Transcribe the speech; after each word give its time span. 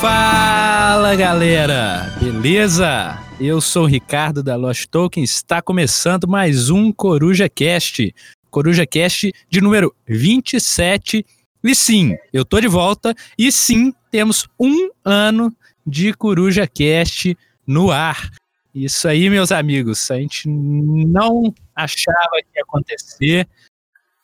Fala 0.00 1.14
galera, 1.14 2.16
beleza? 2.18 3.18
Eu 3.38 3.60
sou 3.60 3.82
o 3.82 3.86
Ricardo 3.86 4.42
da 4.42 4.56
Lost 4.56 4.86
Token, 4.86 5.22
está 5.22 5.60
começando 5.60 6.26
mais 6.26 6.70
um 6.70 6.90
Coruja 6.90 7.50
Cast. 7.50 8.14
Coruja 8.50 8.86
Cast 8.86 9.30
de 9.50 9.60
número 9.60 9.94
27. 10.06 11.22
E 11.62 11.74
sim, 11.74 12.16
eu 12.32 12.46
tô 12.46 12.58
de 12.58 12.66
volta. 12.66 13.14
E 13.36 13.52
sim, 13.52 13.92
temos 14.10 14.48
um 14.58 14.88
ano 15.04 15.54
de 15.86 16.14
Coruja 16.14 16.66
Cast 16.66 17.36
no 17.66 17.90
ar. 17.90 18.30
Isso 18.74 19.06
aí, 19.06 19.28
meus 19.28 19.52
amigos, 19.52 20.10
a 20.10 20.16
gente 20.16 20.48
não 20.48 21.52
achava 21.76 22.38
que 22.38 22.56
ia 22.56 22.62
acontecer, 22.62 23.46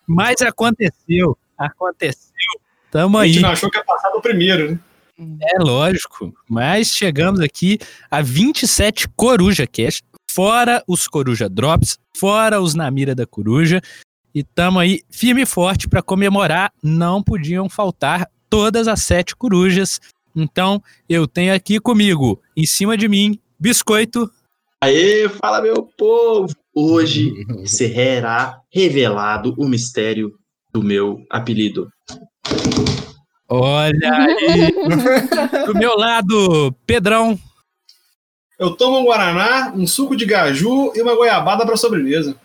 mas 0.06 0.40
aconteceu, 0.40 1.36
aconteceu. 1.58 2.32
Tamo 2.90 3.18
aí. 3.18 3.28
A 3.28 3.32
gente 3.34 3.42
não 3.42 3.50
achou 3.50 3.70
que 3.70 3.76
ia 3.76 3.84
passar 3.84 4.08
do 4.08 4.22
primeiro, 4.22 4.70
né? 4.70 4.78
É 5.18 5.58
lógico, 5.58 6.34
mas 6.48 6.88
chegamos 6.88 7.40
aqui 7.40 7.78
a 8.10 8.20
27 8.20 9.08
Coruja 9.16 9.66
Cast, 9.66 10.02
fora 10.30 10.82
os 10.86 11.08
Coruja 11.08 11.48
Drops, 11.48 11.98
fora 12.14 12.60
os 12.60 12.74
Na 12.74 12.90
Mira 12.90 13.14
da 13.14 13.26
Coruja, 13.26 13.80
e 14.34 14.42
tamo 14.42 14.78
aí 14.78 15.00
firme 15.10 15.42
e 15.42 15.46
forte 15.46 15.88
para 15.88 16.02
comemorar. 16.02 16.70
Não 16.82 17.22
podiam 17.22 17.70
faltar 17.70 18.28
todas 18.50 18.86
as 18.86 19.00
sete 19.00 19.34
corujas. 19.34 19.98
Então, 20.34 20.82
eu 21.08 21.26
tenho 21.26 21.54
aqui 21.54 21.80
comigo, 21.80 22.42
em 22.54 22.66
cima 22.66 22.98
de 22.98 23.08
mim, 23.08 23.38
Biscoito. 23.58 24.30
Aê, 24.82 25.26
fala 25.30 25.62
meu 25.62 25.82
povo! 25.96 26.54
Hoje 26.74 27.32
será 27.64 28.60
revelado 28.70 29.54
o 29.56 29.66
mistério 29.66 30.38
do 30.70 30.82
meu 30.82 31.24
apelido. 31.30 31.90
Olha 33.48 34.12
aí! 34.12 34.72
Do 35.66 35.74
meu 35.74 35.96
lado, 35.96 36.74
Pedrão. 36.86 37.38
Eu 38.58 38.74
tomo 38.74 38.98
um 38.98 39.04
Guaraná, 39.04 39.72
um 39.74 39.86
suco 39.86 40.16
de 40.16 40.24
gaju 40.24 40.92
e 40.94 41.02
uma 41.02 41.14
goiabada 41.14 41.64
para 41.64 41.76
sobremesa. 41.76 42.36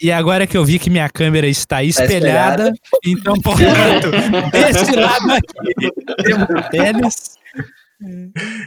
E 0.00 0.12
agora 0.12 0.46
que 0.46 0.56
eu 0.56 0.64
vi 0.64 0.78
que 0.78 0.90
minha 0.90 1.08
câmera 1.08 1.46
está 1.46 1.82
espelhada, 1.82 2.74
então, 3.04 3.34
portanto, 3.40 4.10
desse 4.52 4.94
lado 4.94 5.32
aqui, 5.32 6.22
temos 6.22 6.48
o 6.48 6.70
tênis. 6.70 7.38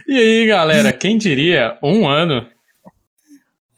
E 0.08 0.16
aí, 0.16 0.46
galera, 0.46 0.92
quem 0.92 1.16
diria? 1.16 1.78
Um 1.82 2.08
ano. 2.08 2.46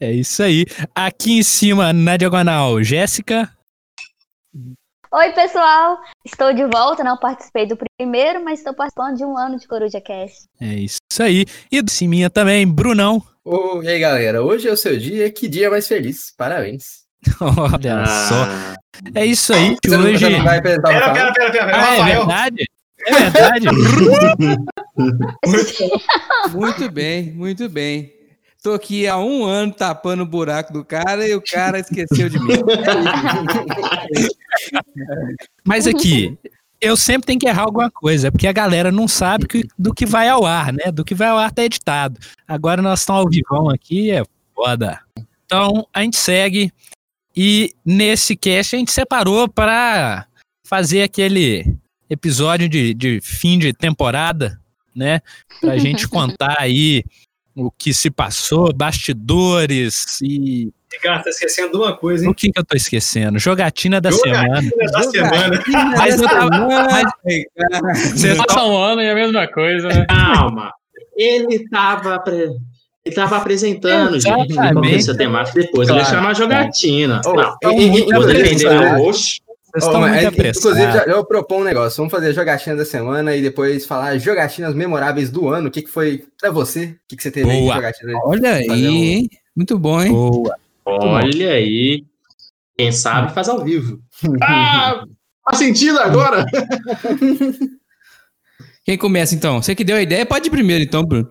É 0.01 0.11
isso 0.11 0.43
aí. 0.43 0.65
Aqui 0.95 1.39
em 1.39 1.43
cima, 1.43 1.93
na 1.93 2.17
diagonal, 2.17 2.83
Jéssica. 2.83 3.49
Oi, 5.15 5.31
pessoal! 5.33 6.01
Estou 6.25 6.55
de 6.55 6.65
volta, 6.67 7.05
não 7.05 7.19
participei 7.19 7.67
do 7.67 7.77
primeiro, 7.99 8.43
mas 8.43 8.61
estou 8.61 8.73
participando 8.75 9.15
de 9.17 9.25
um 9.25 9.37
ano 9.37 9.59
de 9.59 9.69
Coruja 9.69 10.01
Cast. 10.01 10.47
É 10.61 10.75
isso 10.75 10.99
aí. 11.21 11.45
E 11.71 11.83
de 11.83 11.93
cima 11.93 12.31
também, 12.31 12.67
Brunão. 12.67 13.23
Oh, 13.45 13.83
e 13.83 13.89
aí, 13.89 13.99
galera? 13.99 14.43
Hoje 14.43 14.69
é 14.69 14.73
o 14.73 14.77
seu 14.77 14.97
dia. 14.99 15.31
Que 15.31 15.49
dia 15.49 15.69
mais 15.69 15.87
feliz. 15.87 16.33
Parabéns. 16.37 17.03
Olha 17.41 18.03
Ah, 18.03 18.07
só. 18.07 18.47
É 19.15 19.27
isso 19.27 19.53
aí. 19.53 19.77
Que 19.83 19.91
Você 19.91 19.97
não, 19.99 20.05
hoje. 20.07 20.19
você 20.25 20.31
não 20.31 20.45
vai 20.45 20.63
Pera, 20.63 20.81
Rafael? 20.83 21.13
pera, 21.15 21.33
pera, 21.33 21.51
pera. 21.67 21.77
Ah, 21.77 21.97
é 21.97 22.05
verdade? 22.17 22.65
É 23.07 23.13
verdade. 23.13 23.67
Muito 26.55 26.91
bem, 26.91 27.33
muito 27.33 27.69
bem. 27.69 28.13
Tô 28.63 28.75
aqui 28.75 29.09
há 29.09 29.19
um 29.19 29.45
ano 29.45 29.73
tapando 29.73 30.23
o 30.23 30.27
buraco 30.27 30.73
do 30.73 30.85
cara 30.85 31.27
e 31.27 31.35
o 31.35 31.43
cara 31.43 31.81
esqueceu 31.81 32.29
de 32.29 32.39
mim. 32.39 32.55
Mas 35.67 35.89
aqui, 35.89 36.39
eu 36.81 36.97
sempre 36.97 37.27
tenho 37.27 37.41
que 37.41 37.49
errar 37.49 37.63
alguma 37.63 37.91
coisa, 37.91 38.31
porque 38.31 38.47
a 38.47 38.53
galera 38.53 38.93
não 38.93 39.09
sabe 39.09 39.49
que- 39.49 39.67
do 39.77 39.93
que 39.93 40.07
vai 40.07 40.29
ao 40.29 40.47
ar, 40.47 40.73
né? 40.73 40.93
Do 40.93 41.05
que 41.05 41.15
vai 41.15 41.29
ao 41.29 41.39
ar 41.39 41.51
tá 41.51 41.65
editado. 41.65 42.21
Agora 42.47 42.81
nós 42.81 43.01
estamos 43.01 43.23
ao 43.23 43.29
vivão 43.29 43.69
aqui, 43.69 44.13
é 44.13 44.23
foda. 44.55 45.01
Então, 45.45 45.85
a 45.93 46.03
gente 46.03 46.17
segue 46.17 46.73
e 47.37 47.73
nesse 47.85 48.37
cast 48.37 48.77
a 48.77 48.79
gente 48.79 48.93
separou 48.93 49.49
para 49.49 50.25
fazer 50.65 51.03
aquele 51.03 51.67
episódio 52.09 52.69
de, 52.69 52.95
de 52.95 53.21
fim 53.21 53.59
de 53.59 53.73
temporada, 53.73 54.61
né? 54.95 55.21
Pra 55.61 55.77
gente 55.79 56.07
contar 56.09 56.55
aí 56.61 57.03
o 57.55 57.71
que 57.71 57.93
se 57.95 58.11
passou, 58.11 58.73
bastidores 58.73 60.21
e 60.23 60.73
Ricardo, 60.93 61.25
tá 61.25 61.31
esquecendo 61.31 61.73
de 61.73 61.77
uma 61.79 61.97
coisa, 61.97 62.25
o 62.25 62.29
hein? 62.29 62.35
que, 62.35 62.53
que 62.53 62.59
eu 62.61 62.65
tô 62.65 62.77
esquecendo? 62.77 63.39
Jogatina 63.39 63.99
da 64.01 64.13
semana. 64.13 64.61
Jogatina 64.63 64.93
da 64.93 65.03
semana. 65.03 65.63
Mas 65.97 66.21
eu 66.21 66.29
tava- 66.29 66.69
mas- 66.91 68.11
Você 68.13 68.35
passa 68.37 68.65
um 68.65 68.77
ano 68.77 69.01
e 69.01 69.05
é 69.07 69.11
a 69.11 69.15
mesma 69.15 69.47
coisa, 69.49 69.89
né? 69.89 70.05
Calma. 70.07 70.71
Ele 71.17 71.67
tava, 71.71 72.17
apre- 72.17 72.51
ele 73.05 73.15
tava 73.15 73.37
apresentando, 73.39 74.21
gente. 74.21 74.51
Exatamente. 74.53 74.95
É 74.95 74.99
essa 74.99 75.17
temática 75.17 75.61
depois? 75.61 75.89
Ele 75.89 75.99
ia 75.99 76.05
Claro. 76.05 76.17
chamar 76.19 76.35
jogatina. 76.37 77.21
Oh, 77.25 77.33
não, 77.33 77.57
e- 77.73 77.83
e- 77.83 78.01
e- 78.09 78.15
vou 78.15 78.31
e- 78.31 79.15
Vocês 79.73 79.85
Oh, 79.85 79.87
estão 79.87 80.01
mas, 80.03 80.23
muito 80.23 80.43
é, 80.43 80.49
inclusive, 80.51 80.93
já, 80.93 81.05
eu 81.05 81.25
propor 81.25 81.61
um 81.61 81.65
negócio. 81.65 81.97
Vamos 81.97 82.11
fazer 82.11 82.29
a 82.29 82.33
jogatina 82.33 82.77
da 82.77 82.85
semana 82.85 83.35
e 83.35 83.41
depois 83.41 83.87
falar 83.87 84.19
jogatinas 84.19 84.75
memoráveis 84.75 85.31
do 85.31 85.49
ano. 85.49 85.69
O 85.69 85.71
que, 85.71 85.81
que 85.83 85.89
foi 85.91 86.27
pra 86.39 86.51
você? 86.51 86.85
O 86.87 86.99
que, 87.09 87.17
que 87.17 87.23
você 87.23 87.31
teve 87.31 87.51
aí 87.51 87.57
de 87.57 87.63
Boa. 87.63 87.75
jogatina? 87.77 88.13
Olha 88.25 88.53
aí, 88.55 88.89
um- 88.89 88.93
hein? 89.05 89.31
Muito 89.57 89.79
bom, 89.79 90.03
hein? 90.03 90.13
Boa. 90.13 90.57
Olha 90.85 91.53
aí. 91.53 92.05
Quem 92.77 92.93
sabe 92.93 93.33
faz 93.33 93.49
ao 93.49 93.65
vivo. 93.65 93.99
Ah, 94.43 95.05
faz 95.45 95.59
sentido 95.59 95.99
agora? 95.99 96.45
Quem 98.85 98.99
começa 98.99 99.35
então? 99.35 99.63
Você 99.63 99.75
que 99.75 99.85
deu 99.85 99.97
a 99.97 100.03
ideia, 100.03 100.27
pode 100.27 100.49
ir 100.49 100.51
primeiro 100.51 100.83
então, 100.85 101.05
Bruno. 101.05 101.31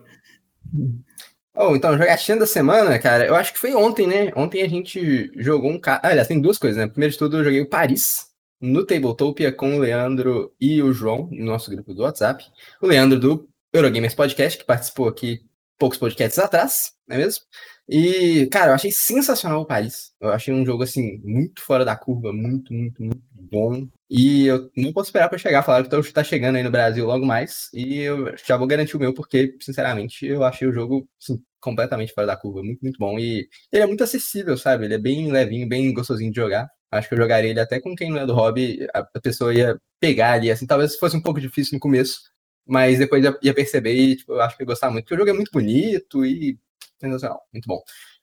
Oh, 1.54 1.76
então, 1.76 1.96
jogatina 1.98 2.40
da 2.40 2.46
semana, 2.46 2.98
cara, 2.98 3.26
eu 3.26 3.34
acho 3.34 3.52
que 3.52 3.58
foi 3.58 3.74
ontem, 3.74 4.06
né? 4.06 4.32
Ontem 4.34 4.62
a 4.62 4.68
gente 4.68 5.30
jogou 5.36 5.70
um 5.70 5.78
cara. 5.78 6.00
Ah, 6.02 6.08
aliás, 6.08 6.26
tem 6.28 6.40
duas 6.40 6.56
coisas, 6.58 6.78
né? 6.78 6.86
Primeiro 6.86 7.12
de 7.12 7.18
tudo, 7.18 7.38
eu 7.38 7.44
joguei 7.44 7.60
o 7.60 7.68
Paris 7.68 8.26
no 8.62 8.86
Tabletopia 8.86 9.52
com 9.52 9.76
o 9.76 9.80
Leandro 9.80 10.54
e 10.60 10.80
o 10.80 10.92
João, 10.92 11.28
no 11.32 11.44
nosso 11.44 11.70
grupo 11.70 11.92
do 11.92 12.02
WhatsApp. 12.02 12.44
O 12.80 12.86
Leandro 12.86 13.18
do 13.18 13.48
Eurogamers 13.72 14.14
Podcast, 14.14 14.58
que 14.58 14.64
participou 14.64 15.08
aqui 15.08 15.40
poucos 15.78 15.98
podcasts 15.98 16.38
atrás, 16.38 16.92
não 17.08 17.16
é 17.16 17.18
mesmo? 17.18 17.42
E, 17.88 18.46
cara, 18.46 18.70
eu 18.70 18.74
achei 18.74 18.92
sensacional 18.92 19.60
o 19.62 19.66
Paris. 19.66 20.12
Eu 20.20 20.30
achei 20.30 20.54
um 20.54 20.64
jogo, 20.64 20.84
assim, 20.84 21.18
muito 21.24 21.60
fora 21.60 21.84
da 21.84 21.96
curva, 21.96 22.32
muito, 22.32 22.72
muito, 22.72 23.02
muito 23.02 23.22
bom. 23.34 23.88
E 24.08 24.46
eu 24.46 24.70
não 24.76 24.92
posso 24.92 25.08
esperar 25.08 25.28
pra 25.28 25.38
chegar. 25.38 25.64
Falaram 25.64 25.88
que 26.02 26.12
tá 26.12 26.22
chegando 26.22 26.56
aí 26.56 26.62
no 26.62 26.70
Brasil 26.70 27.04
logo 27.04 27.26
mais. 27.26 27.68
E 27.74 27.98
eu 27.98 28.32
já 28.46 28.56
vou 28.56 28.68
garantir 28.68 28.96
o 28.96 29.00
meu, 29.00 29.12
porque, 29.12 29.56
sinceramente, 29.60 30.24
eu 30.24 30.44
achei 30.44 30.68
o 30.68 30.72
jogo 30.72 31.08
assim, 31.20 31.42
completamente 31.60 32.12
fora 32.12 32.28
da 32.28 32.36
curva. 32.36 32.62
Muito, 32.62 32.80
muito 32.82 32.98
bom. 32.98 33.18
E 33.18 33.48
ele 33.72 33.82
é 33.82 33.86
muito 33.86 34.04
acessível, 34.04 34.56
sabe? 34.56 34.84
Ele 34.84 34.94
é 34.94 34.98
bem 34.98 35.32
levinho, 35.32 35.68
bem 35.68 35.92
gostosinho 35.92 36.30
de 36.30 36.40
jogar. 36.40 36.68
Acho 36.92 37.08
que 37.08 37.14
eu 37.14 37.18
jogaria 37.18 37.50
ele 37.50 37.58
até 37.60 37.80
com 37.80 37.96
quem 37.96 38.10
não 38.10 38.18
é 38.18 38.26
do 38.26 38.34
hobby. 38.34 38.86
A 38.92 39.20
pessoa 39.20 39.54
ia 39.54 39.78
pegar 39.98 40.32
ali, 40.32 40.50
assim. 40.50 40.66
Talvez 40.66 40.94
fosse 40.96 41.16
um 41.16 41.22
pouco 41.22 41.40
difícil 41.40 41.74
no 41.74 41.80
começo. 41.80 42.20
Mas 42.66 42.98
depois 42.98 43.24
ia, 43.24 43.36
ia 43.42 43.54
perceber 43.54 43.94
e, 43.94 44.16
tipo, 44.16 44.34
eu 44.34 44.40
acho 44.42 44.56
que 44.56 44.62
ia 44.62 44.66
gostar 44.66 44.90
muito. 44.90 45.04
Porque 45.04 45.14
o 45.14 45.18
jogo 45.18 45.30
é 45.30 45.32
muito 45.32 45.50
bonito 45.50 46.24
e 46.24 46.58
sensacional. 47.00 47.40
Muito 47.52 47.66
bom. 47.66 47.80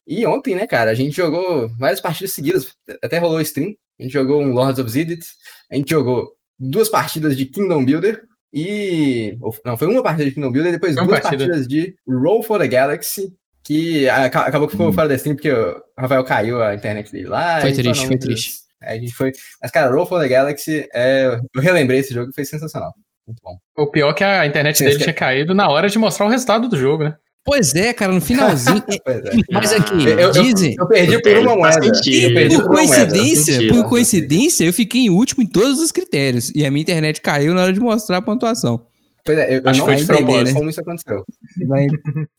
E 0.07 0.25
ontem, 0.25 0.55
né, 0.55 0.65
cara, 0.67 0.91
a 0.91 0.93
gente 0.93 1.15
jogou 1.15 1.67
várias 1.77 1.99
partidas 1.99 2.31
seguidas. 2.31 2.73
Até 3.03 3.17
rolou 3.17 3.41
stream. 3.41 3.73
A 3.99 4.03
gente 4.03 4.13
jogou 4.13 4.41
um 4.41 4.53
Lords 4.53 4.79
of 4.79 4.89
Zidit. 4.89 5.25
A 5.71 5.75
gente 5.75 5.89
jogou 5.89 6.31
duas 6.57 6.89
partidas 6.89 7.35
de 7.35 7.45
Kingdom 7.45 7.83
Builder 7.83 8.23
e. 8.53 9.37
Não, 9.65 9.77
foi 9.77 9.87
uma 9.87 10.03
partida 10.03 10.25
de 10.25 10.31
Kingdom 10.31 10.51
Builder 10.51 10.71
e 10.71 10.75
depois 10.75 10.95
Uma 10.95 11.05
duas 11.05 11.19
partida. 11.21 11.45
partidas 11.45 11.67
de 11.67 11.95
Roll 12.07 12.43
for 12.43 12.59
the 12.59 12.67
Galaxy. 12.67 13.33
Que 13.69 14.09
aca- 14.09 14.41
acabou 14.47 14.67
que 14.67 14.71
ficou 14.71 14.91
fora 14.91 15.07
da 15.07 15.13
stream 15.13 15.35
porque 15.35 15.51
o 15.51 15.75
Rafael 15.95 16.23
caiu 16.23 16.59
a 16.63 16.73
internet 16.73 17.11
dele 17.11 17.27
lá. 17.27 17.61
Foi 17.61 17.69
falou, 17.69 17.83
triste, 17.93 18.07
foi 18.07 18.17
triste. 18.17 18.51
Aí 18.81 18.97
a 18.97 18.99
gente 19.01 19.13
foi. 19.13 19.31
Mas, 19.61 19.69
cara, 19.69 19.91
Roll 19.93 20.07
for 20.07 20.19
the 20.19 20.27
Galaxy, 20.27 20.87
é... 20.91 21.39
eu 21.55 21.61
relembrei 21.61 21.99
esse 21.99 22.11
jogo 22.11 22.31
e 22.31 22.33
foi 22.33 22.45
sensacional. 22.45 22.91
Muito 23.27 23.39
bom. 23.43 23.57
O 23.77 23.85
pior 23.91 24.09
é 24.09 24.13
que 24.15 24.23
a 24.23 24.47
internet 24.47 24.75
Sim, 24.79 24.85
dele 24.85 24.97
sim. 24.97 25.03
tinha 25.03 25.13
caído 25.13 25.53
na 25.53 25.69
hora 25.69 25.87
de 25.87 25.99
mostrar 25.99 26.25
o 26.25 26.29
resultado 26.29 26.67
do 26.67 26.75
jogo, 26.75 27.03
né? 27.03 27.13
Pois 27.45 27.75
é, 27.75 27.93
cara, 27.93 28.11
no 28.11 28.19
finalzinho. 28.21 28.83
É. 29.07 29.21
Mas 29.51 29.71
aqui, 29.71 30.03
Eu- 30.03 30.19
eu- 30.19 30.31
dizem. 30.31 30.75
Eu 30.77 30.87
perdi 30.87 31.21
por 31.21 31.37
uma 31.37 31.55
moeda. 31.55 31.85
Eu 31.85 31.91
Por 31.91 32.63
por 32.63 32.73
moeda. 32.73 32.87
coincidência, 33.05 33.53
Mentira. 33.59 33.73
por 33.75 33.89
coincidência, 33.89 34.63
eu 34.65 34.73
fiquei 34.73 35.01
em 35.01 35.09
último 35.11 35.43
em 35.43 35.47
todos 35.47 35.79
os 35.79 35.91
critérios. 35.91 36.51
E 36.55 36.65
a 36.65 36.71
minha 36.71 36.81
internet 36.81 37.21
caiu 37.21 37.53
na 37.53 37.61
hora 37.61 37.73
de 37.73 37.79
mostrar 37.79 38.17
a 38.17 38.21
pontuação. 38.21 38.83
Pois 39.29 39.37
é, 39.37 39.53
eu, 39.55 39.61
eu 39.61 39.69
Acho 39.69 39.79
não 39.81 39.85
que 39.85 39.91
foi 39.93 40.01
de 40.01 40.05
propósito, 40.07 40.31
entender 40.33 40.43
né? 40.53 40.53
como 40.59 40.69
isso 40.71 40.81
aconteceu. 40.81 41.25
Vai 41.67 41.87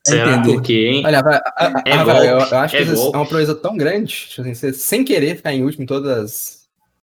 Será 0.05 0.33
entender. 0.33 0.53
por 0.55 0.63
quê, 0.63 0.87
hein? 0.89 1.03
Olha, 1.07 1.21
a- 1.21 1.43
a- 1.57 1.83
É 1.87 1.95
eu, 2.01 2.05
golpe, 2.05 2.27
eu 2.27 2.59
acho 2.59 2.77
é 2.77 2.85
que 2.85 2.93
golpe. 2.93 3.17
é 3.17 3.19
uma 3.21 3.27
proeza 3.27 3.55
tão 3.55 3.77
grande, 3.77 4.13
tipo 4.13 4.41
assim, 4.43 4.55
você, 4.55 4.73
sem 4.73 5.05
querer 5.05 5.37
ficar 5.37 5.53
em 5.55 5.63
último 5.63 5.85
em 5.85 5.87
todas 5.87 6.19
as, 6.19 6.61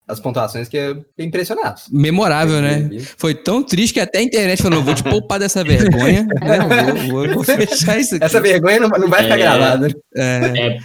as 0.08 0.18
pontuações, 0.18 0.68
que 0.68 0.76
eu 0.76 0.96
fiquei 1.10 1.24
impressionado. 1.26 1.80
Memorável, 1.92 2.60
né? 2.60 2.88
Foi 3.16 3.32
tão 3.32 3.62
triste 3.62 3.94
que 3.94 4.00
até 4.00 4.18
a 4.18 4.22
internet 4.22 4.60
falou: 4.60 4.82
vou 4.82 4.94
te 4.94 5.04
poupar 5.04 5.38
dessa 5.38 5.62
vergonha. 5.62 6.24
né? 6.24 6.58
Vou, 7.08 7.26
vou- 7.28 7.34
vou 7.34 7.44
fechar 7.46 7.96
isso 8.00 8.16
aqui. 8.16 8.24
Essa 8.24 8.40
vergonha 8.40 8.80
não, 8.80 8.88
não 8.88 9.08
vai 9.08 9.22
ficar 9.22 9.36
É. 9.36 9.38
gravada. 9.38 9.88
É, 10.16 10.22
É, 10.74 10.78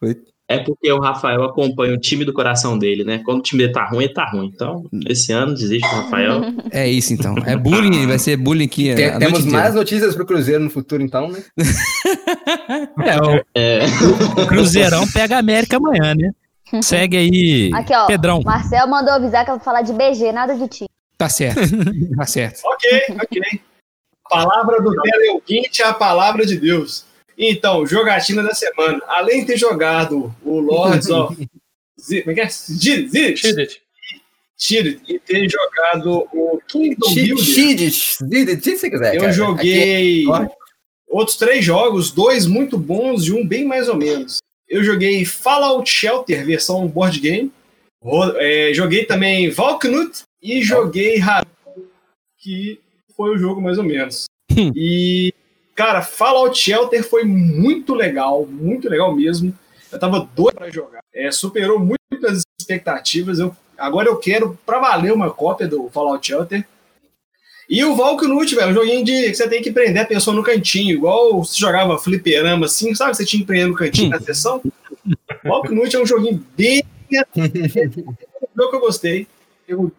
foi 0.00 0.16
É 0.50 0.58
porque 0.58 0.90
o 0.90 0.98
Rafael 0.98 1.44
acompanha 1.44 1.92
o 1.92 2.00
time 2.00 2.24
do 2.24 2.32
coração 2.32 2.78
dele, 2.78 3.04
né? 3.04 3.20
Quando 3.22 3.40
o 3.40 3.42
time 3.42 3.60
dele 3.62 3.72
tá 3.74 3.84
ruim, 3.86 4.04
ele 4.04 4.14
tá 4.14 4.24
ruim. 4.24 4.50
Então, 4.52 4.86
esse 5.06 5.30
ano 5.30 5.52
desiste 5.52 5.86
do 5.86 5.94
Rafael. 5.96 6.40
É 6.72 6.88
isso 6.88 7.12
então. 7.12 7.34
É 7.44 7.54
bullying, 7.56 8.06
vai 8.06 8.18
ser 8.18 8.36
bullying 8.38 8.64
aqui. 8.64 8.94
Tem- 8.94 9.18
temos 9.18 9.44
mais 9.44 9.74
notícias 9.74 10.14
pro 10.14 10.24
Cruzeiro 10.24 10.64
no 10.64 10.70
futuro, 10.70 11.02
então, 11.02 11.28
né? 11.30 11.42
É, 13.04 13.20
o 13.20 13.44
É. 13.54 13.80
Cruzeirão 14.48 15.06
pega 15.08 15.36
a 15.36 15.38
América 15.38 15.76
amanhã, 15.76 16.14
né? 16.14 16.30
Segue 16.82 17.16
aí, 17.16 17.70
Aqui, 17.74 17.94
ó. 17.94 18.06
Pedrão. 18.06 18.42
Marcel 18.42 18.86
mandou 18.88 19.14
avisar 19.14 19.44
que 19.44 19.50
eu 19.50 19.56
vou 19.56 19.64
falar 19.64 19.82
de 19.82 19.92
BG, 19.92 20.32
nada 20.32 20.54
de 20.54 20.68
time. 20.68 20.88
Tá 21.16 21.28
certo. 21.28 21.60
Tá 22.16 22.26
certo. 22.26 22.60
Ok, 22.64 22.90
ok. 23.22 23.60
Palavra 24.30 24.80
do 24.82 24.92
teleouvinte 25.00 25.80
é 25.82 25.86
a 25.86 25.94
palavra 25.94 26.44
de 26.44 26.56
Deus. 26.58 27.06
Então, 27.38 27.86
jogatina 27.86 28.42
da 28.42 28.52
semana. 28.52 29.00
Além 29.06 29.40
de 29.40 29.46
ter 29.52 29.56
jogado 29.56 30.34
o 30.44 30.58
Lords 30.58 31.08
of... 31.08 31.36
Como 32.24 32.30
é 32.30 32.34
que 32.34 32.40
é? 32.40 32.48
Z- 32.48 33.08
Z- 33.08 33.36
Shit. 33.36 33.82
Shit, 34.60 35.00
e 35.08 35.18
ter 35.20 35.48
jogado 35.48 36.26
o 36.32 36.60
Kingdom 36.66 37.14
Builder. 37.14 37.44
Xid, 37.44 37.90
se 37.92 38.90
quiser. 38.90 39.14
Eu 39.14 39.32
joguei 39.32 40.28
Aqui- 40.28 40.52
outros 41.08 41.36
três 41.36 41.64
jogos, 41.64 42.10
dois 42.10 42.44
muito 42.46 42.76
bons 42.76 43.26
e 43.26 43.32
um 43.32 43.46
bem 43.46 43.64
mais 43.64 43.88
ou 43.88 43.96
menos. 43.96 44.38
Eu 44.68 44.82
joguei 44.82 45.24
Fallout 45.24 45.88
Shelter, 45.88 46.44
versão 46.44 46.86
board 46.88 47.20
game. 47.20 47.52
É, 48.36 48.72
joguei 48.74 49.04
também 49.04 49.48
Valknut 49.50 50.22
e 50.42 50.62
joguei 50.62 51.20
Haru, 51.20 51.46
que 52.38 52.80
foi 53.16 53.34
o 53.34 53.38
jogo 53.38 53.60
mais 53.60 53.78
ou 53.78 53.84
menos. 53.84 54.24
e, 54.74 55.32
cara, 55.78 56.02
Fallout 56.02 56.58
Shelter 56.58 57.08
foi 57.08 57.22
muito 57.22 57.94
legal, 57.94 58.44
muito 58.44 58.88
legal 58.88 59.14
mesmo. 59.14 59.56
Eu 59.92 59.98
tava 60.00 60.28
doido 60.34 60.56
pra 60.56 60.68
jogar. 60.68 60.98
É, 61.14 61.30
superou 61.30 61.78
muito 61.78 62.26
as 62.26 62.42
expectativas. 62.60 63.38
Eu, 63.38 63.56
agora 63.78 64.08
eu 64.08 64.16
quero 64.16 64.58
pra 64.66 64.80
valer 64.80 65.12
uma 65.12 65.30
cópia 65.30 65.68
do 65.68 65.88
Fallout 65.90 66.26
Shelter. 66.26 66.66
E 67.70 67.84
o 67.84 67.94
Valknut, 67.94 68.52
velho, 68.52 68.70
um 68.70 68.74
joguinho 68.74 69.04
de 69.04 69.30
que 69.30 69.34
você 69.36 69.48
tem 69.48 69.62
que 69.62 69.70
prender 69.70 70.02
a 70.02 70.06
pessoa 70.06 70.34
no 70.34 70.42
cantinho, 70.42 70.96
igual 70.96 71.44
você 71.44 71.56
jogava 71.56 71.96
fliperama 71.96 72.66
assim, 72.66 72.92
sabe? 72.92 73.16
Você 73.16 73.24
tinha 73.24 73.40
que 73.40 73.46
prender 73.46 73.68
no 73.68 73.76
cantinho 73.76 74.10
na 74.10 74.20
sessão. 74.20 74.60
Valknut 75.44 75.94
é 75.94 76.00
um 76.00 76.06
joguinho 76.06 76.44
bem. 76.56 76.82
um 77.36 78.56
jogo 78.56 78.70
que 78.70 78.76
eu 78.76 78.80
gostei. 78.80 79.28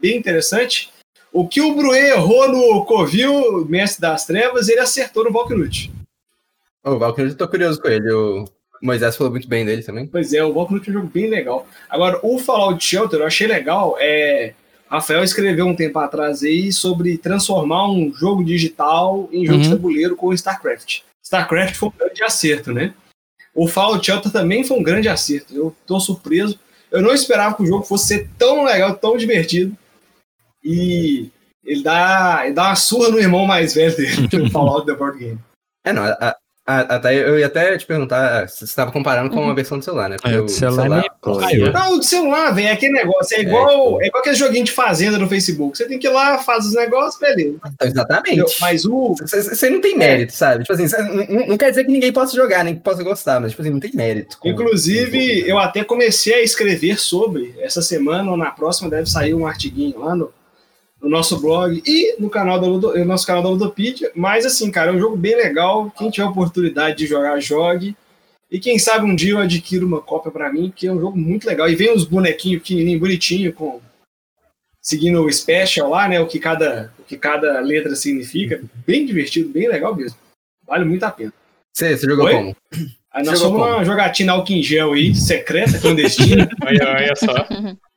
Bem 0.02 0.18
interessante. 0.18 0.92
O 1.32 1.48
que 1.48 1.62
o 1.62 1.76
Bruê 1.76 2.12
errou 2.12 2.50
no 2.50 2.86
Covil, 2.86 3.66
Mestre 3.66 4.02
das 4.02 4.26
Trevas, 4.26 4.68
ele 4.68 4.80
acertou 4.80 5.24
no 5.24 5.32
Valknut. 5.32 5.92
O 6.84 6.98
Valkyrie, 6.98 7.30
eu 7.32 7.38
tô 7.38 7.48
curioso 7.48 7.80
com 7.82 7.88
ele. 7.88 8.12
O 8.12 8.46
Moisés 8.82 9.16
falou 9.16 9.32
muito 9.32 9.48
bem 9.48 9.66
dele 9.66 9.84
também. 9.84 10.08
Pois 10.08 10.34
é, 10.34 10.44
o 10.44 10.54
Valknut 10.54 10.88
é 10.88 10.92
um 10.92 10.94
jogo 10.94 11.08
bem 11.14 11.30
legal. 11.30 11.68
Agora, 11.90 12.20
o 12.24 12.40
Fallout 12.40 12.84
Shelter 12.84 13.20
eu 13.20 13.28
achei 13.28 13.46
legal. 13.46 13.96
É, 14.00 14.54
Rafael 14.90 15.24
escreveu 15.24 15.68
um 15.68 15.76
tempo 15.76 16.00
atrás 16.00 16.42
aí 16.42 16.72
sobre 16.72 17.18
transformar 17.18 17.88
um 17.92 18.12
jogo 18.14 18.44
digital 18.44 19.30
em 19.32 19.46
jogo 19.46 19.60
de 19.60 19.68
Uhum. 19.68 19.76
tabuleiro 19.76 20.16
com 20.16 20.34
StarCraft. 20.34 21.02
StarCraft 21.24 21.76
foi 21.76 21.90
um 21.90 21.94
grande 21.98 22.24
acerto, 22.24 22.74
né? 22.74 22.94
O 23.54 23.68
Fallout 23.68 24.04
Shelter 24.04 24.32
também 24.32 24.64
foi 24.64 24.78
um 24.80 24.84
grande 24.84 25.08
acerto. 25.10 25.54
Eu 25.56 25.76
tô 25.86 26.00
surpreso. 26.00 26.58
Eu 26.90 27.02
não 27.04 27.14
esperava 27.14 27.56
que 27.56 27.62
o 27.62 27.68
jogo 27.68 27.84
fosse 27.84 28.08
ser 28.08 28.30
tão 28.38 28.64
legal, 28.64 28.96
tão 28.96 29.16
divertido. 29.16 29.78
E 30.72 31.30
ele 31.66 31.82
dá, 31.84 32.42
ele 32.46 32.54
dá 32.54 32.68
uma 32.68 32.76
surra 32.76 33.10
no 33.10 33.20
irmão 33.20 33.46
mais 33.48 33.74
velho 33.74 33.96
dele, 33.98 34.30
no 34.34 34.52
Fallout 34.52 34.86
The 34.86 34.94
Board 34.94 35.18
Game. 35.18 35.40
É, 35.84 35.92
não, 35.92 36.04
a- 36.04 36.36
a- 36.68 36.80
até, 36.82 37.16
eu 37.16 37.40
ia 37.40 37.48
até 37.48 37.76
te 37.80 37.86
perguntar 37.86 38.48
se 38.48 38.60
você 38.60 38.66
estava 38.66 38.92
comparando 38.92 39.32
com 39.32 39.42
uma 39.42 39.56
versão 39.56 39.80
do 39.80 39.84
celular, 39.84 40.08
né? 40.08 40.18
Porque 40.22 40.36
É, 40.36 40.40
o 40.40 40.48
celular 40.48 41.04
é 41.04 41.10
Olha. 41.24 41.72
Não, 41.72 41.98
o 41.98 42.04
celular, 42.04 42.52
velho, 42.54 42.68
é 42.68 42.72
aquele 42.74 42.94
negócio. 42.94 43.36
É 43.36 43.42
igual, 43.42 44.00
é, 44.00 44.06
igual 44.08 44.22
aquele 44.22 44.36
joguinho 44.36 44.66
de 44.66 44.72
fazenda 44.72 45.18
no 45.18 45.28
Facebook. 45.28 45.76
Você 45.76 45.88
tem 45.88 45.98
que 45.98 46.06
ir 46.06 46.12
lá, 46.12 46.38
faz 46.38 46.68
os 46.68 46.76
negócios, 46.76 47.20
beleza. 47.20 47.58
Então, 47.74 47.88
Exatamente. 47.88 48.30
Entendeu? 48.34 48.46
Mas 48.62 48.86
o. 48.86 49.16
Você 49.20 49.70
não 49.72 49.82
tem 49.82 49.98
mérito, 49.98 50.34
sabe? 50.34 50.64
Tipo 50.64 50.74
assim, 50.74 50.96
não- 51.30 51.48
não 51.48 51.58
quer 51.58 51.72
dizer 51.72 51.86
que 51.86 51.92
ninguém 51.92 52.14
possa 52.14 52.36
jogar, 52.36 52.64
nem 52.64 52.76
que 52.76 52.82
possa 52.82 53.04
gostar, 53.04 53.40
mas 53.40 53.50
tipo 53.52 53.64
assim, 53.64 53.72
não 53.72 53.80
tem 53.80 53.92
mérito. 53.96 54.38
com- 54.38 54.48
Inclusive, 54.50 55.50
eu 55.50 55.58
até 55.58 55.84
comecei 55.84 56.36
a 56.36 56.42
escrever 56.44 57.00
sobre. 57.00 57.56
Essa 57.60 57.82
semana 57.82 58.30
ou 58.30 58.38
na 58.38 58.52
próxima 58.52 58.90
deve 58.92 59.10
sair 59.10 59.34
um 59.34 59.48
artiguinho 59.48 60.00
lá 60.00 60.16
no, 60.16 60.32
no 61.02 61.10
nosso 61.10 61.40
blog 61.40 61.82
e 61.86 62.16
no 62.20 62.30
canal 62.30 62.60
da 62.60 62.68
Ludo, 62.68 62.98
no 62.98 63.06
nosso 63.06 63.26
canal 63.26 63.42
da 63.42 63.50
Ludopedia. 63.50 64.12
Mas 64.16 64.46
assim, 64.46 64.70
cara, 64.70 64.92
é 64.92 64.94
um 64.94 65.00
jogo 65.00 65.16
bem 65.16 65.36
legal. 65.36 65.92
Quem 65.98 66.10
tiver 66.10 66.28
oportunidade 66.28 66.98
de 66.98 67.08
jogar, 67.08 67.40
jogue. 67.40 67.96
E 68.52 68.60
quem 68.60 68.80
sabe 68.80 69.06
um 69.06 69.16
dia 69.16 69.34
eu 69.34 69.38
adquiro 69.38 69.86
uma 69.86 70.02
cópia 70.02 70.32
pra 70.32 70.52
mim, 70.52 70.70
porque 70.70 70.88
é 70.88 70.92
um 70.92 71.00
jogo 71.00 71.18
muito 71.18 71.48
legal. 71.48 71.70
E 71.70 71.76
vem 71.76 71.94
os 71.94 72.04
bonequinhos 72.04 72.62
pequenininhos, 72.62 73.00
bonitinho, 73.00 73.54
com 73.54 73.80
seguindo 74.82 75.24
o 75.24 75.32
special 75.32 75.90
lá, 75.90 76.08
né? 76.08 76.20
O 76.20 76.28
que 76.28 76.40
cada, 76.40 76.92
o 76.98 77.04
que 77.04 77.18
cada 77.18 77.60
letra 77.60 77.96
significa. 77.96 78.62
Bem 78.86 79.06
divertido, 79.06 79.50
bem 79.50 79.68
legal 79.68 79.96
mesmo. 79.96 80.18
Vale 80.66 80.86
muito 80.86 81.04
a 81.04 81.12
pena. 81.12 81.34
Você, 81.74 81.96
você 81.96 82.06
jogou 82.08 82.26
Oi? 82.26 82.34
como? 82.34 82.56
Aí 83.12 83.24
nós 83.24 83.40
Jogou 83.40 83.60
fomos 83.60 83.76
uma 83.76 83.86
jogatina 83.86 84.34
álcool 84.34 84.54
em 84.54 84.64
gel 84.64 84.94
aí, 84.94 85.16
secreta, 85.16 85.80
clandestina. 85.80 86.48
Olha, 86.64 86.90
olha 86.90 87.16
só. 87.16 87.48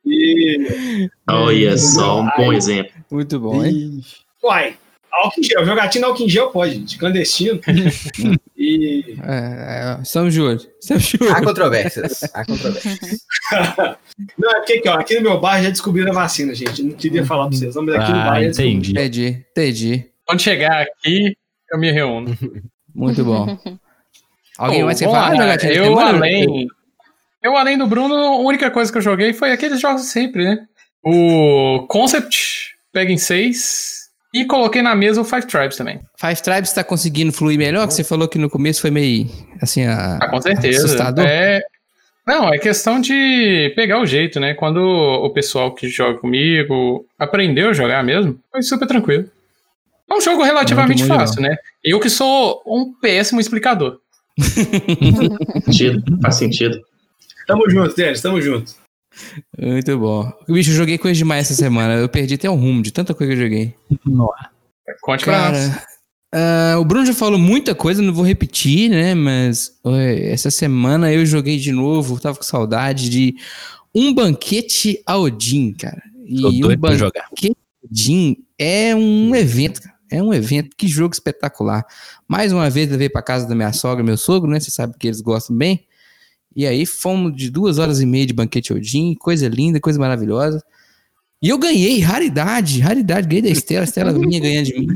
Olha 1.28 1.78
só, 1.78 2.20
um 2.22 2.28
bom 2.36 2.52
exemplo. 2.52 2.92
Muito 3.10 3.38
bom, 3.38 3.64
hein? 3.64 4.00
Uai, 4.42 4.76
álcool 5.12 5.40
em 5.40 5.42
gel, 5.44 5.64
jogatina 5.64 6.06
álcool 6.06 6.24
em 6.24 6.28
gel 6.28 6.50
pode, 6.50 6.78
de 6.78 6.98
clandestino. 6.98 7.60
e. 8.56 9.16
É, 9.22 9.92
é, 9.92 9.92
olho. 9.94 10.02
Estamos 10.02 10.34
de 10.34 10.40
olho. 11.22 11.32
Há 11.32 11.42
controvérsias. 11.44 12.22
Há 12.34 12.44
controvérsias. 12.44 13.20
Não, 14.38 14.50
é 14.50 14.54
porque 14.56 14.74
aqui, 14.74 14.88
ó, 14.88 14.94
aqui 14.94 15.14
no 15.16 15.22
meu 15.22 15.40
bairro 15.40 15.64
já 15.64 15.70
descobriram 15.70 16.10
a 16.10 16.14
vacina, 16.14 16.54
gente. 16.54 16.82
Não 16.82 16.92
queria 16.92 17.24
falar 17.24 17.48
pra 17.48 17.56
vocês, 17.56 17.74
não, 17.74 17.82
mas 17.84 17.94
aqui 17.96 18.12
no 18.12 18.18
Ah, 18.18 18.24
bairro 18.24 18.42
já 18.42 18.48
descobriram. 18.48 18.78
entendi. 18.78 18.90
Entendi, 18.92 19.44
entendi. 19.50 20.10
Quando 20.26 20.40
chegar 20.40 20.82
aqui, 20.82 21.36
eu 21.72 21.78
me 21.78 21.90
reúno. 21.90 22.36
Muito 22.94 23.24
bom. 23.24 23.58
Alguém 24.58 24.84
mais 24.84 24.98
quer 24.98 25.06
falar? 25.06 25.34
eu 25.64 25.98
além, 25.98 26.68
eu 27.42 27.56
além 27.56 27.76
do 27.76 27.86
Bruno, 27.86 28.14
a 28.14 28.38
única 28.38 28.70
coisa 28.70 28.90
que 28.90 28.98
eu 28.98 29.02
joguei 29.02 29.32
foi 29.32 29.52
aqueles 29.52 29.80
jogos 29.80 30.02
sempre, 30.02 30.44
né? 30.44 30.66
O 31.04 31.86
Concept, 31.88 32.74
pega 32.92 33.10
em 33.10 33.18
6 33.18 34.02
e 34.34 34.44
coloquei 34.44 34.82
na 34.82 34.94
mesa 34.94 35.20
o 35.20 35.24
Five 35.24 35.46
Tribes 35.46 35.76
também. 35.76 36.00
Five 36.16 36.42
Tribes 36.42 36.72
tá 36.72 36.84
conseguindo 36.84 37.32
fluir 37.32 37.58
melhor? 37.58 37.86
Que 37.86 37.94
você 37.94 38.04
falou 38.04 38.28
que 38.28 38.38
no 38.38 38.48
começo 38.48 38.80
foi 38.80 38.90
meio, 38.90 39.28
assim, 39.60 39.84
a... 39.84 40.18
Ah, 40.20 40.28
com 40.28 40.40
certeza. 40.40 40.86
Assustador? 40.86 41.24
É... 41.26 41.60
Não, 42.24 42.54
é 42.54 42.58
questão 42.58 43.00
de 43.00 43.72
pegar 43.74 44.00
o 44.00 44.06
jeito, 44.06 44.38
né? 44.38 44.54
Quando 44.54 44.78
o 44.78 45.28
pessoal 45.30 45.74
que 45.74 45.88
joga 45.88 46.20
comigo 46.20 47.04
aprendeu 47.18 47.70
a 47.70 47.72
jogar 47.72 48.04
mesmo, 48.04 48.38
foi 48.52 48.62
super 48.62 48.86
tranquilo. 48.86 49.28
É 50.08 50.14
um 50.14 50.20
jogo 50.20 50.42
relativamente 50.44 51.00
Muito 51.00 51.12
bom, 51.12 51.18
fácil, 51.18 51.42
né? 51.42 51.56
Eu 51.82 51.98
que 51.98 52.08
sou 52.08 52.62
um 52.64 52.92
péssimo 52.92 53.40
explicador. 53.40 53.98
Sentido, 55.64 56.18
faz 56.22 56.36
sentido. 56.36 56.80
Tamo 57.46 57.68
junto, 57.70 57.94
Denis, 57.94 58.20
tamo 58.20 58.40
junto. 58.40 58.74
Muito 59.58 59.98
bom. 59.98 60.32
Bicho, 60.48 60.70
eu 60.70 60.76
joguei 60.76 60.98
coisa 60.98 61.16
demais 61.16 61.46
essa 61.46 61.54
semana. 61.54 61.94
Eu 61.94 62.08
perdi 62.08 62.34
até 62.34 62.48
o 62.48 62.54
rumo 62.54 62.82
de 62.82 62.92
tanta 62.92 63.14
coisa 63.14 63.32
que 63.32 63.38
eu 63.38 63.44
joguei. 63.44 63.74
Nossa. 64.06 64.50
Conte 65.00 65.24
pra 65.24 65.50
nós. 65.50 65.68
Cara, 65.68 65.86
ah, 66.34 66.76
o 66.78 66.84
Bruno 66.84 67.04
já 67.04 67.12
falou 67.12 67.38
muita 67.38 67.74
coisa, 67.74 68.00
não 68.00 68.12
vou 68.12 68.24
repetir, 68.24 68.88
né? 68.90 69.14
Mas 69.14 69.78
oi, 69.84 70.22
essa 70.24 70.50
semana 70.50 71.12
eu 71.12 71.26
joguei 71.26 71.58
de 71.58 71.72
novo, 71.72 72.18
tava 72.18 72.38
com 72.38 72.42
saudade 72.42 73.10
de 73.10 73.36
um 73.94 74.14
banquete 74.14 75.02
a 75.04 75.18
Odin, 75.18 75.74
cara. 75.74 76.02
E 76.24 76.64
um 76.64 76.76
banquete. 76.76 77.56
Odin 77.84 78.36
é 78.58 78.94
um 78.94 79.34
evento, 79.34 79.82
cara. 79.82 79.92
É 80.10 80.22
um 80.22 80.32
evento, 80.32 80.76
que 80.76 80.86
jogo 80.86 81.14
espetacular. 81.14 81.84
Mais 82.28 82.52
uma 82.52 82.68
vez 82.68 82.86
eu 82.86 82.92
levei 82.92 83.08
pra 83.08 83.22
casa 83.22 83.46
da 83.46 83.54
minha 83.54 83.72
sogra, 83.72 84.04
meu 84.04 84.16
sogro, 84.16 84.50
né? 84.50 84.60
Você 84.60 84.70
sabe 84.70 84.94
que 84.98 85.06
eles 85.06 85.20
gostam 85.20 85.56
bem. 85.56 85.86
E 86.54 86.66
aí 86.66 86.84
fomos 86.86 87.34
de 87.34 87.50
duas 87.50 87.78
horas 87.78 88.00
e 88.00 88.06
meia 88.06 88.26
de 88.26 88.32
banquete 88.32 88.72
Odin, 88.72 89.14
coisa 89.14 89.48
linda, 89.48 89.80
coisa 89.80 89.98
maravilhosa. 89.98 90.62
E 91.40 91.48
eu 91.48 91.58
ganhei, 91.58 91.98
raridade, 92.00 92.80
raridade, 92.80 93.26
ganhei 93.26 93.42
da 93.42 93.48
Estela, 93.48 93.80
a 93.80 93.84
Estela 93.84 94.12
vinha 94.12 94.38
ganhando 94.40 94.66
de 94.66 94.78
mim. 94.78 94.86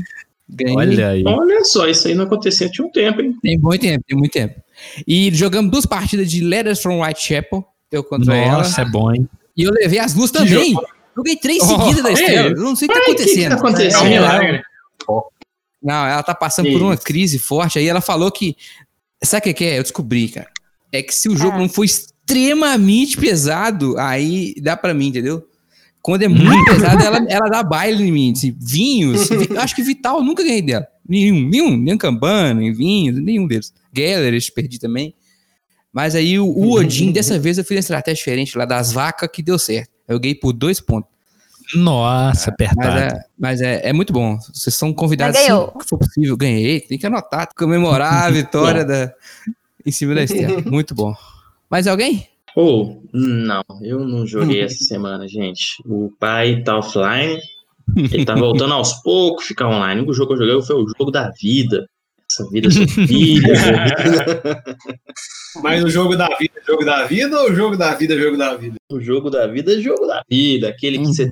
Ganhei. 0.49 0.75
Olha 0.77 1.09
aí. 1.09 1.23
Olha 1.25 1.63
só, 1.65 1.87
isso 1.87 2.07
aí 2.07 2.15
não 2.15 2.23
acontecia 2.23 2.69
tinha 2.69 2.87
um 2.87 2.91
tempo, 2.91 3.21
hein? 3.21 3.35
Tem 3.41 3.57
muito 3.57 3.81
tempo, 3.81 4.03
tem 4.07 4.17
muito 4.17 4.31
tempo. 4.31 4.55
E 5.05 5.29
jogamos 5.33 5.69
duas 5.71 5.85
partidas 5.85 6.29
de 6.31 6.41
Letters 6.41 6.81
from 6.81 7.01
Whitechapel, 7.03 7.65
eu 7.91 8.03
contra 8.03 8.33
Nossa, 8.47 8.81
ela. 8.81 8.87
é 8.87 8.91
bom, 8.91 9.13
hein? 9.13 9.27
E 9.57 9.63
eu 9.63 9.71
levei 9.71 9.99
as 9.99 10.13
duas 10.13 10.31
também. 10.31 10.73
Joguei 11.15 11.35
três 11.35 11.63
Oh, 11.63 11.65
seguidas 11.65 12.03
da 12.03 12.09
é. 12.11 12.13
Estela. 12.13 12.49
Eu 12.49 12.55
não 12.61 12.75
sei 12.75 12.87
o 12.87 12.91
que 12.91 12.97
tá 12.97 12.99
Ai, 12.99 13.05
que 13.07 13.15
que 13.15 13.21
acontecendo. 13.23 13.49
tá 13.49 13.55
acontecendo? 13.55 13.95
É 13.95 14.01
um 14.01 14.09
milagre. 14.09 14.61
Não, 15.81 16.05
ela 16.05 16.23
tá 16.23 16.33
passando 16.35 16.71
por 16.71 16.81
uma 16.81 16.95
crise 16.97 17.39
forte. 17.39 17.79
Aí 17.79 17.87
ela 17.87 18.01
falou 18.01 18.31
que. 18.31 18.55
Sabe 19.23 19.39
o 19.39 19.43
que 19.45 19.53
que 19.53 19.65
é? 19.65 19.79
Eu 19.79 19.83
descobri, 19.83 20.29
cara. 20.29 20.47
É 20.91 21.01
que 21.03 21.13
se 21.13 21.27
o 21.29 21.35
jogo 21.35 21.55
Ah. 21.57 21.59
não 21.59 21.69
for 21.69 21.83
extremamente 21.83 23.17
pesado, 23.17 23.97
aí 23.97 24.53
dá 24.61 24.75
pra 24.77 24.93
mim, 24.93 25.07
entendeu? 25.07 25.45
Quando 26.01 26.23
é 26.23 26.27
muito 26.27 26.65
pesado, 26.71 27.03
ela, 27.03 27.25
ela 27.29 27.49
dá 27.49 27.63
baile 27.63 28.03
em 28.07 28.11
mim. 28.11 28.31
Assim, 28.31 28.55
vinhos. 28.59 29.27
vi- 29.29 29.57
acho 29.57 29.75
que 29.75 29.83
Vital 29.83 30.23
nunca 30.23 30.43
ganhei 30.43 30.61
dela. 30.61 30.87
Nenhum, 31.07 31.47
nenhum. 31.49 31.77
Nem 31.77 31.97
Cambana, 31.97 32.53
nem 32.59 32.71
vinhos, 32.73 33.21
nenhum 33.21 33.47
deles. 33.47 33.73
Geller, 33.95 34.53
perdi 34.53 34.79
também. 34.79 35.13
Mas 35.91 36.15
aí 36.15 36.37
o, 36.39 36.45
o 36.45 36.73
Odin, 36.73 37.11
dessa 37.11 37.39
vez 37.39 37.57
eu 37.57 37.63
fiz 37.63 37.75
uma 37.75 37.79
estratégia 37.79 38.17
diferente 38.19 38.57
lá 38.57 38.65
das 38.65 38.91
vacas 38.91 39.29
que 39.31 39.41
deu 39.41 39.57
certo. 39.57 39.89
Eu 40.07 40.19
ganhei 40.19 40.35
por 40.35 40.53
dois 40.53 40.79
pontos. 40.79 41.09
Nossa, 41.75 42.29
Mas, 42.29 42.69
apertado. 42.69 42.97
é, 42.97 43.19
mas 43.37 43.61
é, 43.61 43.89
é 43.89 43.91
muito 43.91 44.13
bom. 44.13 44.37
Vocês 44.53 44.73
são 44.75 44.93
convidados, 44.93 45.35
Mas 45.37 45.47
sempre 45.47 45.79
que 45.79 45.89
for 45.89 45.97
possível. 45.97 46.37
Ganhei, 46.37 46.79
tem 46.79 46.97
que 46.97 47.05
anotar, 47.05 47.49
comemorar 47.57 48.23
a 48.25 48.29
vitória 48.31 48.85
da, 48.85 49.11
em 49.87 49.91
cima 49.91 50.13
da 50.13 50.23
Estela. 50.23 50.61
Muito 50.69 50.93
bom. 50.93 51.15
Mais 51.69 51.87
alguém? 51.87 52.27
Ou, 52.55 53.03
não, 53.13 53.63
eu 53.81 53.99
não 53.99 54.25
joguei 54.25 54.61
essa 54.61 54.83
semana, 54.83 55.27
gente. 55.27 55.81
O 55.85 56.11
pai 56.19 56.61
tá 56.63 56.77
offline, 56.77 57.39
ele 57.95 58.25
tá 58.25 58.35
voltando 58.35 58.73
aos 58.73 58.93
poucos, 59.01 59.45
ficar 59.45 59.67
online. 59.67 60.01
O 60.01 60.03
único 60.03 60.13
jogo 60.13 60.35
que 60.35 60.43
eu 60.43 60.47
joguei 60.47 60.65
foi 60.65 60.75
o 60.75 60.87
jogo 60.97 61.11
da 61.11 61.29
vida. 61.39 61.87
Essa 62.29 62.49
vida 62.49 62.69
filho. 62.69 63.47
Mas 65.63 65.83
o 65.83 65.89
jogo 65.89 66.15
da 66.15 66.27
vida, 66.37 66.53
jogo 66.67 66.83
da 66.83 67.05
vida 67.05 67.39
ou 67.41 67.49
o 67.49 67.55
jogo 67.55 67.77
da 67.77 67.95
vida, 67.95 68.19
jogo 68.19 68.37
da 68.37 68.55
vida? 68.55 68.75
o 68.91 68.99
jogo 68.99 69.29
da 69.29 69.47
vida 69.47 69.73
é 69.73 69.79
jogo 69.79 70.05
da 70.05 70.21
vida. 70.29 70.67
Aquele 70.67 70.97
que 70.97 71.05
Uhum. 71.05 71.13
você 71.13 71.31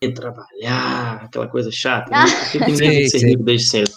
tem 0.00 0.10
que 0.10 0.20
trabalhar, 0.20 1.22
aquela 1.24 1.46
coisa 1.46 1.70
chata. 1.70 2.10
Ah. 2.12 2.24
né? 2.24 2.74
Sei, 2.74 3.02
que 3.02 3.08
ser 3.10 3.28
rico 3.28 3.44
desde 3.44 3.68
cedo. 3.68 3.90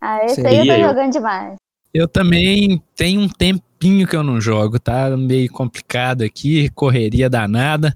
Ah, 0.00 0.24
esse 0.24 0.44
aí 0.44 0.58
eu 0.58 0.66
tô 0.74 0.88
jogando 0.88 1.12
demais. 1.12 1.56
Eu 1.94 2.08
também 2.08 2.82
tenho 2.96 3.20
um 3.20 3.28
tempinho 3.28 4.06
que 4.06 4.16
eu 4.16 4.22
não 4.22 4.40
jogo, 4.40 4.78
tá 4.78 5.14
meio 5.16 5.50
complicado 5.50 6.22
aqui, 6.22 6.70
correria 6.70 7.28
danada. 7.28 7.94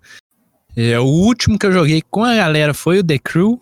É, 0.76 0.99
o 1.00 1.05
último 1.05 1.59
que 1.59 1.65
eu 1.65 1.73
joguei 1.73 2.03
com 2.03 2.23
a 2.23 2.35
galera 2.35 2.75
foi 2.75 2.99
o 2.99 3.05
The 3.05 3.19
Crew. 3.19 3.59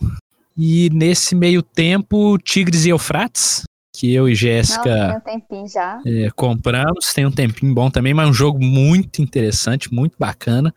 E 0.57 0.91
nesse 0.91 1.35
meio 1.35 1.63
tempo, 1.63 2.39
Tigres 2.39 2.85
e 2.85 2.91
Eufrates, 2.91 3.63
que 3.95 4.13
eu 4.13 4.29
e 4.29 4.35
Jéssica 4.35 5.23
tem 5.25 5.37
um 5.37 5.67
é, 6.05 6.31
compramos. 6.31 7.13
Tem 7.15 7.25
um 7.25 7.31
tempinho 7.31 7.73
bom 7.73 7.89
também, 7.89 8.13
mas 8.13 8.27
é 8.27 8.31
um 8.31 8.35
jogo 8.35 8.63
muito 8.63 9.23
interessante, 9.23 9.93
muito 9.93 10.17
bacana. 10.19 10.75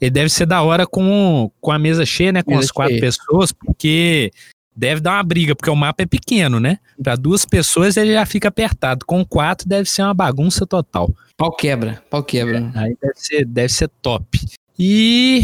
Ele 0.00 0.10
deve 0.10 0.28
ser 0.28 0.46
da 0.46 0.62
hora 0.62 0.86
com, 0.86 1.50
com 1.60 1.72
a 1.72 1.78
mesa 1.78 2.04
cheia, 2.06 2.32
né? 2.32 2.42
Com 2.42 2.52
Mesa 2.52 2.64
as 2.64 2.70
quatro 2.70 2.92
cheia. 2.92 3.00
pessoas, 3.00 3.52
porque 3.52 4.30
deve 4.78 5.00
dar 5.00 5.14
uma 5.14 5.22
briga, 5.24 5.56
porque 5.56 5.68
o 5.68 5.74
mapa 5.74 6.04
é 6.04 6.06
pequeno, 6.06 6.60
né? 6.60 6.78
Para 7.02 7.16
duas 7.16 7.44
pessoas 7.44 7.96
ele 7.96 8.12
já 8.12 8.24
fica 8.24 8.46
apertado. 8.46 9.04
Com 9.04 9.24
quatro 9.24 9.68
deve 9.68 9.90
ser 9.90 10.02
uma 10.02 10.14
bagunça 10.14 10.64
total. 10.64 11.10
Pau 11.36 11.50
quebra, 11.50 12.00
pau 12.08 12.22
quebra. 12.22 12.70
Aí 12.76 12.96
deve 13.02 13.16
ser, 13.16 13.44
deve 13.44 13.72
ser 13.72 13.88
top. 14.00 14.38
E 14.78 15.42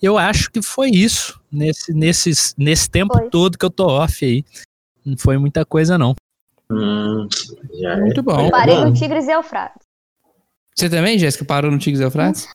eu 0.00 0.16
acho 0.16 0.50
que 0.50 0.62
foi 0.62 0.88
isso. 0.88 1.38
Nesse, 1.52 1.92
nesses, 1.92 2.54
nesse 2.56 2.88
tempo 2.88 3.12
Foi. 3.12 3.28
todo 3.28 3.58
que 3.58 3.64
eu 3.64 3.70
tô 3.70 3.86
off 3.86 4.24
aí. 4.24 4.44
Não 5.04 5.16
foi 5.16 5.36
muita 5.36 5.64
coisa, 5.64 5.98
não. 5.98 6.14
Hum, 6.70 7.28
já 7.80 7.92
é. 7.92 7.96
Muito 7.96 8.22
bom. 8.22 8.48
Parei 8.50 8.76
bom. 8.76 8.86
no 8.86 8.94
Tigres 8.94 9.26
e 9.26 9.32
Eufrates. 9.32 9.82
Você 10.74 10.88
também, 10.88 11.18
Jéssica, 11.18 11.44
parou 11.44 11.70
no 11.70 11.78
Tigres 11.78 12.00
e 12.00 12.04
Eufrates? 12.04 12.48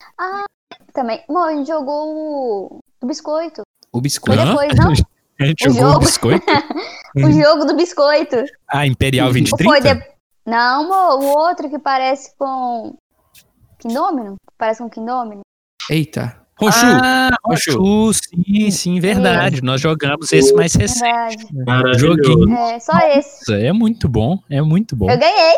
Também. 0.92 1.22
Bom, 1.28 1.44
a 1.44 1.54
gente 1.54 1.68
jogou 1.68 2.14
o 2.16 2.78
do 3.00 3.06
biscoito. 3.06 3.60
O 3.92 3.98
Foi 3.98 4.00
biscoito. 4.00 4.40
Hã? 4.40 4.46
depois, 4.46 4.74
não? 4.80 5.15
A 5.40 5.44
gente 5.46 5.68
O 5.68 5.72
jogou 5.72 5.88
o 5.88 5.92
jogo. 5.92 6.00
biscoito. 6.04 6.46
O 7.16 7.32
jogo 7.32 7.64
do 7.64 7.74
biscoito. 7.74 8.36
Ah, 8.70 8.86
Imperial 8.86 9.28
Ou 9.28 9.32
foi 9.32 9.40
2030? 9.42 9.94
de... 9.94 10.06
Não, 10.46 11.18
o 11.18 11.24
outro 11.38 11.70
que 11.70 11.78
parece 11.78 12.36
com. 12.36 12.94
Quindômino? 13.78 14.36
Parece 14.58 14.82
com 14.82 14.90
Quindômino? 14.90 15.40
Eita. 15.90 16.45
Ronchu. 16.58 16.86
Ah, 16.86 17.30
sim, 18.14 18.70
sim, 18.70 18.98
verdade. 19.00 19.62
Nós 19.62 19.78
jogamos 19.80 20.32
esse 20.32 20.54
mais 20.54 20.74
recente. 20.74 21.46
Joguinho. 21.98 22.56
É, 22.56 22.80
só 22.80 22.98
esse. 23.16 23.52
É 23.54 23.72
muito 23.72 24.08
bom, 24.08 24.38
é 24.48 24.62
muito 24.62 24.96
bom. 24.96 25.10
Eu 25.10 25.18
ganhei. 25.18 25.56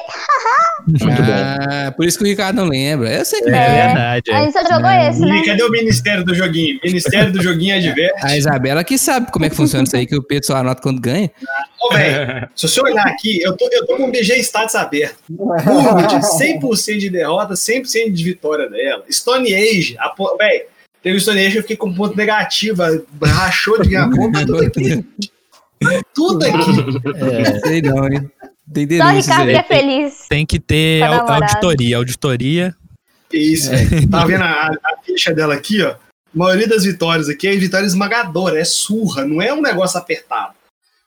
Muito 0.88 1.22
bom. 1.22 1.32
Ah, 1.70 1.92
por 1.92 2.04
isso 2.06 2.18
que 2.18 2.24
o 2.24 2.26
Ricardo 2.26 2.56
não 2.56 2.64
lembra. 2.64 3.12
Eu 3.12 3.24
sei 3.24 3.42
que 3.42 3.48
É, 3.48 3.52
É. 3.52 3.86
verdade. 3.86 4.30
A 4.30 4.34
é. 4.34 4.42
gente 4.42 4.52
só 4.52 4.60
jogou 4.74 4.90
esse, 4.90 5.20
né? 5.20 5.36
E 5.38 5.44
cadê 5.44 5.62
o 5.62 5.70
Ministério 5.70 6.24
do 6.24 6.34
Joguinho? 6.34 6.80
Ministério 6.82 7.32
do 7.32 7.42
Joguinho 7.42 7.76
adverte. 7.76 8.26
A 8.26 8.36
Isabela 8.36 8.82
que 8.82 8.98
sabe 8.98 9.30
como 9.30 9.44
é 9.44 9.50
que 9.50 9.56
funciona 9.56 9.84
isso 9.84 9.96
aí, 9.96 10.06
que 10.06 10.16
o 10.16 10.22
Pedro 10.22 10.46
só 10.46 10.56
anota 10.56 10.82
quando 10.82 11.00
ganha. 11.00 11.30
Ô, 11.80 11.94
velho, 11.94 12.48
se 12.56 12.68
você 12.68 12.80
olhar 12.80 13.06
aqui, 13.06 13.40
eu 13.42 13.56
tô, 13.56 13.68
eu 13.70 13.86
tô 13.86 13.96
com 13.96 14.04
o 14.04 14.10
BG 14.10 14.36
Status 14.40 14.74
aberto. 14.74 15.18
Curva 15.36 16.02
de 16.08 16.16
100% 16.16 16.98
de 16.98 17.08
derrota, 17.10 17.54
100% 17.54 18.10
de 18.12 18.24
vitória 18.24 18.68
dela. 18.68 19.04
Stone 19.10 19.54
Age, 19.54 19.96
velho, 20.38 20.64
teve 21.02 21.16
o 21.16 21.20
Stone 21.20 21.40
Age 21.40 21.52
que 21.52 21.58
eu 21.58 21.62
fiquei 21.62 21.76
com 21.76 21.94
ponto 21.94 22.16
negativo, 22.16 22.82
rachou 23.22 23.80
de 23.82 23.90
ganhar 23.90 24.10
ponto, 24.10 24.38
tudo 24.46 24.62
aqui. 24.62 25.04
Tudo 26.14 26.44
aqui. 26.44 27.60
Sei 27.66 27.82
não, 27.82 28.06
hein? 28.06 28.30
Tem 28.72 28.86
Só 28.98 29.08
Ricardo 29.08 29.48
aí. 29.48 29.54
que 29.54 29.60
é 29.60 29.62
feliz. 29.62 30.26
Tem 30.28 30.44
que 30.44 30.58
ter 30.58 31.00
Tá 31.00 31.34
auditoria. 31.34 31.96
Auditoria. 31.96 32.74
Isso, 33.32 33.70
velho. 33.70 34.08
Tá 34.08 34.24
vendo 34.24 34.42
a, 34.42 34.68
a 34.68 34.96
ficha 35.04 35.32
dela 35.32 35.54
aqui, 35.54 35.82
ó? 35.82 35.90
A 35.90 35.96
maioria 36.34 36.68
das 36.68 36.84
vitórias 36.84 37.28
aqui 37.28 37.48
é 37.48 37.56
vitória 37.56 37.86
esmagadora, 37.86 38.60
é 38.60 38.64
surra, 38.64 39.24
não 39.24 39.40
é 39.40 39.52
um 39.52 39.62
negócio 39.62 39.98
apertado. 39.98 40.54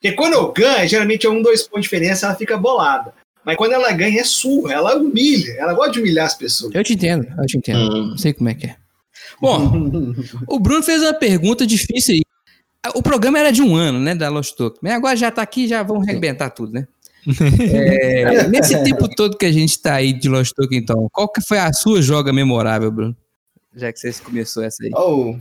Porque 0.02 0.16
quando 0.16 0.34
eu 0.34 0.52
ganho, 0.52 0.90
geralmente 0.90 1.28
é 1.28 1.30
um, 1.30 1.42
dois 1.42 1.62
pontos 1.64 1.82
de 1.82 1.84
diferença, 1.84 2.26
ela 2.26 2.36
fica 2.36 2.58
bolada. 2.58 3.14
Mas 3.46 3.56
quando 3.56 3.74
ela 3.74 3.92
ganha, 3.92 4.22
é 4.22 4.24
surra, 4.24 4.74
ela 4.74 4.96
humilha, 4.96 5.54
ela 5.58 5.74
gosta 5.74 5.92
de 5.94 6.00
humilhar 6.00 6.26
as 6.26 6.36
pessoas. 6.36 6.74
Eu 6.74 6.84
te 6.84 6.94
entendo, 6.94 7.28
eu 7.38 7.46
te 7.46 7.58
entendo. 7.58 7.80
Hum. 7.80 8.08
Não 8.10 8.18
sei 8.18 8.34
como 8.34 8.50
é 8.50 8.54
que 8.56 8.68
é. 8.68 8.76
Bom, 9.42 9.90
o 10.48 10.60
Bruno 10.60 10.84
fez 10.84 11.02
uma 11.02 11.14
pergunta 11.14 11.66
difícil 11.66 12.16
aí. 12.16 12.22
O 12.96 13.02
programa 13.02 13.40
era 13.40 13.52
de 13.52 13.62
um 13.62 13.76
ano, 13.76 14.00
né, 14.00 14.16
da 14.16 14.30
Lost 14.30 14.56
Talk. 14.56 14.78
Mas 14.82 14.94
agora 14.94 15.16
já 15.16 15.32
tá 15.32 15.42
aqui, 15.42 15.68
já 15.68 15.84
vamos 15.84 16.08
arrebentar 16.08 16.50
tudo, 16.52 16.74
né? 16.74 16.88
É, 17.62 18.48
nesse 18.48 18.84
tempo 18.84 19.08
todo 19.16 19.38
que 19.38 19.46
a 19.46 19.52
gente 19.52 19.80
tá 19.80 19.96
aí 19.96 20.12
de 20.12 20.28
Lost 20.28 20.54
Talk, 20.56 20.76
então, 20.76 21.08
qual 21.12 21.32
que 21.32 21.42
foi 21.42 21.60
a 21.60 21.72
sua 21.72 22.02
joga 22.02 22.34
memorável, 22.34 22.92
Bruno? 22.92 23.16
Já 23.76 23.92
que 23.92 24.00
você 24.00 24.12
começou 24.24 24.64
essa 24.64 24.84
aí. 24.84 24.90
Oh, 24.96 25.36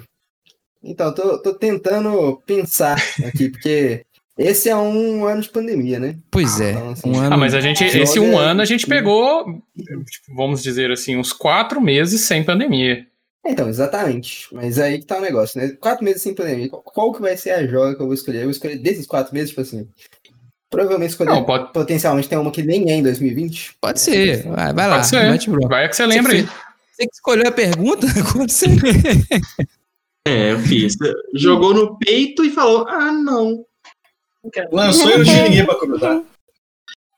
então, 0.82 1.14
tô, 1.14 1.38
tô 1.38 1.54
tentando 1.54 2.40
pensar 2.46 3.02
aqui, 3.26 3.48
porque 3.48 4.04
esse 4.36 4.68
é 4.68 4.76
um 4.76 5.26
ano 5.26 5.42
de 5.42 5.50
pandemia, 5.50 5.98
né? 5.98 6.16
Pois 6.30 6.60
é, 6.60 6.72
Então, 6.72 6.90
assim, 6.90 7.10
um 7.10 7.18
ano... 7.18 7.34
Ah, 7.34 7.36
mas 7.36 7.54
a 7.54 7.60
gente, 7.60 7.84
esse 7.84 8.20
um 8.20 8.38
ano 8.38 8.62
a 8.62 8.64
gente 8.64 8.86
pegou, 8.86 9.62
vamos 10.34 10.62
dizer 10.62 10.90
assim, 10.90 11.16
uns 11.16 11.32
quatro 11.32 11.80
meses 11.80 12.22
sem 12.22 12.44
pandemia. 12.44 13.06
Então, 13.44 13.68
exatamente. 13.68 14.48
Mas 14.54 14.78
aí 14.78 14.98
que 14.98 15.06
tá 15.06 15.18
o 15.18 15.22
negócio, 15.22 15.60
né? 15.60 15.70
Quatro 15.80 16.04
meses 16.04 16.22
sem 16.22 16.34
pandemia. 16.34 16.68
Qual, 16.68 17.12
que 17.12 17.22
vai 17.22 17.36
ser 17.36 17.50
a 17.50 17.66
joga 17.66 17.94
que 17.94 18.02
eu 18.02 18.06
vou 18.06 18.14
escolher? 18.14 18.38
Eu 18.38 18.44
vou 18.44 18.50
escolher 18.50 18.76
desses 18.76 19.06
quatro 19.06 19.32
meses, 19.32 19.50
tipo 19.50 19.62
assim. 19.62 19.88
Provavelmente 20.68 21.10
escolher. 21.10 21.30
Não, 21.30 21.44
pode, 21.44 21.72
Potencialmente 21.72 22.28
tem 22.28 22.38
uma 22.38 22.50
que 22.50 22.62
nem 22.62 22.90
é 22.90 22.96
em 22.96 23.02
2020. 23.02 23.78
Pode 23.80 24.00
ser, 24.00 24.46
vai, 24.46 24.72
vai 24.72 24.88
lá, 24.88 24.96
pode 24.96 25.08
ser. 25.08 25.66
Vai 25.68 25.88
que 25.88 25.96
você 25.96 26.06
lembra 26.06 26.32
aí. 26.32 26.42
Você 26.42 27.06
que 27.06 27.14
escolheu 27.14 27.48
a 27.48 27.52
pergunta, 27.52 28.06
você... 28.36 28.66
É, 30.26 30.52
eu 30.52 30.58
fiz. 30.60 30.96
Jogou 31.34 31.74
no 31.74 31.98
peito 31.98 32.44
e 32.44 32.50
falou: 32.50 32.86
ah, 32.88 33.10
não. 33.10 33.64
Lançou 34.70 35.10
e 35.20 35.24
tinha 35.24 35.44
ninguém 35.44 35.64
pra 35.64 35.78
cruzar. 35.78 36.22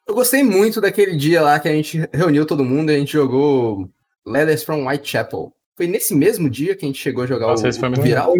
Eu 0.06 0.14
gostei 0.14 0.42
muito 0.42 0.80
daquele 0.80 1.16
dia 1.16 1.42
lá 1.42 1.58
que 1.60 1.68
a 1.68 1.72
gente 1.72 2.08
reuniu 2.12 2.46
todo 2.46 2.64
mundo 2.64 2.90
e 2.90 2.96
a 2.96 2.98
gente 2.98 3.12
jogou 3.12 3.88
Letters 4.26 4.64
from 4.64 4.86
Whitechapel. 4.86 5.52
Foi 5.76 5.86
nesse 5.86 6.14
mesmo 6.14 6.50
dia 6.50 6.76
que 6.76 6.84
a 6.84 6.88
gente 6.88 7.00
chegou 7.00 7.24
a 7.24 7.26
jogar 7.26 7.46
Nossa, 7.46 7.68
o, 7.68 7.72
foi 7.72 7.88
o 7.88 8.02
viral. 8.02 8.34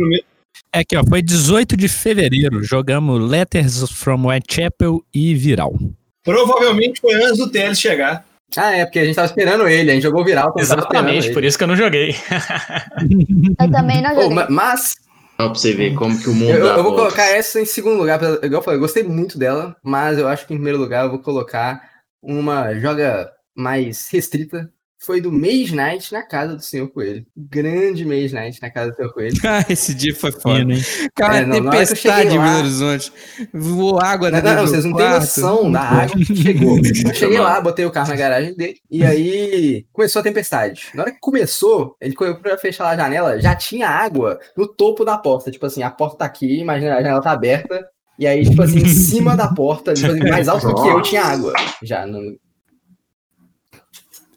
É 0.73 0.81
aqui, 0.81 0.97
ó. 0.97 1.03
Foi 1.09 1.23
18 1.23 1.77
de 1.77 1.89
fevereiro. 1.89 2.63
Jogamos 2.63 3.29
Letters 3.29 3.91
from 3.91 4.27
Whitechapel 4.27 5.03
e 5.15 5.35
Viral. 5.35 5.75
Provavelmente 6.23 7.01
foi 7.01 7.15
antes 7.15 7.39
do 7.39 7.51
Teles 7.51 7.81
chegar. 7.81 8.25
Ah, 8.57 8.77
é, 8.77 8.85
porque 8.85 8.99
a 8.99 9.05
gente 9.05 9.15
tava 9.15 9.27
esperando 9.27 9.67
ele, 9.67 9.91
a 9.91 9.95
gente 9.95 10.03
jogou 10.03 10.23
viral. 10.25 10.55
Exatamente, 10.59 11.33
por 11.33 11.43
isso 11.43 11.57
que 11.57 11.65
eu 11.65 11.69
não 11.69 11.77
joguei. 11.77 12.15
Eu 13.59 13.71
também 13.71 14.03
não 14.03 14.15
joguei. 14.15 14.29
ma- 14.29 14.47
mas 14.51 14.95
Ó, 15.39 15.49
pra 15.49 15.55
você 15.55 15.73
ver 15.73 15.95
como 15.95 16.21
que 16.21 16.29
o 16.29 16.35
mundo 16.35 16.51
eu, 16.51 16.67
eu 16.67 16.83
vou 16.83 16.95
colocar 16.95 17.25
essa 17.25 17.61
em 17.61 17.65
segundo 17.65 17.97
lugar. 17.97 18.21
Igual 18.23 18.61
eu 18.61 18.63
falei, 18.63 18.77
eu 18.77 18.83
gostei 18.83 19.03
muito 19.03 19.39
dela, 19.39 19.75
mas 19.83 20.19
eu 20.19 20.29
acho 20.29 20.47
que 20.47 20.53
em 20.53 20.57
primeiro 20.57 20.79
lugar 20.79 21.05
eu 21.05 21.11
vou 21.11 21.19
colocar 21.19 21.83
uma 22.23 22.75
joga 22.75 23.33
mais 23.57 24.09
restrita. 24.11 24.71
Foi 25.05 25.21
do 25.21 25.33
Mage 25.33 25.75
Knight 25.75 26.13
na 26.13 26.23
casa 26.23 26.55
do 26.55 26.63
Senhor 26.63 26.89
Coelho. 26.89 27.27
Grande 27.37 28.05
Mage 28.05 28.33
Knight 28.33 28.63
na 28.63 28.71
casa 28.71 28.93
do 28.93 28.97
Senhor 28.97 29.13
Coelho. 29.13 29.37
Ah, 29.45 29.65
esse 29.69 29.95
dia 29.95 30.15
foi 30.15 30.31
foda. 30.31 30.61
Hein? 30.61 30.81
Cara, 31.15 31.39
É, 31.39 31.45
não, 31.45 31.71
tempestade 31.71 32.35
em 32.35 32.39
Belo 32.39 32.59
Horizonte. 32.59 33.13
Voou 33.53 34.01
água 34.01 34.31
Não, 34.31 34.41
dentro 34.41 34.57
não, 34.57 34.65
do 34.65 34.71
vocês 34.71 34.85
não 34.85 34.97
têm 34.97 35.09
noção 35.11 35.73
da 35.73 35.81
água 35.81 36.17
que 36.17 36.37
chegou. 36.37 36.79
Eu 36.79 37.15
cheguei 37.15 37.39
lá, 37.41 37.61
botei 37.61 37.85
o 37.85 37.91
carro 37.91 38.09
na 38.09 38.17
garagem 38.17 38.55
dele, 38.55 38.77
e 38.91 39.05
aí 39.05 39.85
começou 39.93 40.21
a 40.21 40.23
tempestade. 40.23 40.89
Na 40.95 41.03
hora 41.03 41.13
que 41.13 41.19
começou, 41.21 41.97
ele 42.01 42.15
correu 42.15 42.37
pra 42.37 42.57
fechar 42.57 42.89
a 42.89 42.97
janela, 42.97 43.41
já 43.41 43.55
tinha 43.57 43.89
água 43.89 44.39
no 44.57 44.67
topo 44.67 45.05
da 45.05 45.19
porta. 45.19 45.51
Tipo 45.51 45.67
assim, 45.67 45.83
a 45.83 45.91
porta 45.91 46.19
tá 46.19 46.25
aqui, 46.25 46.61
imagina, 46.61 46.95
a 46.95 47.03
janela 47.03 47.21
tá 47.21 47.33
aberta, 47.33 47.85
e 48.19 48.27
aí, 48.27 48.49
tipo 48.49 48.63
assim, 48.63 48.79
em 48.79 48.89
cima 48.89 49.37
da 49.37 49.53
porta, 49.53 49.95
tipo 49.95 50.07
assim, 50.13 50.29
mais 50.29 50.47
alto 50.47 50.69
do 50.69 50.75
que 50.75 50.89
eu, 50.89 51.03
tinha 51.03 51.25
água. 51.25 51.53
Já, 51.83 52.07
no... 52.07 52.21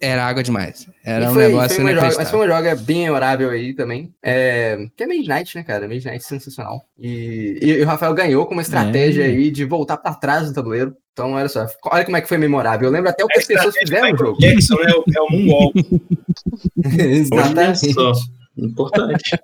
era 0.02 0.25
água 0.25 0.44
demais. 0.44 0.88
Era 1.04 1.25
E 1.25 1.28
um 1.30 1.34
foi- 1.34 1.48
negócio 1.48 1.82
foi 1.82 1.94
joga, 1.96 2.14
mas 2.18 2.30
foi 2.30 2.40
uma 2.40 2.48
joga 2.48 2.75
bem 2.75 3.04
memorável 3.04 3.50
aí 3.50 3.74
também. 3.74 4.14
É, 4.24 4.88
que 4.96 5.04
é 5.04 5.08
Midnight, 5.08 5.56
né, 5.56 5.64
cara? 5.64 5.88
Midnight 5.88 6.24
sensacional. 6.24 6.82
E, 6.98 7.60
e, 7.62 7.70
e 7.72 7.82
o 7.82 7.86
Rafael 7.86 8.14
ganhou 8.14 8.46
com 8.46 8.54
uma 8.54 8.62
estratégia 8.62 9.24
É. 9.24 9.28
aí 9.28 9.50
de 9.52 9.66
voltar 9.66 9.98
pra 9.98 10.14
trás 10.14 10.48
do 10.48 10.54
tabuleiro. 10.54 10.96
Então, 11.14 11.32
olha 11.32 11.48
só, 11.48 11.66
olha 11.86 12.04
como 12.04 12.18
é 12.18 12.22
que 12.22 12.28
foi 12.28 12.38
memorável. 12.38 12.88
Eu 12.88 12.92
lembro 12.92 13.10
até 13.10 13.24
o 13.24 13.28
que 13.28 13.40
as 13.40 13.46
pessoas 13.46 13.75
fizeram 13.78 14.12
no 14.12 14.18
jogo. 14.18 14.38
Jackson 14.40 14.75
é 14.82 14.92
o, 14.92 15.04
é 15.16 15.22
o 15.22 15.30
Moonwalk. 15.32 15.74
Exatamente. 17.00 17.94
Importante. 18.58 19.38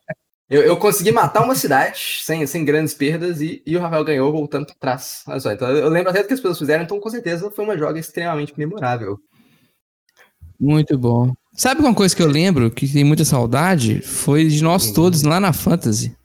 Eu, 0.49 0.63
eu 0.63 0.75
consegui 0.75 1.11
matar 1.13 1.43
uma 1.43 1.55
cidade 1.55 2.19
sem, 2.23 2.45
sem 2.45 2.65
grandes 2.65 2.93
perdas 2.93 3.39
e, 3.39 3.61
e 3.65 3.77
o 3.77 3.79
Rafael 3.79 4.03
ganhou 4.03 4.29
voltando 4.33 4.65
pra 4.65 4.75
trás. 4.77 5.23
Olha 5.25 5.39
só, 5.39 5.51
então 5.53 5.69
eu 5.69 5.87
lembro 5.89 6.09
até 6.09 6.21
do 6.21 6.27
que 6.27 6.33
as 6.33 6.41
pessoas 6.41 6.59
fizeram, 6.59 6.83
então 6.83 6.99
com 6.99 7.09
certeza 7.09 7.49
foi 7.49 7.63
uma 7.63 7.77
joga 7.77 7.97
extremamente 7.99 8.53
memorável. 8.57 9.17
Muito 10.61 10.97
bom. 10.97 11.33
Sabe 11.53 11.81
uma 11.81 11.93
coisa 11.93 12.15
que 12.15 12.21
eu 12.21 12.27
lembro 12.27 12.69
que 12.69 12.87
tem 12.87 13.03
muita 13.03 13.25
saudade? 13.25 13.99
Foi 14.01 14.47
de 14.47 14.63
nós 14.63 14.87
Uhum. 14.87 14.93
todos 14.93 15.23
lá 15.23 15.39
na 15.39 15.51
Fantasy. 15.51 16.15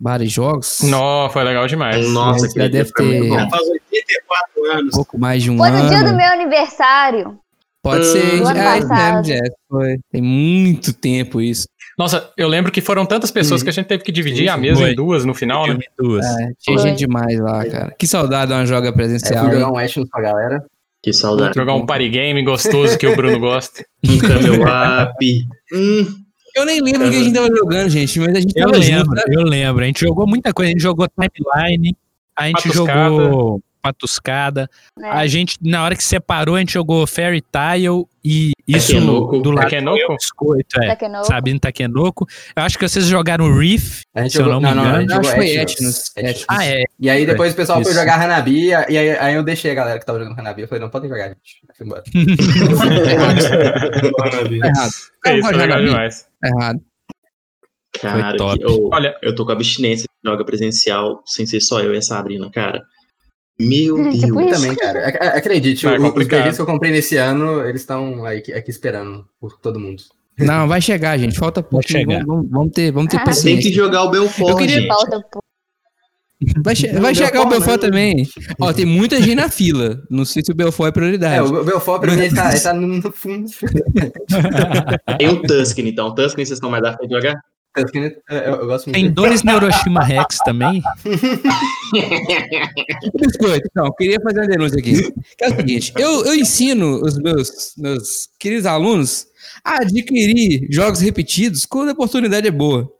Bar 0.00 0.20
e 0.22 0.26
jogos. 0.26 0.80
Não, 0.82 1.28
foi 1.30 1.42
legal 1.44 1.66
demais. 1.66 2.08
Nossa, 2.10 2.46
Já 2.46 2.50
aquele 2.50 2.68
deve 2.68 2.90
foi 2.96 3.08
ter-. 3.08 3.28
Já 3.28 3.48
faz 3.48 3.62
84 3.68 4.62
Um 4.62 4.78
anos. 4.78 4.90
pouco 4.94 5.18
mais 5.18 5.42
de 5.42 5.50
um 5.50 5.56
Foi 5.56 5.70
no 5.70 5.76
ano. 5.76 5.88
dia 5.88 6.04
do 6.04 6.14
meu 6.16 6.26
aniversário. 6.32 7.38
Pode 7.82 8.04
ser. 8.06 8.42
Ah, 8.90 9.22
Jess, 9.22 9.50
foi. 9.68 9.98
Tem 10.12 10.20
muito 10.20 10.92
tempo 10.92 11.40
isso. 11.40 11.66
Nossa, 11.98 12.30
eu 12.36 12.46
lembro 12.46 12.70
que 12.70 12.80
foram 12.80 13.04
tantas 13.06 13.30
pessoas 13.30 13.60
Uhum. 13.60 13.64
que 13.64 13.70
a 13.70 13.72
gente 13.72 13.86
teve 13.86 14.04
que 14.04 14.12
dividir 14.12 14.44
Sim, 14.44 14.48
a 14.48 14.56
mesa 14.56 14.80
Foi. 14.80 14.92
em 14.92 14.94
duas 14.94 15.24
no 15.24 15.34
final, 15.34 15.66
né? 15.66 15.78
Duas. 15.98 16.24
É, 16.24 16.52
tinha 16.60 16.78
Foi. 16.78 16.88
gente 16.90 16.98
demais 16.98 17.38
lá, 17.40 17.64
cara. 17.66 17.94
Que 17.98 18.06
saudade 18.06 18.52
de 18.52 18.56
uma 18.58 18.66
joga 18.66 18.88
É, 18.88 18.92
presencial. 18.92 19.44
fui 19.46 19.54
jogar 19.58 19.82
hein? 19.84 19.90
um 19.96 20.06
com 20.06 20.18
a 20.18 20.20
galera. 20.20 20.64
Que 21.10 21.16
saudade. 21.16 21.54
Jogar 21.54 21.74
um 21.74 21.86
party 21.86 22.08
game 22.08 22.42
gostoso 22.42 22.96
que 22.98 23.06
o 23.06 23.16
Bruno 23.16 23.38
gosta. 23.40 23.84
Um 24.08 24.18
camel 24.18 24.62
up. 24.62 25.46
Hum, 25.72 26.06
Eu 26.56 26.64
nem 26.64 26.80
lembro 26.80 27.06
o 27.06 27.10
que 27.10 27.16
a 27.16 27.20
gente 27.22 27.34
tava 27.34 27.48
jogando, 27.48 27.88
gente, 27.90 28.18
mas 28.20 28.34
a 28.36 28.40
gente 28.40 28.52
Eu 28.56 28.66
tava 28.66 28.78
lembro, 28.78 29.04
junto. 29.04 29.14
né? 29.14 29.22
eu 29.28 29.42
lembro. 29.42 29.82
A 29.84 29.86
gente 29.86 30.00
jogou 30.00 30.26
muita 30.26 30.52
coisa. 30.52 30.70
A 30.70 30.72
gente 30.72 30.82
jogou 30.82 31.06
timeline, 31.08 31.96
a 32.36 32.46
gente 32.46 32.62
Patuscada. 32.68 33.08
jogou 33.10 33.62
patuscada. 33.92 34.68
Né? 34.96 35.08
A 35.10 35.26
gente, 35.26 35.56
na 35.62 35.84
hora 35.84 35.96
que 35.96 36.02
separou, 36.04 36.54
a 36.56 36.60
gente 36.60 36.72
jogou 36.74 37.06
Fairy 37.06 37.40
Tile 37.42 38.04
e 38.24 38.52
isso 38.66 38.92
Takenoko. 38.92 39.38
do 39.40 39.50
lado 39.50 39.64
Takenoko? 39.64 39.98
do 40.08 40.14
biscoito, 40.16 40.82
é. 40.82 40.88
Takenoko. 40.88 41.26
Sabino 41.26 41.58
Takenoko. 41.60 42.26
Eu 42.54 42.62
acho 42.62 42.78
que 42.78 42.86
vocês 42.88 43.06
jogaram 43.06 43.56
Reef. 43.58 44.02
A 44.14 44.22
gente 44.22 44.32
Se 44.32 44.38
eu 44.38 44.44
jogou, 44.44 44.60
não 44.60 44.68
me 44.70 44.74
não, 44.76 44.84
não, 44.84 44.90
engano. 45.02 45.10
jogou 45.14 45.20
Acho 45.20 45.30
que 45.30 45.36
foi 45.36 45.56
Etnos. 45.56 46.12
Ah, 46.48 46.66
é. 46.66 46.84
E 47.00 47.08
aí 47.08 47.24
depois 47.26 47.52
o 47.52 47.56
pessoal 47.56 47.82
foi 47.82 47.90
Isso. 47.92 47.98
jogar 48.00 48.20
Hanabi, 48.22 48.66
e 48.66 48.74
aí, 48.74 49.10
aí 49.18 49.34
eu 49.34 49.42
deixei 49.42 49.70
a 49.70 49.74
galera 49.74 49.98
que 49.98 50.04
tava 50.06 50.18
jogando 50.18 50.38
Hanabi. 50.38 50.62
Eu 50.62 50.68
falei, 50.68 50.82
não, 50.82 50.90
podem 50.90 51.08
jogar, 51.08 51.28
gente. 51.28 51.60
Fui 51.76 51.86
embora. 51.86 52.02
Errado. 53.10 54.54
É 54.64 54.68
Não, 54.70 54.84
isso, 54.86 55.10
foi 55.24 55.40
pode 55.42 55.56
legal 55.58 55.78
jogar 55.78 55.80
demais. 55.84 56.26
Errado. 56.44 56.80
cara, 58.00 58.32
que- 58.36 58.64
eu, 58.64 58.88
Olha, 58.92 59.16
eu 59.22 59.34
tô 59.34 59.44
com 59.46 59.52
abstinência 59.52 60.04
de 60.22 60.30
joga 60.30 60.44
presencial, 60.44 61.22
sem 61.26 61.46
ser 61.46 61.60
só 61.60 61.80
eu 61.80 61.94
e 61.94 61.98
a 61.98 62.02
Sabrina, 62.02 62.50
cara. 62.50 62.82
Meu 63.60 63.96
Hum, 63.96 64.10
Deus. 64.10 64.22
Eu 64.22 64.48
também, 64.50 64.76
cara. 64.76 65.08
Ac- 65.08 65.22
Acredite, 65.38 65.86
É 65.86 65.98
o- 65.98 66.14
os 66.16 66.26
que 66.56 66.60
eu 66.62 66.66
comprei 66.66 66.92
nesse 66.92 67.16
ano, 67.16 67.60
eles 67.66 67.80
estão 67.80 68.24
aqui, 68.24 68.52
aqui 68.52 68.70
esperando 68.70 69.26
por 69.40 69.58
todo 69.58 69.80
mundo. 69.80 70.02
Não, 70.38 70.68
vai 70.68 70.80
chegar, 70.80 71.18
gente. 71.18 71.36
Falta 71.36 71.60
pouco. 71.62 71.86
chegar. 71.90 72.24
Vamos, 72.24 72.26
vamos- 72.28 72.50
vamos 72.50 72.72
ter, 72.72 72.92
vamos 72.92 73.10
ter 73.10 73.16
Ah. 73.16 73.24
Tem 73.24 73.32
que 73.32 73.36
paciência. 73.36 73.72
jogar 73.72 74.04
o 74.04 74.10
Belfort, 74.10 74.50
Eu 74.50 74.56
queria- 74.56 74.76
gente. 74.76 74.86
Falta 74.88 75.20
pô. 75.32 75.42
Vai, 76.62 76.76
che- 76.76 76.92
vai 76.92 77.12
chegar 77.16 77.42
o 77.42 77.48
Belfort, 77.48 77.82
né? 77.82 77.88
também. 77.88 78.28
Ó, 78.60 78.72
tem 78.72 78.84
muita 78.86 79.20
gente 79.20 79.34
na 79.34 79.48
fila. 79.48 80.00
Não 80.08 80.24
sei 80.24 80.40
se 80.44 80.52
o 80.52 80.54
Belfort 80.54 80.90
é 80.90 80.92
prioridade. 80.92 81.34
É, 81.34 81.42
o 81.42 81.64
Belfort 81.64 82.00
pra 82.00 82.12
mim 82.14 82.20
ele 82.22 82.32
tá, 82.32 82.52
ele 82.52 82.60
tá 82.60 82.72
no 82.72 82.86
no 82.86 83.10
fundo. 83.12 83.50
Tem 85.18 85.28
o 85.28 85.42
Tusken, 85.42 85.88
então. 85.88 86.06
O 86.06 86.14
Tusken 86.14 86.44
vocês 86.44 86.56
estão 86.56 86.70
mais 86.70 86.84
afim 86.84 87.08
de 87.08 87.14
jogar? 87.14 87.34
Muito. 87.76 88.22
Tem 88.92 89.10
dois 89.10 89.42
Neuroshima 89.44 90.02
Rex 90.02 90.38
também. 90.44 90.82
Biscoito, 93.14 93.68
eu 93.76 93.92
queria 93.92 94.18
fazer 94.20 94.40
uma 94.40 94.48
denúncia 94.48 94.78
aqui. 94.78 95.12
Que 95.36 95.44
é 95.44 95.48
o 95.48 95.56
seguinte, 95.56 95.92
eu, 95.96 96.24
eu 96.24 96.34
ensino 96.34 97.00
os 97.02 97.16
meus, 97.18 97.74
meus 97.76 98.28
queridos 98.38 98.66
alunos 98.66 99.26
a 99.64 99.82
adquirir 99.82 100.66
jogos 100.70 101.00
repetidos 101.00 101.64
quando 101.64 101.90
a 101.90 101.92
oportunidade 101.92 102.48
é 102.48 102.50
boa. 102.50 102.92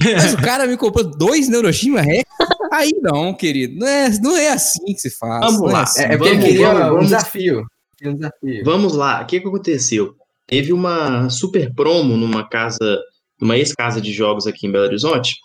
Mas 0.00 0.32
o 0.32 0.38
cara 0.38 0.66
me 0.66 0.76
comprou 0.76 1.04
dois 1.04 1.48
Neuroshima 1.48 2.00
Rex? 2.00 2.24
Aí 2.72 2.92
não, 3.02 3.34
querido. 3.34 3.78
Não 3.78 3.86
é, 3.86 4.10
não 4.20 4.36
é 4.36 4.50
assim 4.50 4.84
que 4.86 4.98
se 4.98 5.10
faz. 5.10 5.40
Vamos 5.44 5.60
não 5.60 5.70
é 5.70 5.72
lá. 5.72 5.82
assim. 5.82 6.02
É, 6.02 6.04
é 6.04 6.16
porque 6.16 6.28
ele 6.28 6.36
Vamos, 6.36 6.48
queria 6.48 6.66
vamos, 6.68 6.80
um 6.80 6.88
vamos. 6.90 7.04
desafio. 7.04 7.66
Um 8.04 8.14
desafio. 8.14 8.64
Vamos 8.64 8.94
lá, 8.94 9.22
o 9.22 9.26
que, 9.26 9.40
que 9.40 9.48
aconteceu? 9.48 10.14
Teve 10.46 10.72
uma 10.72 11.28
super 11.28 11.74
promo 11.74 12.16
numa 12.16 12.48
casa, 12.48 12.98
numa 13.40 13.56
ex-casa 13.56 14.00
de 14.00 14.12
jogos 14.12 14.46
aqui 14.46 14.66
em 14.66 14.72
Belo 14.72 14.84
Horizonte. 14.84 15.36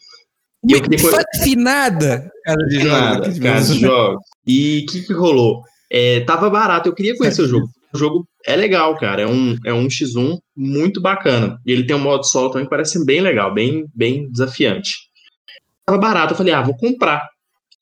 E 0.68 0.74
eu 0.74 0.82
Finada, 1.44 2.32
casa 2.46 2.66
de 2.68 2.80
jogos. 2.80 3.34
De 3.34 3.40
casa 3.42 3.74
de 3.74 3.80
jogos. 3.80 4.24
E 4.48 4.86
o 4.88 4.92
que, 4.92 5.02
que 5.02 5.14
rolou? 5.14 5.62
É, 5.92 6.22
tava 6.22 6.50
barato, 6.50 6.90
eu 6.90 6.96
queria 6.96 7.18
conhecer 7.18 7.42
o 7.42 7.48
jogo. 7.48 7.68
O 7.94 7.98
jogo 7.98 8.28
é 8.46 8.56
legal, 8.56 8.98
cara. 8.98 9.22
É 9.22 9.28
um, 9.28 9.56
é 9.66 9.74
um 9.74 9.88
X1 9.88 10.40
muito 10.56 11.00
bacana. 11.00 11.60
E 11.66 11.72
ele 11.72 11.86
tem 11.86 11.96
um 11.96 12.00
modo 12.00 12.24
solo 12.24 12.50
também 12.50 12.66
que 12.66 12.70
parece 12.70 13.06
bem 13.06 13.22
legal, 13.22 13.54
bem, 13.54 13.86
bem 13.94 14.30
desafiante. 14.32 14.92
Tava 15.86 16.00
barato, 16.00 16.34
eu 16.34 16.38
falei, 16.38 16.54
ah, 16.54 16.62
vou 16.62 16.76
comprar. 16.76 17.28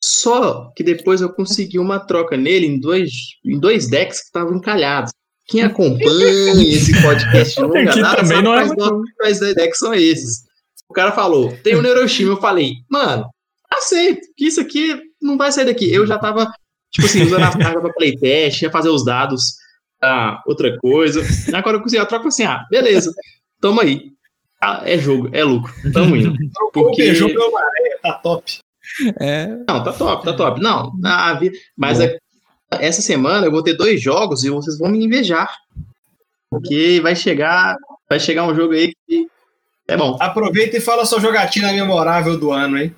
Só 0.03 0.71
que 0.75 0.83
depois 0.83 1.21
eu 1.21 1.31
consegui 1.31 1.77
uma 1.77 1.99
troca 1.99 2.35
nele 2.35 2.65
em 2.65 2.79
dois, 2.79 3.11
em 3.45 3.59
dois 3.59 3.87
decks 3.87 4.19
que 4.19 4.25
estavam 4.25 4.55
encalhados. 4.55 5.11
Quem 5.51 5.61
acompanha 5.63 6.63
esse 6.63 6.99
podcast 7.01 7.59
longa 7.61 7.91
também 7.91 8.03
sabe 8.03 8.41
não 8.41 8.53
é 8.53 8.65
quais, 8.65 8.69
muito 8.75 9.03
quais 9.17 9.39
decks 9.39 9.77
são 9.79 9.93
esses. 9.93 10.43
O 10.89 10.93
cara 10.93 11.11
falou, 11.11 11.55
tem 11.63 11.75
o 11.75 11.81
Neuroshima. 11.81 12.31
Eu 12.31 12.37
falei, 12.41 12.73
mano, 12.89 13.25
aceito, 13.73 14.21
que 14.37 14.45
isso 14.47 14.59
aqui 14.61 14.97
não 15.21 15.37
vai 15.37 15.51
sair 15.51 15.65
daqui. 15.65 15.91
Eu 15.93 16.07
já 16.07 16.17
tava, 16.17 16.51
tipo 16.91 17.05
assim, 17.05 17.23
usando 17.23 17.43
as 17.43 17.55
cartas 17.55 17.81
pra 17.81 17.93
playtest, 17.93 18.61
ia 18.61 18.71
fazer 18.71 18.89
os 18.89 19.03
dados 19.05 19.55
pra 19.99 20.41
outra 20.47 20.77
coisa. 20.79 21.21
Agora 21.53 21.77
eu 21.77 21.81
consegui 21.81 22.01
a 22.01 22.05
troca 22.05 22.27
assim, 22.27 22.43
ah, 22.43 22.65
beleza, 22.71 23.13
tamo 23.59 23.81
aí. 23.81 24.05
Ah, 24.63 24.83
é 24.85 24.97
jogo, 24.97 25.29
é 25.33 25.43
lucro, 25.43 25.73
tamo 25.91 26.15
indo. 26.15 26.33
Porque- 26.73 27.03
o 27.03 27.05
beijão 27.05 27.27
pelo 27.27 27.51
maré, 27.51 27.97
tá 28.01 28.13
top. 28.13 28.59
É, 29.19 29.47
Não, 29.47 29.83
tá 29.83 29.93
top, 29.93 30.23
tá 30.25 30.33
top. 30.33 30.61
Não, 30.61 30.91
ah, 31.05 31.33
vi- 31.33 31.51
mas 31.77 31.99
é- 31.99 32.17
essa 32.79 33.01
semana 33.01 33.45
eu 33.47 33.51
vou 33.51 33.63
ter 33.63 33.73
dois 33.75 34.01
jogos 34.01 34.43
e 34.43 34.49
vocês 34.49 34.77
vão 34.77 34.89
me 34.91 35.03
invejar. 35.03 35.49
Porque 36.49 36.99
vai 37.01 37.15
chegar, 37.15 37.75
vai 38.09 38.19
chegar 38.19 38.43
um 38.45 38.55
jogo 38.55 38.73
aí 38.73 38.93
que 39.07 39.27
é 39.87 39.95
bom. 39.97 40.17
Aproveita 40.19 40.77
e 40.77 40.81
fala 40.81 41.05
sua 41.05 41.19
jogatina 41.19 41.71
memorável 41.71 42.37
do 42.37 42.51
ano, 42.51 42.77
hein? 42.77 42.93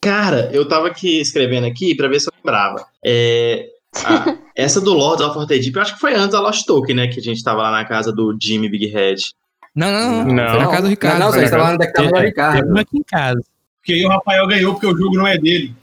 Cara, 0.00 0.48
eu 0.52 0.66
tava 0.66 0.86
aqui 0.88 1.20
escrevendo 1.20 1.66
aqui 1.66 1.94
pra 1.94 2.06
ver 2.08 2.20
se 2.20 2.28
eu 2.28 2.32
lembrava. 2.36 2.86
É, 3.04 3.68
a- 4.04 4.36
essa 4.54 4.80
do 4.80 4.92
Lords 4.94 5.24
of 5.24 5.34
Forte 5.34 5.58
Deep, 5.58 5.74
eu 5.74 5.82
acho 5.82 5.94
que 5.94 6.00
foi 6.00 6.14
antes 6.14 6.30
da 6.32 6.40
Lost 6.40 6.64
Token, 6.66 6.94
né? 6.94 7.08
Que 7.08 7.18
a 7.18 7.22
gente 7.22 7.42
tava 7.42 7.62
lá 7.62 7.70
na 7.72 7.84
casa 7.84 8.12
do 8.12 8.36
Jimmy 8.40 8.68
Big 8.68 8.86
Head. 8.86 9.32
Não, 9.74 9.90
não, 9.90 10.24
não. 10.24 10.34
Não. 10.34 10.50
Foi 10.50 10.58
na 10.60 10.68
casa 10.70 10.82
do 10.82 10.88
Ricardo. 10.88 11.18
Não, 11.18 11.26
não, 11.26 11.32
foi 11.32 11.42
você 11.48 11.56
na 11.56 11.58
casa- 11.58 11.78
do 11.78 11.92
Teve 11.92 12.20
Ricardo. 12.26 12.70
uma 12.70 12.80
aqui 12.80 12.98
em 12.98 13.02
casa. 13.02 13.40
Porque 13.76 13.92
aí 13.92 14.04
o 14.04 14.08
Rafael 14.08 14.46
ganhou 14.46 14.72
porque 14.74 14.86
o 14.86 14.96
jogo 14.96 15.16
não 15.16 15.26
é 15.26 15.36
dele. 15.38 15.74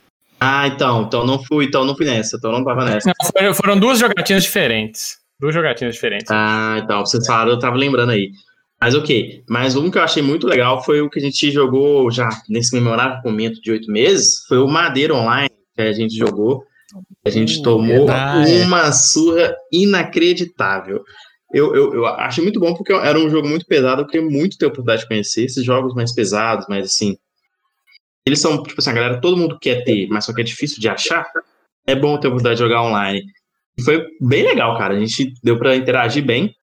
Ah, 0.47 0.67
então, 0.67 1.03
então 1.03 1.25
não 1.25 1.43
fui, 1.43 1.65
então 1.65 1.83
não 1.85 1.95
fui 1.95 2.05
nessa, 2.05 2.37
então 2.37 2.51
não 2.51 2.63
tava 2.63 2.85
nessa. 2.85 3.11
Não, 3.41 3.53
foram- 3.53 3.79
duas 3.79 3.99
jogatinas 3.99 4.43
diferentes. 4.43 5.17
Duas 5.39 5.53
jogatinas 5.53 5.95
diferentes. 5.95 6.27
Ah, 6.29 6.79
então, 6.83 7.05
vocês 7.05 7.25
falaram, 7.25 7.51
eu 7.51 7.59
tava 7.59 7.75
lembrando 7.77 8.11
aí. 8.11 8.29
Mas 8.81 8.93
ok, 8.93 9.41
mas 9.49 9.75
um 9.75 9.89
que 9.89 9.97
eu 9.97 10.03
achei 10.03 10.21
muito 10.21 10.45
legal 10.45 10.83
foi 10.83 11.01
o 11.01 11.09
que 11.09 11.17
a 11.17 11.21
gente 11.21 11.49
jogou 11.51 12.11
já 12.11 12.27
nesse 12.49 12.75
memorável 12.75 13.19
momento 13.23 13.59
de 13.61 13.71
oito 13.71 13.89
meses, 13.91 14.45
foi 14.47 14.57
o 14.59 14.67
Madeira 14.67 15.15
Online, 15.15 15.49
que 15.75 15.81
a 15.81 15.91
gente 15.93 16.15
jogou. 16.15 16.63
A 17.25 17.29
gente 17.29 17.59
Hum, 17.59 17.63
tomou 17.63 18.05
verdade. 18.05 18.61
uma 18.61 18.91
surra 18.91 19.55
inacreditável. 19.71 21.03
Eu, 21.53 21.73
eu, 21.75 21.93
eu 21.93 22.05
achei 22.05 22.43
muito 22.43 22.59
bom 22.59 22.73
porque 22.73 22.91
era 22.93 23.17
um 23.17 23.29
jogo 23.29 23.47
muito 23.47 23.65
pesado, 23.65 24.01
eu 24.01 24.07
queria 24.07 24.27
muito 24.27 24.57
ter 24.57 24.65
a 24.65 24.67
oportunidade 24.67 25.01
de 25.03 25.07
conhecer 25.07 25.45
esses 25.45 25.63
jogos 25.63 25.93
mais 25.93 26.13
pesados, 26.13 26.65
mas 26.69 26.85
assim. 26.85 27.15
Eles 28.25 28.41
são, 28.41 28.61
tipo 28.63 28.79
assim, 28.79 28.89
a 28.89 28.93
galera, 28.93 29.21
todo 29.21 29.37
mundo 29.37 29.57
quer 29.59 29.83
ter, 29.83 30.07
mas 30.07 30.25
só 30.25 30.33
que 30.33 30.41
é 30.41 30.43
difícil 30.43 30.79
de 30.79 30.89
achar. 30.89 31.25
É 31.85 31.95
bom 31.95 32.17
ter 32.17 32.27
a 32.27 32.29
oportunidade 32.29 32.55
de 32.55 32.63
jogar 32.63 32.83
online. 32.83 33.23
E 33.77 33.83
foi 33.83 34.03
bem 34.19 34.43
legal, 34.43 34.77
cara. 34.77 34.95
A 34.95 34.99
gente 34.99 35.33
deu 35.43 35.59
pra 35.59 35.75
interagir 35.75 36.25
bem. 36.25 36.55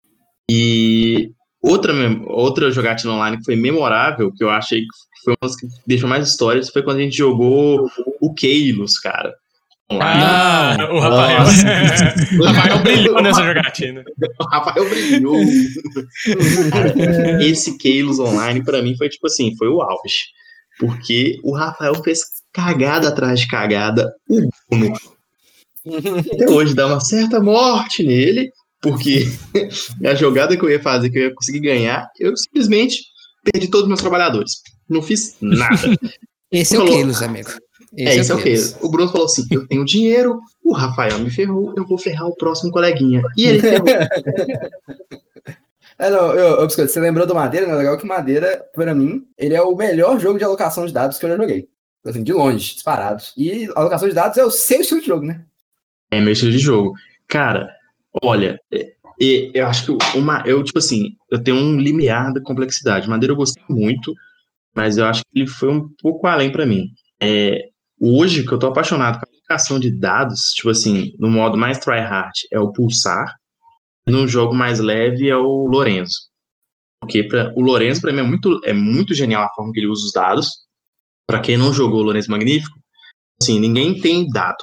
E 0.51 1.31
outra, 1.63 1.93
outra 2.27 2.71
jogatina 2.71 3.13
online 3.13 3.39
que 3.39 3.45
foi 3.45 3.55
memorável, 3.55 4.33
que 4.33 4.43
eu 4.43 4.51
achei 4.51 4.81
que 4.81 4.87
foi 5.25 5.35
uma 5.35 5.49
das 5.49 5.57
que 5.57 5.67
deixou 5.87 6.09
mais 6.09 6.29
histórias, 6.29 6.69
foi 6.69 6.83
quando 6.83 6.99
a 6.99 7.03
gente 7.03 7.17
jogou 7.17 7.89
o 8.21 8.35
Keilos, 8.35 8.99
cara. 8.99 9.33
Online. 9.91 10.23
Ah, 10.25 10.89
o 10.91 10.99
Rafael. 10.99 11.43
O 12.41 12.45
Rafael 12.45 12.83
brilhou 12.83 13.23
nessa 13.23 13.45
jogatina. 13.45 14.03
O 14.41 14.45
Rafael 14.45 14.89
brilhou. 14.89 15.37
Cara, 16.71 17.45
esse 17.45 17.77
Keilos 17.79 18.19
online, 18.19 18.65
pra 18.65 18.83
mim, 18.83 18.97
foi 18.97 19.09
tipo 19.09 19.27
assim, 19.27 19.55
foi 19.57 19.69
o 19.69 19.83
auge. 19.83 20.25
Porque 20.79 21.39
o 21.43 21.55
Rafael 21.55 21.95
fez 22.03 22.21
cagada 22.53 23.09
atrás 23.09 23.41
de 23.41 23.49
cagada. 23.49 24.13
O 24.29 24.49
Bruno. 24.71 24.99
Até 26.35 26.49
hoje 26.51 26.75
dá 26.75 26.87
uma 26.87 27.01
certa 27.01 27.41
morte 27.41 28.03
nele. 28.05 28.51
porque 28.81 29.27
a 30.05 30.15
jogada 30.15 30.57
que 30.57 30.65
eu 30.65 30.71
ia 30.71 30.83
fazer, 30.83 31.11
que 31.11 31.19
eu 31.19 31.23
ia 31.25 31.35
conseguir 31.35 31.61
ganhar, 31.61 32.09
eu 32.19 32.37
simplesmente 32.37 33.03
perdi 33.45 33.69
todos 33.69 33.85
os 33.85 33.89
meus 33.89 34.01
trabalhadores. 34.01 34.55
Não 34.89 35.03
fiz 35.03 35.37
nada. 35.41 35.97
Esse 36.51 36.77
é 36.77 36.79
o 36.79 36.83
Falou. 36.83 36.97
Keylos, 36.97 37.23
amigo. 37.23 37.51
é, 37.97 38.17
isso 38.17 38.33
é 38.33 38.35
o 38.35 38.43
Keylos. 38.43 38.73
que? 38.75 38.85
O 38.87 38.91
Bruno 38.91 39.11
falou 39.11 39.27
assim: 39.27 39.47
eu 39.51 39.67
tenho 39.67 39.85
dinheiro, 39.85 40.39
o 40.63 40.73
Rafael 40.73 41.19
me 41.19 41.31
ferrou, 41.31 41.73
eu 41.77 41.87
vou 41.87 41.99
ferrar 41.99 42.27
o 42.27 42.37
próximo 42.37 42.71
coleguinha. 42.71 43.23
E 43.37 43.47
ele 43.47 43.61
ferrou. 43.61 43.87
É, 45.99 46.11
não, 46.11 46.33
eu, 46.35 46.61
eu, 46.61 46.69
você 46.71 47.01
lembrou 47.01 47.27
do 47.27 47.35
Madeira, 47.35 47.67
né? 47.67 47.75
Legal 47.75 47.97
que 47.99 48.07
Madeira, 48.07 48.65
pra 48.75 48.95
mim, 48.95 49.27
ele 49.39 49.55
é 49.55 49.63
o 49.63 49.77
melhor 49.77 50.19
jogo 50.19 50.39
de 50.39 50.45
alocação 50.45 50.87
de 50.87 50.93
dados 50.93 51.19
que 51.19 51.25
eu 51.27 51.31
já 51.31 51.37
joguei. 51.37 51.69
Assim, 52.05 52.23
de 52.23 52.33
longe, 52.33 52.75
disparado. 52.75 53.23
E 53.37 53.69
alocação 53.77 54.09
de 54.09 54.15
dados 54.15 54.37
é 54.37 54.45
o 54.45 54.51
seu 54.51 54.81
estilo 54.81 55.01
de 55.01 55.07
jogo, 55.07 55.25
né? 55.25 55.45
É 56.11 56.21
meu 56.21 56.33
estilo 56.33 56.51
de 56.51 56.59
jogo. 56.59 56.95
Cara, 57.29 57.71
olha, 58.23 58.61
é- 58.73 58.93
é- 59.21 59.51
eu 59.55 59.67
acho 59.67 59.87
que 59.97 60.19
uma, 60.19 60.43
eu, 60.47 60.63
tipo 60.65 60.79
assim, 60.79 61.17
eu 61.31 61.43
tenho 61.43 61.57
um 61.57 61.79
limiar 61.79 62.33
da 62.33 62.41
complexidade. 62.41 63.09
Madeira 63.09 63.33
eu 63.33 63.37
gostei 63.37 63.63
muito, 63.69 64.13
mas 64.75 64.99
eu 64.99 65.05
acho 65.07 65.23
que 65.23 65.41
ele 65.41 65.47
foi 65.49 65.71
um 65.71 65.89
pouco 66.01 66.27
além 66.27 66.51
pra 66.51 66.67
mim. 66.67 66.89
É, 67.23 67.69
hoje, 68.01 68.45
que 68.45 68.53
eu 68.53 68.59
tô 68.59 68.67
apaixonado 68.67 69.21
com 69.21 69.27
a 69.27 69.29
aplicação 69.29 69.79
de 69.79 69.91
dados, 69.91 70.53
tipo 70.55 70.71
assim, 70.71 71.15
no 71.19 71.31
modo 71.31 71.57
mais 71.57 71.79
tryhard 71.79 72.33
é 72.51 72.59
o 72.59 72.73
Pulsar, 72.73 73.37
no 74.07 74.27
jogo 74.27 74.55
mais 74.55 74.81
leve 74.81 75.29
é 75.29 75.37
o 75.37 75.67
Lorenzo. 75.67 76.15
Porque 77.01 77.25
pra, 77.25 77.53
o 77.57 77.61
Lorenzo, 77.61 78.01
pra 78.01 78.13
mim, 78.13 78.21
é 78.21 78.23
muito, 78.23 78.61
é 78.65 78.73
muito 78.73 79.15
genial 79.15 79.45
a 79.45 79.55
forma 79.55 79.73
que 79.73 79.81
ele 79.81 79.89
usa 79.89 80.05
os 80.07 80.13
dados. 80.13 80.49
Pra 81.27 81.41
quem 81.41 81.57
não 81.57 81.73
jogou 81.73 82.01
o 82.01 82.03
Lourenço 82.03 82.31
Magnífico, 82.31 82.79
assim, 83.41 83.59
ninguém 83.59 84.01
tem 84.01 84.29
dado. 84.29 84.63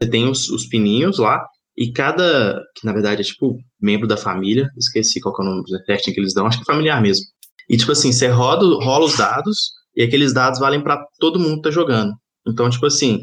Você 0.00 0.10
tem 0.10 0.28
os, 0.28 0.48
os 0.48 0.66
pininhos 0.66 1.18
lá, 1.18 1.44
e 1.76 1.92
cada, 1.92 2.60
que 2.76 2.84
na 2.84 2.92
verdade 2.92 3.22
é 3.22 3.24
tipo 3.24 3.56
membro 3.80 4.06
da 4.06 4.16
família, 4.16 4.68
esqueci 4.76 5.20
qual 5.20 5.34
é 5.38 5.42
o 5.42 5.44
nome 5.44 5.62
do 5.64 5.76
effect 5.76 6.12
que 6.12 6.20
eles 6.20 6.34
dão, 6.34 6.46
acho 6.46 6.58
que 6.58 6.70
é 6.70 6.72
familiar 6.72 7.00
mesmo. 7.00 7.24
E 7.68 7.76
tipo 7.76 7.92
assim, 7.92 8.12
você 8.12 8.28
roda, 8.28 8.64
rola 8.84 9.06
os 9.06 9.16
dados, 9.16 9.72
e 9.96 10.02
aqueles 10.02 10.34
dados 10.34 10.58
valem 10.58 10.82
pra 10.82 11.02
todo 11.18 11.38
mundo 11.38 11.56
que 11.56 11.62
tá 11.62 11.70
jogando. 11.70 12.12
Então, 12.46 12.68
tipo 12.68 12.86
assim, 12.86 13.20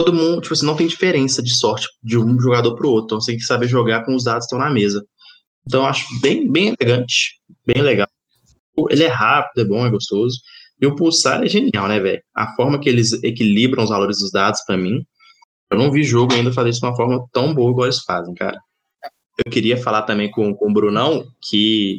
todo 0.00 0.14
mundo, 0.14 0.40
tipo 0.40 0.54
assim, 0.54 0.64
não 0.64 0.76
tem 0.76 0.86
diferença 0.86 1.42
de 1.42 1.54
sorte 1.54 1.86
de 2.02 2.16
um 2.16 2.40
jogador 2.40 2.74
pro 2.74 2.88
outro. 2.88 3.04
Então 3.04 3.20
você 3.20 3.32
tem 3.32 3.38
que 3.38 3.44
saber 3.44 3.68
jogar 3.68 4.04
com 4.04 4.14
os 4.14 4.24
dados 4.24 4.46
que 4.46 4.54
estão 4.54 4.58
na 4.58 4.72
mesa. 4.72 5.04
Então 5.66 5.82
eu 5.82 5.86
acho 5.86 6.06
bem, 6.20 6.50
bem 6.50 6.74
elegante, 6.80 7.38
bem 7.66 7.82
legal. 7.82 8.08
Ele 8.88 9.04
é 9.04 9.08
rápido, 9.08 9.60
é 9.60 9.64
bom, 9.64 9.86
é 9.86 9.90
gostoso. 9.90 10.38
E 10.80 10.86
o 10.86 10.96
Pulsar 10.96 11.42
é 11.42 11.46
genial, 11.46 11.86
né, 11.86 12.00
velho? 12.00 12.22
A 12.34 12.54
forma 12.54 12.80
que 12.80 12.88
eles 12.88 13.12
equilibram 13.22 13.84
os 13.84 13.90
valores 13.90 14.18
dos 14.18 14.32
dados, 14.32 14.62
pra 14.64 14.78
mim, 14.78 15.04
eu 15.70 15.78
não 15.78 15.92
vi 15.92 16.02
jogo 16.02 16.32
ainda 16.32 16.50
fazer 16.50 16.70
isso 16.70 16.80
de 16.80 16.86
uma 16.86 16.96
forma 16.96 17.22
tão 17.30 17.54
boa 17.54 17.70
igual 17.70 17.86
eles 17.86 18.00
fazem, 18.00 18.34
cara. 18.34 18.58
Eu 19.44 19.52
queria 19.52 19.76
falar 19.76 20.02
também 20.02 20.30
com, 20.30 20.54
com 20.54 20.70
o 20.70 20.72
Brunão 20.72 21.26
que, 21.42 21.98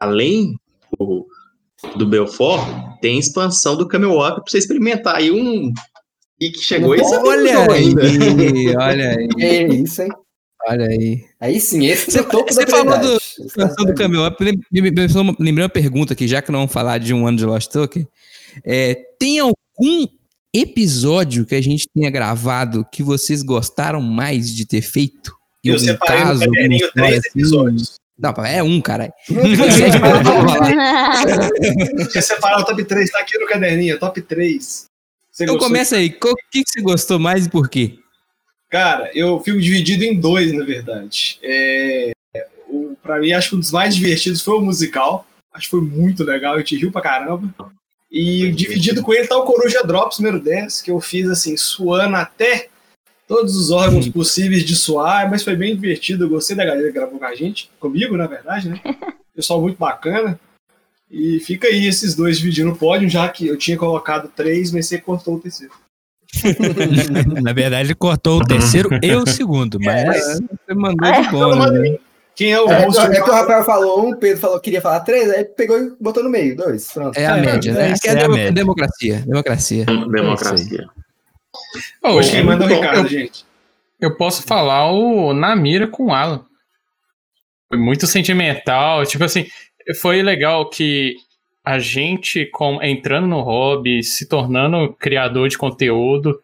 além 0.00 0.54
do, 0.98 1.26
do 1.96 2.06
Belfort, 2.06 2.62
tem 3.02 3.18
expansão 3.18 3.76
do 3.76 3.86
Camel 3.86 4.18
Up 4.18 4.36
pra 4.36 4.44
você 4.46 4.56
experimentar 4.56 5.16
aí 5.16 5.30
um. 5.30 5.70
E 6.42 6.50
que 6.50 6.60
chegou 6.60 6.94
esse 6.94 7.14
Olha 7.14 7.72
aí, 7.72 7.94
olha 8.76 9.10
aí, 9.10 9.28
É 9.38 9.62
isso, 9.68 10.02
hein? 10.02 10.08
olha 10.66 10.86
aí. 10.86 11.24
Aí 11.40 11.60
sim, 11.60 11.86
esse 11.86 12.10
Você- 12.10 12.18
é 12.18 12.22
você 12.22 12.66
falou 12.66 12.98
do- 12.98 13.18
do 13.94 13.94
me- 14.72 14.90
me- 14.90 14.90
lembrei 15.38 15.62
uma 15.64 15.68
pergunta 15.68 16.12
aqui, 16.14 16.26
já 16.26 16.42
que 16.42 16.50
não 16.50 16.60
vamos 16.60 16.72
falar 16.72 16.98
de 16.98 17.14
um 17.14 17.26
ano 17.26 17.38
de 17.38 17.44
Lost 17.44 17.70
Token. 17.70 18.06
É, 18.64 18.96
tem 19.18 19.38
algum 19.38 20.06
episódio 20.54 21.46
que 21.46 21.54
a 21.54 21.62
gente 21.62 21.86
tenha 21.94 22.10
gravado 22.10 22.84
que 22.92 23.02
vocês 23.02 23.42
gostaram 23.42 24.00
mais 24.00 24.54
de 24.54 24.66
ter 24.66 24.82
feito? 24.82 25.32
Em 25.64 25.70
Eu 25.70 25.78
separei 25.78 26.24
no 26.24 26.40
caderninho 26.40 26.86
história 26.86 26.92
três 27.08 27.18
assim? 27.18 27.28
episódios. 27.38 27.94
Não, 28.18 28.34
é 28.44 28.62
um, 28.62 28.80
caralho. 28.80 29.12
Você 31.98 32.22
separar 32.22 32.60
o 32.60 32.64
top 32.64 32.84
3, 32.84 33.10
tá 33.10 33.20
aqui 33.20 33.38
no 33.38 33.46
caderninho, 33.46 33.98
top 33.98 34.20
3. 34.20 34.84
Você 35.32 35.44
Então 35.44 35.56
começa 35.56 35.96
aí, 35.96 36.08
o 36.08 36.34
que, 36.50 36.62
que 36.62 36.70
você 36.70 36.82
gostou 36.82 37.18
mais 37.18 37.46
e 37.46 37.50
por 37.50 37.68
quê? 37.68 37.98
Cara, 38.68 39.10
eu 39.14 39.40
fico 39.40 39.58
dividido 39.58 40.04
em 40.04 40.18
dois, 40.18 40.52
na 40.52 40.64
verdade. 40.64 41.38
É, 41.42 42.12
o, 42.68 42.94
pra 43.02 43.18
mim, 43.18 43.32
acho 43.32 43.50
que 43.50 43.56
um 43.56 43.60
dos 43.60 43.72
mais 43.72 43.96
divertidos 43.96 44.42
foi 44.42 44.54
o 44.54 44.60
musical. 44.60 45.26
Acho 45.52 45.64
que 45.64 45.70
foi 45.70 45.80
muito 45.80 46.22
legal, 46.22 46.58
eu 46.58 46.64
te 46.64 46.76
riu 46.76 46.92
pra 46.92 47.00
caramba. 47.00 47.54
E 48.10 48.52
dividido 48.52 49.02
com 49.02 49.14
ele 49.14 49.26
tá 49.26 49.38
o 49.38 49.44
Coruja 49.44 49.82
Drops 49.82 50.18
número 50.18 50.38
10, 50.38 50.82
que 50.82 50.90
eu 50.90 51.00
fiz 51.00 51.28
assim, 51.30 51.56
suando 51.56 52.16
até 52.16 52.68
todos 53.26 53.56
os 53.56 53.70
órgãos 53.70 54.06
possíveis 54.08 54.64
de 54.64 54.76
suar, 54.76 55.30
mas 55.30 55.42
foi 55.42 55.56
bem 55.56 55.74
divertido. 55.74 56.24
Eu 56.24 56.28
gostei 56.28 56.54
da 56.54 56.64
galera 56.64 56.86
que 56.88 56.92
gravou 56.92 57.18
com 57.18 57.24
a 57.24 57.34
gente, 57.34 57.70
comigo, 57.80 58.16
na 58.18 58.26
verdade, 58.26 58.68
né? 58.68 58.80
Pessoal 59.34 59.62
muito 59.62 59.78
bacana. 59.78 60.38
E 61.12 61.38
fica 61.40 61.68
aí 61.68 61.86
esses 61.86 62.14
dois 62.14 62.38
dividindo 62.38 62.70
o 62.72 62.76
pódio, 62.76 63.06
já 63.08 63.28
que 63.28 63.46
eu 63.46 63.56
tinha 63.58 63.76
colocado 63.76 64.28
três, 64.34 64.72
mas 64.72 64.86
você 64.86 64.98
cortou 64.98 65.34
o 65.36 65.40
terceiro. 65.40 65.74
Na 67.42 67.52
verdade, 67.52 67.88
ele 67.88 67.94
cortou 67.94 68.40
o 68.40 68.44
terceiro 68.46 68.88
e 69.02 69.14
o 69.14 69.26
segundo, 69.26 69.78
mas 69.78 70.40
Você 70.40 70.74
mandou 70.74 71.06
É, 71.06 71.20
de 71.20 71.28
bom, 71.28 71.54
né? 71.70 71.98
Quem 72.34 72.50
é 72.52 72.58
o 72.60 72.66
É, 72.70 72.86
host? 72.86 72.98
é 73.02 73.20
que 73.22 73.28
o 73.30 73.34
Rafael 73.34 73.62
falou 73.62 74.06
um, 74.06 74.12
o 74.12 74.16
Pedro 74.16 74.40
falou 74.40 74.56
que 74.58 74.64
queria 74.64 74.80
falar 74.80 75.00
três, 75.00 75.28
aí 75.30 75.44
pegou 75.44 75.78
e 75.78 75.92
botou 76.00 76.24
no 76.24 76.30
meio, 76.30 76.56
dois. 76.56 76.90
Pronto. 76.90 77.18
É 77.18 77.26
a 77.26 77.36
É, 77.36 77.40
média, 77.42 77.74
né? 77.74 77.88
é 77.90 77.92
Aqui 77.92 78.08
é, 78.08 78.24
a 78.24 78.28
média. 78.30 78.52
democracia, 78.52 79.18
democracia. 79.26 79.84
Democracia. 79.84 80.88
Ô, 82.02 82.08
Hoje 82.12 82.30
quem 82.30 82.42
manda 82.42 82.64
é 82.64 82.68
o 82.68 82.84
eu, 82.84 83.06
gente. 83.06 83.44
eu 84.00 84.16
posso 84.16 84.42
falar 84.42 84.90
o 84.90 85.34
Na 85.34 85.54
Mira 85.54 85.86
com 85.86 86.06
o 86.06 86.14
Alan. 86.14 86.42
Foi 87.68 87.78
muito 87.78 88.06
sentimental. 88.06 89.04
Tipo 89.04 89.24
assim, 89.24 89.46
foi 90.00 90.22
legal 90.22 90.68
que 90.68 91.16
a 91.64 91.78
gente, 91.78 92.46
com, 92.46 92.82
entrando 92.82 93.26
no 93.26 93.40
hobby, 93.40 94.02
se 94.02 94.28
tornando 94.28 94.92
criador 94.94 95.48
de 95.48 95.56
conteúdo, 95.56 96.40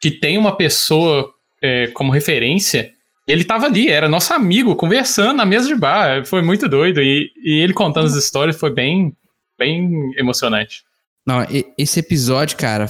que 0.00 0.10
tem 0.10 0.38
uma 0.38 0.56
pessoa 0.56 1.32
é, 1.60 1.88
como 1.88 2.10
referência, 2.10 2.92
ele 3.26 3.44
tava 3.44 3.66
ali, 3.66 3.88
era 3.88 4.08
nosso 4.08 4.32
amigo, 4.34 4.74
conversando 4.74 5.36
na 5.36 5.44
mesa 5.44 5.68
de 5.68 5.74
bar. 5.74 6.24
Foi 6.26 6.42
muito 6.42 6.68
doido. 6.68 7.00
E, 7.00 7.30
e 7.42 7.60
ele 7.60 7.72
contando 7.72 8.06
as 8.06 8.14
histórias 8.14 8.58
foi 8.58 8.72
bem, 8.72 9.14
bem 9.58 10.12
emocionante. 10.16 10.82
Não, 11.24 11.46
esse 11.78 12.00
episódio, 12.00 12.56
cara, 12.56 12.88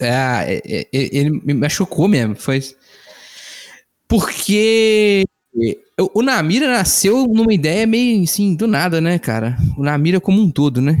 é, 0.00 0.62
é, 0.64 0.80
é, 0.80 0.86
ele 0.92 1.30
me 1.30 1.52
machucou 1.52 2.08
mesmo. 2.08 2.34
Foi. 2.34 2.60
Porque 4.08 5.24
o- 6.00 6.20
o 6.20 6.22
Namira 6.22 6.68
nasceu 6.68 7.26
numa 7.26 7.52
ideia 7.52 7.86
meio 7.86 8.22
assim, 8.22 8.54
do 8.54 8.66
nada, 8.66 9.00
né, 9.00 9.18
cara? 9.18 9.56
O 9.76 9.82
Namira 9.82 10.20
como 10.20 10.40
um 10.40 10.50
todo, 10.50 10.80
né? 10.80 10.98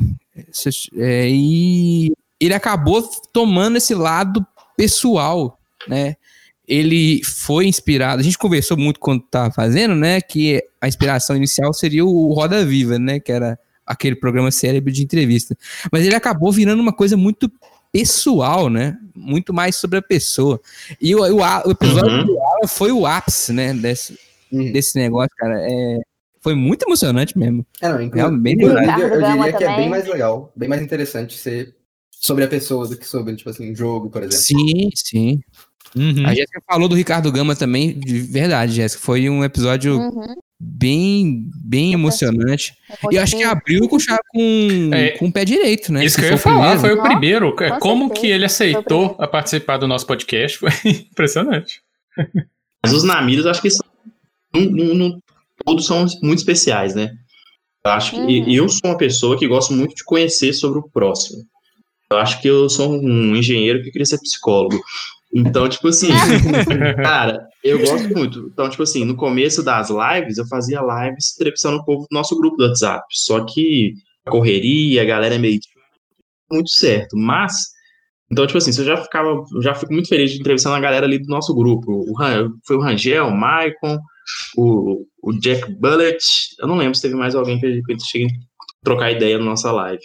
É, 0.96 1.28
e 1.28 2.12
ele 2.40 2.54
acabou 2.54 3.02
tomando 3.32 3.76
esse 3.76 3.94
lado 3.94 4.46
pessoal, 4.76 5.58
né? 5.88 6.16
Ele 6.66 7.22
foi 7.24 7.66
inspirado. 7.66 8.20
A 8.20 8.22
gente 8.22 8.38
conversou 8.38 8.76
muito 8.76 9.00
quando 9.00 9.22
tava 9.22 9.50
fazendo, 9.52 9.94
né? 9.94 10.20
Que 10.20 10.62
a 10.80 10.86
inspiração 10.86 11.34
inicial 11.36 11.72
seria 11.72 12.04
o 12.04 12.32
Roda 12.32 12.64
Viva, 12.64 12.98
né? 12.98 13.18
Que 13.18 13.32
era 13.32 13.58
aquele 13.86 14.14
programa 14.14 14.50
cérebro 14.50 14.92
de 14.92 15.02
entrevista. 15.02 15.56
Mas 15.90 16.04
ele 16.04 16.14
acabou 16.14 16.52
virando 16.52 16.80
uma 16.80 16.92
coisa 16.92 17.16
muito 17.16 17.50
pessoal, 17.90 18.68
né? 18.68 18.96
Muito 19.16 19.52
mais 19.54 19.76
sobre 19.76 19.98
a 19.98 20.02
pessoa. 20.02 20.60
E 21.00 21.14
o, 21.14 21.20
o, 21.20 21.38
o 21.66 21.70
episódio 21.70 22.18
Uhum. 22.18 22.26
do 22.26 22.38
Alan 22.38 22.68
foi 22.68 22.92
o 22.92 23.06
ápice, 23.06 23.52
né? 23.52 23.72
Desse, 23.72 24.18
Uhum. 24.52 24.72
desse 24.72 24.98
negócio, 24.98 25.30
cara. 25.36 25.54
É, 25.60 25.98
foi 26.40 26.54
muito 26.54 26.84
emocionante 26.86 27.36
mesmo. 27.38 27.66
É, 27.80 27.88
não, 27.88 28.00
inclu- 28.02 28.16
Realmente, 28.18 28.54
inclusive, 28.56 28.80
Ricardo 28.80 29.02
eu 29.02 29.20
Gama 29.20 29.36
diria 29.44 29.52
que 29.58 29.64
é 29.64 29.66
também. 29.66 29.80
bem 29.80 29.88
mais 29.90 30.06
legal, 30.06 30.52
bem 30.56 30.68
mais 30.68 30.82
interessante 30.82 31.36
ser 31.36 31.74
sobre 32.10 32.44
a 32.44 32.48
pessoa 32.48 32.86
do 32.88 32.96
que 32.96 33.06
sobre, 33.06 33.36
tipo 33.36 33.50
assim, 33.50 33.70
um 33.72 33.74
jogo, 33.76 34.08
por 34.10 34.22
exemplo. 34.22 34.38
Sim, 34.38 34.90
sim. 34.94 35.40
Uhum. 35.96 36.26
A 36.26 36.34
Jéssica 36.34 36.60
falou 36.70 36.88
do 36.88 36.94
Ricardo 36.94 37.32
Gama 37.32 37.56
também, 37.56 37.98
de 37.98 38.18
verdade, 38.20 38.72
Jéssica. 38.72 39.02
Foi 39.02 39.28
um 39.30 39.42
episódio 39.42 39.96
Uhum. 39.98 40.34
bem, 40.60 41.48
bem 41.64 41.92
emocionante. 41.94 42.74
E 43.10 43.14
eu 43.16 43.22
acho 43.22 43.36
que 43.36 43.42
abriu 43.42 43.88
com, 43.88 43.96
com, 44.32 44.90
É, 44.92 45.10
com 45.12 45.26
o 45.26 45.32
pé 45.32 45.44
direito, 45.44 45.92
né? 45.92 46.04
Isso 46.04 46.16
que 46.18 46.24
eu 46.26 46.26
foi 46.26 46.32
ia 46.32 46.36
o 46.36 46.38
falar, 46.38 46.72
primeiro. 46.78 46.80
foi 46.80 46.92
o 46.92 47.02
primeiro. 47.02 47.56
com 47.56 47.78
Como 47.80 48.04
certeza. 48.08 48.20
que 48.20 48.26
ele 48.32 48.44
aceitou 48.44 49.16
a 49.18 49.26
participar 49.26 49.78
do 49.78 49.88
nosso 49.88 50.06
podcast 50.06 50.58
foi 50.60 50.70
impressionante. 50.84 51.80
Mas 52.84 52.92
os 52.92 53.02
Namiros, 53.04 53.46
acho 53.46 53.62
que 53.62 53.70
são, 53.70 53.86
não- 54.66 54.84
não- 54.86 54.94
não- 54.94 55.22
todos 55.64 55.86
são 55.86 56.06
muito 56.22 56.38
especiais, 56.38 56.94
né? 56.94 57.10
Eu 57.84 57.92
acho 57.92 58.10
que 58.12 58.16
Uhum. 58.20 58.48
eu 58.50 58.68
sou 58.68 58.90
uma 58.90 58.96
pessoa 58.96 59.38
que 59.38 59.46
gosto 59.48 59.72
muito 59.72 59.94
de 59.94 60.04
conhecer 60.04 60.52
sobre 60.52 60.78
o 60.78 60.88
próximo. 60.90 61.42
Eu 62.10 62.18
acho 62.18 62.40
que 62.40 62.48
eu 62.48 62.68
sou 62.68 62.90
um 62.92 63.36
engenheiro 63.36 63.82
que 63.82 63.90
queria 63.90 64.06
ser 64.06 64.18
psicólogo. 64.18 64.80
Então, 65.34 65.68
tipo 65.68 65.88
assim, 65.88 66.08
cara, 67.02 67.38
eu 67.62 67.78
gosto 67.78 68.08
muito. 68.16 68.48
Então, 68.52 68.68
tipo 68.68 68.82
assim, 68.82 69.04
no 69.04 69.14
começo 69.16 69.62
das 69.62 69.88
lives, 69.90 70.38
eu 70.38 70.46
fazia 70.46 70.80
lives 70.80 71.34
entrevistando 71.34 71.76
o 71.78 71.84
povo 71.84 72.02
do 72.10 72.14
nosso 72.14 72.36
grupo 72.38 72.56
do 72.56 72.64
WhatsApp. 72.64 73.04
Só 73.10 73.44
que 73.44 73.92
a 74.26 74.30
correria, 74.30 75.02
a 75.02 75.04
galera 75.04 75.34
é 75.34 75.38
meio 75.38 75.58
muito 76.50 76.70
certo. 76.70 77.16
Mas, 77.16 77.54
então, 78.32 78.46
tipo 78.46 78.56
assim, 78.58 78.70
eu 78.80 78.86
já 78.86 78.96
ficava, 78.96 79.28
eu 79.54 79.62
já 79.62 79.74
fico 79.74 79.92
muito 79.92 80.08
feliz 80.08 80.30
de 80.32 80.40
entrevistando 80.40 80.76
a 80.76 80.80
galera 80.80 81.04
ali 81.06 81.18
do 81.18 81.28
nosso 81.28 81.54
grupo. 81.54 81.92
O 81.92 82.14
foi 82.66 82.76
o 82.76 82.80
Rangel, 82.80 83.26
o 83.26 83.36
Maicon, 83.36 83.98
o, 84.56 85.04
o 85.22 85.32
Jack 85.40 85.72
Bullet. 85.74 86.18
Eu 86.60 86.66
não 86.68 86.76
lembro 86.76 86.94
se 86.94 87.02
teve 87.02 87.14
mais 87.14 87.34
alguém 87.34 87.58
que 87.60 87.66
a 87.66 87.70
gente 87.70 88.04
chegue 88.06 88.26
a 88.26 88.28
trocar 88.84 89.10
ideia 89.12 89.38
na 89.38 89.44
nossa 89.44 89.70
live. 89.72 90.02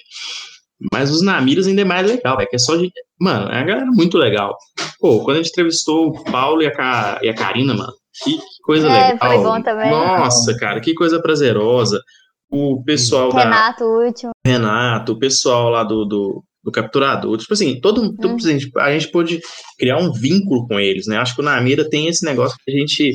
Mas 0.92 1.12
os 1.12 1.22
Namiras 1.22 1.66
ainda 1.68 1.82
é 1.82 1.86
mais 1.86 2.06
legal, 2.06 2.40
é 2.42 2.46
que 2.46 2.56
é 2.56 2.60
só 2.60 2.76
de. 2.76 2.92
Mano, 3.20 3.50
é 3.52 3.58
uma 3.58 3.64
galera 3.66 3.86
muito 3.86 4.18
legal. 4.18 4.58
Pô, 5.00 5.24
quando 5.24 5.38
a 5.38 5.42
gente 5.42 5.52
entrevistou 5.52 6.08
o 6.10 6.24
Paulo 6.26 6.62
e 6.62 6.68
a, 6.68 6.72
Ca... 6.72 7.20
e 7.22 7.30
a 7.30 7.34
Karina, 7.34 7.74
mano, 7.74 7.94
que 8.24 8.38
coisa 8.64 8.90
É, 8.90 9.14
legal. 9.14 9.30
foi 9.32 9.44
bom 9.44 9.62
também. 9.62 9.90
Nossa, 9.92 10.58
cara, 10.58 10.82
que 10.82 10.94
coisa 10.94 11.22
prazerosa. 11.22 12.02
O 12.52 12.84
pessoal 12.84 13.32
da. 13.32 13.44
Renato, 13.44 13.84
último. 13.86 14.32
Renato, 14.46 15.14
o 15.14 15.20
pessoal 15.20 15.70
lá 15.70 15.84
do, 15.84 16.04
do, 16.06 16.44
do 16.64 16.72
capturador, 16.72 17.38
tipo 17.38 17.54
assim, 17.54 17.80
todo, 17.80 18.02
Hum. 18.04 18.16
a, 18.22 18.38
gente, 18.40 18.70
a 18.78 18.92
gente 18.92 19.08
pôde 19.12 19.40
criar 19.80 19.98
um 19.98 20.12
vínculo 20.12 20.68
com 20.68 20.80
eles, 20.80 21.08
né? 21.08 21.18
Acho 21.18 21.34
que 21.34 21.42
o 21.42 21.46
Namira 21.46 21.90
tem 21.90 22.08
esse 22.08 22.26
negócio 22.26 22.58
que 22.64 22.72
a 22.72 22.78
gente 22.78 23.14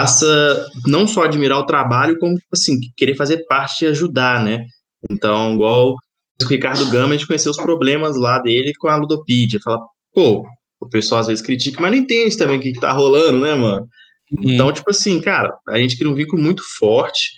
passa 0.00 0.66
não 0.86 1.06
só 1.06 1.24
admirar 1.24 1.58
o 1.58 1.66
trabalho, 1.66 2.18
como, 2.18 2.34
tipo 2.34 2.48
assim, 2.54 2.80
querer 2.96 3.14
fazer 3.14 3.44
parte 3.46 3.84
e 3.84 3.88
ajudar, 3.88 4.42
né? 4.42 4.64
Então, 5.10 5.54
igual 5.54 5.94
o 6.42 6.46
Ricardo 6.46 6.90
Gama, 6.90 7.08
a 7.08 7.16
gente 7.18 7.26
conheceu 7.26 7.50
os 7.50 7.58
problemas 7.58 8.16
lá 8.16 8.38
dele 8.38 8.72
com 8.78 8.88
a 8.88 8.96
Ludopedia. 8.96 9.60
Fala, 9.62 9.78
pô, 10.14 10.46
o 10.80 10.88
pessoal 10.88 11.20
às 11.20 11.26
vezes 11.26 11.44
critica, 11.44 11.82
mas 11.82 11.90
não 11.90 11.98
entende 11.98 12.34
também 12.36 12.58
o 12.58 12.62
que, 12.62 12.72
que 12.72 12.80
tá 12.80 12.92
rolando, 12.92 13.40
né, 13.40 13.54
mano? 13.54 13.86
Então, 14.32 14.72
tipo 14.72 14.88
assim, 14.90 15.20
cara, 15.20 15.54
a 15.68 15.78
gente 15.78 15.98
cria 15.98 16.10
um 16.10 16.14
vínculo 16.14 16.42
muito 16.42 16.62
forte. 16.78 17.32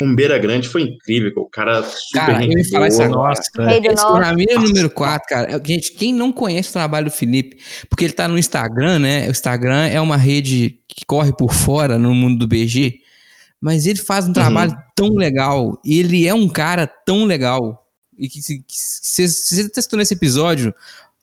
Com 0.00 0.14
Beira 0.14 0.38
Grande 0.38 0.68
foi 0.68 0.82
incrível, 0.82 1.32
o 1.36 1.46
cara 1.48 1.82
super 1.82 2.18
Cara, 2.26 2.44
eu 2.44 2.58
ia 2.58 2.64
falar 2.68 2.88
isso 2.88 3.02
agora. 3.02 3.28
Nossa, 3.28 3.42
Esse 3.92 4.02
Norte. 4.04 4.24
Ramiro 4.26 4.52
é 4.52 4.58
o 4.58 4.60
número 4.62 4.90
4, 4.90 5.28
cara. 5.28 5.62
Gente, 5.64 5.92
quem 5.92 6.12
não 6.12 6.32
conhece 6.32 6.70
o 6.70 6.72
trabalho 6.72 7.06
do 7.06 7.12
Felipe, 7.12 7.58
porque 7.88 8.04
ele 8.04 8.12
tá 8.12 8.26
no 8.28 8.38
Instagram, 8.38 8.98
né? 8.98 9.26
O 9.28 9.30
Instagram 9.30 9.86
é 9.86 10.00
uma 10.00 10.16
rede 10.16 10.78
que 10.88 11.04
corre 11.06 11.32
por 11.32 11.52
fora 11.54 11.98
no 11.98 12.14
mundo 12.14 12.38
do 12.38 12.46
BG, 12.48 13.00
mas 13.60 13.86
ele 13.86 13.98
faz 13.98 14.26
um 14.28 14.32
trabalho 14.32 14.76
tão 14.94 15.14
legal, 15.14 15.80
ele 15.84 16.26
é 16.26 16.34
um 16.34 16.48
cara 16.48 16.86
tão 16.86 17.24
legal. 17.24 17.86
E 18.18 18.28
que 18.28 18.40
se, 18.42 18.58
que 18.60 18.64
se- 18.74 19.28
se 19.28 19.56
você 19.56 19.68
testou 19.68 19.98
nesse 19.98 20.14
episódio, 20.14 20.74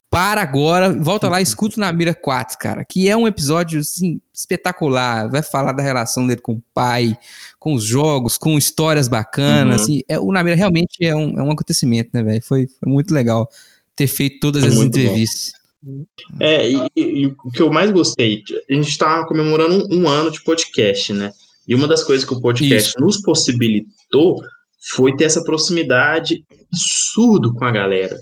para 0.10 0.42
agora, 0.44 0.94
volta 0.94 1.28
lá 1.28 1.40
e 1.40 1.44
escuta 1.44 1.78
o 1.78 1.80
Namira 1.80 2.14
4, 2.14 2.58
cara, 2.60 2.86
que 2.86 3.10
é 3.10 3.18
um 3.18 3.28
episódio 3.28 3.80
assim, 3.80 4.22
espetacular. 4.34 5.30
Vai 5.30 5.44
falar 5.44 5.72
da 5.74 5.84
relação 5.84 6.26
dele 6.26 6.42
com 6.42 6.54
o 6.54 6.64
pai, 6.74 7.18
com 7.60 7.74
os 7.74 7.84
jogos, 7.84 8.38
com 8.38 8.58
histórias 8.58 9.08
bacanas. 9.08 9.82
Uhum. 9.82 9.84
Assim, 9.84 10.02
é, 10.08 10.20
o 10.20 10.32
Namira 10.32 10.56
realmente 10.56 10.98
é 11.02 11.16
um, 11.16 11.38
é 11.38 11.44
um 11.44 11.52
acontecimento, 11.52 12.10
né, 12.14 12.24
velho? 12.24 12.42
Foi, 12.44 12.68
foi 12.68 12.92
muito 12.92 13.14
legal 13.14 13.50
ter 13.96 14.08
feito 14.08 14.40
todas 14.40 14.64
as 14.64 14.76
muito 14.76 14.94
bom. 14.94 15.00
entrevistas. 15.00 15.54
É, 16.40 16.70
e, 16.70 16.90
e- 16.96 17.28
o 17.28 17.52
que 17.52 17.62
eu 17.62 17.72
mais 17.72 17.92
gostei, 17.92 18.42
a 18.70 18.74
gente 18.74 18.90
está 18.90 19.26
comemorando 19.26 19.86
um, 19.92 20.04
um 20.04 20.08
ano 20.08 20.32
de 20.32 20.42
podcast, 20.44 21.12
né? 21.14 21.32
E 21.68 21.76
uma 21.76 21.88
das 21.88 22.04
coisas 22.04 22.28
que 22.28 22.34
o 22.34 22.42
podcast 22.42 23.00
nos 23.00 23.22
possibilitou 23.22 24.42
foi 24.96 25.16
ter 25.16 25.26
essa 25.26 25.44
proximidade 25.44 26.44
absurdo 26.72 27.54
com 27.54 27.64
a 27.66 27.72
galera. 27.72 28.18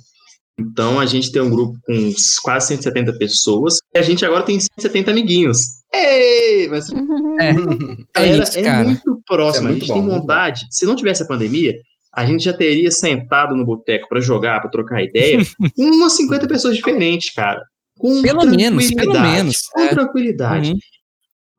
Então 0.60 1.00
a 1.00 1.06
gente 1.06 1.32
tem 1.32 1.42
um 1.42 1.50
grupo 1.50 1.80
com 1.86 2.14
quase 2.44 2.68
170 2.68 3.14
pessoas 3.18 3.80
e 3.94 3.98
a 3.98 4.02
gente 4.02 4.24
agora 4.24 4.44
tem 4.44 4.60
170 4.60 5.10
amiguinhos. 5.10 5.81
Ei, 5.94 6.68
mas 6.70 6.90
a 6.90 6.96
É 8.16 8.26
galera 8.26 8.44
isso, 8.44 8.60
é 8.60 8.84
muito 8.84 9.22
próxima. 9.26 9.68
É 9.68 9.70
a 9.70 9.72
muito 9.72 9.86
gente 9.86 9.94
bom, 9.94 10.08
tem 10.08 10.20
vontade. 10.20 10.68
Se 10.70 10.86
não 10.86 10.96
tivesse 10.96 11.24
a 11.24 11.28
pandemia, 11.28 11.76
a 12.14 12.26
gente 12.26 12.44
já 12.44 12.54
teria 12.54 12.92
sentado 12.92 13.56
no 13.56 13.66
boteco 13.66 14.08
para 14.08 14.20
jogar, 14.20 14.60
para 14.62 14.70
trocar 14.70 15.04
ideia, 15.04 15.40
com 15.76 15.84
umas 15.84 16.14
50 16.14 16.48
pessoas 16.48 16.76
diferentes, 16.76 17.34
cara. 17.34 17.62
Com 17.98 18.22
Pelo 18.22 18.46
menos, 18.46 18.88
pelo 18.88 19.12
tranquilidade, 19.12 19.36
menos, 19.36 19.58
Com 19.72 19.82
é. 19.82 19.88
tranquilidade. 19.90 20.72
Uhum. 20.72 20.80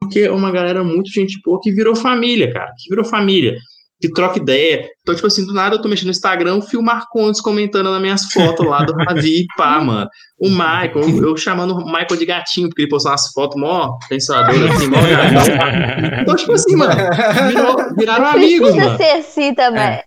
Porque 0.01 0.21
é 0.21 0.31
uma 0.31 0.51
galera 0.51 0.83
muito 0.83 1.11
gente 1.11 1.41
boa 1.45 1.61
que 1.63 1.71
virou 1.71 1.95
família, 1.95 2.53
cara. 2.53 2.73
Que 2.77 2.91
virou 2.91 3.05
família. 3.05 3.57
Que 4.03 4.11
troca 4.13 4.37
ideia. 4.39 4.89
Então, 5.01 5.15
tipo 5.15 5.29
assim, 5.29 5.47
do 5.47 5.55
nada 5.55 5.77
eu 5.77 5.81
tô 5.81 5.89
mexendo 5.89 6.07
no 6.07 6.11
Instagram, 6.11 6.57
o 6.57 6.63
Phil 6.63 6.83
Marcondes 6.83 7.41
comentando 7.41 7.89
nas 7.89 8.03
minhas 8.03 8.25
fotos 8.33 8.67
lá 8.67 8.83
do 8.85 8.93
Ravi, 8.95 9.47
pá, 9.57 9.81
mano. 9.81 10.09
O 10.41 10.49
Michael, 10.51 11.23
eu, 11.23 11.37
chamando 11.37 11.73
o 11.75 11.85
Michael 11.87 12.17
de 12.19 12.27
gatinho, 12.27 12.69
porque 12.69 12.83
ele 12.83 12.89
postou 12.91 13.13
umas 13.13 13.29
fotos 13.29 13.61
mó 13.61 13.97
pensadoras, 14.09 14.73
assim, 14.73 14.89
mó. 14.89 14.97
Então, 16.21 16.35
tipo 16.35 16.53
assim, 16.53 16.75
mano, 16.75 16.93
virou- 17.49 17.95
viraram 17.97 18.27
amigos, 18.27 18.71
Precisa 18.73 18.87
mano. 18.87 18.99
ser 18.99 19.11
assim 19.13 19.55
também. 19.55 19.83
É. 19.83 20.05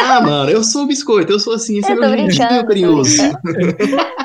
Ah, 0.00 0.20
mano, 0.22 0.50
eu 0.50 0.64
sou 0.64 0.86
biscoito, 0.86 1.30
eu 1.30 1.38
sou 1.38 1.52
assim, 1.52 1.78
esse 1.78 1.90
é 1.90 1.94
Eu 1.94 2.00
meu 2.00 2.08
tô 2.10 2.16
jeitinho 2.16 2.66
carinhoso. 2.66 3.22
brincando. 3.44 3.76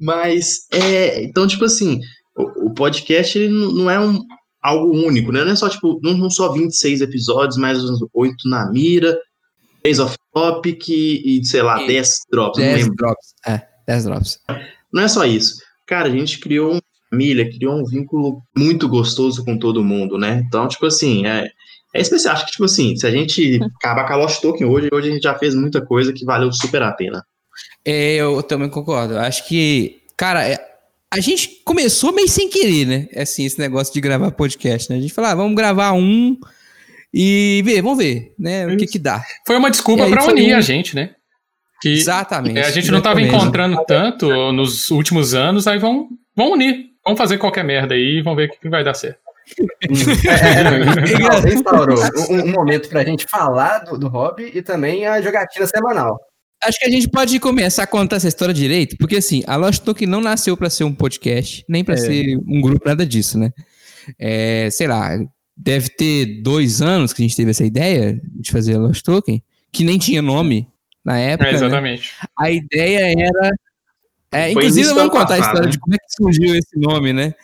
Mas, 0.00 0.66
é, 0.72 1.22
então, 1.24 1.46
tipo 1.46 1.64
assim, 1.64 2.00
o, 2.36 2.66
o 2.66 2.74
podcast 2.74 3.38
ele 3.38 3.48
não 3.52 3.72
não 3.72 3.90
é 3.90 3.98
um, 4.00 4.20
algo 4.62 4.92
único, 4.92 5.30
né? 5.32 5.44
Não 5.44 5.52
é 5.52 5.56
só, 5.56 5.68
tipo, 5.68 6.00
não, 6.02 6.14
não 6.16 6.30
só 6.30 6.52
26 6.52 7.00
episódios, 7.00 7.56
mais 7.56 7.82
uns 7.82 8.00
8 8.12 8.48
na 8.48 8.70
mira, 8.70 9.18
3 9.82 9.98
off 10.00 10.16
topic 10.32 10.88
e, 10.88 11.40
sei 11.44 11.62
lá, 11.62 11.82
E 11.82 11.86
10 11.86 12.18
drops, 12.30 12.58
não 12.58 12.66
10 12.66 12.80
lembro. 12.82 12.96
drops. 12.96 13.34
É, 13.46 13.62
10 13.86 14.04
drops. 14.04 14.38
Não 14.92 15.02
é 15.02 15.08
só 15.08 15.24
isso. 15.24 15.60
Cara, 15.86 16.08
a 16.08 16.10
gente 16.10 16.38
criou 16.38 16.72
uma 16.72 16.82
família, 17.10 17.50
criou 17.50 17.74
um 17.80 17.84
vínculo 17.84 18.42
muito 18.56 18.88
gostoso 18.88 19.44
com 19.44 19.58
todo 19.58 19.82
mundo, 19.84 20.18
né? 20.18 20.42
Então, 20.46 20.66
tipo 20.68 20.84
assim, 20.86 21.26
é, 21.26 21.48
é 21.94 22.00
especial. 22.00 22.34
Acho 22.34 22.44
que, 22.46 22.52
tipo 22.52 22.64
assim, 22.64 22.94
se 22.96 23.06
a 23.06 23.10
gente 23.10 23.58
acabar 23.80 24.06
com 24.06 24.12
a 24.12 24.16
Lost 24.16 24.40
Token 24.42 24.66
hoje, 24.66 24.88
hoje 24.92 25.08
a 25.08 25.12
gente 25.12 25.22
já 25.22 25.38
fez 25.38 25.54
muita 25.54 25.80
coisa 25.84 26.12
que 26.12 26.24
valeu 26.24 26.52
super 26.52 26.82
a 26.82 26.92
pena. 26.92 27.24
É, 27.84 28.16
eu 28.16 28.42
também 28.42 28.68
concordo. 28.68 29.16
Acho 29.18 29.46
que, 29.48 30.02
cara, 30.16 30.46
é- 30.46 30.58
a 31.12 31.20
gente 31.20 31.62
começou 31.64 32.12
meio 32.12 32.28
sem 32.28 32.48
querer, 32.48 32.86
né? 32.86 33.08
Assim, 33.16 33.44
esse 33.44 33.58
negócio 33.58 33.92
de 33.94 34.00
gravar 34.00 34.30
podcast, 34.32 34.90
né? 34.90 34.98
A 34.98 35.00
gente 35.00 35.12
falou, 35.14 35.30
ah, 35.30 35.34
vamos 35.34 35.54
gravar 35.56 35.92
um 35.92 36.36
e 37.12 37.62
ver, 37.64 37.80
vamos 37.82 37.98
ver, 37.98 38.34
né? 38.38 38.66
O 38.66 38.76
que 38.76 38.86
que 38.86 38.98
dá. 38.98 39.22
Foi 39.46 39.56
uma 39.56 39.70
desculpa 39.70 40.06
E 40.06 40.14
foi 40.20 40.32
unir 40.32 40.54
um- 40.54 40.58
a 40.58 40.60
gente, 40.60 40.94
né? 40.94 41.10
Que 41.80 41.90
Exatamente. 41.90 42.58
é, 42.58 42.64
a 42.66 42.70
gente 42.70 42.90
não 42.90 43.00
tava 43.00 43.20
Exatamente. 43.20 43.44
encontrando 43.44 43.84
tanto 43.86 44.52
nos 44.52 44.90
últimos 44.90 45.32
anos, 45.32 45.66
aí 45.66 45.78
vão, 45.78 46.08
vão 46.36 46.52
unir. 46.52 46.86
Vamos 47.04 47.18
fazer 47.18 47.38
qualquer 47.38 47.64
merda 47.64 47.94
aí 47.94 48.18
e 48.18 48.22
vamos 48.22 48.36
ver 48.36 48.48
o 48.48 48.50
que 48.52 48.58
que 48.60 48.68
vai 48.68 48.82
dar 48.84 48.94
certo. 48.94 49.20
É, 50.28 51.40
você 51.40 51.54
instaurou 51.54 51.98
um, 52.30 52.34
um 52.42 52.52
momento 52.52 52.88
pra 52.88 53.04
gente 53.04 53.24
falar 53.30 53.78
do, 53.80 53.96
do 53.98 54.08
hobby 54.08 54.50
e 54.54 54.60
também 54.60 55.06
a 55.06 55.20
jogatina 55.22 55.66
semanal. 55.66 56.18
Acho 56.62 56.78
que 56.78 56.86
a 56.86 56.90
gente 56.90 57.08
pode 57.08 57.38
começar 57.38 57.84
a 57.84 57.86
contar 57.86 58.16
essa 58.16 58.26
história 58.28 58.52
direito, 58.52 58.96
porque 58.98 59.16
assim, 59.16 59.42
a 59.46 59.56
Lost 59.56 59.82
Token 59.84 60.08
não 60.08 60.20
nasceu 60.20 60.56
pra 60.56 60.68
ser 60.68 60.84
um 60.84 60.94
podcast, 60.94 61.64
nem 61.68 61.84
pra 61.84 61.94
É. 61.94 61.98
ser 61.98 62.36
um 62.46 62.60
grupo, 62.60 62.86
nada 62.86 63.06
disso, 63.06 63.38
né? 63.38 63.52
É, 64.18 64.68
sei 64.70 64.86
lá, 64.88 65.10
deve 65.56 65.88
ter 65.90 66.42
dois 66.42 66.82
anos 66.82 67.12
que 67.12 67.22
a 67.22 67.24
gente 67.26 67.36
teve 67.36 67.50
essa 67.50 67.64
ideia 67.64 68.20
de 68.24 68.50
fazer 68.50 68.74
a 68.74 68.78
Lost 68.78 69.04
Token, 69.04 69.42
que 69.70 69.84
nem 69.84 69.98
tinha 69.98 70.20
nome 70.20 70.66
na 71.04 71.18
época. 71.18 71.48
É, 71.48 71.52
né? 71.52 71.58
exatamente. 71.58 72.12
A 72.38 72.50
ideia 72.50 73.12
era. 73.12 73.50
É, 74.32 74.50
inclusive, 74.50 74.88
vamos 74.88 75.12
contar 75.12 75.34
a 75.34 75.38
história 75.38 75.62
né? 75.66 75.70
de 75.70 75.78
como 75.78 75.94
é 75.94 75.98
que 75.98 76.12
surgiu 76.16 76.54
esse 76.54 76.76
nome, 76.78 77.12
né? 77.12 77.34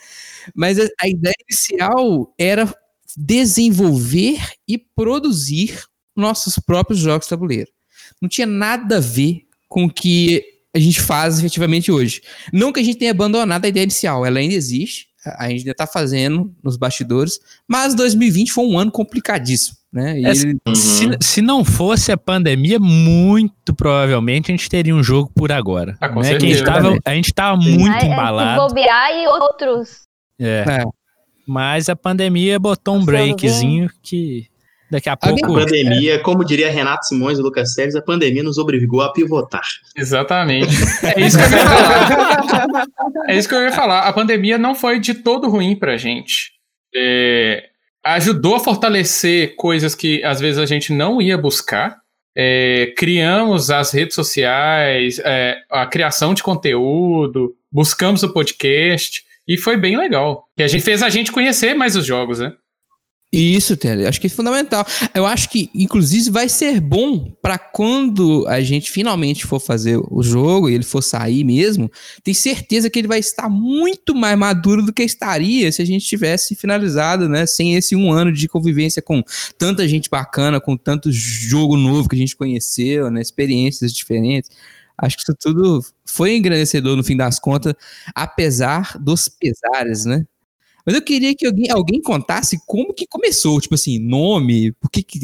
Mas 0.54 0.78
a, 0.78 0.86
a 1.00 1.08
ideia 1.08 1.34
inicial 1.48 2.34
era 2.38 2.74
desenvolver 3.16 4.38
e 4.68 4.76
produzir 4.76 5.84
nossos 6.16 6.58
próprios 6.58 7.00
jogos 7.00 7.26
de 7.26 7.30
tabuleiro. 7.30 7.70
Não 8.24 8.28
tinha 8.28 8.46
nada 8.46 8.96
a 8.96 9.00
ver 9.00 9.42
com 9.68 9.84
o 9.84 9.90
que 9.92 10.42
a 10.74 10.78
gente 10.78 11.00
faz 11.00 11.38
efetivamente 11.38 11.92
hoje. 11.92 12.20
Não 12.52 12.72
que 12.72 12.80
a 12.80 12.82
gente 12.82 12.96
tenha 12.98 13.10
abandonado 13.10 13.64
a 13.64 13.68
ideia 13.68 13.84
inicial, 13.84 14.24
ela 14.26 14.38
ainda 14.38 14.54
existe, 14.54 15.06
a 15.38 15.48
gente 15.48 15.60
ainda 15.60 15.70
está 15.70 15.86
fazendo 15.86 16.52
nos 16.62 16.76
bastidores, 16.76 17.38
mas 17.68 17.94
2020 17.94 18.50
foi 18.52 18.64
um 18.66 18.78
ano 18.78 18.90
complicadíssimo, 18.90 19.76
né? 19.92 20.18
E 20.20 20.24
É, 20.26 20.30
ele- 20.30 20.58
Uhum. 20.66 20.74
Se, 20.74 21.04
se 21.20 21.40
não 21.42 21.64
fosse 21.64 22.10
a 22.12 22.16
pandemia, 22.16 22.78
muito 22.80 23.74
provavelmente 23.74 24.50
a 24.50 24.56
gente 24.56 24.68
teria 24.68 24.94
um 24.94 25.02
jogo 25.02 25.30
por 25.34 25.52
agora. 25.52 25.96
Ah, 26.00 26.08
né? 26.08 26.14
Que 26.14 26.18
a, 26.20 26.22
gente 26.40 26.40
certeza. 26.56 26.64
tava, 26.64 26.98
a 27.04 27.14
gente 27.14 27.32
tava 27.34 27.56
muito 27.56 27.96
é, 27.96 28.00
Se 28.00 28.06
embalado. 28.06 28.68
bobear 28.68 29.10
e 29.12 29.26
outros. 29.28 30.00
é. 30.40 30.64
É. 30.80 30.84
Mas 31.46 31.90
a 31.90 31.94
pandemia 31.96 32.58
botou 32.58 32.96
um 32.96 33.04
breakzinho 33.04 33.90
que 34.02 34.46
daqui 34.94 35.08
a 35.08 35.16
pouco. 35.16 35.56
A 35.56 35.64
pandemia, 35.64 36.18
como 36.20 36.44
diria 36.44 36.70
Renato 36.70 37.06
Simões 37.06 37.38
e 37.38 37.42
Lucas 37.42 37.74
Teles, 37.74 37.96
a 37.96 38.02
pandemia 38.02 38.42
nos 38.42 38.58
obrigou 38.58 39.00
a 39.00 39.12
pivotar. 39.12 39.64
Exatamente. 39.96 40.74
É 41.04 41.20
isso 41.20 41.38
que 41.38 41.44
eu 41.44 41.50
ia 41.50 41.66
falar. 41.66 42.86
É 43.28 43.36
isso 43.36 43.48
que 43.48 43.54
eu 43.54 43.62
ia 43.62 43.72
falar. 43.72 44.00
A 44.00 44.12
pandemia 44.12 44.56
não 44.56 44.74
foi 44.74 44.98
de 44.98 45.14
todo 45.14 45.48
ruim 45.48 45.76
pra 45.76 45.96
gente. 45.96 46.52
É, 46.94 47.64
ajudou 48.04 48.54
a 48.54 48.60
fortalecer 48.60 49.54
coisas 49.56 49.94
que 49.94 50.22
às 50.24 50.40
vezes 50.40 50.58
a 50.58 50.66
gente 50.66 50.92
não 50.92 51.20
ia 51.20 51.36
buscar. 51.36 51.98
É, 52.36 52.92
criamos 52.96 53.70
as 53.70 53.92
redes 53.92 54.14
sociais, 54.14 55.20
é, 55.24 55.58
a 55.70 55.86
criação 55.86 56.34
de 56.34 56.42
conteúdo, 56.42 57.54
buscamos 57.70 58.22
o 58.22 58.32
podcast 58.32 59.22
e 59.46 59.56
foi 59.56 59.76
bem 59.76 59.96
legal. 59.96 60.48
E 60.58 60.62
a 60.62 60.68
gente 60.68 60.82
fez 60.82 61.02
a 61.02 61.10
gente 61.10 61.30
conhecer 61.30 61.74
mais 61.74 61.96
os 61.96 62.06
jogos, 62.06 62.40
né? 62.40 62.52
Isso, 63.36 63.76
Tele, 63.76 64.06
acho 64.06 64.20
que 64.20 64.28
é 64.28 64.30
fundamental. 64.30 64.86
Eu 65.12 65.26
acho 65.26 65.50
que, 65.50 65.68
inclusive, 65.74 66.30
vai 66.30 66.48
ser 66.48 66.80
bom 66.80 67.32
para 67.42 67.58
quando 67.58 68.46
a 68.46 68.60
gente 68.60 68.92
finalmente 68.92 69.44
for 69.44 69.58
fazer 69.58 69.98
o 70.08 70.22
jogo 70.22 70.70
e 70.70 70.74
ele 70.74 70.84
for 70.84 71.02
sair 71.02 71.42
mesmo, 71.42 71.90
tem 72.22 72.32
certeza 72.32 72.88
que 72.88 72.96
ele 72.96 73.08
vai 73.08 73.18
estar 73.18 73.48
muito 73.48 74.14
mais 74.14 74.38
maduro 74.38 74.84
do 74.84 74.92
que 74.92 75.02
estaria 75.02 75.72
se 75.72 75.82
a 75.82 75.84
gente 75.84 76.06
tivesse 76.06 76.54
finalizado, 76.54 77.28
né? 77.28 77.44
Sem 77.44 77.74
esse 77.74 77.96
um 77.96 78.12
ano 78.12 78.30
de 78.30 78.46
convivência 78.46 79.02
com 79.02 79.20
tanta 79.58 79.88
gente 79.88 80.08
bacana, 80.08 80.60
com 80.60 80.76
tanto 80.76 81.10
jogo 81.10 81.76
novo 81.76 82.08
que 82.08 82.14
a 82.14 82.18
gente 82.18 82.36
conheceu, 82.36 83.10
né? 83.10 83.20
Experiências 83.20 83.92
diferentes. 83.92 84.48
Acho 84.96 85.16
que 85.16 85.24
isso 85.24 85.36
tudo 85.40 85.84
foi 86.06 86.36
engrandecedor 86.36 86.96
no 86.96 87.02
fim 87.02 87.16
das 87.16 87.40
contas, 87.40 87.74
apesar 88.14 88.96
dos 88.96 89.28
pesares, 89.28 90.04
né? 90.04 90.24
Mas 90.86 90.94
eu 90.94 91.02
queria 91.02 91.34
que 91.34 91.46
alguém, 91.46 91.70
alguém 91.70 92.00
contasse 92.02 92.58
como 92.66 92.92
que 92.92 93.06
começou, 93.06 93.60
tipo 93.60 93.74
assim, 93.74 93.98
nome, 93.98 94.72
por 94.72 94.90
que 94.90 95.02
que... 95.02 95.18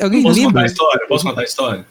Alguém 0.00 0.22
Posso 0.22 0.34
lembra? 0.36 0.52
contar 0.52 0.62
a 0.62 0.66
história? 0.66 1.06
Posso 1.08 1.24
contar 1.24 1.40
a 1.40 1.44
história? 1.44 1.86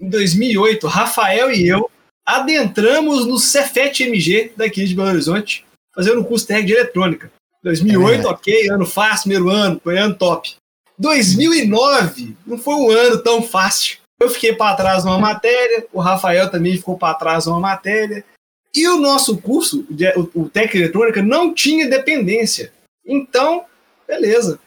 Em 0.00 0.08
2008, 0.08 0.86
Rafael 0.86 1.50
e 1.52 1.66
eu 1.68 1.90
adentramos 2.26 3.26
no 3.26 3.38
Cefet 3.38 4.02
MG 4.02 4.52
daqui 4.56 4.84
de 4.84 4.94
Belo 4.94 5.08
Horizonte, 5.08 5.64
fazendo 5.94 6.20
um 6.20 6.24
curso 6.24 6.46
técnico 6.46 6.68
de 6.68 6.74
eletrônica. 6.74 7.32
2008, 7.62 8.26
É. 8.26 8.30
ok, 8.30 8.68
ano 8.70 8.84
fácil, 8.86 9.22
primeiro 9.30 9.48
ano, 9.48 9.80
foi 9.82 9.96
ano 9.98 10.14
top. 10.14 10.54
2009 10.98 12.36
não 12.46 12.58
foi 12.58 12.74
um 12.74 12.90
ano 12.90 13.22
tão 13.22 13.42
fácil. 13.42 13.98
Eu 14.20 14.28
fiquei 14.30 14.52
para 14.52 14.76
trás 14.76 15.04
numa 15.04 15.18
matéria, 15.18 15.86
o 15.92 16.00
Rafael 16.00 16.50
também 16.50 16.76
ficou 16.76 16.96
para 16.96 17.14
trás 17.14 17.46
numa 17.46 17.58
matéria. 17.58 18.24
E 18.74 18.88
o 18.88 18.98
nosso 18.98 19.38
curso, 19.38 19.84
de- 19.90 20.12
o, 20.34 20.48
técnico 20.48 20.78
eletrônica, 20.78 21.22
não 21.22 21.52
tinha 21.54 21.88
dependência. 21.88 22.72
Então, 23.04 23.64
beleza. 24.06 24.58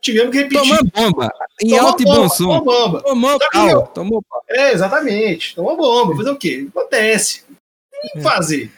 Tivemos 0.00 0.30
que 0.30 0.38
repetir. 0.44 0.60
Tomou 0.60 0.84
bomba, 1.12 1.32
em 1.60 1.70
Tomou 1.70 1.86
alto 1.86 2.02
e 2.02 2.04
bomba, 2.04 2.18
bom 2.20 2.28
som. 2.28 2.44
tomou 2.44 2.64
bomba. 2.64 3.02
Tomou 3.02 3.38
pau, 3.50 3.86
tomou 3.88 4.22
pau. 4.22 4.42
É, 4.48 4.72
exatamente. 4.72 5.56
Tomou 5.56 5.76
bomba. 5.76 6.14
Fazer 6.16 6.30
o 6.30 6.36
quê? 6.36 6.68
Acontece. 6.68 7.42
Tem 7.90 8.10
que 8.12 8.20
fazer. 8.20 8.70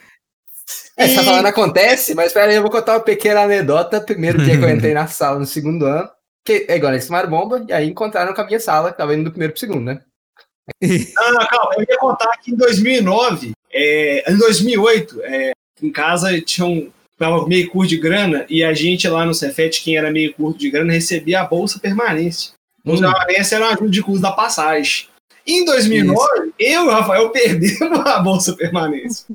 É, 0.97 1.07
você 1.07 1.15
tá 1.15 1.21
E- 1.21 1.25
falando 1.25 1.45
acontece, 1.45 2.15
mas 2.15 2.33
pera 2.33 2.49
aí, 2.49 2.55
eu 2.55 2.61
vou 2.63 2.71
contar 2.71 2.93
uma 2.93 2.99
pequena 3.01 3.41
anedota. 3.41 4.01
Primeiro 4.01 4.43
dia 4.43 4.57
que 4.57 4.63
eu 4.63 4.69
entrei 4.69 4.93
na 4.95 5.05
sala 5.05 5.37
no 5.37 5.45
segundo 5.45 5.85
ano, 5.85 6.09
que 6.43 6.65
é 6.67 6.75
igual, 6.75 6.91
eles 6.91 7.05
tomaram 7.05 7.29
bomba 7.29 7.63
e 7.67 7.71
aí 7.71 7.87
encontraram 7.87 8.33
com 8.33 8.41
a 8.41 8.45
minha 8.45 8.59
sala, 8.59 8.91
que 8.91 8.97
tava 8.97 9.13
indo 9.13 9.25
do 9.25 9.29
primeiro 9.31 9.53
pro 9.53 9.59
segundo, 9.59 9.83
né? 9.85 10.01
Não, 10.81 10.89
não, 11.33 11.47
calma. 11.47 11.73
Eu 11.77 11.85
ia 11.87 11.97
contar 11.99 12.31
que 12.37 12.51
em 12.51 12.55
2009, 12.55 13.51
é, 13.73 14.31
em 14.31 14.37
2008, 14.37 15.21
é, 15.23 15.51
em 15.81 15.91
casa 15.91 16.39
tinha 16.41 16.65
um. 16.67 16.91
Tava 17.17 17.47
meio 17.47 17.69
curto 17.69 17.89
de 17.89 17.97
grana 17.97 18.45
e 18.49 18.63
a 18.63 18.73
gente 18.73 19.07
lá 19.07 19.23
no 19.25 19.33
Cefet, 19.35 19.83
quem 19.83 19.95
era 19.95 20.09
meio 20.09 20.33
curto 20.33 20.57
de 20.59 20.71
grana, 20.71 20.91
recebia 20.91 21.41
a 21.41 21.45
bolsa 21.45 21.79
permanência. 21.79 22.53
A 22.83 22.89
bolsa 22.89 23.07
Hum. 23.07 23.11
permanência 23.13 23.55
era 23.57 23.65
uma 23.65 23.73
ajuda 23.73 23.89
de 23.91 24.01
custo 24.01 24.21
da 24.21 24.31
passagem. 24.31 25.05
Em 25.45 25.63
2009, 25.63 26.51
eu 26.57 26.83
e 26.83 26.87
o 26.87 26.89
Rafael 26.89 27.29
perdemos 27.31 27.99
a 28.07 28.19
bolsa 28.19 28.55
permanência. 28.55 29.27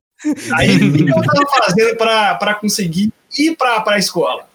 Aí, 0.56 0.76
o 0.76 0.92
que 0.96 1.02
eu 1.10 1.14
tava 1.14 1.64
fazendo 1.64 1.96
pra 1.96 2.54
conseguir 2.60 3.12
ir 3.38 3.56
pra, 3.56 3.80
pra 3.80 3.98
escola? 3.98 4.48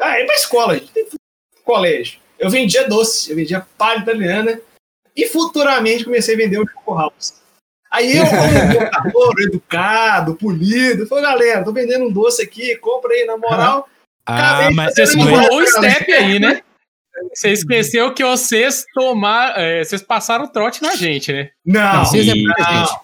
Ah, 0.00 0.18
ir 0.20 0.26
pra 0.26 0.34
escola, 0.34 0.74
gente. 0.76 0.90
colégio. 1.64 2.18
Eu 2.38 2.50
vendia 2.50 2.88
doce, 2.88 3.30
eu 3.30 3.36
vendia 3.36 3.64
palha 3.78 4.00
italiana 4.00 4.60
e 5.16 5.28
futuramente 5.28 6.04
comecei 6.04 6.34
a 6.34 6.38
vender 6.38 6.58
o 6.58 6.66
Choco 6.68 6.94
House. 6.94 7.34
Aí 7.94 8.16
eu, 8.16 8.24
como 9.12 9.40
educado, 9.40 10.34
polido, 10.34 11.06
falei, 11.06 11.24
galera, 11.24 11.64
tô 11.64 11.72
vendendo 11.72 12.06
um 12.06 12.12
doce 12.12 12.42
aqui, 12.42 12.74
compra 12.76 13.12
aí, 13.12 13.24
na 13.24 13.36
moral. 13.36 13.88
Ah, 14.26 14.56
Acabei 14.56 14.74
mas 14.74 14.94
Você 14.94 15.16
Não 15.16 15.26
pulou 15.26 15.40
é- 15.40 15.62
o 15.62 15.66
step 15.66 16.12
aí, 16.12 16.40
né? 16.40 16.60
Você 17.32 17.50
esqueceu 17.50 18.12
que 18.12 18.24
vocês 18.24 18.84
tomar, 18.92 19.56
é, 19.56 19.84
vocês 19.84 20.02
passaram 20.02 20.48
trote 20.48 20.82
na 20.82 20.96
gente, 20.96 21.32
né? 21.32 21.50
Não, 21.64 22.04
Vocês 22.04 22.26
é 22.28 22.34
muita 22.34 22.62
não. 22.62 22.78
gente. 22.80 23.03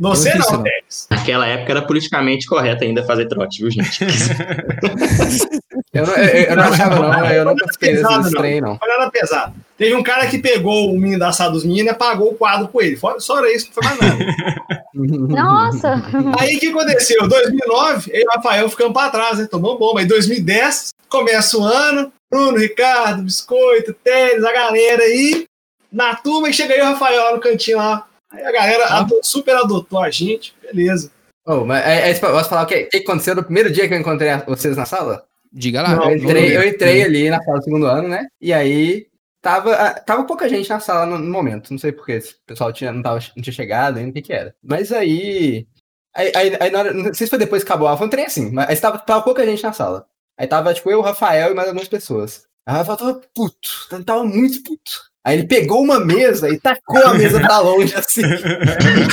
Você 0.00 0.34
não 0.34 0.50
não, 0.52 0.62
Tex. 0.62 1.06
naquela 1.10 1.46
época 1.46 1.72
era 1.72 1.82
politicamente 1.82 2.46
correto 2.46 2.82
ainda 2.84 3.04
fazer 3.04 3.26
trote, 3.26 3.60
viu, 3.60 3.70
gente? 3.70 4.00
Eu 5.92 6.06
não, 6.06 6.14
eu, 6.14 6.24
eu 6.44 6.56
não 6.56 6.62
achava, 6.64 6.94
não, 7.00 7.26
eu 7.32 7.44
não 7.44 7.56
participei 7.56 7.96
Pesado, 7.96 8.22
desse 8.22 8.34
não. 8.34 8.40
trem, 8.40 8.60
não. 8.60 8.68
Não 8.70 8.78
foi 8.78 8.88
nada 8.88 9.10
pesado. 9.10 9.54
Teve 9.76 9.94
um 9.96 10.02
cara 10.04 10.26
que 10.28 10.38
pegou 10.38 10.92
o 10.92 10.96
menino 10.98 11.18
da 11.18 11.32
sala 11.32 11.50
dos 11.50 11.64
meninos 11.64 11.86
e 11.86 11.88
apagou 11.90 12.30
o 12.30 12.34
quadro 12.36 12.68
com 12.68 12.80
ele. 12.80 12.96
Fora- 12.96 13.18
Só 13.18 13.38
era 13.38 13.52
isso, 13.52 13.66
não 13.66 13.74
foi 13.74 13.84
mais 13.84 13.98
nada. 13.98 14.84
Nossa! 14.94 16.02
Aí 16.38 16.56
o 16.56 16.60
que 16.60 16.68
aconteceu? 16.68 17.26
2009, 17.26 18.10
eu 18.12 18.20
e 18.20 18.24
o 18.24 18.30
Rafael 18.36 18.68
ficamos 18.68 18.92
pra 18.92 19.10
trás, 19.10 19.38
né? 19.38 19.48
Tomou 19.50 19.78
bomba. 19.78 19.98
Aí 20.00 20.06
2010, 20.06 20.90
começa 21.08 21.58
o 21.58 21.64
ano. 21.64 22.12
Bruno, 22.30 22.58
Ricardo, 22.58 23.22
Biscoito, 23.24 23.92
Teles, 24.04 24.44
a 24.44 24.52
galera 24.52 25.02
aí. 25.02 25.44
Na 25.92 26.14
turma, 26.14 26.48
e 26.48 26.52
chega 26.52 26.74
aí 26.74 26.80
o 26.80 26.84
Rafael 26.84 27.20
lá 27.24 27.32
no 27.32 27.40
cantinho 27.40 27.78
lá. 27.78 28.06
Aí 28.30 28.44
a 28.44 28.52
galera 28.52 28.86
ado- 28.86 29.20
super 29.22 29.56
adotou 29.56 30.00
a 30.00 30.10
gente. 30.10 30.54
Beleza. 30.62 31.10
Oh, 31.46 31.64
mas 31.64 31.84
é, 31.84 32.10
é, 32.10 32.14
posso 32.18 32.48
falar 32.48 32.62
o 32.62 32.66
que, 32.66 32.74
o 32.84 32.88
que 32.88 32.96
aconteceu 32.98 33.34
no 33.34 33.42
primeiro 33.42 33.72
dia 33.72 33.88
que 33.88 33.94
eu 33.94 33.98
encontrei 33.98 34.30
vocês 34.46 34.76
na 34.76 34.84
sala? 34.84 35.24
Diga 35.52 35.82
lá. 35.82 35.96
Não, 35.96 36.10
Eu 36.10 36.16
entrei, 36.16 36.56
eu 36.56 36.60
Hum. 36.60 36.64
entrei 36.64 37.02
ali 37.02 37.30
na 37.30 37.42
sala 37.42 37.58
do 37.58 37.64
segundo 37.64 37.86
ano, 37.86 38.08
né? 38.08 38.28
E 38.40 38.52
aí 38.52 39.06
tava, 39.42 39.74
ah, 39.74 39.94
tava 40.00 40.24
pouca 40.24 40.48
gente 40.48 40.68
na 40.68 40.78
sala 40.78 41.06
no, 41.06 41.18
no 41.18 41.30
momento. 41.30 41.70
Não 41.70 41.78
sei 41.78 41.90
porquê. 41.92 42.20
Se 42.20 42.34
o 42.34 42.36
pessoal 42.46 42.72
tinha, 42.72 42.92
não, 42.92 43.02
tava, 43.02 43.18
não 43.34 43.42
tinha 43.42 43.52
chegado 43.52 43.98
ainda, 43.98 44.10
o 44.10 44.12
que 44.12 44.22
que 44.22 44.32
era. 44.32 44.54
Mas 44.62 44.92
aí. 44.92 45.66
Aí, 46.14 46.32
aí, 46.36 46.56
aí 46.60 46.74
hora, 46.74 46.92
não 46.92 47.04
sei 47.14 47.26
se 47.26 47.30
foi 47.30 47.38
depois 47.38 47.62
que 47.64 47.68
acabou 47.70 47.86
a 47.86 47.90
aula, 47.90 47.98
foi 47.98 48.06
um 48.06 48.10
trem 48.10 48.26
assim, 48.26 48.50
mas 48.50 48.68
aí 48.68 48.76
tava, 48.76 48.98
tava 48.98 49.22
pouca 49.22 49.44
gente 49.46 49.62
na 49.62 49.72
sala. 49.72 50.06
Aí 50.38 50.46
tava, 50.46 50.74
tipo, 50.74 50.90
eu, 50.90 50.98
o 50.98 51.02
Rafael 51.02 51.52
e 51.52 51.54
mais 51.54 51.68
algumas 51.68 51.88
pessoas. 51.88 52.46
Aí 52.66 52.74
o 52.74 52.78
Rafael 52.78 52.96
tava 52.98 53.20
puto, 53.34 54.02
tava 54.04 54.24
muito 54.24 54.62
puto. 54.62 55.09
Aí 55.22 55.36
ele 55.38 55.46
pegou 55.46 55.82
uma 55.82 56.00
mesa 56.00 56.48
e 56.48 56.58
tacou 56.58 56.96
a 57.04 57.12
mesa 57.12 57.38
pra 57.40 57.58
longe, 57.58 57.94
assim. 57.94 58.22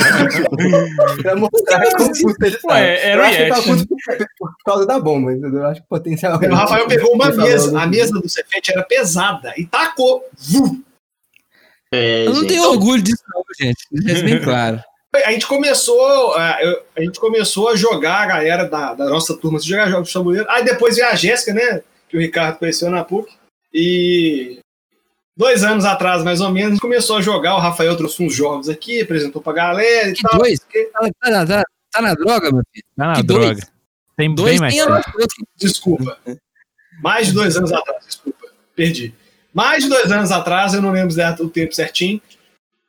pra 1.21 1.35
mostrar 1.35 1.91
como 1.97 2.11
puto 2.11 2.45
ele. 2.45 2.57
Ué, 2.65 3.09
era 3.09 3.43
eu 3.43 3.49
o 3.51 3.53
acho 3.53 3.77
que 3.77 3.87
por, 3.87 3.97
por 4.37 4.55
causa 4.65 4.85
da 4.85 4.99
bomba, 4.99 5.33
entendeu? 5.33 5.59
Eu 5.59 5.65
acho 5.67 5.81
que 5.81 5.87
potencialmente. 5.87 6.53
O 6.53 6.55
Rafael 6.55 6.87
pegou 6.91 7.13
uma 7.13 7.29
mesa. 7.31 7.79
A 7.79 7.85
mesa 7.85 8.13
do 8.13 8.29
Cefete 8.29 8.71
era 8.71 8.83
pesada 8.83 9.53
e 9.57 9.65
tacou. 9.65 10.23
Vum! 10.37 10.81
É, 11.91 12.25
Eu 12.25 12.33
não 12.33 12.41
gente, 12.41 12.49
tenho 12.49 12.69
orgulho 12.69 13.01
disso, 13.01 13.23
não, 13.33 13.41
gente. 13.59 13.79
Isso 13.91 14.17
é 14.17 14.21
bem 14.23 14.41
claro. 14.41 14.81
A 15.25 15.31
gente 15.31 15.47
começou, 15.47 16.33
a, 16.35 16.61
eu- 16.61 16.81
a 16.95 17.01
gente 17.01 17.19
começou 17.19 17.69
a 17.69 17.75
jogar, 17.75 18.21
a 18.21 18.25
galera 18.27 18.65
da, 18.65 18.93
da 18.93 19.05
nossa 19.05 19.35
turma, 19.35 19.57
a 19.57 19.61
jogar 19.61 19.89
jogos 19.89 20.09
de 20.09 20.13
tabuleiro. 20.13 20.45
Aí 20.49 20.63
depois 20.63 20.95
veio 20.95 21.07
a 21.07 21.15
Jéssica, 21.15 21.53
né? 21.53 21.81
Que 22.07 22.17
o 22.17 22.19
Ricardo 22.19 22.59
conheceu 22.59 22.89
na 22.89 23.03
PUC. 23.03 23.31
E 23.73 24.59
dois 25.37 25.63
anos 25.63 25.85
atrás, 25.85 26.23
mais 26.23 26.41
ou 26.41 26.49
menos, 26.49 26.79
começou 26.79 27.17
a 27.17 27.21
jogar. 27.21 27.55
O 27.55 27.59
Rafael 27.59 27.95
trouxe 27.95 28.21
uns 28.23 28.33
jogos 28.33 28.67
aqui, 28.67 29.01
apresentou 29.01 29.41
pra 29.41 29.53
galera 29.53 30.09
e 30.09 30.13
Que 30.13 30.23
tal. 30.23 30.39
dois? 30.39 30.59
Tá, 30.59 31.09
tá- 31.21 31.45
tá- 31.45 31.63
tá 31.91 32.01
na 32.01 32.13
droga, 32.15 32.51
meu 32.51 32.63
filho? 32.73 32.85
Tá 32.97 33.07
na 33.07 33.15
Que 33.15 33.23
droga. 33.23 33.45
dois? 33.53 33.59
Tem 34.17 34.33
Dois 34.33 34.51
bem 34.53 34.59
mais 34.59 34.73
tem 34.75 34.83
todos. 34.83 35.27
Desculpa. 35.55 36.17
Mais 37.03 37.27
de 37.27 37.33
dois 37.33 37.55
anos 37.55 37.71
atrás, 37.71 38.03
desculpa. 38.05 38.47
Perdi. 38.75 39.13
Mais 39.53 39.83
de 39.83 39.89
dois 39.89 40.11
anos 40.11 40.31
atrás, 40.31 40.73
eu 40.73 40.81
não 40.81 40.91
lembro 40.91 41.13
o 41.43 41.49
tempo 41.49 41.73
certinho. 41.73 42.19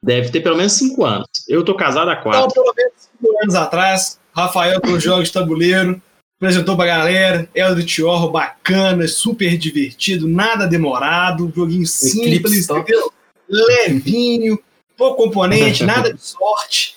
Deve 0.03 0.31
ter 0.31 0.41
pelo 0.41 0.57
menos 0.57 0.73
cinco 0.73 1.05
anos. 1.05 1.29
Eu 1.49 1.63
tô 1.65 1.75
casado 1.75 2.09
há 2.09 2.13
Então, 2.15 2.23
quatro. 2.23 2.55
pelo 2.55 2.73
menos 2.75 2.93
cinco 2.97 3.43
anos 3.43 3.55
atrás, 3.55 4.19
Rafael 4.35 4.81
trouxe 4.81 5.05
jogos 5.05 5.29
de 5.29 5.35
tabuleiro, 5.35 6.01
apresentou 6.39 6.77
pra 6.77 6.87
galera, 6.87 7.49
Eldritch 7.53 7.99
Horror 7.99 8.31
bacana, 8.31 9.09
super 9.09 9.59
divertido, 9.59 10.29
nada 10.29 10.67
demorado, 10.67 11.53
joguinho 11.55 11.87
simples, 11.87 12.69
entendeu? 12.71 13.13
Levinho, 13.49 14.59
pouco 14.97 15.25
componente, 15.25 15.83
nada 15.85 16.15
de 16.15 16.23
sorte. 16.23 16.97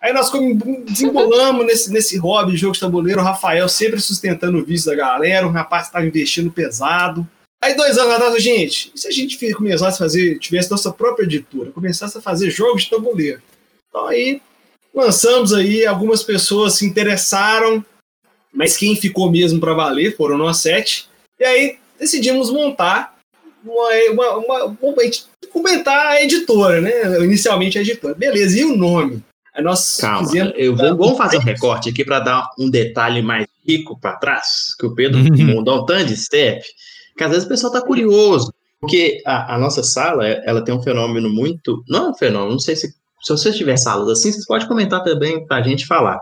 Aí 0.00 0.14
nós 0.14 0.32
desembolamos 0.86 1.66
nesse, 1.66 1.92
nesse 1.92 2.16
hobby 2.16 2.52
de 2.52 2.56
jogo 2.56 2.72
de 2.72 2.80
tabuleiro, 2.80 3.20
o 3.20 3.24
Rafael 3.24 3.68
sempre 3.68 4.00
sustentando 4.00 4.56
o 4.56 4.64
vício 4.64 4.90
da 4.90 4.96
galera, 4.96 5.46
o 5.46 5.50
rapaz 5.50 5.86
estava 5.86 6.06
investindo 6.06 6.50
pesado. 6.50 7.28
Aí 7.62 7.74
dois 7.74 7.98
anos 7.98 8.14
atrás, 8.14 8.42
gente, 8.42 8.90
e 8.94 8.98
se 8.98 9.06
a 9.06 9.10
gente 9.10 9.52
começasse 9.52 9.96
a 9.96 9.98
fazer, 9.98 10.38
tivesse 10.38 10.70
nossa 10.70 10.90
própria 10.90 11.24
editora, 11.24 11.70
começasse 11.70 12.16
a 12.16 12.22
fazer 12.22 12.50
jogos 12.50 12.84
de 12.84 12.90
tabuleiro? 12.90 13.42
Então 13.90 14.06
aí 14.06 14.40
lançamos 14.94 15.52
aí, 15.52 15.84
algumas 15.84 16.22
pessoas 16.22 16.76
se 16.76 16.86
interessaram, 16.86 17.84
mas 18.52 18.76
quem 18.76 18.96
ficou 18.96 19.30
mesmo 19.30 19.60
para 19.60 19.74
valer 19.74 20.16
foram 20.16 20.36
nós 20.38 20.58
sete. 20.58 21.08
E 21.38 21.44
aí 21.44 21.78
decidimos 21.98 22.50
montar 22.50 23.16
uma, 23.64 23.90
uma, 24.12 24.36
uma, 24.38 24.64
uma 24.64 24.94
comentar 25.52 26.06
a 26.06 26.22
editora, 26.22 26.80
né? 26.80 27.22
Inicialmente 27.24 27.78
a 27.78 27.82
editora. 27.82 28.14
Beleza, 28.14 28.58
e 28.58 28.64
o 28.64 28.76
nome? 28.76 29.22
Aí 29.54 29.62
nós 29.62 29.96
Calma, 29.96 30.26
fizemos. 30.26 30.52
eu 30.56 30.76
vou, 30.76 30.96
vamos 30.96 31.18
fazer 31.18 31.38
um 31.38 31.42
recorte 31.44 31.88
aqui 31.90 32.04
para 32.04 32.20
dar 32.20 32.50
um 32.58 32.70
detalhe 32.70 33.20
mais 33.22 33.46
rico 33.66 33.98
para 34.00 34.16
trás, 34.16 34.74
que 34.78 34.86
o 34.86 34.94
Pedro 34.94 35.18
Uhum. 35.20 35.56
mandou 35.56 35.82
um 35.82 35.86
tanto 35.86 36.06
de 36.06 36.16
step, 36.16 36.64
que 37.16 37.24
às 37.24 37.30
vezes 37.30 37.44
o 37.44 37.48
pessoal 37.48 37.72
tá 37.72 37.80
curioso, 37.82 38.52
porque 38.80 39.20
a, 39.26 39.54
a 39.56 39.58
nossa 39.58 39.82
sala, 39.82 40.26
ela 40.26 40.64
tem 40.64 40.74
um 40.74 40.82
fenômeno 40.82 41.28
muito, 41.28 41.84
não 41.88 42.06
é 42.06 42.10
um 42.10 42.14
fenômeno, 42.14 42.52
não 42.52 42.58
sei 42.58 42.74
se, 42.76 42.88
se 42.88 43.30
você 43.30 43.52
tiver 43.52 43.76
salas 43.76 44.08
assim, 44.08 44.32
vocês 44.32 44.46
podem 44.46 44.66
comentar 44.66 45.02
também 45.02 45.44
para 45.46 45.58
a 45.58 45.62
gente 45.62 45.86
falar, 45.86 46.18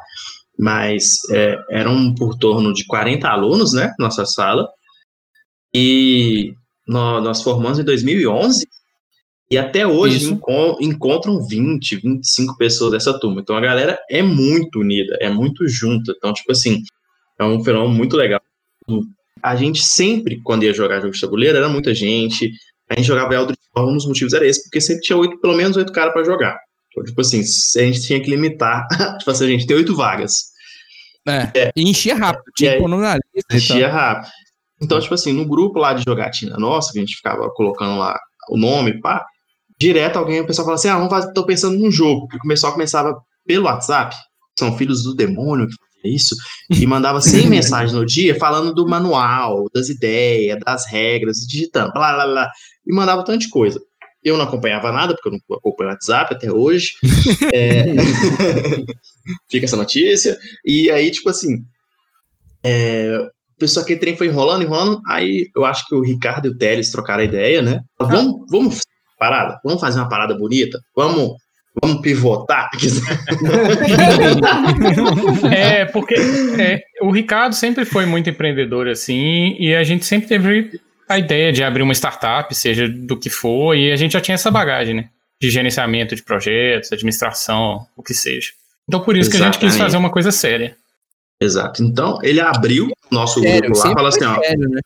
mas 0.59 1.19
é, 1.31 1.57
eram 1.71 2.15
por 2.15 2.37
torno 2.37 2.73
de 2.73 2.85
40 2.87 3.29
alunos, 3.29 3.73
né, 3.73 3.93
nossa 3.99 4.27
sala, 4.27 4.69
e 5.75 6.55
nó- 6.87 7.21
nós 7.21 7.43
formamos 7.43 7.79
em 7.79 7.85
2011 7.85 8.67
e 9.51 9.57
até 9.59 9.87
hoje 9.87 10.19
encon- 10.33 10.77
encontram 10.81 11.47
20, 11.47 11.97
25 11.97 12.57
pessoas 12.57 12.93
dessa 12.93 13.19
turma. 13.19 13.41
Então 13.41 13.57
a 13.57 13.61
galera 13.61 13.99
é 14.11 14.23
muito 14.23 14.81
unida, 14.81 15.17
é 15.21 15.31
muito 15.31 15.67
junta. 15.69 16.13
Então, 16.17 16.33
tipo 16.33 16.53
assim, 16.53 16.83
é 17.39 17.45
um 17.45 17.63
fenômeno 17.63 17.95
muito 17.95 18.17
legal. 18.17 18.41
A 19.43 19.55
gente 19.55 19.83
sempre, 19.85 20.41
quando 20.43 20.65
ia 20.65 20.75
jogar 20.75 21.01
jogo 21.01 21.13
de 21.13 21.21
tabuleiro, 21.21 21.57
era 21.57 21.69
muita 21.69 21.95
gente. 21.95 22.51
A 22.91 22.97
gente 22.97 23.07
jogava 23.07 23.35
Eldritch 23.35 23.61
Horror, 23.77 23.91
um 23.91 23.97
dos 23.97 24.07
motivos 24.07 24.33
era 24.33 24.47
esse, 24.47 24.63
porque 24.65 24.81
sempre 24.81 25.03
tinha 25.03 25.17
oito, 25.17 25.39
pelo 25.41 25.55
menos 25.55 25.77
oito 25.77 25.93
caras 25.93 26.13
pra 26.13 26.25
jogar. 26.25 26.59
Então, 26.91 27.05
tipo 27.05 27.21
assim, 27.21 27.41
a 27.41 27.83
gente 27.85 28.03
tinha 28.03 28.21
que 28.21 28.31
limitar. 28.31 28.87
tipo 29.19 29.31
assim, 29.31 29.45
a 29.45 29.49
gente 29.49 29.67
tem 29.67 29.77
oito 29.77 29.95
vagas. 29.95 30.33
É. 31.29 31.73
E 31.77 31.89
enchia 31.89 32.15
rápido. 32.15 32.45
Tinha 32.57 32.73
que 32.73 32.79
pôr 32.79 32.89
tal. 33.49 33.57
Enchia 33.59 33.89
rápido. 33.89 34.31
Então, 34.81 35.01
tipo 35.01 35.15
assim, 35.15 35.33
no 35.33 35.47
grupo 35.47 35.79
lá 35.79 35.93
de 35.93 36.05
jogatina 36.05 36.57
nossa, 36.57 36.93
que 36.93 36.99
a 36.99 37.03
gente 37.03 37.17
ficava 37.17 37.51
colocando 37.51 37.99
lá 37.99 38.19
o 38.49 38.57
nome, 38.57 39.01
pá, 39.01 39.25
direto 39.79 40.19
alguém, 40.19 40.41
o 40.41 40.47
pessoal 40.47 40.67
falava 40.67 40.81
assim, 40.81 40.89
ah, 40.89 40.97
vamos 40.97 41.11
fazer, 41.11 41.33
tô 41.33 41.45
pensando 41.45 41.79
num 41.79 41.91
jogo. 41.91 42.27
O 42.33 42.49
pessoal 42.49 42.73
começava 42.73 43.15
pelo 43.47 43.67
WhatsApp, 43.67 44.15
são 44.59 44.77
filhos 44.77 45.03
do 45.03 45.15
demônio 45.15 45.67
que 45.67 45.75
fazia 45.75 46.17
isso, 46.17 46.37
e 46.71 46.87
mandava 46.87 47.21
100 47.21 47.47
mensagens 47.51 47.93
no 47.93 48.07
dia 48.07 48.39
falando 48.39 48.75
do 48.75 48.89
manual, 48.89 49.67
das 49.75 49.89
ideias, 49.89 50.59
das 50.65 50.87
regras, 50.87 51.39
digitando, 51.39 51.93
blá, 51.93 52.15
blá, 52.15 52.27
blá, 52.27 52.51
e 52.87 52.95
mandava 52.95 53.25
tanta 53.25 53.39
de 53.39 53.49
coisa. 53.49 53.81
Eu 54.23 54.37
não 54.37 54.45
acompanhava 54.45 54.93
nada, 54.93 55.15
porque 55.15 55.29
eu 55.29 55.33
não 55.33 55.57
acompanho 55.57 55.91
o 55.91 55.93
WhatsApp 55.93 56.35
até 56.35 56.53
hoje. 56.53 56.93
É, 57.53 57.85
Fica 59.51 59.67
essa 59.67 59.77
notícia. 59.77 60.37
E 60.65 60.91
aí, 60.91 61.11
tipo 61.11 61.29
assim, 61.31 61.65
é, 62.63 63.29
o 63.57 63.59
pessoal 63.59 63.85
que 63.85 63.97
trem 63.97 64.17
foi 64.17 64.29
enrolando, 64.29 64.63
enrolando. 64.63 65.01
Aí 65.07 65.49
eu 65.55 65.65
acho 65.65 65.87
que 65.87 65.95
o 65.95 66.01
Ricardo 66.01 66.47
e 66.47 66.51
o 66.51 66.57
Teles 66.57 66.91
trocaram 66.91 67.23
a 67.23 67.25
ideia, 67.25 67.63
né? 67.63 67.81
Vamos, 67.99 68.45
vamos 68.49 68.75
fazer 68.75 68.87
uma 68.87 69.19
parada? 69.19 69.61
Vamos 69.65 69.81
fazer 69.81 69.99
uma 69.99 70.09
parada 70.09 70.35
bonita? 70.37 70.79
Vamos, 70.95 71.33
vamos 71.83 72.01
pivotar? 72.01 72.71
É, 75.51 75.85
porque 75.87 76.15
é, 76.15 76.81
o 77.03 77.11
Ricardo 77.11 77.55
sempre 77.55 77.85
foi 77.85 78.07
muito 78.07 78.31
empreendedor, 78.31 78.89
assim, 78.89 79.57
e 79.59 79.75
a 79.75 79.83
gente 79.83 80.05
sempre 80.05 80.29
teve 80.29 80.81
a 81.09 81.19
ideia 81.19 81.53
de 81.53 81.63
abrir 81.65 81.83
uma 81.83 81.93
startup, 81.95 82.55
seja 82.55 82.89
do 82.89 83.17
que 83.19 83.31
for, 83.31 83.75
e 83.75 83.91
a 83.93 83.97
gente 83.97 84.13
já 84.13 84.21
tinha 84.21 84.35
essa 84.35 84.51
bagagem, 84.51 84.95
né? 84.95 85.09
De 85.41 85.51
gerenciamento 85.51 86.15
de 86.15 86.23
projetos, 86.23 86.93
administração, 86.93 87.87
o 87.97 88.03
que 88.03 88.13
seja. 88.15 88.51
Então, 88.89 89.01
por 89.01 89.17
isso 89.17 89.31
que 89.31 89.37
a 89.37 89.41
gente 89.41 89.59
quis 89.59 89.65
Exatamente. 89.69 89.85
fazer 89.87 89.97
uma 89.97 90.11
coisa 90.11 90.31
séria. 90.33 90.77
Exato. 91.41 91.83
Então, 91.85 92.19
ele 92.23 92.41
abriu 92.41 92.87
o 92.87 93.15
nosso 93.15 93.41
Sério, 93.41 93.61
grupo 93.63 93.77
lá, 93.77 93.83
sempre 93.83 93.95
falou 93.95 94.09
assim, 94.09 94.25
ó, 94.25 94.41
sério, 94.43 94.69
né? 94.69 94.81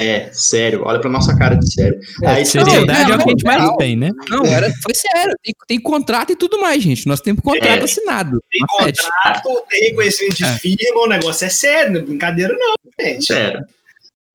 é, 0.00 0.30
sério, 0.32 0.82
olha 0.84 1.00
pra 1.00 1.10
nossa 1.10 1.36
cara 1.36 1.56
de 1.56 1.72
sério. 1.72 1.98
É, 2.22 2.26
aí, 2.28 2.44
tipo, 2.44 2.64
Seriedade 2.64 3.10
é 3.10 3.14
o 3.16 3.18
que 3.18 3.24
a 3.24 3.28
gente 3.30 3.44
mais 3.44 3.62
Não, 3.62 3.76
tem, 3.76 3.96
né? 3.96 4.10
Não, 4.28 4.44
era, 4.46 4.70
foi 4.82 4.94
sério. 4.94 5.34
Tem, 5.42 5.52
tem 5.66 5.80
contrato 5.80 6.30
e 6.32 6.36
tudo 6.36 6.60
mais, 6.60 6.80
gente. 6.82 7.08
Nós 7.08 7.20
temos 7.20 7.42
contrato 7.42 7.80
É. 7.80 7.82
assinado. 7.82 8.40
Tem 8.48 8.60
contrato, 8.64 9.64
tem 9.68 9.80
reconhecimento 9.90 10.36
de 10.36 10.44
É. 10.44 10.58
firma, 10.58 11.00
o 11.00 11.08
negócio 11.08 11.44
é 11.44 11.48
sério, 11.48 11.92
não 11.92 12.00
é 12.00 12.02
brincadeira 12.04 12.54
não, 12.56 12.74
gente. 13.04 13.24
Sério. 13.26 13.64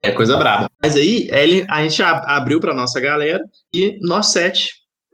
É 0.04 0.12
coisa 0.12 0.36
braba. 0.38 0.70
Mas 0.82 0.96
aí, 0.98 1.30
ele, 1.32 1.66
a 1.70 1.82
gente 1.82 2.04
ab- 2.04 2.26
abriu 2.28 2.60
pra 2.60 2.74
nossa 2.74 3.00
galera 3.00 3.42
e 3.74 3.98
nós 4.02 4.28
sete 4.28 4.70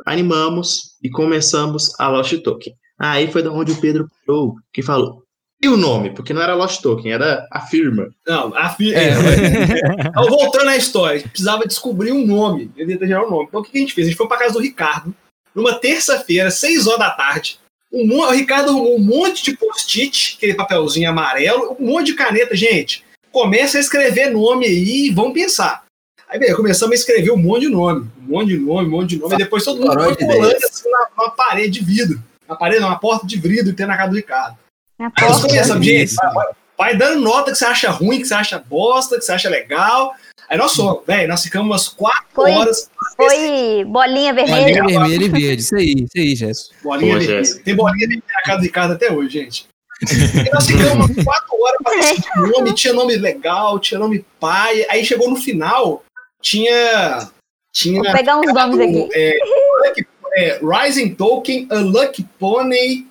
animamos 0.05 0.95
e 1.03 1.09
começamos 1.09 1.93
a 1.99 2.07
Lost 2.07 2.33
Token. 2.41 2.73
Aí 2.97 3.31
foi 3.31 3.43
da 3.43 3.51
onde 3.51 3.71
o 3.71 3.79
Pedro 3.79 4.07
parou, 4.25 4.55
que 4.73 4.81
falou. 4.81 5.23
E 5.61 5.67
o 5.67 5.77
nome? 5.77 6.09
Porque 6.11 6.33
não 6.33 6.41
era 6.41 6.55
Lost 6.55 6.81
Token, 6.81 7.11
era 7.11 7.45
a 7.51 7.61
firma. 7.61 8.07
Não, 8.25 8.55
a 8.55 8.69
firma. 8.69 8.99
É. 8.99 9.13
Então, 10.09 10.27
voltando 10.27 10.69
à 10.69 10.75
história, 10.77 11.15
a 11.15 11.19
gente 11.19 11.29
precisava 11.29 11.67
descobrir 11.67 12.11
um 12.11 12.25
nome, 12.25 12.65
determinar 12.75 13.25
um 13.25 13.29
nome. 13.29 13.45
Então, 13.47 13.59
o 13.59 13.63
que 13.63 13.77
a 13.77 13.81
gente 13.81 13.93
fez? 13.93 14.07
A 14.07 14.09
gente 14.09 14.17
foi 14.17 14.27
pra 14.27 14.37
casa 14.37 14.53
do 14.53 14.59
Ricardo, 14.59 15.13
numa 15.53 15.73
terça-feira, 15.75 16.49
seis 16.49 16.87
horas 16.87 16.99
da 16.99 17.11
tarde. 17.11 17.59
Um 17.91 18.19
o 18.19 18.31
Ricardo 18.31 18.69
arrumou 18.69 18.95
um 18.97 19.03
monte 19.03 19.43
de 19.43 19.57
post-it, 19.57 20.35
aquele 20.37 20.53
papelzinho 20.53 21.09
amarelo, 21.09 21.75
um 21.79 21.87
monte 21.87 22.07
de 22.07 22.13
caneta. 22.13 22.55
Gente, 22.55 23.03
começa 23.31 23.77
a 23.77 23.81
escrever 23.81 24.29
nome 24.31 24.65
aí 24.65 25.07
e 25.07 25.09
vamos 25.11 25.33
pensar. 25.33 25.83
Aí, 26.27 26.37
beleza, 26.37 26.57
começamos 26.57 26.91
a 26.91 26.95
escrever 26.95 27.31
um 27.31 27.37
monte 27.37 27.61
de 27.61 27.69
nome, 27.69 28.07
um 28.21 28.31
monte 28.31 28.49
de 28.49 28.57
nome, 28.57 28.87
um 28.87 28.91
monte 28.91 29.09
de 29.09 29.17
nome. 29.19 29.33
E 29.33 29.37
depois 29.37 29.63
todo 29.63 29.81
mundo 29.81 29.93
foi 29.93 30.13
ideias. 30.13 30.63
assim 30.63 30.89
na, 30.89 31.23
na 31.25 31.29
parede 31.31 31.79
de 31.79 31.85
vidro. 31.85 32.21
Na 32.47 32.55
parede, 32.55 32.81
não, 32.81 32.89
na 32.89 32.95
porta 32.97 33.25
de 33.25 33.37
vidro 33.39 33.71
que 33.71 33.77
tem 33.77 33.87
na 33.87 33.97
casa 33.97 34.09
do 34.11 34.15
Ricardo. 34.15 34.57
Na 34.97 35.11
Aí 35.17 35.27
nós 35.27 35.41
começamos, 35.41 35.85
gente, 35.85 36.13
vai, 36.15 36.45
vai- 36.77 36.97
dando 36.97 37.21
nota 37.21 37.51
que 37.51 37.57
você 37.57 37.65
acha 37.65 37.89
ruim, 37.89 38.19
que 38.19 38.25
você 38.27 38.33
acha 38.33 38.59
bosta, 38.59 39.17
que 39.17 39.25
você 39.25 39.31
acha 39.31 39.49
legal. 39.49 40.13
Aí 40.47 40.57
nós 40.57 40.71
somos, 40.71 41.05
velho, 41.05 41.27
nós 41.27 41.43
ficamos 41.43 41.67
umas 41.67 41.87
quatro 41.87 42.25
Foi. 42.33 42.51
horas. 42.51 42.89
Foi 43.15 43.85
bolinha 43.85 44.33
vermelha. 44.33 44.81
Bolinha 44.83 44.99
vermelha 44.99 45.25
e 45.25 45.29
verde. 45.29 45.61
Isso 45.61 45.75
aí, 45.75 45.93
isso 45.93 46.11
aí, 46.17 46.35
Jéssica. 46.35 46.75
Bolinha 46.83 47.13
Pô, 47.13 47.19
vermelha. 47.19 47.43
Jéssica. 47.43 47.63
Tem 47.63 47.75
bolinha 47.75 48.07
vermelha 48.07 48.23
na 48.35 48.41
casa 48.43 48.57
do 48.59 48.63
Ricardo 48.63 48.93
até 48.93 49.11
hoje, 49.11 49.29
gente. 49.29 49.67
E 50.01 50.49
nós 50.53 50.65
ficamos 50.67 50.93
umas 51.09 51.23
quatro 51.25 51.61
horas 51.61 51.77
pra 51.83 51.93
decidir 51.95 52.29
nome, 52.37 52.73
tinha 52.73 52.93
nome 52.93 53.15
legal, 53.17 53.79
tinha 53.79 53.99
nome 53.99 54.25
pai. 54.39 54.85
Aí 54.89 55.03
chegou 55.05 55.29
no 55.29 55.35
final, 55.35 56.03
tinha. 56.41 57.29
Tinha. 57.73 58.01
Vou 58.03 58.11
pegar 58.11 58.37
uns 58.39 58.53
nomes 58.53 58.79
aqui. 58.79 59.09
É, 59.13 59.37
Lucky- 59.85 60.07
é, 60.33 60.59
Rising 60.63 61.13
Token, 61.15 61.67
A 61.71 61.75
Lucky 61.75 62.23
Pony. 62.39 63.07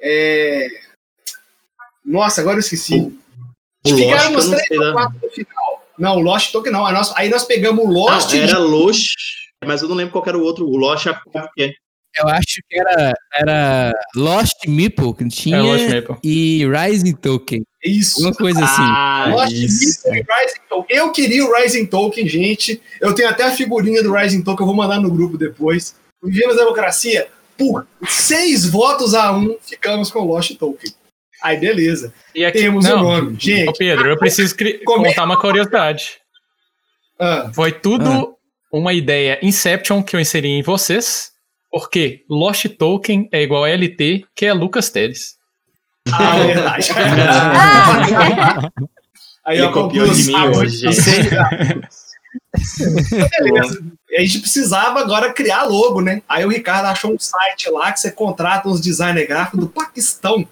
é, 0.00 0.68
Nossa, 2.04 2.40
agora 2.40 2.56
eu 2.56 2.60
esqueci. 2.60 2.94
O 3.86 3.90
Lost, 3.90 3.96
Ficaram 4.02 4.30
não 4.32 4.40
três 4.40 4.66
sei 4.66 4.78
ou 4.78 4.84
da- 4.84 4.92
quatro 4.92 5.18
no 5.22 5.30
final. 5.30 5.84
Não, 5.98 6.16
o 6.16 6.20
Lost 6.20 6.52
Token 6.52 6.72
não. 6.72 6.86
Aí 6.86 6.94
nós, 6.94 7.12
aí 7.16 7.28
nós 7.28 7.44
pegamos 7.44 7.84
o 7.84 7.88
Lost. 7.88 8.32
Não, 8.32 8.42
era 8.42 8.58
Lost, 8.58 9.14
mas 9.64 9.82
eu 9.82 9.88
não 9.88 9.96
lembro 9.96 10.12
qual 10.12 10.24
era 10.26 10.38
o 10.38 10.42
outro. 10.42 10.66
O 10.66 10.76
Lost 10.76 11.06
é 11.06 11.12
porque 11.12 11.74
Eu 12.16 12.26
acho 12.28 12.60
que 12.68 12.78
era, 12.80 13.14
era 13.34 13.92
Lost 14.16 14.66
Meeple 14.66 15.14
que 15.14 15.28
tinha 15.28 15.56
É 15.58 15.60
Lost 15.60 15.84
Maple. 15.88 16.16
e 16.24 16.64
Rising 16.66 17.14
Token. 17.14 17.62
Isso. 17.84 18.20
Uma 18.20 18.32
coisa 18.34 18.64
assim. 18.64 18.82
Ah, 18.82 19.26
Lost 19.30 19.52
isso. 19.52 20.02
Token, 20.02 20.22
Rising 20.22 20.60
Token. 20.68 20.96
Eu 20.96 21.12
queria 21.12 21.44
o 21.44 21.54
Rising 21.54 21.86
Token, 21.86 22.28
gente. 22.28 22.82
Eu 23.00 23.14
tenho 23.14 23.28
até 23.28 23.44
a 23.44 23.50
figurinha 23.52 24.02
do 24.02 24.12
Rising 24.12 24.42
Token, 24.42 24.62
eu 24.62 24.66
vou 24.66 24.74
mandar 24.74 25.00
no 25.00 25.10
grupo 25.10 25.36
depois. 25.38 25.94
Vivemos 26.22 26.56
a 26.56 26.60
democracia. 26.60 27.28
Por 27.56 27.86
seis 28.08 28.64
votos 28.66 29.14
a 29.14 29.32
um, 29.36 29.56
ficamos 29.60 30.10
com 30.10 30.20
o 30.20 30.26
Lost 30.32 30.56
Token. 30.56 30.92
Aí, 31.42 31.56
beleza. 31.56 32.12
E 32.34 32.44
aqui, 32.44 32.58
Temos 32.58 32.84
o 32.84 32.88
não, 32.88 33.02
nome. 33.02 33.36
Ô 33.36 33.38
Gente, 33.38 33.76
Pedro, 33.78 34.08
eu 34.10 34.18
preciso 34.18 34.56
contar 34.84 35.24
uma 35.24 35.38
curiosidade. 35.40 36.18
ah, 37.20 37.50
Foi 37.54 37.70
tudo 37.72 38.34
uma 38.72 38.92
ideia 38.92 39.38
Inception 39.42 40.02
que 40.02 40.16
eu 40.16 40.20
inseri 40.20 40.48
em 40.48 40.62
vocês, 40.62 41.30
porque 41.70 42.24
Lost 42.28 42.66
Token 42.78 43.28
é 43.32 43.42
igual 43.42 43.64
a 43.64 43.68
LT, 43.70 44.24
que 44.34 44.46
é 44.46 44.52
Lucas 44.52 44.90
Teles. 44.90 45.36
ah, 46.12 46.38
é 46.38 46.46
verdade. 46.46 46.88
Ah, 46.96 48.70
Aí, 49.44 49.58
Ele 49.58 49.66
ó, 49.66 49.72
copiou 49.72 50.08
de 50.08 50.24
mim 50.24 50.32
conclusão. 50.32 50.60
hoje, 50.62 50.92
gente. 50.92 51.30
Beleza. 53.38 53.82
A 54.16 54.20
gente 54.20 54.40
precisava 54.40 55.00
agora 55.00 55.32
criar 55.32 55.64
logo, 55.64 56.00
né? 56.00 56.22
Aí 56.28 56.44
o 56.44 56.48
Ricardo 56.50 56.86
achou 56.86 57.12
um 57.12 57.18
site 57.18 57.70
lá 57.70 57.92
que 57.92 58.00
você 58.00 58.10
contrata 58.10 58.68
uns 58.68 58.80
designers 58.80 59.28
gráficos 59.28 59.60
do 59.60 59.68
Paquistão. 59.68 60.46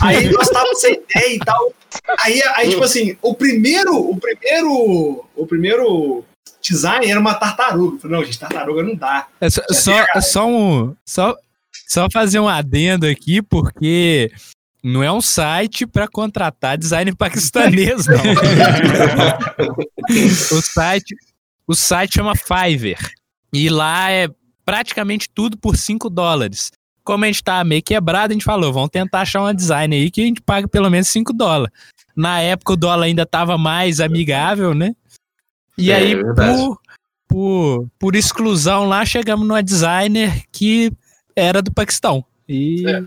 Aí 0.00 0.28
nós 0.30 0.46
estávamos 0.48 0.80
sem 0.80 0.94
ideia 0.94 1.34
e 1.34 1.38
tal. 1.38 1.72
Aí, 2.20 2.42
aí, 2.54 2.70
tipo 2.70 2.84
assim, 2.84 3.16
o 3.22 3.34
primeiro, 3.34 3.96
o 3.96 4.16
primeiro, 4.18 5.24
o 5.34 5.46
primeiro 5.46 6.24
design 6.62 7.06
era 7.06 7.18
uma 7.18 7.34
tartaruga. 7.34 7.96
Eu 7.96 8.00
falei, 8.00 8.16
não, 8.16 8.24
gente, 8.24 8.38
tartaruga 8.38 8.82
não 8.82 8.94
dá. 8.94 9.26
É 9.40 9.50
só, 9.50 9.62
só, 9.70 10.20
só 10.20 10.48
um. 10.48 10.94
Só, 11.04 11.36
só 11.88 12.08
fazer 12.10 12.40
um 12.40 12.48
adendo 12.48 13.06
aqui, 13.06 13.42
porque 13.42 14.30
não 14.82 15.02
é 15.02 15.12
um 15.12 15.20
site 15.20 15.86
para 15.86 16.08
contratar 16.08 16.78
designer 16.78 17.14
paquistanês, 17.14 18.06
não. 18.06 18.16
o, 20.56 20.62
site, 20.62 21.14
o 21.66 21.74
site 21.74 22.14
chama 22.14 22.34
Fiverr. 22.34 23.12
E 23.52 23.68
lá 23.68 24.10
é 24.10 24.28
praticamente 24.64 25.28
tudo 25.28 25.58
por 25.58 25.76
5 25.76 26.08
dólares. 26.08 26.70
Como 27.02 27.24
a 27.24 27.26
gente 27.26 27.42
tá 27.42 27.64
meio 27.64 27.82
quebrado, 27.82 28.32
a 28.32 28.34
gente 28.34 28.44
falou, 28.44 28.72
vamos 28.72 28.90
tentar 28.90 29.22
achar 29.22 29.40
uma 29.40 29.54
design 29.54 29.96
aí 29.96 30.10
que 30.10 30.22
a 30.22 30.24
gente 30.24 30.40
paga 30.40 30.68
pelo 30.68 30.88
menos 30.88 31.08
5 31.08 31.32
dólares. 31.32 31.74
Na 32.16 32.40
época 32.40 32.72
o 32.72 32.76
dólar 32.76 33.06
ainda 33.06 33.26
tava 33.26 33.58
mais 33.58 34.00
amigável, 34.00 34.74
né? 34.74 34.94
E 35.78 35.90
É, 35.90 35.96
aí, 35.96 36.12
é 36.12 36.22
por, 36.22 36.78
por, 37.28 37.88
por 37.98 38.16
exclusão 38.16 38.86
lá, 38.86 39.04
chegamos 39.04 39.46
numa 39.46 39.62
designer 39.62 40.42
que 40.52 40.90
era 41.34 41.62
do 41.62 41.72
Paquistão. 41.72 42.24
E 42.48 42.84
É. 42.88 43.02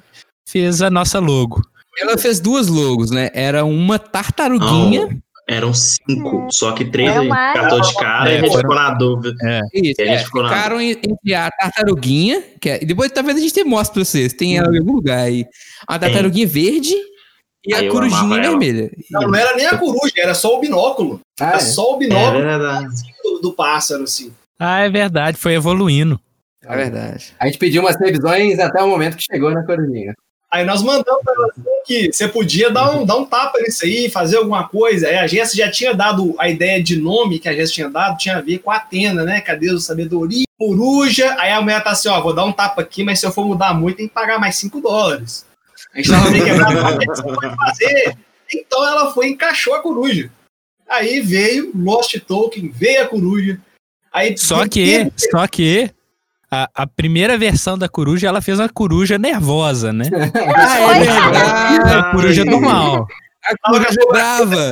fez 0.47 0.81
a 0.81 0.89
nossa 0.89 1.19
logo. 1.19 1.61
Ela 1.99 2.17
fez 2.17 2.39
duas 2.39 2.67
logos, 2.67 3.11
né? 3.11 3.29
Era 3.33 3.63
uma 3.65 3.99
tartaruguinha. 3.99 5.05
Não, 5.07 5.21
eram 5.47 5.73
cinco, 5.73 6.47
só 6.49 6.71
que 6.71 6.85
três 6.85 7.09
Era 7.09 7.19
a 7.19 7.21
gente 7.23 7.29
mais. 7.29 7.59
catou 7.59 7.81
de 7.81 7.93
cara 7.95 8.31
É, 8.31 8.33
e 8.33 8.37
a 8.37 8.41
gente 8.45 8.57
ficou 8.57 8.75
na 8.75 8.93
dúvida. 8.95 9.35
Isso, 9.73 9.93
E 9.99 10.01
a 10.01 10.05
gente 10.05 10.21
é, 10.21 10.25
ficou 10.25 10.41
na- 10.41 10.49
ficaram 10.49 10.81
en- 10.81 10.91
entre 10.91 11.33
a 11.35 11.51
tartaruguinha, 11.51 12.41
que 12.59 12.69
é, 12.69 12.81
e 12.81 12.85
depois 12.85 13.11
talvez 13.11 13.37
a 13.37 13.41
gente 13.41 13.53
te 13.53 13.63
mostre 13.63 13.93
pra 13.95 14.05
vocês, 14.05 14.33
tem 14.33 14.57
ela 14.57 14.73
em 14.73 14.79
algum 14.79 14.93
lugar 14.93 15.19
aí. 15.19 15.45
A 15.87 15.99
tartaruguinha 15.99 16.47
verde 16.47 16.95
e 17.65 17.73
Aí 17.73 17.87
a 17.87 17.91
corujinha 17.91 18.41
vermelha. 18.41 18.91
Não, 19.09 19.21
não 19.21 19.35
era 19.35 19.55
nem 19.55 19.65
a 19.67 19.77
coruja, 19.77 20.13
era 20.17 20.33
só 20.33 20.57
o 20.57 20.59
binóculo. 20.59 21.21
Ah, 21.39 21.47
Era 21.49 21.57
é. 21.57 21.59
só 21.59 21.93
o 21.93 21.95
É 21.95 21.99
binóculo 21.99 22.41
verdade. 22.43 22.87
do, 23.23 23.39
do 23.39 23.53
pássaro, 23.53 24.03
assim. 24.03 24.33
Ah, 24.59 24.81
é 24.81 24.89
verdade, 24.89 25.37
foi 25.37 25.53
evoluindo. 25.53 26.19
É 26.65 26.75
verdade. 26.75 27.33
A 27.39 27.45
gente 27.45 27.57
pediu 27.57 27.81
umas 27.81 27.97
revisões 27.99 28.59
até 28.59 28.81
o 28.81 28.87
momento 28.87 29.17
que 29.17 29.23
chegou 29.23 29.51
na 29.51 29.63
corujinha. 29.65 30.13
Aí 30.51 30.63
nós 30.63 30.83
mandamos 30.83 31.23
pra 31.23 31.33
ela 31.33 31.47
assim, 31.51 31.63
que 31.87 32.13
você 32.13 32.27
podia 32.27 32.69
dar 32.69 32.91
um, 32.95 33.03
dar 33.05 33.15
um 33.17 33.25
tapa 33.25 33.59
nisso 33.59 33.83
aí, 33.85 34.07
fazer 34.09 34.37
alguma 34.37 34.67
coisa. 34.67 35.07
Aí 35.07 35.15
a 35.15 35.23
agência 35.23 35.57
já 35.65 35.71
tinha 35.71 35.93
dado 35.95 36.35
a 36.37 36.47
ideia 36.47 36.81
de 36.81 36.95
nome 36.95 37.39
que 37.39 37.49
a 37.49 37.51
agência 37.51 37.73
tinha 37.73 37.89
dado, 37.89 38.17
tinha 38.17 38.37
a 38.37 38.41
ver 38.41 38.59
com 38.59 38.69
a 38.69 38.75
Atena, 38.75 39.23
né? 39.23 39.41
Cadê 39.41 39.71
o 39.71 39.79
sabedoria? 39.79 40.45
Coruja. 40.59 41.35
Aí 41.39 41.51
a 41.51 41.59
mulher 41.59 41.83
tá 41.83 41.89
assim, 41.91 42.07
ó, 42.07 42.21
vou 42.21 42.33
dar 42.35 42.45
um 42.45 42.51
tapa 42.51 42.81
aqui, 42.83 43.03
mas 43.03 43.19
se 43.19 43.25
eu 43.25 43.31
for 43.31 43.45
mudar 43.45 43.73
muito, 43.73 43.97
tem 43.97 44.07
que 44.07 44.13
pagar 44.13 44.37
mais 44.39 44.55
5 44.57 44.79
dólares. 44.79 45.43
A 45.93 45.97
gente 45.97 46.09
tava 46.09 46.31
meio 46.31 46.45
quebrado, 46.45 46.99
pode 47.23 47.55
fazer? 47.55 48.17
Então 48.53 48.87
ela 48.87 49.13
foi 49.13 49.27
e 49.27 49.31
encaixou 49.31 49.75
a 49.75 49.81
coruja. 49.81 50.29
Aí 50.89 51.21
veio 51.21 51.71
Lost 51.75 52.19
Token, 52.19 52.69
veio 52.69 53.03
a 53.03 53.07
coruja. 53.07 53.59
Aí 54.11 54.37
Só 54.37 54.67
que, 54.67 55.11
só 55.31 55.47
que 55.47 55.89
a, 56.51 56.69
a 56.75 56.87
primeira 56.87 57.35
versão 57.37 57.77
da 57.77 57.89
coruja, 57.89 58.27
ela 58.27 58.41
fez 58.41 58.59
uma 58.59 58.69
coruja 58.69 59.17
nervosa, 59.17 59.91
né? 59.91 60.05
Ah, 60.55 60.95
é 60.95 60.99
verdade. 60.99 61.95
A 61.95 62.11
coruja 62.11 62.45
do 62.45 62.61
mal. 62.61 63.07
A 63.45 63.69
coruja 63.69 63.99
brava. 64.09 64.71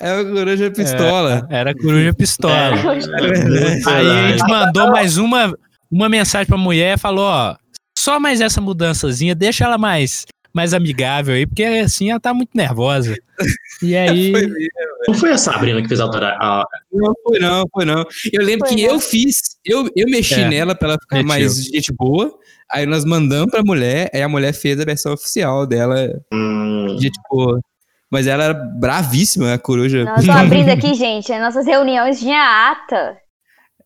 É 0.00 0.10
a 0.10 0.24
coruja 0.24 0.70
pistola. 0.70 1.46
Era 1.50 1.70
a 1.70 1.74
coruja 1.74 2.14
pistola. 2.14 2.54
É, 2.54 3.90
Aí 3.90 4.10
a 4.10 4.28
gente 4.30 4.48
mandou 4.48 4.90
mais 4.90 5.18
uma, 5.18 5.54
uma 5.90 6.08
mensagem 6.08 6.46
pra 6.46 6.56
mulher 6.56 6.96
e 6.96 7.00
falou, 7.00 7.24
ó, 7.26 7.56
só 7.98 8.18
mais 8.18 8.40
essa 8.40 8.60
mudançazinha, 8.60 9.34
deixa 9.34 9.64
ela 9.64 9.78
mais, 9.78 10.26
mais 10.54 10.72
amigável 10.72 11.34
aí, 11.34 11.46
porque 11.46 11.64
assim 11.64 12.10
ela 12.10 12.20
tá 12.20 12.32
muito 12.32 12.50
nervosa. 12.54 13.16
E 13.82 13.94
aí, 13.96 14.30
Foi 14.30 14.40
mesmo. 14.46 14.68
Não 15.08 15.14
foi 15.14 15.32
a 15.32 15.38
Sabrina 15.38 15.82
que 15.82 15.88
fez 15.88 16.00
a, 16.00 16.04
a, 16.06 16.64
Não 16.92 17.12
foi 17.24 17.38
não, 17.40 17.64
foi 17.72 17.84
não. 17.84 18.04
Eu 18.32 18.42
lembro 18.44 18.66
Foi 18.68 18.76
que 18.76 18.86
não. 18.86 18.92
eu 18.94 19.00
fiz, 19.00 19.40
eu, 19.64 19.90
eu 19.96 20.06
mexi 20.08 20.40
É, 20.40 20.48
nela 20.48 20.74
pra 20.74 20.90
ela 20.90 20.98
ficar 21.00 21.16
mexeu. 21.16 21.28
mais 21.28 21.64
gente 21.64 21.92
boa. 21.92 22.32
Aí 22.70 22.86
nós 22.86 23.04
mandamos 23.04 23.50
pra 23.50 23.62
mulher, 23.62 24.08
aí 24.14 24.22
a 24.22 24.28
mulher 24.28 24.52
fez 24.54 24.80
a 24.80 24.84
versão 24.84 25.12
oficial 25.12 25.66
dela, 25.66 26.08
hum, 26.32 26.96
gente 27.00 27.18
boa. 27.28 27.60
Mas 28.10 28.26
ela 28.28 28.44
era 28.44 28.54
bravíssima, 28.54 29.54
a 29.54 29.58
coruja. 29.58 30.04
Nós 30.04 30.24
tô 30.24 30.30
abrindo 30.32 30.68
aqui, 30.70 30.94
gente. 30.94 31.32
As 31.32 31.40
nossas 31.40 31.66
reuniões 31.66 32.20
tinha 32.20 32.70
ata. 32.70 33.16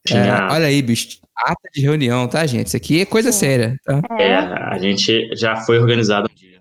tinha, 0.05 0.23
É, 0.23 0.53
olha 0.53 0.67
aí, 0.67 0.81
bicho. 0.83 1.17
Ata 1.35 1.69
de 1.73 1.81
reunião, 1.81 2.27
tá, 2.27 2.45
gente? 2.45 2.67
Isso 2.67 2.77
aqui 2.77 3.01
é 3.01 3.05
coisa 3.05 3.31
séria. 3.31 3.75
Tá? 3.85 4.01
é, 4.19 4.35
a 4.35 4.77
gente 4.77 5.29
já 5.35 5.55
foi 5.55 5.79
organizado 5.79 6.29
um 6.31 6.35
dia. 6.35 6.58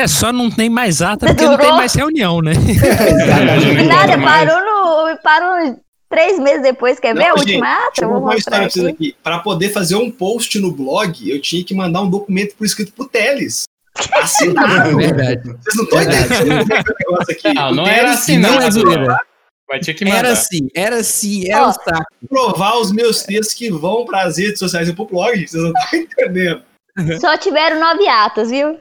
É 0.00 0.08
só 0.08 0.32
não 0.32 0.50
tem 0.50 0.68
mais 0.70 1.00
ata 1.02 1.26
porque 1.26 1.44
não 1.44 1.56
tem 1.56 1.66
Durou. 1.66 1.76
mais 1.76 1.94
reunião, 1.94 2.40
né? 2.40 2.52
Nada, 3.86 4.18
parou 4.18 4.60
no. 4.60 5.18
Parou 5.22 5.80
três 6.08 6.38
meses 6.38 6.62
depois. 6.62 6.98
Quer 6.98 7.14
ver 7.14 7.24
a 7.26 7.28
gente, 7.30 7.38
última 7.38 7.86
ata? 7.86 8.06
Vou 8.06 8.20
mostrar 8.20 8.62
aqui. 8.64 8.86
aqui. 8.88 9.16
Pra 9.22 9.38
poder 9.40 9.70
fazer 9.70 9.96
um 9.96 10.10
post 10.10 10.58
no 10.58 10.70
blog, 10.72 11.28
eu 11.30 11.40
tinha 11.40 11.64
que 11.64 11.74
mandar 11.74 12.00
um 12.02 12.10
documento 12.10 12.54
por 12.56 12.64
escrito 12.66 12.92
pro 12.92 13.08
Teles. 13.08 13.64
Assinado. 14.12 15.00
É 15.00 15.12
verdade. 15.12 15.42
Vocês 15.42 15.74
não 15.76 15.84
estão 15.84 15.98
Verdade. 15.98 16.34
entendendo 16.34 16.62
como 16.68 16.72
é 16.74 16.82
que 16.82 16.88
é 16.88 16.92
o 16.92 17.10
negócio 17.10 17.32
aqui. 17.34 17.54
Não, 17.54 17.68
O 17.70 17.74
não 17.74 17.86
era 17.86 18.10
assinado. 18.12 18.54
Não 18.54 18.62
é 18.62 18.70
zoeira. 18.70 19.18
Vai 19.68 19.80
ter 19.80 19.94
que 19.94 20.04
mandar. 20.04 20.18
Era 20.18 20.32
assim, 20.32 20.68
era 20.74 20.96
assim, 20.96 21.50
era 21.50 21.66
Ó. 21.66 21.68
um 21.68 21.72
saco. 21.72 22.06
provar 22.28 22.78
os 22.78 22.90
meus 22.92 23.22
textos 23.22 23.54
que 23.54 23.70
vão 23.70 24.04
para 24.06 24.22
as 24.22 24.38
redes 24.38 24.58
sociais 24.60 24.88
e 24.88 24.92
pro 24.94 25.04
blog, 25.04 25.46
vocês 25.46 25.62
não 25.62 25.72
estão 25.72 25.98
entendendo. 25.98 26.62
Só 27.20 27.36
tiveram 27.36 27.78
nove 27.78 28.08
atas, 28.08 28.50
viu? 28.50 28.78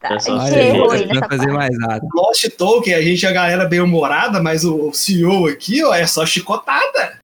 Tá, 0.00 0.14
É 0.14 0.18
só 0.18 0.38
a 0.38 0.50
gente 0.50 0.58
errou 0.58 0.90
aí 0.90 1.00
não 1.06 1.14
nessa 1.14 1.20
vai 1.20 1.38
fazer 1.38 1.52
mais 1.52 1.78
nada. 1.78 2.06
Lost 2.14 2.48
Token, 2.56 2.94
a 2.94 3.02
gente 3.02 3.26
é 3.26 3.28
a 3.28 3.32
galera 3.32 3.64
bem 3.66 3.80
humorada, 3.80 4.42
mas 4.42 4.64
o 4.64 4.92
CEO 4.92 5.46
aqui, 5.46 5.82
ó, 5.84 5.94
é 5.94 6.06
só 6.06 6.24
chicotada. 6.24 7.18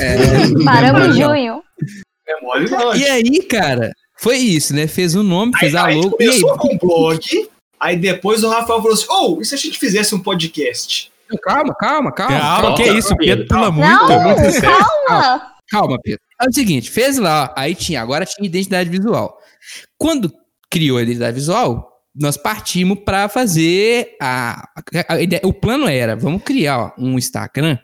É, 0.00 0.64
Paramos 0.64 1.16
em 1.16 1.20
não. 1.20 1.28
junho. 1.28 1.62
É 2.28 2.40
mole 2.40 2.70
não. 2.70 2.94
E 2.94 3.04
aí, 3.06 3.42
cara, 3.42 3.92
foi 4.18 4.36
isso, 4.36 4.74
né? 4.74 4.86
Fez 4.86 5.14
o 5.14 5.22
nome, 5.22 5.52
fez 5.58 5.74
a 5.74 5.86
Aí 5.86 5.96
logo. 5.96 6.16
E 6.20 6.24
aí, 6.24 6.40
começou 6.40 6.58
com 6.58 6.74
o 6.74 6.78
blog, 6.78 7.48
aí 7.80 7.96
depois 7.96 8.44
o 8.44 8.48
Rafael 8.48 8.80
falou 8.80 8.92
assim, 8.92 9.06
ô, 9.08 9.40
e 9.40 9.44
se 9.44 9.54
a 9.54 9.58
gente 9.58 9.78
fizesse 9.78 10.14
um 10.14 10.20
podcast? 10.20 11.10
calma, 11.42 11.74
calma, 11.74 12.12
calma. 12.12 12.38
Calma, 12.38 12.60
Calma, 12.60 12.76
que 12.76 12.82
isso, 12.90 13.14
o 13.14 13.16
Pedro 13.16 13.46
pula 13.48 13.70
muito. 13.70 13.88
Não, 13.88 14.08
calma. 14.60 15.52
calma, 15.68 15.98
Pedro. 16.02 16.20
É 16.40 16.48
o 16.48 16.52
seguinte, 16.52 16.90
fez 16.90 17.18
lá, 17.18 17.52
aí 17.56 17.74
tinha, 17.74 18.02
agora 18.02 18.26
tinha 18.26 18.46
identidade 18.46 18.90
visual. 18.90 19.38
Quando 19.96 20.30
criou 20.72 20.96
a 20.98 21.02
identidade 21.02 21.34
visual, 21.34 21.90
nós 22.14 22.36
partimos 22.36 22.98
para 23.04 23.28
fazer 23.28 24.16
a, 24.20 24.68
a- 24.76 25.14
a 25.14 25.20
ideia- 25.22 25.42
o 25.44 25.52
plano 25.52 25.86
era, 25.86 26.16
vamos 26.16 26.42
criar 26.42 26.94
um 26.98 27.18
Instagram 27.18 27.78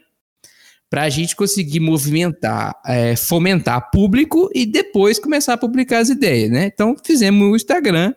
para 0.90 1.02
a 1.02 1.08
gente 1.10 1.36
conseguir 1.36 1.80
movimentar, 1.80 2.74
é, 2.86 3.14
fomentar 3.14 3.90
público 3.90 4.48
e 4.54 4.64
depois 4.64 5.18
começar 5.18 5.52
a 5.52 5.58
publicar 5.58 5.98
as 5.98 6.08
ideias, 6.08 6.50
né? 6.50 6.64
Então 6.72 6.96
fizemos 7.04 7.46
o 7.52 7.54
Instagram 7.56 8.14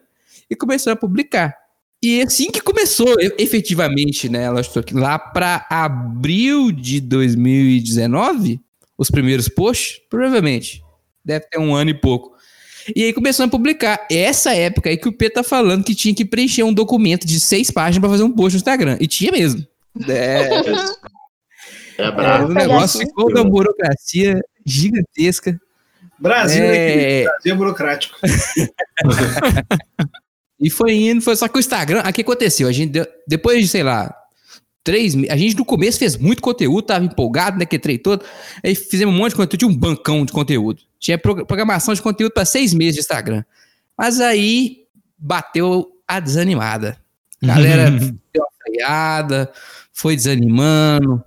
e 0.49 0.55
começamos 0.55 0.95
a 0.97 0.99
publicar. 0.99 1.53
E 2.01 2.21
assim 2.21 2.49
que 2.49 2.61
começou, 2.61 3.13
efetivamente, 3.37 4.27
né, 4.29 4.47
lá 4.93 5.19
para 5.19 5.67
abril 5.69 6.71
de 6.71 6.99
2019, 6.99 8.59
os 8.97 9.11
primeiros 9.11 9.47
posts, 9.49 9.99
provavelmente, 10.09 10.81
deve 11.23 11.45
ter 11.47 11.59
um 11.59 11.75
ano 11.75 11.91
e 11.91 11.93
pouco. 11.93 12.31
E 12.95 13.03
aí 13.03 13.13
começou 13.13 13.45
a 13.45 13.49
publicar. 13.49 14.05
Essa 14.09 14.53
época 14.53 14.89
aí 14.89 14.97
que 14.97 15.07
o 15.07 15.13
P 15.13 15.29
tá 15.29 15.43
falando 15.43 15.83
que 15.83 15.95
tinha 15.95 16.13
que 16.15 16.25
preencher 16.25 16.63
um 16.63 16.73
documento 16.73 17.25
de 17.25 17.39
seis 17.39 17.71
páginas 17.71 17.99
para 17.99 18.09
fazer 18.09 18.23
um 18.23 18.31
post 18.31 18.55
no 18.55 18.59
Instagram. 18.59 18.97
E 18.99 19.07
tinha 19.07 19.31
mesmo. 19.31 19.65
É, 20.07 20.49
É 21.97 22.03
é, 22.05 22.11
bravo. 22.11 22.45
o 22.47 22.53
negócio 22.53 22.99
aqui. 23.01 23.09
ficou 23.09 23.29
uma 23.29 23.43
burocracia 23.43 24.41
gigantesca. 24.65 25.59
Brasil, 26.19 26.63
É. 26.63 27.21
aqui, 27.21 27.29
Brasil 27.29 27.55
burocrático. 27.55 28.17
E 30.63 30.69
foi 30.69 30.93
indo, 30.93 31.23
foi 31.23 31.35
só 31.35 31.47
que 31.47 31.57
o 31.57 31.59
Instagram, 31.59 32.03
o 32.07 32.13
que 32.13 32.21
aconteceu? 32.21 32.67
A 32.67 32.71
gente 32.71 32.91
deu, 32.91 33.07
depois 33.27 33.59
de, 33.59 33.67
sei 33.67 33.81
lá, 33.81 34.13
três 34.83 35.15
meses, 35.15 35.31
a 35.31 35.37
gente 35.37 35.55
no 35.55 35.65
começo 35.65 35.99
fez 35.99 36.17
muito 36.17 36.41
conteúdo, 36.41 36.81
tava 36.83 37.05
empolgado, 37.05 37.57
né, 37.57 37.65
que 37.65 37.77
trem 37.77 37.97
todo, 37.97 38.25
aí 38.63 38.73
fizemos 38.75 39.13
um 39.13 39.17
monte 39.17 39.31
de 39.31 39.37
conteúdo, 39.37 39.59
tinha 39.59 39.71
um 39.71 39.77
bancão 39.77 40.25
de 40.25 40.31
conteúdo. 40.31 40.81
Tinha 40.99 41.17
pro- 41.17 41.45
programação 41.45 41.93
de 41.93 42.01
conteúdo 42.01 42.31
para 42.33 42.45
seis 42.45 42.73
meses 42.73 42.95
de 42.95 42.99
Instagram. 43.01 43.43
Mas 43.97 44.19
aí 44.19 44.85
bateu 45.17 45.91
a 46.07 46.19
desanimada. 46.19 46.97
A 47.43 47.47
galera 47.47 47.89
deu 47.91 48.11
uma 48.37 48.47
freada, 48.63 49.51
foi 49.93 50.15
desanimando, 50.15 51.23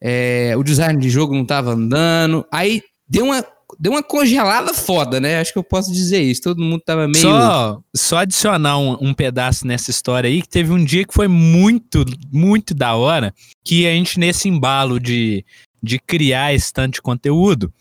é, 0.00 0.54
o 0.56 0.62
design 0.62 1.00
de 1.00 1.10
jogo 1.10 1.34
não 1.34 1.44
tava 1.44 1.72
andando, 1.72 2.46
aí 2.50 2.82
deu 3.08 3.26
uma, 3.26 3.44
deu 3.78 3.92
uma 3.92 4.02
congelada 4.02 4.72
foda, 4.72 5.20
né? 5.20 5.38
Acho 5.38 5.52
que 5.52 5.58
eu 5.58 5.64
posso 5.64 5.92
dizer 5.92 6.20
isso. 6.22 6.42
Todo 6.42 6.62
mundo 6.62 6.82
tava 6.84 7.06
meio. 7.06 7.20
Só, 7.20 7.80
só 7.94 8.18
adicionar 8.18 8.78
um, 8.78 8.96
um 9.00 9.14
pedaço 9.14 9.66
nessa 9.66 9.90
história 9.90 10.28
aí, 10.28 10.42
que 10.42 10.48
teve 10.48 10.72
um 10.72 10.84
dia 10.84 11.04
que 11.04 11.14
foi 11.14 11.28
muito, 11.28 12.04
muito 12.32 12.74
da 12.74 12.94
hora, 12.94 13.34
que 13.64 13.86
a 13.86 13.90
gente, 13.90 14.18
nesse 14.18 14.48
embalo 14.48 14.98
de, 14.98 15.44
de 15.82 15.98
criar 15.98 16.52
tanto 16.72 16.94
de 16.94 17.02
conteúdo, 17.02 17.72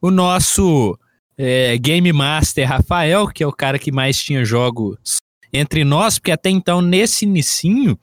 o 0.00 0.10
nosso 0.10 0.98
é, 1.36 1.76
Game 1.78 2.12
Master 2.12 2.68
Rafael, 2.68 3.28
que 3.28 3.42
é 3.42 3.46
o 3.46 3.52
cara 3.52 3.78
que 3.78 3.92
mais 3.92 4.22
tinha 4.22 4.44
jogos 4.44 5.16
entre 5.52 5.84
nós, 5.84 6.18
porque 6.18 6.30
até 6.30 6.48
então, 6.48 6.80
nesse 6.80 7.24
inicinho, 7.24 7.98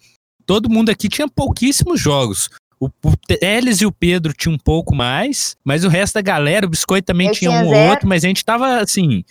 todo 0.46 0.70
mundo 0.70 0.90
aqui 0.90 1.08
tinha 1.08 1.28
pouquíssimos 1.28 2.00
jogos. 2.00 2.50
O, 2.80 2.88
o 2.88 3.18
Teles 3.18 3.82
e 3.82 3.86
o 3.86 3.92
Pedro 3.92 4.34
tinham 4.34 4.56
um 4.56 4.60
pouco 4.60 4.96
mais, 4.96 5.56
mas 5.64 5.84
o 5.84 5.90
resto 5.90 6.16
da 6.16 6.22
galera, 6.22 6.66
o 6.66 6.70
Biscoito 6.70 7.08
também 7.08 7.28
Eu 7.28 7.34
tinha, 7.34 7.50
tinha 7.50 7.64
um 7.64 7.68
ou 7.68 7.90
outro, 7.90 8.08
mas 8.08 8.24
a 8.24 8.28
gente 8.28 8.46
tava 8.46 8.80
assim, 8.80 9.24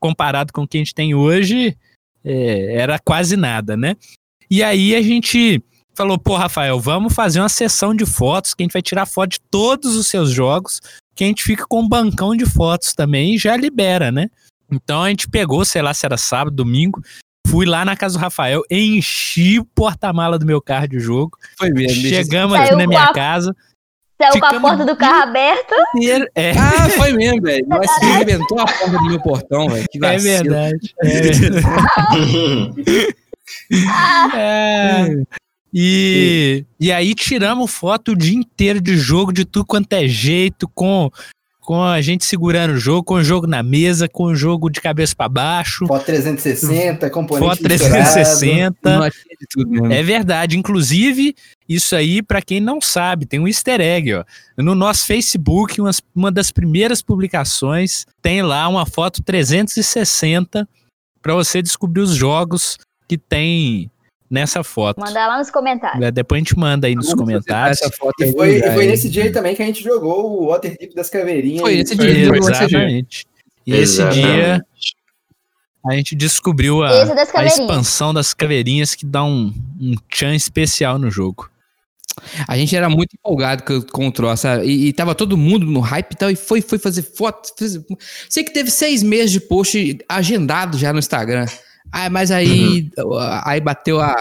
comparado 0.00 0.52
com 0.52 0.62
o 0.62 0.68
que 0.68 0.76
a 0.76 0.80
gente 0.80 0.94
tem 0.94 1.14
hoje, 1.14 1.76
é, 2.24 2.76
era 2.76 2.98
quase 2.98 3.36
nada, 3.36 3.76
né? 3.76 3.96
E 4.50 4.62
aí 4.62 4.94
a 4.94 5.02
gente 5.02 5.62
falou, 5.94 6.18
pô, 6.18 6.36
Rafael, 6.36 6.78
vamos 6.80 7.14
fazer 7.14 7.40
uma 7.40 7.48
sessão 7.48 7.94
de 7.94 8.04
fotos, 8.04 8.52
que 8.52 8.62
a 8.62 8.64
gente 8.64 8.72
vai 8.72 8.82
tirar 8.82 9.06
foto 9.06 9.30
de 9.30 9.40
todos 9.40 9.94
os 9.94 10.08
seus 10.08 10.30
jogos, 10.30 10.80
que 11.14 11.22
a 11.22 11.26
gente 11.26 11.42
fica 11.42 11.64
com 11.68 11.80
um 11.80 11.88
bancão 11.88 12.36
de 12.36 12.44
fotos 12.44 12.92
também 12.92 13.34
e 13.34 13.38
já 13.38 13.56
libera, 13.56 14.10
né? 14.10 14.28
Então 14.70 15.02
a 15.02 15.08
gente 15.08 15.28
pegou, 15.28 15.64
sei 15.64 15.82
lá 15.82 15.94
se 15.94 16.04
era 16.04 16.16
sábado, 16.16 16.56
domingo, 16.56 17.00
fui 17.46 17.66
lá 17.66 17.84
na 17.84 17.96
casa 17.96 18.18
do 18.18 18.20
Rafael, 18.22 18.62
enchi 18.70 19.58
o 19.58 19.64
porta-mala 19.64 20.38
do 20.38 20.46
meu 20.46 20.60
carro 20.60 20.88
de 20.88 20.98
jogo, 20.98 21.36
Foi 21.58 21.70
mesmo. 21.70 22.02
chegamos 22.08 22.58
aqui 22.58 22.74
na 22.74 22.86
minha 22.86 23.04
a- 23.04 23.12
casa, 23.12 23.54
Saiu 24.20 24.40
com 24.40 24.46
a 24.46 24.60
porta 24.60 24.84
do 24.86 24.96
carro 24.96 25.22
aberta. 25.24 25.74
é, 26.36 26.52
Ah, 26.52 26.88
foi 26.90 27.12
mesmo, 27.12 27.42
velho. 27.42 27.64
Nós 27.68 27.90
se 27.90 28.04
arrebentou 28.04 28.60
a 28.60 28.64
porta 28.64 28.90
do 28.90 29.04
meu 29.06 29.20
portão, 29.20 29.68
velho. 29.68 29.86
Que 29.90 29.98
é 29.98 30.12
vacilo. 30.12 30.22
verdade. 30.44 30.94
É 31.02 31.20
verdade. 31.20 33.14
É. 34.36 35.06
E, 35.72 36.64
e 36.78 36.92
aí 36.92 37.14
tiramos 37.14 37.70
foto 37.72 38.12
o 38.12 38.16
dia 38.16 38.36
inteiro 38.38 38.80
de 38.80 38.96
jogo, 38.96 39.32
de 39.32 39.44
tudo 39.44 39.66
quanto 39.66 39.92
é 39.92 40.06
jeito, 40.06 40.68
com, 40.72 41.10
com 41.64 41.82
a 41.82 42.00
gente 42.00 42.24
segurando 42.24 42.74
o 42.74 42.76
jogo, 42.76 43.02
com 43.02 43.14
o 43.14 43.24
jogo 43.24 43.46
na 43.46 43.62
mesa, 43.62 44.08
com 44.08 44.24
o 44.24 44.34
jogo 44.36 44.68
de 44.70 44.80
cabeça 44.80 45.14
para 45.16 45.28
baixo. 45.28 45.86
Foto 45.86 46.04
360, 46.04 47.08
componente 47.10 47.48
Foto 47.48 47.62
360. 47.62 48.98
Notinha 48.98 49.36
de 49.40 49.46
tudo 49.50 49.70
mesmo. 49.70 49.92
É 49.92 50.02
verdade. 50.02 50.58
Inclusive, 50.58 51.34
isso 51.68 51.96
aí, 51.96 52.22
pra 52.22 52.42
quem 52.42 52.60
não 52.60 52.80
sabe, 52.80 53.26
tem 53.26 53.40
um 53.40 53.48
easter 53.48 53.80
egg, 53.80 54.14
ó. 54.14 54.24
No 54.58 54.74
nosso 54.74 55.06
Facebook, 55.06 55.80
umas- 55.80 56.02
uma 56.14 56.30
das 56.30 56.50
primeiras 56.52 57.00
publicações, 57.02 58.04
tem 58.22 58.42
lá 58.42 58.68
uma 58.68 58.84
foto 58.86 59.22
360 59.22 60.68
pra 61.22 61.34
você 61.34 61.62
descobrir 61.62 62.02
os 62.02 62.14
jogos 62.14 62.76
que 63.08 63.16
tem 63.18 63.90
nessa 64.34 64.62
foto. 64.64 65.00
Mandar 65.00 65.26
lá 65.28 65.38
nos 65.38 65.50
comentários. 65.50 66.02
É, 66.04 66.10
Depois 66.10 66.38
a 66.38 66.40
gente 66.44 66.58
manda 66.58 66.86
aí 66.86 66.94
nos 66.94 67.06
Vamos 67.06 67.20
comentários. 67.20 67.80
Essa 67.80 67.90
foto 67.90 68.14
E 68.22 68.32
foi, 68.32 68.56
e 68.58 68.70
foi 68.74 68.86
nesse 68.86 69.08
dia 69.08 69.22
aí 69.24 69.32
também 69.32 69.54
que 69.54 69.62
a 69.62 69.66
gente 69.66 69.82
jogou 69.82 70.42
o 70.42 70.46
Waterdeep 70.48 70.94
das 70.94 71.08
caveirinhas. 71.08 71.60
Foi 71.62 71.74
e- 71.74 71.78
nesse 71.78 71.96
dia. 71.96 72.10
esse. 72.10 72.50
Exatamente. 72.50 73.26
E 73.66 73.72
esse 73.74 74.04
dia 74.10 74.66
a 75.86 75.94
gente 75.94 76.14
descobriu 76.14 76.82
a, 76.82 76.90
Esse 77.02 77.36
a 77.36 77.44
expansão 77.44 78.12
das 78.12 78.34
caveirinhas 78.34 78.94
que 78.94 79.06
dá 79.06 79.22
um, 79.24 79.52
um 79.80 79.94
tchan 80.10 80.34
especial 80.34 80.98
no 80.98 81.10
jogo. 81.10 81.48
A 82.46 82.56
gente 82.56 82.74
era 82.76 82.88
muito 82.88 83.14
empolgado 83.14 83.64
com, 83.90 84.06
o 84.06 84.12
troço? 84.12 84.46
E, 84.62 84.88
e 84.88 84.92
tava 84.92 85.14
todo 85.14 85.36
mundo 85.36 85.66
no 85.66 85.80
hype 85.80 86.12
e 86.12 86.16
tal, 86.16 86.30
e 86.30 86.36
foi, 86.36 86.60
foi 86.60 86.78
fazer 86.78 87.02
foto. 87.02 87.50
fez- 87.58 87.78
Sei 88.28 88.44
que 88.44 88.52
teve 88.52 88.70
seis 88.70 89.02
meses 89.02 89.32
de 89.32 89.40
post 89.40 89.98
agendado 90.08 90.78
já 90.78 90.92
no 90.92 90.98
Instagram. 90.98 91.46
Ah, 91.96 92.10
mas 92.10 92.32
aí, 92.32 92.90
aí 93.44 93.60
bateu 93.60 94.00
a, 94.00 94.20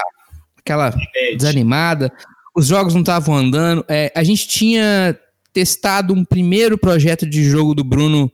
aquela 0.60 0.94
desanimada, 1.36 2.14
os 2.56 2.68
jogos 2.68 2.94
não 2.94 3.02
estavam 3.02 3.36
andando. 3.36 3.84
É, 3.90 4.12
a 4.16 4.24
gente 4.24 4.48
tinha 4.48 5.18
testado 5.52 6.14
um 6.14 6.24
primeiro 6.24 6.78
projeto 6.78 7.28
de 7.28 7.44
jogo 7.44 7.74
do 7.74 7.84
Bruno 7.84 8.32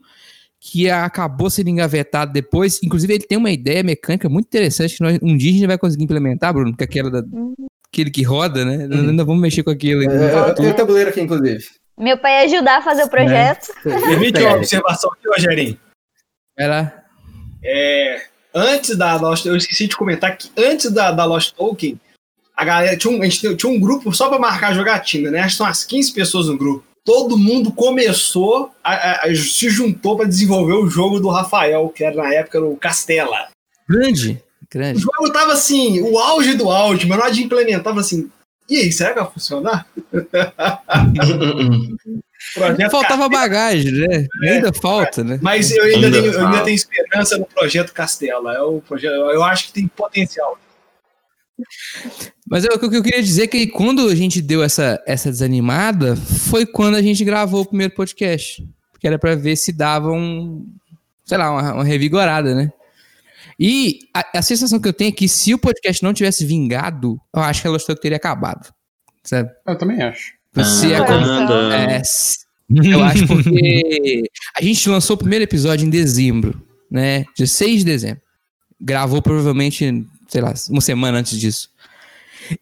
que 0.60 0.90
acabou 0.90 1.48
sendo 1.48 1.70
engavetado 1.70 2.34
depois. 2.34 2.80
Inclusive, 2.84 3.14
ele 3.14 3.24
tem 3.26 3.38
uma 3.38 3.50
ideia 3.50 3.82
mecânica 3.82 4.28
muito 4.28 4.44
interessante 4.44 4.96
que 4.96 5.02
nós, 5.02 5.18
um 5.22 5.34
dia 5.34 5.48
a 5.48 5.54
gente 5.54 5.66
vai 5.66 5.78
conseguir 5.78 6.04
implementar, 6.04 6.52
Bruno, 6.52 6.76
que 6.76 6.84
é 6.84 6.86
aquela 6.86 7.10
da, 7.10 7.22
aquele 7.90 8.10
que 8.10 8.22
roda, 8.22 8.62
né? 8.62 8.86
Nós 8.86 9.08
Ainda 9.08 9.24
vamos 9.24 9.40
mexer 9.40 9.62
com 9.62 9.70
aquilo. 9.70 10.02
É, 10.02 10.06
ainda. 10.06 10.48
eu, 10.48 10.54
tenho 10.54 10.70
o 10.70 10.74
tabuleiro 10.74 11.08
aqui, 11.08 11.22
inclusive. 11.22 11.64
Meu 11.98 12.18
pai 12.18 12.40
ia 12.40 12.56
ajudar 12.56 12.76
a 12.76 12.82
fazer 12.82 13.04
o 13.04 13.08
projeto. 13.08 13.72
Permite 13.82 14.32
Pega 14.34 14.48
uma 14.48 14.56
observação 14.58 15.10
aqui, 15.12 15.26
Rogerinho. 15.28 15.78
Vai 16.58 16.68
lá. 16.68 16.92
É, 17.64 18.29
antes 18.54 18.96
da 18.96 19.16
Lost, 19.16 19.46
eu 19.46 19.56
esqueci 19.56 19.86
de 19.86 19.96
comentar 19.96 20.36
que 20.36 20.50
antes 20.56 20.90
da, 20.90 21.12
da 21.12 21.24
Lost 21.24 21.54
Token, 21.54 22.00
a 22.56 22.64
galera 22.64 22.96
tinha 22.96 23.12
um, 23.12 23.22
a 23.22 23.24
gente 23.26 23.56
tinha 23.56 23.72
um 23.72 23.80
grupo 23.80 24.12
só 24.12 24.28
pra 24.28 24.38
marcar 24.38 24.74
jogatina, 24.74 25.30
né? 25.30 25.40
Acho 25.40 25.50
que 25.50 25.56
são 25.58 25.66
umas 25.66 25.84
15 25.84 26.12
pessoas 26.12 26.46
no 26.48 26.58
grupo. 26.58 26.84
Todo 27.04 27.38
mundo 27.38 27.72
começou, 27.72 28.70
a, 28.84 28.92
a- 28.92 29.20
a- 29.26 29.34
se 29.34 29.70
juntou 29.70 30.16
pra 30.16 30.26
desenvolver 30.26 30.74
o 30.74 30.88
jogo 30.88 31.18
do 31.18 31.28
Rafael, 31.30 31.88
que 31.88 32.04
era 32.04 32.16
na 32.16 32.34
época 32.34 32.60
o 32.60 32.76
Castela. 32.76 33.48
Grande, 33.88 34.42
O 34.62 34.66
grande. 34.70 35.00
jogo 35.00 35.32
tava 35.32 35.52
assim, 35.54 36.02
o 36.02 36.18
auge 36.18 36.54
do 36.54 36.70
auge, 36.70 37.06
mas 37.06 37.18
na 37.18 37.24
hora 37.24 37.32
de 37.34 37.42
implementar, 37.42 37.82
tava 37.82 38.00
assim, 38.00 38.30
e 38.68 38.76
aí, 38.76 38.92
será 38.92 39.14
que 39.14 39.20
vai 39.20 39.30
funcionar? 39.32 39.86
Projeto 42.54 42.90
Faltava 42.90 43.28
bagagem, 43.28 43.92
né? 43.92 44.26
Ainda 44.44 44.72
falta, 44.72 45.22
né? 45.22 45.38
Mas 45.42 45.70
eu 45.70 45.84
ainda, 45.84 46.06
Ainda 46.06 46.10
tenho, 46.22 46.32
eu 46.32 46.46
ainda 46.46 46.64
tenho 46.64 46.74
esperança 46.74 47.36
no 47.38 47.44
projeto 47.46 47.92
Castela. 47.92 48.54
É 48.54 48.60
o 48.62 48.80
projeto, 48.80 49.12
eu 49.12 49.42
acho 49.44 49.66
que 49.66 49.72
tem 49.74 49.86
potencial. 49.88 50.58
Mas 52.48 52.64
eu- 52.64 52.74
o 52.74 52.78
que 52.90 52.96
eu 52.96 53.02
queria 53.02 53.22
dizer 53.22 53.44
é 53.44 53.46
que 53.46 53.66
quando 53.66 54.08
a 54.08 54.14
gente 54.14 54.40
deu 54.40 54.62
essa, 54.62 55.02
essa 55.06 55.30
desanimada, 55.30 56.16
foi 56.16 56.64
quando 56.66 56.96
a 56.96 57.02
gente 57.02 57.24
gravou 57.24 57.62
o 57.62 57.66
primeiro 57.66 57.94
podcast. 57.94 58.66
Porque 58.92 59.06
era 59.06 59.18
pra 59.18 59.34
ver 59.34 59.56
se 59.56 59.72
dava 59.72 60.10
um, 60.10 60.66
sei 61.24 61.38
lá, 61.38 61.50
uma, 61.50 61.74
uma 61.74 61.84
revigorada, 61.84 62.54
né? 62.54 62.72
E 63.58 63.98
a, 64.14 64.38
a 64.38 64.42
sensação 64.42 64.80
que 64.80 64.88
eu 64.88 64.92
tenho 64.92 65.08
é 65.08 65.12
que 65.12 65.28
se 65.28 65.52
o 65.52 65.58
podcast 65.58 66.02
não 66.02 66.14
tivesse 66.14 66.44
vingado, 66.46 67.20
eu 67.34 67.42
acho 67.42 67.60
que 67.60 67.68
a 67.68 67.70
Lost 67.70 67.86
Talk 67.86 68.00
teria 68.00 68.16
acabado. 68.16 68.72
Sabe? 69.22 69.50
Eu 69.66 69.76
também 69.76 70.02
acho. 70.02 70.32
Você 70.54 70.94
Ah, 70.94 71.02
acom- 71.02 71.46
Coração. 71.46 72.44
é, 72.82 72.94
eu 72.94 73.02
acho 73.04 73.26
porque 73.26 74.22
a 74.56 74.62
gente 74.62 74.88
lançou 74.88 75.14
o 75.14 75.18
primeiro 75.18 75.44
episódio 75.44 75.86
em 75.86 75.90
dezembro, 75.90 76.60
né? 76.90 77.24
Dia 77.36 77.46
6 77.46 77.80
de 77.80 77.84
dezembro. 77.84 78.20
Gravou 78.80 79.20
provavelmente, 79.22 80.04
sei 80.28 80.40
lá, 80.40 80.54
uma 80.68 80.80
semana 80.80 81.18
antes 81.18 81.38
disso. 81.38 81.68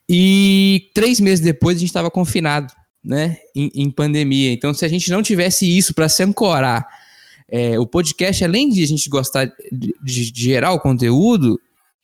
E 0.09 0.91
três 0.95 1.21
meses 1.21 1.41
depois 1.45 1.77
a 1.77 1.81
gente 1.81 1.89
estava 1.89 2.11
confinado, 2.11 2.73
né? 3.03 3.39
Em, 3.55 3.71
em 3.75 3.91
pandemia. 3.91 4.53
Então, 4.53 4.75
se 4.75 4.85
a 4.85 4.89
gente 4.89 5.11
não 5.11 5.23
tivesse 5.23 5.65
isso 5.67 5.95
para 5.95 6.09
se 6.09 6.23
ancorar, 6.23 6.87
é, 7.51 7.79
o 7.79 7.87
podcast, 7.87 8.45
além 8.45 8.69
de 8.69 8.83
a 8.83 8.87
gente 8.87 9.09
gostar 9.09 9.47
de, 9.73 9.95
de- 10.03 10.31
de 10.33 10.43
gerar 10.43 10.73
o 10.73 10.81
conteúdo, 10.81 11.59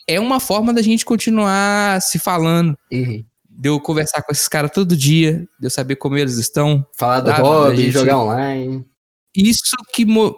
é 0.09 0.19
uma 0.19 0.41
forma 0.41 0.73
da 0.73 0.81
gente 0.81 1.05
continuar 1.05 2.01
se 2.01 2.19
falando. 2.19 2.77
De 3.57 3.69
eu 3.69 3.79
conversar 3.81 4.23
com 4.23 4.33
esses 4.33 4.49
caras 4.49 4.71
todo 4.73 4.97
dia, 4.97 5.47
de 5.61 5.67
eu 5.67 5.71
saber 5.71 5.97
como 5.97 6.17
eles 6.19 6.37
estão, 6.39 6.85
Falar 6.97 7.21
do 7.21 7.31
hobby, 7.31 7.77
gente- 7.83 7.93
jogar 7.93 8.19
online. 8.19 8.85
isso 9.37 9.77
que, 9.93 10.05
mo- 10.05 10.37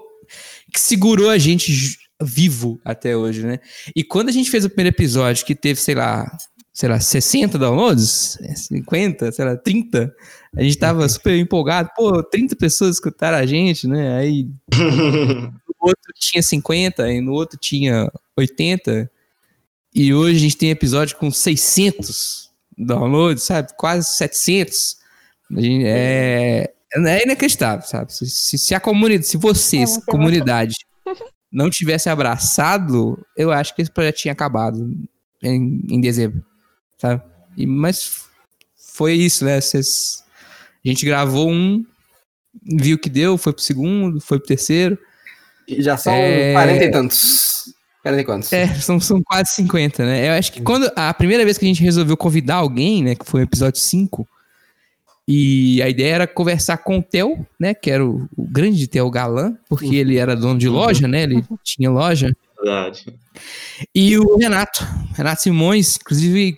que 0.73 0.79
segurou 0.81 1.31
a 1.31 1.39
gente 1.39 1.97
vivo 2.23 2.79
até 2.85 3.17
hoje, 3.17 3.43
né? 3.45 3.59
E 3.95 4.05
quando 4.05 4.29
a 4.29 4.33
gente 4.33 4.51
fez 4.51 4.64
o 4.64 4.69
primeiro 4.71 4.95
episódio, 4.95 5.45
que 5.47 5.55
teve, 5.55 5.81
sei 5.81 5.95
lá, 5.95 6.31
sei 6.75 6.89
lá, 6.91 7.01
60 7.01 7.59
downloads, 7.59 8.39
é, 8.43 8.55
50, 8.55 9.33
sei 9.33 9.45
lá, 9.47 9.57
30, 9.57 10.14
a 10.55 10.62
gente 10.62 10.77
tava 10.77 11.09
super 11.09 11.35
empolgado, 11.39 11.91
pô, 11.97 12.23
30 12.23 12.55
pessoas 12.55 12.97
escutaram 12.97 13.39
a 13.39 13.47
gente, 13.47 13.87
né? 13.89 14.19
Aí 14.19 14.47
no 14.73 15.89
outro 15.89 16.12
tinha 16.19 16.43
50, 16.43 17.11
e 17.11 17.21
no 17.23 17.33
outro 17.33 17.59
tinha 17.59 18.11
80, 18.37 19.11
e 19.95 20.12
hoje 20.12 20.37
a 20.37 20.41
gente 20.41 20.57
tem 20.59 20.71
episódio 20.71 21.17
com 21.17 21.31
600 21.31 22.45
downloads, 22.77 23.45
sabe? 23.45 23.68
Quase 23.77 24.16
700. 24.16 24.97
A 25.57 25.61
gente- 25.61 25.85
é, 25.87 26.72
é 26.95 27.22
inacreditável, 27.24 27.87
sabe? 27.87 28.12
Se, 28.12 28.27
se- 28.29 28.59
se 28.59 28.74
a 28.74 28.81
comunidade, 28.81 29.27
se 29.29 29.37
vocês, 29.37 29.97
É 29.99 30.01
comunidade, 30.11 30.74
não 31.53 31.70
tivesse 31.70 32.09
abraçado, 32.09 33.18
eu 33.37 33.51
acho 33.53 33.74
que 33.74 33.83
esse 33.83 33.91
projeto 33.91 34.16
tinha 34.16 34.33
acabado 34.33 34.93
em, 35.43 35.83
em 35.91 36.01
dezembro, 36.01 36.45
sabe? 36.99 37.22
E, 37.57 37.66
mas 37.66 38.24
foi 38.95 39.14
isso, 39.14 39.45
né? 39.45 39.61
Vocês- 39.61 40.22
a 40.85 40.89
gente 40.89 41.05
gravou 41.07 41.51
um, 41.51 41.85
viu 42.79 42.99
que 42.99 43.09
deu, 43.09 43.37
foi 43.39 43.53
pro 43.53 43.62
segundo, 43.62 44.20
foi 44.20 44.39
pro 44.39 44.49
terceiro. 44.49 44.99
E 45.68 45.83
já 45.83 45.97
são 45.97 46.12
É. 46.12 46.53
40 46.53 46.85
e 46.85 46.91
tantos. 46.91 47.55
40 48.07 48.20
e 48.20 48.24
quantos? 48.24 48.52
É, 48.52 48.72
são, 48.74 49.00
são 49.00 49.20
quase 49.22 49.50
50, 49.54 50.04
né? 50.04 50.28
Eu 50.28 50.32
acho 50.34 50.52
que 50.52 50.62
quando 50.62 50.90
a 50.94 51.12
primeira 51.12 51.44
vez 51.44 51.59
que 51.59 51.64
a 51.64 51.68
gente 51.68 51.82
resolveu 51.82 52.16
convidar 52.16 52.57
alguém, 52.57 53.02
né, 53.02 53.14
que 53.16 53.26
foi 53.26 53.40
o 53.40 53.44
episódio 53.44 53.80
5, 53.80 54.26
e 55.26 55.82
a 55.82 55.88
ideia 55.88 56.14
era 56.14 56.26
conversar 56.26 56.78
com 56.78 56.98
o 56.98 57.02
Theo, 57.02 57.44
né, 57.59 57.74
que 57.74 57.90
era 57.90 58.07
o, 58.07 58.28
o 58.36 58.46
grande 58.46 58.86
Theo 58.86 59.11
Galan, 59.11 59.57
porque 59.68 59.96
ele 59.96 60.16
era 60.18 60.36
dono 60.36 60.59
de 60.59 60.68
loja, 60.68 61.09
né, 61.09 61.24
ele 61.24 61.44
tinha 61.64 61.90
loja, 61.90 62.30
Verdade. 62.57 63.07
e 63.92 64.16
o 64.16 64.36
Renato, 64.36 64.86
Renato 65.14 65.42
Simões, 65.42 65.96
inclusive, 65.96 66.57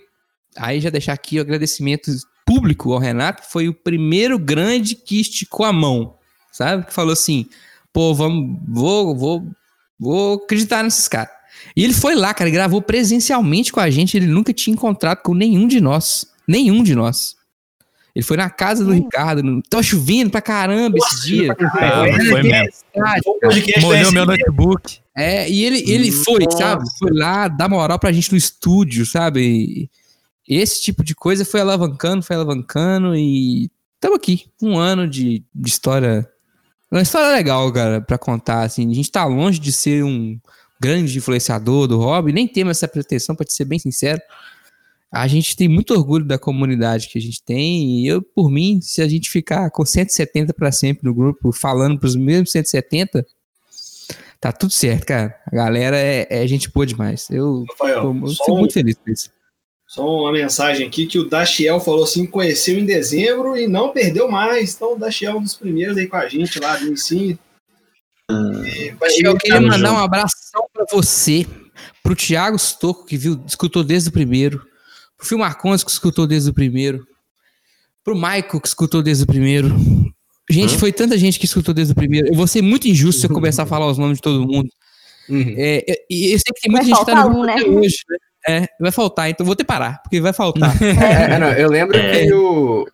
aí 0.55 0.79
já 0.79 0.91
deixar 0.91 1.13
aqui 1.13 1.39
o 1.39 1.41
agradecimento 1.41 2.11
público 2.45 2.93
ao 2.93 2.99
Renato, 2.99 3.41
foi 3.49 3.67
o 3.67 3.73
primeiro 3.73 4.37
grande 4.37 4.93
que 4.93 5.19
esticou 5.19 5.65
a 5.65 5.73
mão, 5.73 6.13
sabe? 6.51 6.85
Que 6.85 6.93
falou 6.93 7.13
assim, 7.13 7.47
pô, 7.91 8.13
vamos, 8.13 8.59
vou, 8.67 9.15
vou, 9.15 9.47
vou 9.99 10.35
acreditar 10.35 10.83
nesses 10.83 11.07
caras. 11.07 11.38
E 11.75 11.83
ele 11.83 11.93
foi 11.93 12.15
lá, 12.15 12.33
cara, 12.33 12.49
gravou 12.49 12.81
presencialmente 12.81 13.71
com 13.71 13.79
a 13.79 13.89
gente, 13.89 14.17
ele 14.17 14.27
nunca 14.27 14.53
tinha 14.53 14.73
encontrado 14.73 15.21
com 15.21 15.33
nenhum 15.33 15.67
de 15.67 15.79
nós, 15.79 16.27
nenhum 16.47 16.83
de 16.83 16.95
nós. 16.95 17.37
Ele 18.15 18.25
foi 18.25 18.37
na 18.37 18.49
casa 18.49 18.83
do 18.83 18.91
Ricardo, 18.91 19.43
no... 19.43 19.61
tava 19.61 19.83
chovendo 19.83 20.29
pra 20.29 20.41
caramba 20.41 20.97
esse 20.97 21.27
dia. 21.27 21.55
Foi 22.29 22.43
mesmo. 22.43 22.71
Foi 22.93 23.81
Molhou 23.81 24.11
meu 24.11 24.25
notebook. 24.25 24.99
É, 25.15 25.49
e 25.49 25.63
ele, 25.63 25.83
ele 25.89 26.11
foi, 26.11 26.43
Nossa. 26.43 26.57
sabe? 26.57 26.83
Foi 26.97 27.11
lá 27.13 27.47
dar 27.47 27.69
moral 27.69 27.99
pra 27.99 28.11
gente 28.11 28.31
no 28.31 28.37
estúdio, 28.37 29.05
sabe? 29.05 29.89
E 30.47 30.57
esse 30.57 30.81
tipo 30.81 31.03
de 31.03 31.13
coisa 31.13 31.45
foi 31.45 31.61
alavancando, 31.61 32.23
foi 32.23 32.35
alavancando 32.35 33.15
e 33.15 33.69
estamos 33.95 34.17
aqui. 34.17 34.47
Um 34.61 34.77
ano 34.77 35.07
de, 35.07 35.43
de 35.53 35.69
história. 35.69 36.27
Uma 36.91 37.03
história 37.03 37.31
legal, 37.35 37.71
cara, 37.71 38.01
pra 38.01 38.17
contar. 38.17 38.63
Assim. 38.63 38.89
A 38.89 38.93
gente 38.93 39.11
tá 39.11 39.23
longe 39.25 39.59
de 39.59 39.71
ser 39.71 40.03
um 40.03 40.39
grande 40.79 41.17
influenciador 41.17 41.87
do 41.87 41.97
hobby, 41.97 42.31
nem 42.31 42.47
temos 42.47 42.77
essa 42.77 42.87
pretensão, 42.87 43.35
pra 43.35 43.45
te 43.45 43.53
ser 43.53 43.65
bem 43.65 43.77
sincero. 43.79 44.21
A 45.11 45.27
gente 45.27 45.55
tem 45.55 45.67
muito 45.67 45.93
orgulho 45.93 46.23
da 46.23 46.37
comunidade 46.37 47.09
que 47.09 47.17
a 47.17 47.21
gente 47.21 47.41
tem, 47.43 47.99
e 48.01 48.07
eu, 48.07 48.21
por 48.21 48.49
mim, 48.51 48.79
se 48.81 49.01
a 49.01 49.07
gente 49.07 49.29
ficar 49.29 49.69
com 49.71 49.83
170 49.85 50.53
pra 50.53 50.71
sempre 50.71 51.05
no 51.07 51.13
grupo, 51.13 51.51
falando 51.51 51.99
pros 51.99 52.15
mesmos 52.15 52.51
170, 52.51 53.25
tá 54.39 54.51
tudo 54.51 54.71
certo, 54.71 55.05
cara. 55.07 55.35
A 55.51 55.55
galera 55.55 55.97
é, 55.97 56.27
é 56.29 56.47
gente 56.47 56.69
boa 56.71 56.85
demais. 56.85 57.27
Eu, 57.31 57.65
Rafael, 57.71 58.01
tô- 58.01 58.07
eu 58.07 58.53
um- 58.55 58.57
muito 58.59 58.73
feliz 58.73 58.95
com 59.03 59.11
isso. 59.11 59.31
Só 59.87 60.05
uma 60.21 60.31
mensagem 60.31 60.85
aqui 60.87 61.07
que 61.07 61.17
o 61.17 61.27
Dachiel 61.27 61.79
falou 61.79 62.03
assim: 62.03 62.23
conheceu 62.27 62.77
em 62.77 62.85
dezembro 62.85 63.57
e 63.57 63.67
não 63.67 63.89
perdeu 63.91 64.29
mais. 64.29 64.75
Então, 64.75 64.93
o 64.93 64.99
Dachiel 64.99 65.31
é 65.31 65.35
um 65.37 65.41
dos 65.41 65.55
primeiros 65.55 65.97
aí 65.97 66.05
com 66.05 66.15
a 66.17 66.27
gente 66.29 66.59
lá 66.59 66.77
do 66.77 66.87
ensino. 66.93 67.39
Eu 69.23 69.35
queria 69.37 69.59
mandar 69.59 69.91
um 69.93 69.97
abração 69.97 70.58
pra 70.85 70.85
você, 70.91 71.45
pro 72.03 72.15
Thiago 72.15 72.57
Stocco, 72.57 73.05
que 73.05 73.17
viu, 73.17 73.41
escutou 73.45 73.83
desde 73.83 74.09
o 74.09 74.11
primeiro, 74.11 74.61
pro 75.17 75.27
Phil 75.27 75.37
Marcondes, 75.37 75.83
que 75.83 75.91
escutou 75.91 76.25
desde 76.25 76.49
o 76.49 76.53
primeiro, 76.53 77.05
pro 78.03 78.15
Michael, 78.15 78.59
que 78.61 78.67
escutou 78.67 79.01
desde 79.01 79.23
o 79.23 79.27
primeiro. 79.27 79.75
Gente, 80.49 80.77
foi 80.77 80.91
tanta 80.91 81.17
gente 81.17 81.37
que 81.37 81.45
escutou 81.45 81.73
desde 81.73 81.91
o 81.93 81.95
primeiro. 81.95 82.27
Eu 82.29 82.33
vou 82.33 82.47
ser 82.47 82.61
muito 82.61 82.87
injusto 82.87 83.21
se 83.21 83.27
eu 83.27 83.33
começar 83.33 83.63
a 83.63 83.65
falar 83.67 83.85
os 83.87 83.97
nomes 83.97 84.17
de 84.17 84.21
todo 84.21 84.47
mundo. 84.47 84.67
Uhum. 85.29 85.53
É, 85.57 85.83
é, 85.87 85.95
e 86.09 86.33
eu 86.33 86.39
sei 86.39 86.53
que 86.55 86.61
tem 86.61 86.71
muita 86.71 86.85
Vai 86.87 86.95
gente 86.95 86.99
que 86.99 87.05
tá 87.05 87.15
faltar 87.21 87.31
no 87.31 87.39
um, 87.41 87.45
né? 87.45 87.55
hoje, 87.79 87.97
né? 88.09 88.17
É, 88.47 88.67
vai 88.79 88.91
faltar, 88.91 89.29
então 89.29 89.45
vou 89.45 89.55
ter 89.55 89.63
que 89.63 89.67
parar, 89.67 90.01
porque 90.01 90.19
vai 90.21 90.33
faltar. 90.33 90.73
É, 90.81 91.33
é, 91.35 91.39
não, 91.39 91.49
eu 91.51 91.69
lembro 91.69 91.95
É. 91.97 92.25
que 92.25 92.33
o, 92.33 92.81
o- 92.81 92.87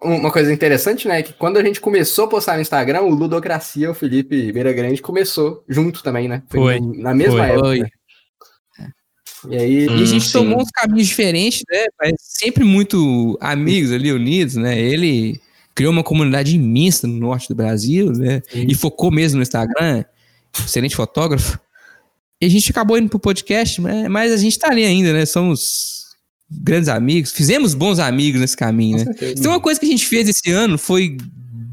uma 0.00 0.30
coisa 0.32 0.52
interessante, 0.52 1.06
né, 1.06 1.20
é 1.20 1.22
que 1.22 1.32
quando 1.32 1.56
a 1.56 1.62
gente 1.64 1.80
começou 1.80 2.24
a 2.24 2.28
postar 2.28 2.54
no 2.56 2.60
Instagram, 2.62 3.02
o 3.02 3.10
Ludocracia, 3.14 3.90
o 3.90 3.94
Felipe 3.94 4.50
Beira 4.52 4.72
Grande, 4.72 5.00
começou 5.00 5.62
junto 5.68 6.02
também, 6.02 6.28
né? 6.28 6.42
Foi. 6.48 6.80
no- 6.80 6.94
na 6.94 7.14
mesma 7.14 7.38
Foi. 7.38 7.48
época. 7.48 7.62
Foi. 7.68 7.78
né? 7.80 7.88
E 9.48 9.56
aí, 9.56 9.86
E 9.86 9.88
a 9.88 9.92
Hum, 9.92 10.06
gente 10.06 10.26
sim. 10.26 10.32
tomou 10.32 10.60
uns 10.60 10.70
caminhos 10.70 11.06
diferentes, 11.08 11.62
né? 11.70 11.86
Mas 12.00 12.12
sempre 12.18 12.64
muito 12.64 13.36
amigos 13.40 13.92
ali, 13.92 14.12
unidos, 14.12 14.54
né? 14.56 14.78
Ele 14.78 15.40
criou 15.74 15.92
uma 15.92 16.02
comunidade 16.04 16.54
imensa 16.54 17.06
no 17.06 17.14
norte 17.18 17.48
do 17.48 17.54
Brasil, 17.54 18.12
né? 18.12 18.42
E 18.52 18.74
focou 18.74 19.10
mesmo 19.10 19.36
no 19.38 19.42
Instagram. 19.42 20.04
Excelente 20.64 20.94
fotógrafo. 20.96 21.58
E 22.40 22.46
a 22.46 22.48
gente 22.48 22.70
acabou 22.70 22.98
indo 22.98 23.08
pro 23.08 23.18
podcast, 23.20 23.80
né? 23.80 24.08
mas 24.08 24.32
a 24.32 24.36
gente 24.36 24.58
tá 24.58 24.68
ali 24.70 24.84
ainda, 24.84 25.12
né? 25.12 25.24
Somos 25.24 26.01
grandes 26.60 26.88
amigos. 26.88 27.32
Fizemos 27.32 27.74
bons 27.74 27.98
amigos 27.98 28.40
nesse 28.40 28.56
caminho, 28.56 28.98
né? 29.04 29.04
Então 29.36 29.52
uma 29.52 29.60
coisa 29.60 29.78
que 29.80 29.86
a 29.86 29.88
gente 29.88 30.06
fez 30.06 30.28
esse 30.28 30.50
ano 30.50 30.76
foi 30.78 31.16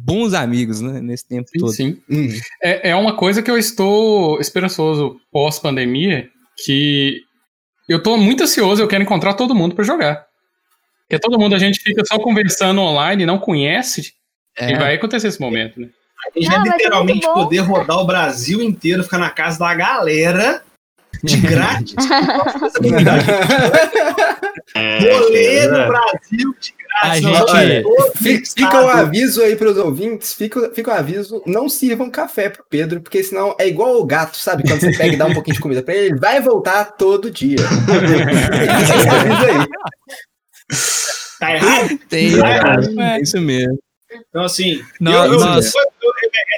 bons 0.05 0.33
amigos, 0.33 0.81
né? 0.81 0.99
Nesse 1.01 1.27
tempo 1.27 1.47
Sim, 1.49 1.59
todo. 1.59 1.71
sim. 1.73 1.97
hum, 2.09 2.29
É, 2.63 2.89
é 2.91 2.95
uma 2.95 3.15
coisa 3.15 3.41
que 3.41 3.51
eu 3.51 3.57
estou 3.57 4.39
esperançoso 4.39 5.19
pós-pandemia, 5.31 6.29
que 6.65 7.21
eu 7.87 8.01
tô 8.01 8.17
muito 8.17 8.43
ansioso, 8.43 8.81
eu 8.81 8.87
quero 8.87 9.03
encontrar 9.03 9.33
todo 9.33 9.55
mundo 9.55 9.75
pra 9.75 9.83
jogar. 9.83 10.25
Porque 11.07 11.19
todo 11.19 11.39
mundo 11.39 11.55
a 11.55 11.59
gente 11.59 11.79
fica 11.79 12.03
só 12.05 12.19
conversando 12.19 12.81
online, 12.81 13.25
não 13.25 13.39
conhece, 13.39 14.13
É. 14.57 14.71
e 14.71 14.75
vai 14.77 14.95
acontecer 14.95 15.27
esse 15.27 15.39
momento, 15.41 15.79
né? 15.79 15.89
A 16.35 16.39
gente 16.39 16.49
Não, 16.51 16.59
vai 16.63 16.69
é 16.69 16.71
literalmente 16.77 17.25
bom. 17.25 17.33
poder 17.33 17.59
rodar 17.59 17.97
o 17.99 18.05
Brasil 18.05 18.61
inteiro, 18.61 19.03
ficar 19.03 19.17
na 19.17 19.29
casa 19.29 19.57
da 19.59 19.73
galera 19.73 20.61
de 21.23 21.37
grátis. 21.41 21.95
É, 24.75 24.99
Rolê 24.99 25.67
no 25.67 25.75
é, 25.77 25.87
Brasil 25.87 26.55
de 26.59 26.73
A 27.01 27.07
grátis. 27.07 27.21
gente- 27.23 27.31
Nós 27.39 27.51
olha, 27.53 27.83
Fica 28.15 28.41
estado. 28.43 28.85
o 28.85 28.89
aviso 28.89 29.41
aí 29.41 29.55
pros 29.55 29.77
ouvintes, 29.77 30.33
fica, 30.33 30.71
fica 30.73 30.91
o 30.91 30.93
aviso, 30.93 31.41
não 31.45 31.67
sirvam 31.69 32.09
café 32.09 32.49
pro 32.49 32.63
Pedro, 32.69 33.01
porque 33.01 33.23
senão 33.23 33.55
é 33.59 33.67
igual 33.67 33.99
o 33.99 34.05
gato, 34.05 34.37
sabe? 34.37 34.63
Quando 34.63 34.79
você 34.81 34.95
pega 34.95 35.13
e 35.13 35.17
dá 35.17 35.25
um 35.25 35.33
pouquinho 35.33 35.55
de 35.55 35.61
comida 35.61 35.81
pra 35.83 35.95
ele, 35.95 36.07
ele 36.11 36.19
vai 36.19 36.39
voltar 36.41 36.85
todo 36.85 37.31
dia. 37.31 37.57
Fica 37.57 38.81
esse 38.81 39.09
aviso 39.09 39.45
aí. 39.45 39.67
Tá 41.39 41.55
errado? 41.55 41.97
Tem, 42.09 42.31
É. 42.43 43.15
é 43.17 43.21
isso 43.21 43.39
mesmo. 43.39 43.79
Então, 44.29 44.43
assim, 44.43 44.83
Não, 44.99 45.11
eu- 45.13 45.33
eu- 45.33 45.39
eu- 45.39 45.39
eu- 45.39 45.53
é, 45.53 45.61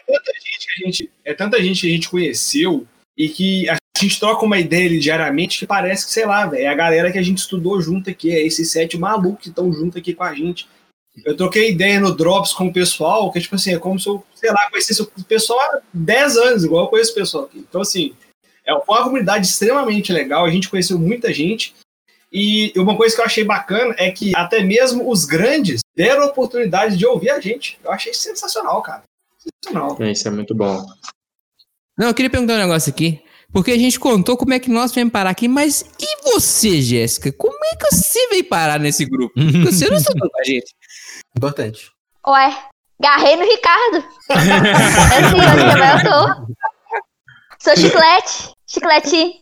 tanta 0.08 0.32
gente 0.34 0.66
que 0.68 0.72
a 0.84 0.86
gente, 0.86 1.12
é 1.26 1.34
tanta 1.34 1.62
gente 1.64 1.82
que 1.82 1.88
a 1.88 1.92
gente 1.92 2.10
conheceu 2.10 2.88
e 3.22 3.30
que 3.30 3.70
a 3.70 3.78
gente 4.00 4.20
troca 4.20 4.44
uma 4.44 4.58
ideia 4.58 4.88
ali 4.88 4.98
diariamente 4.98 5.60
que 5.60 5.68
parece 5.68 6.08
que, 6.08 6.12
sei 6.12 6.26
lá, 6.26 6.48
velho, 6.48 6.64
é 6.64 6.68
a 6.68 6.74
galera 6.74 7.12
que 7.12 7.20
a 7.20 7.22
gente 7.22 7.38
estudou 7.38 7.80
junto 7.80 8.10
aqui, 8.10 8.32
é 8.32 8.44
esses 8.44 8.72
sete 8.72 8.98
malucos 8.98 9.44
que 9.44 9.50
estão 9.50 9.72
junto 9.72 10.00
aqui 10.00 10.12
com 10.16 10.24
a 10.24 10.34
gente. 10.34 10.68
Eu 11.24 11.38
troquei 11.38 11.70
ideia 11.70 12.00
no 12.00 12.16
Drops 12.16 12.52
com 12.52 12.66
o 12.66 12.74
pessoal, 12.74 13.32
que 13.32 13.40
tipo 13.40 13.54
assim, 13.54 13.76
é 13.76 13.78
como 13.78 14.00
se 14.00 14.10
eu, 14.10 14.24
sei 14.34 14.50
lá, 14.50 14.68
conhecesse 14.72 15.04
o 15.04 15.24
pessoal 15.26 15.60
há 15.60 15.82
10 15.94 16.38
anos, 16.38 16.64
igual 16.64 16.86
eu 16.86 16.90
conheço 16.90 17.12
o 17.12 17.16
pessoal 17.16 17.44
aqui. 17.44 17.60
Então, 17.60 17.82
assim, 17.82 18.16
é 18.66 18.74
uma 18.74 19.04
comunidade 19.04 19.46
extremamente 19.46 20.12
legal, 20.12 20.46
a 20.46 20.50
gente 20.50 20.70
conheceu 20.70 20.98
muita 20.98 21.32
gente. 21.32 21.76
E 22.34 22.74
uma 22.78 22.98
coisa 22.98 23.14
que 23.14 23.22
eu 23.22 23.26
achei 23.26 23.44
bacana 23.44 23.94
é 24.00 24.10
que 24.10 24.36
até 24.36 24.64
mesmo 24.64 25.12
os 25.12 25.26
grandes 25.26 25.82
deram 25.96 26.24
a 26.24 26.28
oportunidade 26.28 26.98
de 26.98 27.06
ouvir 27.06 27.30
a 27.30 27.40
gente. 27.40 27.78
Eu 27.84 27.92
achei 27.92 28.16
sensacional, 28.16 28.82
cara. 28.82 29.04
Sensacional. 29.38 29.98
é, 30.00 30.12
isso 30.12 30.28
é 30.28 30.32
muito 30.32 30.56
bom. 30.56 30.84
Não, 32.02 32.08
eu 32.08 32.16
queria 32.16 32.32
perguntar 32.32 32.56
um 32.56 32.58
negócio 32.58 32.92
aqui. 32.92 33.24
Porque 33.54 33.70
a 33.70 33.78
gente 33.78 34.00
contou 34.00 34.36
como 34.36 34.56
é 34.56 34.60
que 34.60 34.72
nós 34.72 34.92
viemos 34.92 35.14
parar 35.14 35.30
aqui, 35.30 35.48
mas 35.48 35.86
e 36.00 36.24
você, 36.24 36.82
Jéssica? 36.82 37.32
Como 37.32 37.64
é 37.64 37.76
que 37.76 37.96
você 37.96 38.28
veio 38.30 38.50
parar 38.50 38.80
nesse 38.80 39.06
grupo? 39.06 39.32
Porque 39.38 39.72
Você 39.72 39.88
não 39.88 39.98
estudou 39.98 40.28
com 40.28 40.40
a 40.40 40.44
gente. 40.44 40.74
Importante. 41.38 41.92
Ué, 42.26 42.58
garrei 43.00 43.36
no 43.36 43.44
Ricardo. 43.44 43.98
assim, 44.32 45.42
onde 45.48 45.74
também 45.74 45.92
eu 45.92 46.10
tô. 46.10 46.56
Sou 47.60 47.78
chiclete, 47.78 48.52
chiclete. 48.66 49.34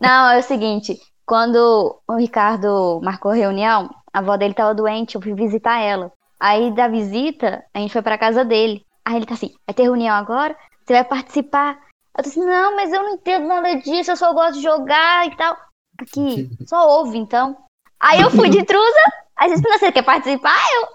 Não, 0.00 0.30
é 0.30 0.38
o 0.38 0.42
seguinte, 0.44 0.96
quando 1.26 2.00
o 2.06 2.16
Ricardo 2.16 3.00
marcou 3.02 3.32
a 3.32 3.34
reunião, 3.34 3.90
a 4.12 4.20
avó 4.20 4.36
dele 4.36 4.54
tava 4.54 4.72
doente, 4.72 5.16
eu 5.16 5.20
fui 5.20 5.34
visitar 5.34 5.80
ela. 5.80 6.12
Aí 6.38 6.72
da 6.76 6.86
visita, 6.86 7.64
a 7.74 7.80
gente 7.80 7.92
foi 7.92 8.02
pra 8.02 8.16
casa 8.16 8.44
dele. 8.44 8.82
Aí 9.04 9.16
ele 9.16 9.26
tá 9.26 9.34
assim, 9.34 9.50
vai 9.66 9.74
ter 9.74 9.82
reunião 9.82 10.14
agora? 10.14 10.56
Você 10.86 10.92
vai 10.92 11.04
participar? 11.04 11.87
Eu 12.18 12.24
assim, 12.26 12.44
não, 12.44 12.74
mas 12.74 12.92
eu 12.92 13.00
não 13.00 13.14
entendo 13.14 13.46
nada 13.46 13.76
disso, 13.76 14.10
eu 14.10 14.16
só 14.16 14.32
gosto 14.32 14.54
de 14.54 14.62
jogar 14.62 15.28
e 15.28 15.36
tal. 15.36 15.56
Aqui, 16.00 16.50
só 16.66 16.98
ouve 16.98 17.16
então. 17.16 17.56
Aí 18.00 18.20
eu 18.20 18.30
fui 18.30 18.50
de 18.50 18.58
intrusa, 18.58 19.00
aí 19.36 19.48
vocês 19.48 19.60
perguntam, 19.60 19.86
você 19.86 19.92
quer 19.92 20.02
participar? 20.02 20.58
Eu, 20.74 20.88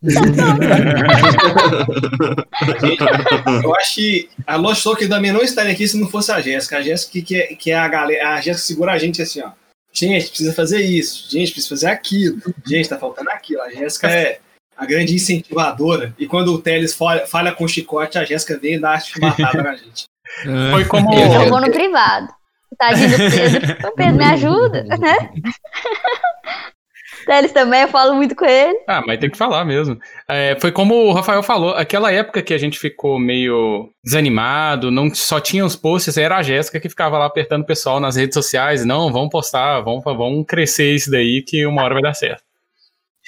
Eu 3.64 3.74
acho 3.74 3.94
que 3.96 4.30
a 4.46 4.54
Lost 4.54 4.84
Talk 4.84 5.08
também 5.08 5.32
não 5.32 5.42
estaria 5.42 5.72
aqui 5.72 5.88
se 5.88 5.98
não 5.98 6.08
fosse 6.08 6.30
a 6.30 6.40
Jéssica. 6.40 6.78
A 6.78 6.82
Jéssica 6.82 7.12
que, 7.12 7.22
que, 7.22 7.36
é, 7.36 7.46
que 7.54 7.72
é 7.72 7.76
a 7.76 7.88
galera. 7.88 8.34
A 8.34 8.40
Jéssica 8.40 8.66
segura 8.66 8.92
a 8.92 8.98
gente 8.98 9.20
assim, 9.20 9.42
ó. 9.42 9.50
Gente, 9.92 10.28
precisa 10.28 10.54
fazer 10.54 10.82
isso. 10.82 11.28
Gente, 11.28 11.50
precisa 11.50 11.74
fazer 11.74 11.88
aquilo. 11.88 12.40
Gente, 12.64 12.88
tá 12.88 12.96
faltando 12.96 13.30
aquilo. 13.30 13.62
A 13.62 13.70
Jéssica 13.70 14.08
é 14.08 14.38
a 14.76 14.86
grande 14.86 15.14
incentivadora. 15.14 16.14
E 16.16 16.28
quando 16.28 16.54
o 16.54 16.62
Teles 16.62 16.94
falha, 16.94 17.26
falha 17.26 17.52
com 17.52 17.64
o 17.64 17.68
chicote, 17.68 18.18
a 18.18 18.24
Jéssica 18.24 18.56
vem 18.56 18.74
e 18.74 18.80
dá 18.80 18.92
a 18.92 19.00
chicotada 19.00 19.62
na 19.62 19.74
gente. 19.74 20.04
Foi 20.70 20.84
como. 20.84 21.12
Eu 21.14 21.48
vou 21.48 21.60
no 21.60 21.70
privado. 21.70 22.28
Tadinho 22.78 23.10
do 23.10 23.16
Pedro. 23.16 23.76
Ô, 23.88 23.92
Pedro, 23.92 24.16
me 24.16 24.24
ajuda, 24.24 24.84
né? 24.84 25.16
Eles 27.26 27.52
também, 27.52 27.82
eu 27.82 27.88
falo 27.88 28.14
muito 28.14 28.34
com 28.34 28.44
ele. 28.46 28.78
Ah, 28.88 29.02
mas 29.06 29.18
tem 29.18 29.28
que 29.28 29.36
falar 29.36 29.62
mesmo. 29.64 29.98
É, 30.28 30.56
foi 30.60 30.72
como 30.72 30.94
o 30.94 31.12
Rafael 31.12 31.42
falou, 31.42 31.70
aquela 31.72 32.10
época 32.10 32.40
que 32.42 32.54
a 32.54 32.58
gente 32.58 32.78
ficou 32.78 33.18
meio 33.18 33.90
desanimado, 34.02 34.90
não 34.90 35.12
só 35.14 35.38
tinha 35.38 35.64
os 35.64 35.76
posts, 35.76 36.16
era 36.16 36.36
a 36.38 36.42
Jéssica 36.42 36.80
que 36.80 36.88
ficava 36.88 37.18
lá 37.18 37.26
apertando 37.26 37.62
o 37.62 37.66
pessoal 37.66 38.00
nas 38.00 38.16
redes 38.16 38.34
sociais. 38.34 38.84
Não, 38.84 39.12
vamos 39.12 39.28
postar, 39.30 39.80
vamos, 39.80 40.02
vamos 40.04 40.44
crescer 40.46 40.94
isso 40.94 41.10
daí 41.10 41.42
que 41.46 41.66
uma 41.66 41.82
hora 41.82 41.94
vai 41.94 42.02
dar 42.02 42.14
certo. 42.14 42.42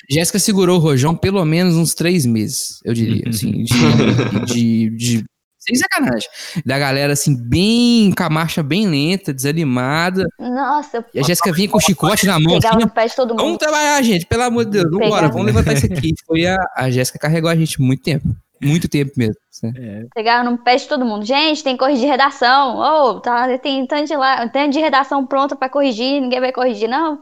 Jéssica 0.08 0.38
segurou 0.38 0.78
o 0.78 0.80
Rojão 0.80 1.14
pelo 1.14 1.44
menos 1.44 1.76
uns 1.76 1.92
três 1.94 2.24
meses, 2.24 2.80
eu 2.84 2.94
diria, 2.94 3.24
assim, 3.28 3.64
de, 3.64 4.44
de, 4.46 4.90
de- 4.90 5.24
sem 5.70 5.88
sacanagem, 5.88 6.28
da 6.64 6.78
galera, 6.78 7.12
assim, 7.12 7.36
bem, 7.36 8.12
com 8.16 8.22
a 8.22 8.30
marcha 8.30 8.62
bem 8.62 8.86
lenta, 8.86 9.32
desanimada, 9.32 10.26
Nossa, 10.38 10.98
eu 10.98 11.04
e 11.14 11.20
a 11.20 11.22
Jéssica 11.22 11.52
vinha 11.52 11.68
com 11.68 11.78
o 11.78 11.80
chicote 11.80 12.26
na 12.26 12.38
mão, 12.38 12.54
pegava 12.54 12.76
assim, 12.76 12.84
no 12.84 12.90
pé 12.90 13.06
de 13.06 13.16
todo 13.16 13.34
vamos 13.34 13.52
mundo. 13.52 13.58
trabalhar, 13.58 14.02
gente, 14.02 14.26
pelo 14.26 14.42
amor 14.42 14.64
de 14.64 14.72
Deus, 14.72 14.90
vambora, 14.90 15.28
vamos 15.28 15.46
levantar 15.46 15.72
isso 15.74 15.86
aqui. 15.86 16.14
Foi 16.26 16.46
a, 16.46 16.56
a 16.76 16.90
Jéssica 16.90 17.18
carregou 17.18 17.50
a 17.50 17.56
gente 17.56 17.80
muito 17.80 18.02
tempo, 18.02 18.26
muito 18.62 18.88
tempo 18.88 19.12
mesmo. 19.16 19.34
né? 19.62 20.06
Pegava 20.14 20.48
no 20.48 20.58
pé 20.58 20.76
de 20.76 20.86
todo 20.86 21.04
mundo. 21.04 21.24
Gente, 21.24 21.62
tem 21.64 21.74
que 21.74 21.78
corrigir 21.84 22.08
redação. 22.08 22.76
Ô, 22.78 23.20
tá, 23.20 23.58
tem 23.58 23.86
tanto 23.86 24.06
de, 24.08 24.16
lá, 24.16 24.48
tanto 24.48 24.72
de 24.72 24.78
redação 24.80 25.26
pronta 25.26 25.56
pra 25.56 25.68
corrigir, 25.68 26.20
ninguém 26.20 26.40
vai 26.40 26.52
corrigir, 26.52 26.88
não. 26.88 27.20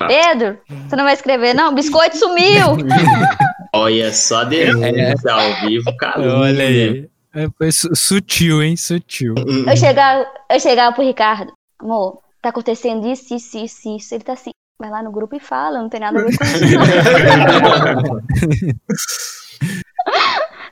Ah. 0.00 0.06
Pedro, 0.06 0.58
você 0.88 0.96
não 0.96 1.04
vai 1.04 1.14
escrever, 1.14 1.54
não? 1.54 1.74
Biscoito 1.74 2.16
sumiu! 2.16 2.76
Olha 3.72 4.12
só 4.12 4.42
a 4.42 4.44
denúncia 4.44 5.32
ao 5.32 5.60
vivo. 5.66 5.90
Olha 6.16 6.64
aí. 6.64 7.08
É, 7.34 7.48
Foi 7.58 7.72
su- 7.72 7.94
sutil, 7.94 8.62
hein? 8.62 8.76
Sutil. 8.76 9.34
Eu 9.66 9.76
chegava, 9.76 10.26
eu 10.50 10.60
chegava 10.60 10.94
pro 10.94 11.04
Ricardo, 11.04 11.52
amor, 11.80 12.20
tá 12.40 12.50
acontecendo 12.50 13.06
isso, 13.08 13.34
isso, 13.34 13.58
isso, 13.58 13.96
isso. 13.96 14.14
Ele 14.14 14.22
tá 14.24 14.34
assim, 14.34 14.50
vai 14.78 14.90
lá 14.90 15.02
no 15.02 15.10
grupo 15.10 15.34
e 15.34 15.40
fala, 15.40 15.80
não 15.82 15.88
tem 15.88 16.00
nada 16.00 16.20
a 16.20 16.24
ver 16.24 16.36
com 16.36 16.44
isso. 16.44 16.54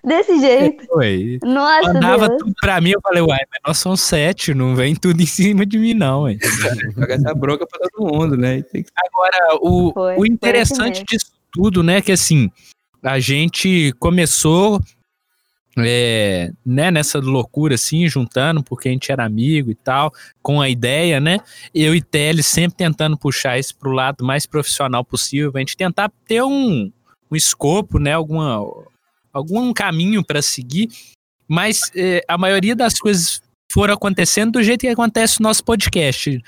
Desse 0.05 0.41
jeito. 0.41 0.85
Foi. 0.87 1.39
Nossa, 1.45 1.93
Mandava 1.93 2.29
Deus. 2.29 2.43
tudo 2.43 2.53
pra 2.61 2.81
mim, 2.81 2.91
eu 2.91 3.01
falei, 3.01 3.23
uai, 3.23 3.39
mas 3.51 3.61
nós 3.65 3.79
somos 3.79 4.01
sete, 4.01 4.53
não 4.53 4.75
vem 4.75 4.97
tudo 4.97 5.23
em 5.23 5.27
cima 5.27 5.65
de 5.65 5.79
mim, 5.79 5.95
não, 5.95 6.23
ué. 6.23 6.37
Joga 6.99 7.15
essa 7.15 7.33
bronca 7.35 7.65
pra 7.67 7.89
todo 7.89 8.13
mundo, 8.13 8.37
né? 8.37 8.63
Que- 8.63 8.85
Agora, 8.97 9.59
o, 9.61 9.93
Foi, 9.93 10.17
o 10.17 10.27
interessante 10.27 11.05
disso 11.09 11.27
tudo, 11.53 11.83
né, 11.85 12.01
que 12.01 12.11
assim, 12.11 12.51
a 13.03 13.21
gente 13.21 13.93
começou 14.01 14.81
é, 15.79 16.51
né, 16.65 16.91
nessa 16.91 17.19
loucura 17.19 17.77
assim, 17.77 18.07
juntando, 18.09 18.63
porque 18.63 18.89
a 18.89 18.93
gente 18.93 19.11
era 19.11 19.25
amigo 19.25 19.71
e 19.71 19.75
tal, 19.75 20.13
com 20.43 20.61
a 20.61 20.69
ideia, 20.69 21.21
né? 21.21 21.39
Eu 21.75 21.95
e 21.95 22.03
Teles 22.03 22.47
sempre 22.47 22.77
tentando 22.77 23.17
puxar 23.17 23.59
isso 23.59 23.75
pro 23.77 23.91
lado 23.91 24.25
mais 24.25 24.45
profissional 24.45 25.05
possível, 25.05 25.51
pra 25.51 25.61
gente 25.61 25.77
tentar 25.77 26.11
ter 26.27 26.43
um, 26.43 26.93
um 27.31 27.37
escopo, 27.37 27.99
né? 27.99 28.13
Alguma, 28.13 28.61
algum 29.33 29.73
caminho 29.73 30.25
para 30.25 30.43
seguir. 30.43 30.89
Mas 31.49 31.81
é, 31.95 32.23
a 32.29 32.37
maioria 32.37 32.77
das 32.77 32.99
coisas 32.99 33.41
foram 33.71 33.95
acontecendo 33.95 34.53
do 34.53 34.63
jeito 34.63 34.83
que 34.83 34.89
acontece 34.89 35.41
o 35.41 35.43
nosso 35.43 35.65
podcast. 35.65 36.43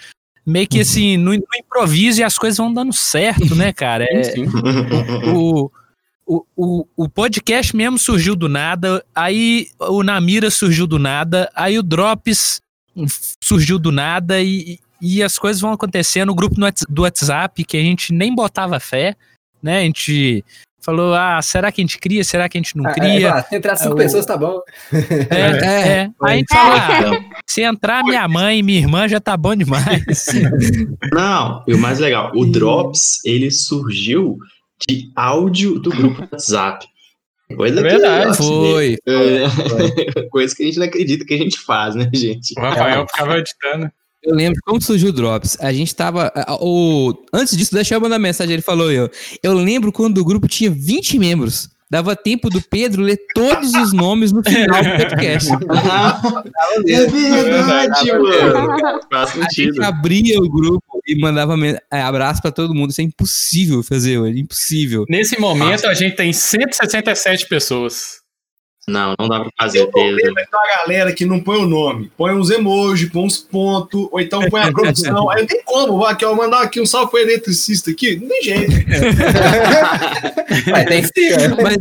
Meio 0.47 0.69
que 0.69 0.81
assim, 0.81 1.17
no, 1.17 1.33
no 1.33 1.57
improviso 1.59 2.21
e 2.21 2.25
as 2.25 2.37
coisas 2.37 2.59
vão 2.59 2.73
dando 2.73 2.93
certo, 2.93 3.55
né, 3.55 3.73
cara? 3.73 4.07
É, 4.11 4.25
Sim. 4.25 4.45
o, 5.35 5.71
o, 6.27 6.45
o, 6.57 6.87
o 6.97 7.09
podcast 7.09 7.75
mesmo 7.77 7.99
surgiu 7.99 8.35
do 8.35 8.49
nada, 8.49 9.05
aí 9.15 9.69
o 9.79 10.03
Namira 10.03 10.51
surgiu 10.51 10.87
do 10.87 10.99
nada, 10.99 11.51
aí 11.55 11.79
o 11.79 11.83
Drops 11.83 12.61
surgiu 13.43 13.79
do 13.79 13.91
nada 13.93 14.41
e, 14.41 14.79
e 15.01 15.23
as 15.23 15.39
coisas 15.39 15.61
vão 15.61 15.73
acontecendo. 15.73 16.31
O 16.31 16.35
grupo 16.35 16.57
do 16.89 17.03
WhatsApp, 17.03 17.65
que 17.65 17.77
a 17.77 17.83
gente 17.83 18.13
nem 18.13 18.35
botava 18.35 18.79
fé, 18.81 19.15
né? 19.63 19.79
A 19.79 19.83
gente 19.83 20.45
falou, 20.81 21.15
ah, 21.15 21.41
será 21.43 21.73
que 21.73 21.81
a 21.81 21.85
gente 21.85 21.99
cria? 21.99 22.23
Será 22.23 22.47
que 22.49 22.59
a 22.59 22.61
gente 22.61 22.77
não 22.77 22.87
Ah, 22.87 22.91
é, 22.91 22.95
cria? 22.95 23.43
se 23.49 23.57
entrar 23.57 23.77
cinco 23.77 23.95
o- 23.95 23.97
pessoas, 23.97 24.27
tá 24.27 24.37
bom. 24.37 24.61
É, 25.31 25.67
é, 25.67 25.89
É, 25.89 26.11
Aí 26.23 26.35
a 26.35 26.37
gente 26.37 26.55
falou, 26.55 26.75
ah, 26.77 27.41
se 27.47 27.63
entrar 27.63 28.05
minha 28.05 28.29
mãe 28.29 28.59
e 28.59 28.63
minha 28.63 28.81
irmã 28.81 29.09
já 29.09 29.19
tá 29.19 29.35
bom 29.37 29.57
demais. 29.57 30.05
Não, 31.13 31.65
e 31.67 31.75
o 31.75 31.79
mais 31.79 31.99
legal, 31.99 32.33
o 32.35 32.45
Drops, 32.45 33.21
ele 33.25 33.51
surgiu 33.51 34.39
de 34.89 35.11
áudio 35.17 35.79
do 35.79 35.91
grupo 35.91 36.23
do 36.23 36.29
WhatsApp. 36.33 36.87
Coisa 37.57 37.81
É 37.81 37.83
que- 37.83 37.89
verdade. 37.89 38.37
Foi. 38.37 38.97
É, 39.07 40.23
coisa 40.31 40.55
que 40.57 40.63
a 40.63 40.67
gente 40.67 40.79
não 40.79 40.87
acredita 40.87 41.25
que 41.25 41.35
a 41.35 41.39
gente 41.39 41.61
faz, 41.61 41.95
né, 41.95 42.09
gente? 42.15 42.55
O 42.59 42.61
Rafael 42.63 43.07
ficava 43.07 43.39
editando. 43.39 43.91
Eu 44.23 44.35
lembro 44.35 44.59
como 44.65 44.81
surgiu 44.81 45.11
o 45.11 45.13
Drops. 45.13 45.59
A 45.61 45.71
gente 45.73 45.95
tava. 45.95 46.33
a- 46.35 46.57
O, 46.59 47.13
antes 47.33 47.55
disso, 47.57 47.75
deixa 47.75 47.95
eu 47.95 48.01
mandar 48.01 48.19
mensagem. 48.19 48.55
Ele 48.55 48.63
falou: 48.63 48.91
eu, 48.91 49.11
eu 49.43 49.53
lembro 49.53 49.93
quando 49.93 50.17
o 50.19 50.25
grupo 50.25 50.49
tinha 50.49 50.71
20 50.71 51.19
membros. 51.19 51.69
Dava 51.91 52.17
tempo 52.17 52.49
do 52.49 52.61
Pedro 52.63 53.03
ler 53.03 53.19
todos 53.35 53.73
os 53.75 53.93
nomes 53.93 54.33
no 54.33 54.43
final 54.43 54.83
do 54.83 54.91
podcast. 54.97 55.51
é 56.89 57.07
verdade, 57.07 58.13
mano. 58.13 59.01
Faz 59.13 59.31
A 59.31 59.35
gente 59.43 59.55
sentido. 59.55 59.83
abria 59.85 60.41
o 60.41 60.49
grupo 60.49 60.83
e 61.07 61.19
mandava 61.19 61.55
é, 61.93 62.01
abraço 62.01 62.41
pra 62.41 62.51
todo 62.51 62.75
mundo. 62.75 62.91
Isso 62.91 63.01
é 63.01 63.05
impossível 63.05 63.83
fazer 63.83 64.19
hoje. 64.19 64.41
Impossível. 64.41 65.05
Nesse 65.09 65.39
momento, 65.39 65.87
a 65.87 65.95
gente 65.95 66.17
tem 66.17 66.33
167 66.33 67.47
pessoas. 67.47 68.25
Não, 68.87 69.15
não 69.19 69.29
dá 69.29 69.41
pra 69.41 69.51
fazer, 69.59 69.81
o 69.81 69.91
problema 69.91 70.41
é 70.41 70.45
que 70.45 70.55
uma 70.55 70.77
galera 70.77 71.13
que 71.13 71.25
não 71.25 71.41
põe 71.41 71.57
o 71.57 71.67
nome, 71.67 72.13
põe 72.19 72.35
uns 72.35 72.51
emojis, 72.51 73.09
põe 73.09 73.25
uns 73.25 73.39
pontos, 73.39 74.09
ou 74.13 74.21
então 74.21 74.47
põe 74.51 74.61
a 74.61 74.71
profissão. 74.71 75.29
Aí 75.31 75.41
não 75.41 75.47
tem 75.47 75.63
como, 75.65 75.97
vou 75.97 76.07
aqui, 76.07 76.25
ó, 76.25 76.35
mandar 76.35 76.63
aqui 76.63 76.81
um 76.81 76.87
salve 76.87 77.11
pro 77.11 77.21
eletricista 77.21 77.91
aqui. 77.91 78.17
Não 78.17 78.29
tem 78.29 78.43
jeito. 78.43 78.73
Mas 80.71 80.85
tem 80.85 81.03
sim, 81.03 81.31
né? 81.31 81.49
Mas 81.63 81.79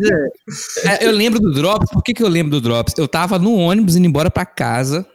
é, 0.86 1.04
é, 1.04 1.06
eu 1.06 1.12
lembro 1.12 1.42
do 1.42 1.52
Drops. 1.52 1.90
Por 1.92 2.02
que, 2.02 2.14
que 2.14 2.24
eu 2.24 2.30
lembro 2.30 2.52
do 2.52 2.62
Drops? 2.62 2.94
Eu 2.98 3.08
tava 3.08 3.38
no 3.38 3.54
ônibus 3.56 3.98
indo 3.98 4.08
embora 4.08 4.32
pra 4.32 4.46
casa. 4.46 5.06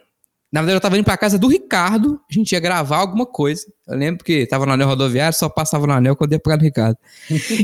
Na 0.51 0.61
verdade, 0.61 0.77
eu 0.77 0.81
tava 0.81 0.97
indo 0.97 1.05
pra 1.05 1.15
casa 1.17 1.37
do 1.37 1.47
Ricardo. 1.47 2.19
A 2.29 2.33
gente 2.33 2.51
ia 2.53 2.59
gravar 2.59 2.97
alguma 2.97 3.25
coisa. 3.25 3.65
Eu 3.87 3.95
lembro 3.97 4.23
que 4.23 4.47
tava 4.47 4.65
no 4.65 4.71
anel 4.71 4.87
rodoviário, 4.87 5.37
só 5.37 5.47
passava 5.47 5.85
no 5.85 5.93
anel 5.93 6.15
quando 6.15 6.31
ia 6.33 6.39
pegar 6.39 6.55
do 6.55 6.63
Ricardo. 6.63 6.97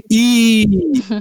E 0.10 0.68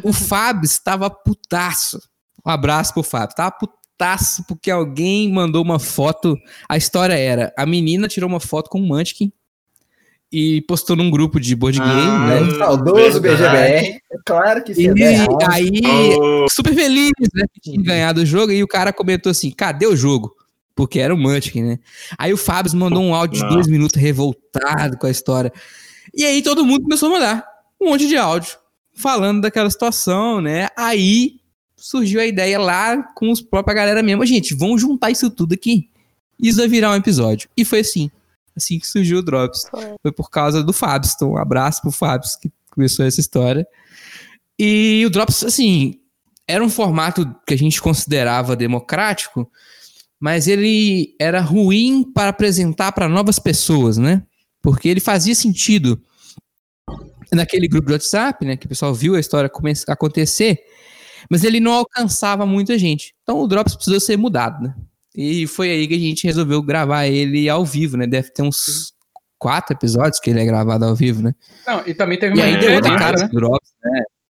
o 0.03 0.13
Fábio 0.13 0.67
estava 0.67 1.09
putaço. 1.09 1.99
Um 2.45 2.51
abraço 2.51 2.93
pro 2.93 3.03
Fábio. 3.03 3.35
Tava 3.35 3.53
putaço 3.53 4.45
porque 4.47 4.71
alguém 4.71 5.33
mandou 5.33 5.63
uma 5.63 5.79
foto. 5.79 6.37
A 6.69 6.77
história 6.77 7.15
era: 7.15 7.53
a 7.57 7.65
menina 7.65 8.09
tirou 8.09 8.29
uma 8.29 8.41
foto 8.41 8.69
com 8.69 8.79
um 8.79 8.87
Munchkin 8.87 9.33
e 10.31 10.61
postou 10.63 10.97
num 10.97 11.11
grupo 11.11 11.41
de 11.41 11.55
board 11.57 11.79
game, 11.79 11.91
Ah, 11.93 12.27
né? 12.27 12.43
É, 12.43 12.59
Saudoso. 12.59 13.21
BGBR. 13.21 14.01
É 14.13 14.17
claro 14.27 14.63
que 14.65 14.75
sim. 14.75 14.93
E 14.95 15.03
é 15.03 15.25
aí, 15.51 15.71
Oh, 16.21 16.47
super 16.51 16.75
feliz, 16.75 17.13
né? 17.33 17.45
Que 17.55 17.61
tinha 17.61 17.83
ganhado 17.83 18.21
o 18.21 18.27
jogo. 18.27 18.53
E 18.53 18.63
o 18.63 18.69
cara 18.69 18.93
comentou 18.93 19.31
assim: 19.31 19.51
cadê 19.51 19.87
o 19.87 19.97
jogo? 19.97 20.35
Porque 20.75 20.99
era 20.99 21.15
o 21.15 21.19
Munchkin, 21.19 21.63
né? 21.63 21.79
Aí 22.19 22.33
o 22.33 22.37
Fábio 22.37 22.77
mandou 22.77 23.03
um 23.03 23.15
áudio 23.15 23.43
de 23.43 23.49
dois 23.49 23.69
minutos 23.69 24.01
revoltado 24.01 24.99
com 24.99 25.07
a 25.07 25.11
história. 25.11 25.53
E 26.13 26.25
aí 26.25 26.43
todo 26.43 26.65
mundo 26.65 26.83
começou 26.83 27.09
a 27.09 27.13
mandar 27.13 27.47
um 27.81 27.91
monte 27.91 28.09
de 28.09 28.17
áudio 28.17 28.57
falando 28.95 29.43
daquela 29.43 29.71
situação, 29.71 30.41
né? 30.41 30.69
Aí 30.77 31.41
surgiu 31.77 32.21
a 32.21 32.27
ideia 32.27 32.59
lá 32.59 33.03
com 33.15 33.31
os 33.31 33.41
próprios 33.41 33.77
galera 33.77 34.03
mesmo. 34.03 34.25
Gente, 34.25 34.55
vamos 34.55 34.81
juntar 34.81 35.11
isso 35.11 35.31
tudo 35.31 35.53
aqui. 35.55 35.91
Isso 36.41 36.59
vai 36.59 36.69
virar 36.69 36.91
um 36.91 36.97
episódio. 36.97 37.49
E 37.57 37.65
foi 37.65 37.81
assim. 37.81 38.11
Assim 38.57 38.79
que 38.79 38.87
surgiu 38.87 39.19
o 39.19 39.23
Drops. 39.23 39.67
Foi. 39.71 39.95
Foi 40.03 40.13
por 40.13 40.31
causa 40.31 40.63
do 40.63 40.73
Fábio. 40.73 41.11
Então, 41.15 41.33
um 41.33 41.37
abraço 41.37 41.83
pro 41.83 41.91
Fábio 41.91 42.29
que 42.41 42.51
começou 42.71 43.05
essa 43.05 43.21
história. 43.21 43.67
E 44.59 45.03
o 45.07 45.11
Drops, 45.11 45.45
assim, 45.45 46.01
era 46.47 46.65
um 46.65 46.71
formato 46.71 47.35
que 47.47 47.55
a 47.55 47.59
gente 47.59 47.81
considerava 47.81 48.55
democrático, 48.55 49.51
mas 50.25 50.49
ele 50.49 51.15
era 51.21 51.39
ruim 51.39 52.03
para 52.03 52.31
apresentar 52.31 52.93
para 52.93 53.11
novas 53.11 53.39
pessoas, 53.39 53.99
né? 53.99 54.23
Porque 54.63 54.89
ele 54.89 54.99
fazia 54.99 55.35
sentido 55.35 56.03
naquele 57.31 57.69
grupo 57.69 57.89
de 57.89 57.93
WhatsApp, 57.93 58.43
né? 58.43 58.57
Que 58.57 58.65
o 58.65 58.69
pessoal 58.71 58.95
viu 58.95 59.17
a 59.17 59.21
história 59.21 59.51
acontecer, 59.87 60.61
mas 61.31 61.45
ele 61.45 61.61
não 61.61 61.73
alcançava 61.73 62.47
muita 62.47 62.79
gente. 62.79 63.15
Então 63.23 63.39
o 63.39 63.47
Drops 63.47 63.75
precisou 63.75 64.01
ser 64.01 64.17
mudado, 64.17 64.63
né? 64.63 64.75
E 65.15 65.47
foi 65.47 65.69
aí 65.69 65.87
que 65.87 65.95
a 65.95 65.99
gente 65.99 66.27
resolveu 66.27 66.63
gravar 66.63 67.07
ele 67.07 67.47
ao 67.47 67.63
vivo, 67.63 67.99
né? 67.99 68.07
Deve 68.07 68.31
ter 68.31 68.41
uns 68.41 68.95
quatro 69.39 69.77
episódios 69.77 70.19
que 70.21 70.31
ele 70.31 70.41
é 70.41 70.47
gravado 70.47 70.87
ao 70.87 70.95
vivo, 70.95 71.21
né? 71.21 71.35
Não, 71.67 71.87
e 71.87 71.93
também 71.93 72.19
teve 72.19 72.35
E 72.35 72.39
uma 72.39 72.47
aí 72.47 72.59
deu 72.59 72.77
outra 72.77 72.97
cara 72.97 73.19
né? 73.19 73.29
Drops. 73.31 73.75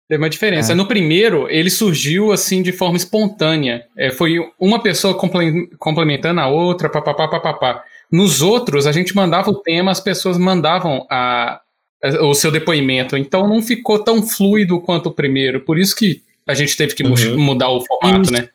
Teve 0.09 0.23
uma 0.23 0.31
diferença. 0.31 0.73
É. 0.73 0.75
No 0.75 0.87
primeiro, 0.87 1.49
ele 1.51 1.69
surgiu 1.71 2.31
assim 2.33 2.63
de 2.63 2.71
forma 2.73 2.97
espontânea. 2.97 3.85
É, 3.97 4.11
foi 4.11 4.37
uma 4.59 4.81
pessoa 4.81 5.15
comple- 5.15 5.69
complementando 5.79 6.41
a 6.41 6.47
outra, 6.49 6.89
papapá, 6.89 7.27
papapá. 7.29 7.85
Nos 8.11 8.41
outros, 8.41 8.87
a 8.87 8.93
gente 8.93 9.17
mandava 9.17 9.51
o 9.51 9.55
tema, 9.63 9.91
as 9.91 9.99
pessoas 10.01 10.39
mandavam 10.39 11.05
a, 11.11 11.61
a- 12.05 12.25
o 12.25 12.35
seu 12.35 12.53
depoimento. 12.53 13.17
Então 13.17 13.49
não 13.49 13.61
ficou 13.61 13.99
tão 13.99 14.23
fluido 14.23 14.81
quanto 14.81 15.09
o 15.09 15.13
primeiro. 15.13 15.61
Por 15.65 15.77
isso 15.79 15.97
que 15.97 16.23
a 16.47 16.55
gente 16.55 16.77
teve 16.77 16.95
que 16.95 17.03
Uhum. 17.03 17.37
mudar 17.39 17.69
o 17.71 17.85
formato, 17.85 18.31
né? 18.33 18.49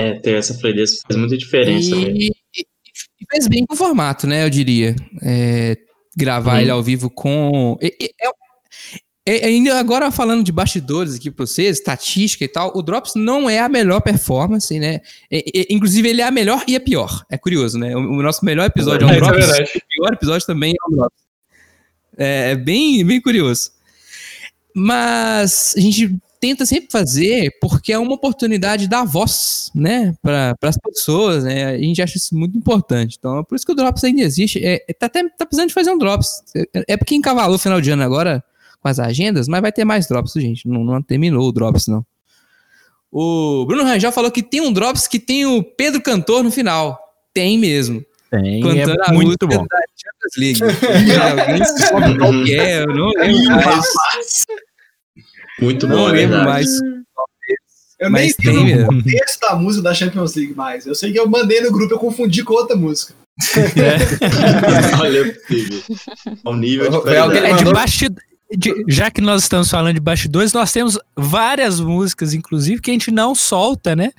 é, 0.00 0.14
ter 0.14 0.36
essa 0.36 0.54
fluidez 0.54 1.02
faz 1.02 1.14
muita 1.14 1.36
diferença. 1.36 1.94
E, 1.94 2.28
e- 2.28 2.32
e 2.56 3.26
fez 3.30 3.46
bem 3.46 3.66
com 3.66 3.74
o 3.74 3.76
formato, 3.76 4.26
né? 4.26 4.44
Eu 4.46 4.48
diria. 4.48 4.96
É, 5.22 5.76
gravar 6.16 6.54
Uhum. 6.54 6.60
ele 6.60 6.70
ao 6.70 6.82
vivo 6.82 7.10
com. 7.10 7.76
e- 7.82 7.94
e- 8.00 8.10
é- 8.18 8.26
é- 8.28 8.30
ainda 9.44 9.78
agora 9.78 10.10
falando 10.10 10.42
de 10.42 10.50
bastidores 10.52 11.14
aqui 11.14 11.30
pra 11.30 11.46
vocês, 11.46 11.78
estatística 11.78 12.44
e 12.44 12.48
tal, 12.48 12.72
o 12.74 12.82
Drops 12.82 13.12
não 13.14 13.48
é 13.48 13.58
a 13.58 13.68
melhor 13.68 14.00
performance, 14.00 14.78
né? 14.78 15.00
É- 15.30 15.60
é- 15.60 15.66
inclusive, 15.70 16.08
ele 16.08 16.20
é 16.22 16.24
a 16.24 16.30
melhor 16.30 16.64
e 16.66 16.74
a 16.76 16.80
pior. 16.80 17.24
É 17.30 17.36
curioso, 17.36 17.78
né? 17.78 17.94
O, 17.96 18.00
o 18.00 18.22
nosso 18.22 18.44
melhor 18.44 18.64
episódio 18.66 19.08
é 19.08 19.12
é 19.12 19.16
Drops, 19.16 19.46
verdade. 19.46 19.70
o 19.76 19.82
pior 19.88 20.12
episódio 20.12 20.46
também 20.46 20.72
é 20.72 20.88
um 20.92 20.96
Drops. 20.96 21.18
É, 22.16 22.50
é 22.52 22.56
bem, 22.56 23.04
bem 23.04 23.20
curioso. 23.20 23.70
Mas 24.74 25.74
a 25.76 25.80
gente 25.80 26.16
tenta 26.40 26.64
sempre 26.64 26.88
fazer 26.90 27.54
porque 27.60 27.92
é 27.92 27.98
uma 27.98 28.14
oportunidade 28.14 28.88
da 28.88 29.04
voz, 29.04 29.70
né, 29.74 30.14
para 30.22 30.56
as 30.62 30.78
pessoas, 30.78 31.44
né? 31.44 31.66
A 31.66 31.78
gente 31.78 32.00
acha 32.00 32.16
isso 32.16 32.34
muito 32.34 32.56
importante. 32.56 33.16
Então, 33.18 33.40
é 33.40 33.42
por 33.44 33.54
isso 33.54 33.66
que 33.66 33.72
o 33.72 33.74
Drops 33.74 34.02
ainda 34.04 34.22
existe. 34.22 34.58
É, 34.64 34.82
é- 34.88 34.92
tá 34.94 35.06
até 35.06 35.22
tá 35.28 35.44
precisando 35.44 35.68
de 35.68 35.74
fazer 35.74 35.90
um 35.90 35.98
Drops. 35.98 36.42
É, 36.74 36.94
é 36.94 36.96
porque 36.96 37.14
encavalou 37.14 37.56
o 37.56 37.58
final 37.58 37.80
de 37.80 37.90
ano 37.90 38.02
agora 38.02 38.42
com 38.80 38.88
as 38.88 38.98
agendas, 38.98 39.46
mas 39.48 39.60
vai 39.60 39.70
ter 39.72 39.84
mais 39.84 40.06
Drops, 40.06 40.32
gente. 40.34 40.66
Não, 40.68 40.82
não 40.84 41.02
terminou 41.02 41.48
o 41.48 41.52
Drops, 41.52 41.86
não. 41.86 42.04
O 43.12 43.64
Bruno 43.66 43.82
Rangel 43.84 44.12
falou 44.12 44.30
que 44.30 44.42
tem 44.42 44.60
um 44.60 44.72
Drops 44.72 45.06
que 45.08 45.18
tem 45.18 45.44
o 45.44 45.62
Pedro 45.62 46.00
Cantor 46.00 46.42
no 46.42 46.50
final. 46.50 46.98
Tem 47.34 47.58
mesmo. 47.58 48.04
Tem, 48.30 48.60
Cantando 48.62 49.02
é 49.02 49.10
a 49.10 49.12
muito 49.12 49.46
bom. 49.46 49.66
da 49.66 49.78
Champions 49.96 50.36
League. 50.36 50.60
Alguém 51.40 51.64
sabe 51.64 52.18
qual 52.18 52.44
que 52.44 52.54
é, 52.54 52.82
eu 52.82 52.86
não 52.86 53.08
lembro 53.10 53.50
mais. 53.56 54.46
Muito 55.60 55.86
Não 55.88 55.96
bom, 55.96 56.08
é 56.08 56.12
lembro 56.12 56.36
verdade. 56.36 56.46
mais. 56.48 56.68
Eu 57.98 58.10
Mas 58.10 58.34
nem 58.38 58.54
tem 58.54 58.82
o 58.82 58.86
contexto 58.86 59.40
da 59.40 59.56
música 59.56 59.82
da 59.82 59.92
Champions 59.94 60.34
League 60.34 60.54
mais. 60.54 60.86
Eu 60.86 60.94
sei 60.94 61.12
que 61.12 61.18
eu 61.18 61.28
mandei 61.28 61.60
no 61.60 61.70
grupo, 61.70 61.92
eu 61.92 61.98
confundi 61.98 62.42
com 62.42 62.54
outra 62.54 62.74
música. 62.76 63.12
Olha, 65.00 65.18
é 65.18 65.24
possível. 65.32 65.82
Ao 66.44 66.56
nível 66.56 66.90
de 66.90 67.00
qualidade. 67.00 67.36
É, 67.38 67.42
de 67.48 67.52
mandou- 67.52 67.72
basti- 67.74 68.06
de- 68.56 68.84
já 68.88 69.10
que 69.10 69.20
nós 69.20 69.42
estamos 69.42 69.70
falando 69.70 69.94
de 69.94 70.00
bastidores, 70.00 70.52
nós 70.52 70.72
temos 70.72 70.98
várias 71.16 71.80
músicas, 71.80 72.34
inclusive, 72.34 72.80
que 72.80 72.90
a 72.90 72.94
gente 72.94 73.10
não 73.10 73.34
solta, 73.34 73.94
né? 73.96 74.10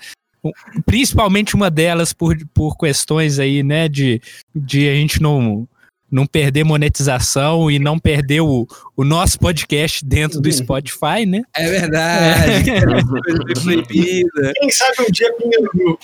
Principalmente 0.86 1.56
uma 1.56 1.70
delas 1.70 2.14
por, 2.14 2.36
por 2.54 2.76
questões 2.78 3.40
aí, 3.40 3.62
né? 3.64 3.88
De, 3.88 4.22
de 4.56 4.90
a 4.90 4.94
gente 4.96 5.22
não, 5.22 5.68
não 6.10 6.26
perder 6.26 6.64
monetização 6.64 7.70
e 7.70 7.78
não 7.78 8.00
perder 8.00 8.42
o, 8.42 8.68
o 8.98 9.04
nosso 9.04 9.40
podcast 9.40 10.04
dentro 10.04 10.42
do 10.42 10.52
Spotify, 10.52 11.26
né? 11.28 11.44
É 11.56 11.70
verdade. 11.70 12.72
Coisa 12.82 13.62
proibida. 13.64 14.54
Quem 14.56 14.70
sabe 14.72 14.96
um 15.08 15.12
dia 15.12 15.32
primeiro 15.36 15.70
grupo. 15.74 16.00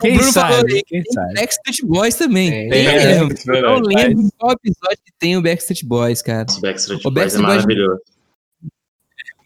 Quem 0.00 0.12
o 0.12 0.16
Bruno 0.16 0.32
falou 0.32 0.56
sabe? 0.58 0.74
aí, 0.74 0.82
Quem 0.84 1.02
tem 1.02 1.12
sabe? 1.12 1.34
Backstreet 1.34 1.84
Boys 1.84 2.14
também. 2.14 2.50
Tem, 2.70 2.86
é, 2.86 3.18
mesmo. 3.20 3.32
é 3.54 3.58
Eu 3.58 3.62
não 3.62 3.80
lembro 3.80 4.28
qual 4.38 4.52
episódio 4.52 4.98
que 5.04 5.12
tem 5.18 5.36
o 5.36 5.42
Backstreet 5.42 5.84
Boys, 5.84 6.22
cara. 6.22 6.46
Os 6.48 6.58
Backstreet 6.58 7.00
O 7.04 7.10
Boys 7.10 7.34
é 7.34 7.38
Backstreet 7.38 7.46
Boys- 7.46 7.56
maravilhoso. 7.64 8.00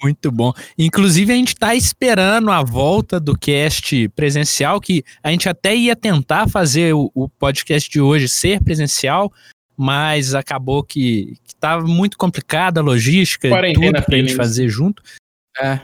Muito 0.03 0.31
bom. 0.33 0.53
Inclusive, 0.79 1.31
a 1.31 1.37
gente 1.37 1.49
está 1.49 1.75
esperando 1.75 2.51
a 2.51 2.63
volta 2.63 3.21
do 3.21 3.37
cast 3.37 4.09
presencial, 4.11 4.81
que 4.81 5.05
a 5.23 5.31
gente 5.31 5.47
até 5.47 5.77
ia 5.77 5.95
tentar 5.95 6.49
fazer 6.49 6.95
o, 6.95 7.11
o 7.15 7.29
podcast 7.29 7.91
de 7.91 8.01
hoje 8.01 8.27
ser 8.27 8.63
presencial, 8.63 9.31
mas 9.77 10.35
acabou 10.35 10.83
que 10.83 11.37
estava 11.47 11.87
muito 11.87 12.17
complicada 12.17 12.81
a 12.81 12.83
logística 12.83 13.47
e 13.47 13.51
Quarentena 13.51 13.87
tudo 13.99 14.05
pra 14.07 14.17
gente 14.17 14.29
feelings. 14.29 14.37
fazer 14.37 14.69
junto. 14.69 15.03
É. 15.61 15.81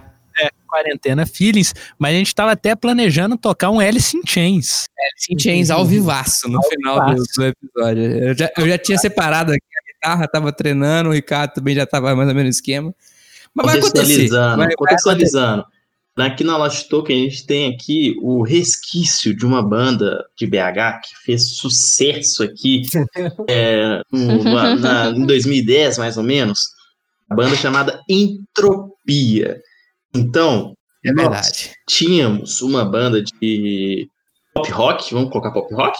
Quarentena 0.76 1.24
Feelings, 1.26 1.74
mas 1.98 2.14
a 2.14 2.18
gente 2.18 2.26
estava 2.28 2.52
até 2.52 2.74
planejando 2.76 3.36
tocar 3.38 3.70
um 3.70 3.80
Alice 3.80 4.16
in 4.16 4.20
Chains. 4.26 4.84
Sim, 5.16 5.38
Chains 5.38 5.70
ao 5.70 5.84
vivaço 5.84 6.48
no 6.48 6.62
final 6.64 7.00
do, 7.00 7.10
vivaço. 7.12 7.32
do 7.36 7.44
episódio. 7.46 8.02
Eu 8.02 8.36
já, 8.36 8.50
eu 8.58 8.68
já 8.68 8.78
tinha 8.78 8.98
separado 8.98 9.52
aqui 9.52 9.60
a 9.60 9.92
guitarra, 9.92 10.28
tava 10.28 10.52
treinando, 10.52 11.08
o 11.10 11.12
Ricardo 11.12 11.52
também 11.54 11.74
já 11.74 11.86
tava 11.86 12.14
mais 12.14 12.28
ou 12.28 12.34
menos 12.34 12.44
no 12.44 12.50
esquema. 12.50 12.94
Mas 13.54 13.66
vai 13.66 13.78
acontecer. 13.78 14.00
Contextualizando, 14.02 14.56
Vai- 14.58 14.74
contextualizando. 14.74 15.64
Aqui 16.18 16.44
na 16.44 16.56
Lost 16.56 16.88
Token 16.88 17.26
a 17.26 17.28
gente 17.30 17.46
tem 17.46 17.74
aqui 17.74 18.16
o 18.22 18.42
resquício 18.42 19.36
de 19.36 19.44
uma 19.44 19.62
banda 19.62 20.24
de 20.34 20.46
BH 20.46 21.00
que 21.04 21.16
fez 21.24 21.56
sucesso 21.56 22.42
aqui 22.42 22.82
é, 23.48 24.00
na- 24.80 25.10
em 25.10 25.26
2010, 25.26 25.98
mais 25.98 26.16
ou 26.16 26.22
menos. 26.22 26.60
A 27.28 27.34
banda 27.34 27.54
chamada 27.56 28.00
Entropia. 28.08 29.60
Então, 30.16 30.74
É 31.04 31.12
nós 31.12 31.22
verdade. 31.22 31.72
tínhamos 31.88 32.60
uma 32.62 32.84
banda 32.84 33.22
de 33.22 34.08
pop 34.54 34.70
rock, 34.70 35.12
vamos 35.14 35.30
colocar 35.30 35.50
pop 35.52 35.72
rock? 35.74 35.98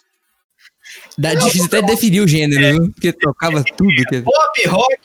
Dá 1.19 1.35
difícil 1.35 1.67
até 1.67 1.83
definir 1.83 2.21
o 2.21 2.29
gênero, 2.29 2.61
viu? 2.83 2.93
Porque 2.93 3.12
tocava 3.12 3.62
tudo. 3.77 3.93
Que... 4.09 4.23
Pop, 4.23 4.69
rock, 4.69 4.99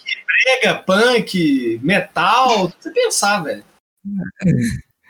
brega, 0.61 0.75
punk, 0.83 1.79
metal, 1.83 2.71
você 2.79 2.91
pensar, 2.91 3.43
velho. 3.43 3.63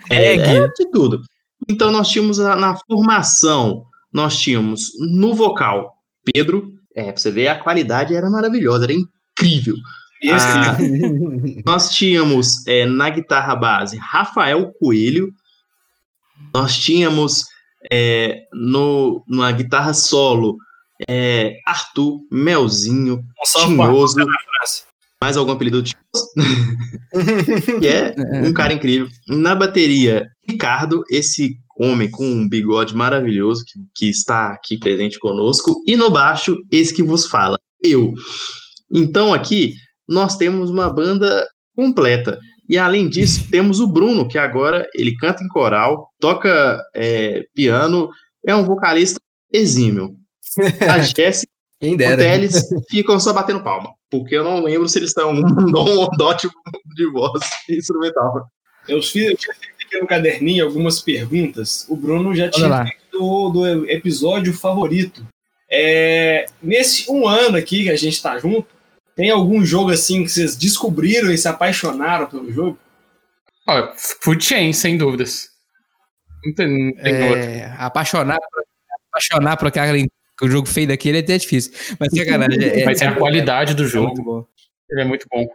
É, 0.10 0.16
Reggae. 0.36 0.58
é 0.58 0.68
de 0.68 0.91
tudo. 0.91 1.22
Então 1.70 1.91
nós 1.91 2.10
tínhamos 2.10 2.39
a- 2.39 2.56
na 2.56 2.76
formação, 2.88 3.86
nós 4.12 4.38
tínhamos 4.39 4.91
no 4.99 5.34
vocal 5.36 5.95
Pedro, 6.34 6.74
é, 6.95 7.12
pra 7.12 7.18
você 7.22 7.32
ver, 7.32 7.47
a 7.47 7.60
qualidade 7.60 8.16
era 8.16 8.30
maravilhosa, 8.30 8.86
era 8.86 8.93
incrível. 8.93 9.76
Esse, 10.22 10.36
Ah, 10.36 10.78
nós 11.65 11.89
tínhamos 11.89 12.65
é, 12.67 12.86
na 12.86 13.09
guitarra 13.09 13.55
base 13.55 13.97
Rafael 13.97 14.72
Coelho, 14.80 15.34
nós 16.53 16.78
tínhamos 16.78 17.45
é, 17.91 18.43
no, 18.53 19.24
na 19.28 19.51
guitarra 19.51 19.93
solo 19.93 20.57
é, 21.09 21.57
Arthur, 21.65 22.19
Melzinho, 22.32 23.24
pra 23.53 23.65
Tinhoso, 23.65 24.15
mais 25.19 25.38
algum 25.38 25.51
apelido 25.51 25.82
do 25.82 25.89
Tinhoso? 25.89 26.32
que 27.80 27.88
é 27.88 28.13
um 28.47 28.53
cara 28.53 28.74
incrível. 28.74 29.07
Na 29.28 29.55
bateria, 29.55 30.30
Ricardo, 30.47 31.03
esse 31.09 31.57
homem 31.76 32.11
com 32.11 32.26
um 32.26 32.47
bigode 32.47 32.95
maravilhoso 32.95 33.63
que, 33.65 33.80
que 33.95 34.09
está 34.09 34.49
aqui 34.49 34.78
presente 34.78 35.17
conosco. 35.17 35.82
E 35.88 35.95
no 35.95 36.11
baixo, 36.11 36.57
esse 36.72 36.93
que 36.93 37.01
vos 37.01 37.26
fala, 37.26 37.59
eu. 37.84 38.13
Então 38.91 39.34
aqui 39.34 39.74
nós 40.12 40.36
temos 40.36 40.70
uma 40.70 40.89
banda 40.89 41.47
completa. 41.76 42.38
E 42.68 42.78
além 42.78 43.09
disso, 43.09 43.47
temos 43.49 43.80
o 43.80 43.88
Bruno, 43.88 44.28
que 44.28 44.38
agora 44.38 44.88
ele 44.93 45.16
canta 45.16 45.43
em 45.43 45.47
coral, 45.47 46.09
toca 46.20 46.82
é, 46.93 47.43
piano, 47.55 48.09
é 48.45 48.55
um 48.55 48.66
vocalista 48.66 49.20
exímio. 49.51 50.16
A 50.88 50.99
Jéssica 51.03 51.51
Quem 51.80 51.91
e 51.91 51.95
o 51.95 51.97
dera. 51.97 52.22
Teles 52.22 52.68
ficam 52.89 53.20
só 53.20 53.34
batendo 53.34 53.64
palma, 53.64 53.93
porque 54.09 54.36
eu 54.36 54.43
não 54.43 54.64
lembro 54.64 54.88
se 54.88 54.99
eles 54.99 55.09
estão 55.09 55.32
um 55.32 55.72
dom 55.72 55.97
ou 55.97 56.09
dote 56.18 56.49
de 56.95 57.12
voz 57.12 57.41
instrumental. 57.70 58.45
Eu, 58.88 59.01
fiz, 59.01 59.30
eu 59.30 59.38
tinha 59.38 59.53
feito 59.53 59.76
aqui 59.86 59.99
no 59.99 60.07
caderninho 60.07 60.66
algumas 60.66 61.01
perguntas. 61.01 61.86
O 61.88 61.95
Bruno 61.95 62.36
já 62.36 62.49
tinha 62.49 62.84
feito 62.84 63.12
do, 63.12 63.49
do 63.49 63.89
episódio 63.89 64.53
favorito. 64.53 65.26
É, 65.70 66.47
nesse 66.62 67.09
um 67.09 67.28
ano 67.28 67.55
aqui 67.57 67.84
que 67.84 67.89
a 67.89 67.95
gente 67.95 68.22
tá 68.22 68.38
junto, 68.38 68.68
tem 69.22 69.30
algum 69.30 69.63
jogo 69.63 69.91
assim 69.91 70.24
que 70.24 70.30
vocês 70.30 70.55
descobriram 70.55 71.32
e 71.32 71.38
se 71.38 71.47
apaixonaram 71.47 72.26
pelo 72.26 72.51
jogo? 72.51 72.80
Ó, 73.69 73.93
Food 73.95 74.43
Chain, 74.43 74.74
sem 74.74 74.97
dúvidas. 74.97 75.49
Não 76.43 76.53
tem, 76.55 76.67
não 76.95 77.03
tem 77.03 77.24
outro. 77.30 77.38
É, 77.39 77.76
apaixonar, 77.78 78.39
por- 78.39 78.63
apaixonar 79.11 79.57
por 79.57 79.67
aquele 79.67 80.07
o 80.41 80.47
jogo 80.49 80.67
feio 80.67 80.88
daquele 80.88 81.17
é 81.17 81.22
até 81.22 81.38
difícil. 81.38 81.72
Mas 81.99 82.11
sacanagem. 82.11 82.63
É, 82.63 82.84
Mas 82.84 82.99
é 82.99 83.05
a 83.05 83.15
qualidade 83.15 83.76
do 83.76 83.84
é 83.84 83.88
jogo. 83.88 84.49
Ele 84.89 85.01
é 85.01 85.05
muito 85.05 85.28
bom. 85.32 85.47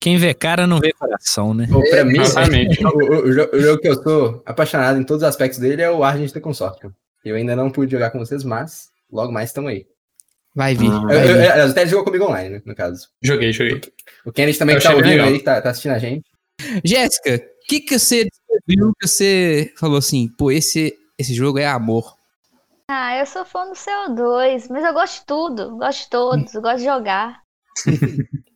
Quem 0.00 0.16
vê 0.16 0.32
cara 0.32 0.66
não 0.66 0.80
vê 0.80 0.90
coração, 0.94 1.52
né? 1.52 1.66
Pô, 1.70 1.82
pra 1.90 2.02
mim, 2.02 2.18
Exatamente. 2.20 2.82
o, 2.82 2.88
o- 2.88 3.26
o 3.26 3.34
jo- 3.34 3.50
o 3.52 3.60
jogo 3.60 3.82
que 3.82 3.88
eu 3.88 4.02
sou 4.02 4.42
apaixonado 4.46 4.98
em 4.98 5.04
todos 5.04 5.22
os 5.22 5.28
aspectos 5.28 5.58
dele 5.58 5.82
é 5.82 5.90
o 5.90 6.02
Argent 6.02 6.32
The 6.32 6.40
Consortium. 6.40 6.92
Eu 7.22 7.36
ainda 7.36 7.54
não 7.54 7.70
pude 7.70 7.92
jogar 7.92 8.10
com 8.10 8.18
vocês, 8.20 8.42
mas 8.42 8.88
logo 9.12 9.30
mais 9.32 9.50
estão 9.50 9.66
aí. 9.66 9.86
Vai 10.56 10.74
vir. 10.74 10.90
Ah, 10.90 11.00
vai 11.00 11.16
Eu, 11.16 11.20
vir. 11.20 11.28
eu, 11.34 11.56
eu, 11.56 11.70
até 11.70 11.86
jogou 11.86 12.06
comigo 12.06 12.24
online, 12.24 12.48
né, 12.56 12.62
no 12.64 12.74
caso. 12.74 13.08
Joguei, 13.22 13.52
joguei. 13.52 13.78
O 14.24 14.32
Kennedy 14.32 14.58
também 14.58 14.74
Eu 14.74 14.80
que 14.80 14.86
tá 14.86 14.94
ouvindo 14.94 15.10
legal. 15.10 15.26
aí, 15.28 15.38
que 15.38 15.44
tá, 15.44 15.60
tá 15.60 15.68
assistindo 15.70 15.92
a 15.92 15.98
gente. 15.98 16.24
Jéssica, 16.82 17.34
o 17.36 17.66
que, 17.68 17.80
que 17.80 17.98
você 17.98 18.24
descobriu 18.24 18.92
que 18.98 19.06
você 19.06 19.72
falou 19.78 19.98
assim, 19.98 20.28
pô, 20.38 20.50
esse, 20.50 20.96
esse 21.18 21.34
jogo 21.34 21.58
é 21.58 21.66
amor? 21.66 22.16
Ah, 22.88 23.18
eu 23.18 23.26
sou 23.26 23.44
fã 23.44 23.66
do 23.66 23.74
CO2, 23.74 24.68
mas 24.70 24.82
eu 24.84 24.94
gosto 24.94 25.20
de 25.20 25.26
tudo. 25.26 25.76
Gosto 25.76 26.04
de 26.04 26.10
todos, 26.10 26.54
eu 26.54 26.62
gosto 26.62 26.78
de 26.78 26.84
jogar. 26.84 27.42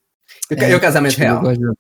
E 0.51 0.55
o 0.55 0.59
e 0.65 0.75
o 0.75 0.81
casamento 0.81 1.13
Tipo, 1.15 1.25
eu 1.27 1.41
real? 1.43 1.75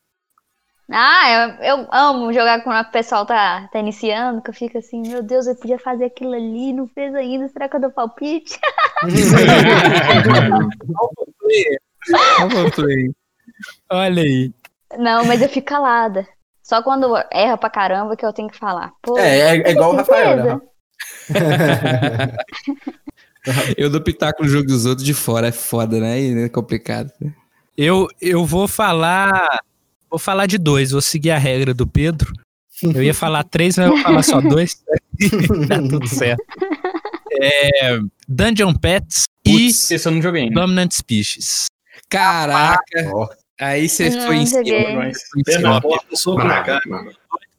Ah, 0.91 1.57
eu, 1.61 1.79
eu 1.79 1.89
amo 1.93 2.33
jogar 2.33 2.65
quando 2.65 2.85
o 2.85 2.91
pessoal 2.91 3.25
tá, 3.25 3.69
tá 3.73 3.79
iniciando, 3.79 4.43
que 4.43 4.51
eu 4.51 4.55
fico 4.55 4.77
assim, 4.79 5.03
meu 5.03 5.23
Deus, 5.23 5.47
eu 5.47 5.55
podia 5.55 5.79
fazer 5.79 6.07
aquilo 6.07 6.35
ali, 6.35 6.73
não 6.73 6.89
fez 6.89 7.15
ainda, 7.15 7.49
será 7.49 7.69
que 7.69 7.77
eu 7.77 7.81
dou 7.81 7.91
palpite? 7.91 8.59
Olha 13.91 14.23
aí. 14.23 14.53
Não, 14.99 15.25
mas 15.25 15.41
eu 15.43 15.49
fico 15.49 15.69
calada. 15.69 16.27
Só 16.63 16.83
quando 16.83 17.15
erra 17.33 17.57
pra 17.57 17.71
caramba 17.71 18.17
que 18.17 18.25
eu 18.25 18.33
tenho 18.33 18.49
que 18.49 18.59
falar. 18.59 18.93
Pô, 19.03 19.19
É, 19.19 19.57
é, 19.57 19.63
é 19.63 19.71
igual 19.73 19.93
o 19.93 19.97
Rafael, 19.97 20.45
né? 20.45 20.61
Eu 23.77 23.89
dou 23.89 24.03
pitaco 24.03 24.43
no 24.43 24.49
jogo 24.49 24.67
dos 24.67 24.85
outros 24.85 25.05
de 25.05 25.15
fora, 25.15 25.49
é 25.49 25.53
foda, 25.53 25.99
né? 25.99 26.21
E 26.21 26.45
É 26.45 26.49
complicado. 26.49 27.11
Eu, 27.77 28.07
eu 28.21 28.45
vou 28.45 28.69
falar. 28.69 29.61
Vou 30.11 30.19
falar 30.19 30.47
de 30.47 30.59
dois, 30.59 30.91
vou 30.91 31.01
seguir 31.01 31.31
a 31.31 31.39
regra 31.39 31.73
do 31.73 31.87
Pedro. 31.87 32.33
Eu 32.83 33.03
ia 33.03 33.15
falar 33.15 33.45
três, 33.49 33.77
mas 33.77 33.87
eu 33.87 33.93
vou 33.95 34.03
falar 34.03 34.23
só 34.23 34.41
dois. 34.41 34.83
tá 35.69 35.79
tudo 35.89 36.09
certo. 36.09 36.43
É, 37.33 37.99
Dungeon 38.29 38.75
Pets 38.75 39.25
Putz. 39.45 39.91
Esse 39.91 40.09
eu 40.09 40.13
não 40.13 40.21
joguei 40.23 40.47
e 40.47 40.51
Dominant 40.51 40.93
Species. 40.93 41.67
Caraca, 42.09 43.11
Ó, 43.13 43.29
aí 43.61 43.89
você 43.89 44.11
foi 44.27 44.37
em 44.37 44.47
cima. 44.47 44.63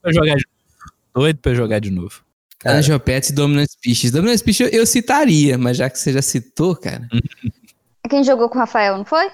pra 0.02 0.12
jogar 0.12 0.36
de 0.36 0.46
novo. 0.46 0.52
Doido 1.14 1.40
pra 1.40 1.54
jogar 1.54 1.80
de 1.80 1.92
novo. 1.92 2.22
Cara. 2.60 2.76
Dungeon 2.76 3.00
Pets 3.00 3.30
e 3.30 3.34
Dominant 3.34 3.70
Species. 3.70 4.12
Dominant 4.12 4.38
Species 4.38 4.72
eu, 4.72 4.80
eu 4.82 4.86
citaria, 4.86 5.58
mas 5.58 5.78
já 5.78 5.90
que 5.90 5.98
você 5.98 6.14
já 6.14 6.22
citou, 6.22 6.76
cara. 6.76 7.08
Quem 8.10 8.24
jogou 8.24 8.50
com 8.50 8.58
o 8.58 8.60
Rafael, 8.60 8.98
não 8.98 9.06
foi? 9.06 9.30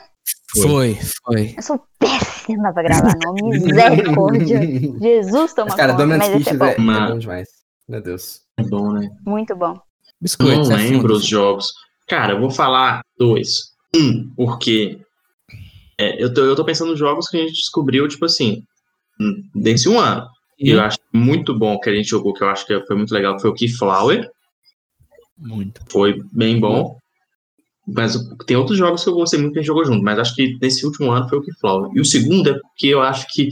Foi, 0.52 0.98
foi. 1.26 1.54
Eu 1.58 1.62
sou 1.62 1.84
péssima 2.00 2.74
pra 2.74 2.84
gravar 2.84 3.16
nome. 3.24 3.60
Misericórdia. 3.60 4.62
Jesus, 5.02 5.54
toma 5.54 5.76
cara, 5.76 5.92
conta. 5.92 6.04
Dominant 6.04 6.32
Mas 6.32 6.42
esse 6.42 6.50
é 6.50 6.54
Species 6.54 6.60
bom. 6.60 6.66
é, 6.66 7.04
é 7.04 7.08
bom 7.08 7.20
demais. 7.20 7.50
Meu 7.88 8.02
Deus. 8.02 8.42
É 8.58 8.64
bom, 8.64 8.92
né? 8.94 9.10
Muito 9.26 9.56
bom. 9.56 9.80
Biscoito. 10.22 10.56
Não 10.56 10.64
você 10.64 10.76
lembro 10.76 11.14
os 11.14 11.26
jogos. 11.26 11.74
Cara, 12.08 12.34
eu 12.34 12.40
vou 12.40 12.50
falar 12.50 13.02
dois. 13.18 13.74
Um, 13.96 14.32
porque 14.36 15.00
é, 15.98 16.22
eu, 16.24 16.34
tô, 16.34 16.42
eu 16.42 16.56
tô 16.56 16.64
pensando 16.64 16.92
nos 16.92 17.00
jogos 17.00 17.28
que 17.28 17.38
a 17.38 17.42
gente 17.42 17.54
descobriu, 17.54 18.08
tipo 18.08 18.26
assim, 18.26 18.64
desse 19.54 19.90
um 19.90 20.00
ano. 20.00 20.28
E 20.60 20.72
eu 20.72 20.82
acho 20.82 20.98
muito 21.14 21.58
bom 21.58 21.80
que 21.80 21.90
a 21.90 21.94
gente 21.94 22.10
jogou, 22.10 22.34
que 22.34 22.44
eu 22.44 22.50
acho 22.50 22.66
que 22.66 22.80
foi 22.86 22.96
muito 22.96 23.14
legal, 23.14 23.40
foi 23.40 23.50
o 23.50 23.54
Keyflower. 23.54 24.28
Muito. 25.38 25.82
Foi 25.90 26.20
bem 26.32 26.60
bom. 26.60 26.98
Mas 27.88 28.16
o- 28.16 28.36
tem 28.46 28.58
outros 28.58 28.78
jogos 28.78 29.04
que 29.04 29.10
eu 29.10 29.14
gostei 29.14 29.40
muito 29.40 29.54
que 29.54 29.60
a 29.60 29.62
gente 29.62 29.68
jogou 29.68 29.86
junto, 29.86 30.04
mas 30.04 30.20
acho 30.20 30.36
que 30.36 30.58
nesse 30.62 30.86
último 30.86 31.12
ano 31.12 31.28
foi 31.30 31.38
o 31.38 31.42
Keyflower. 31.42 31.90
E 31.96 32.02
o 32.02 32.06
segundo 32.06 32.50
é 32.50 32.54
porque 32.54 32.88
eu 32.88 33.02
acho 33.02 33.26
que, 33.30 33.50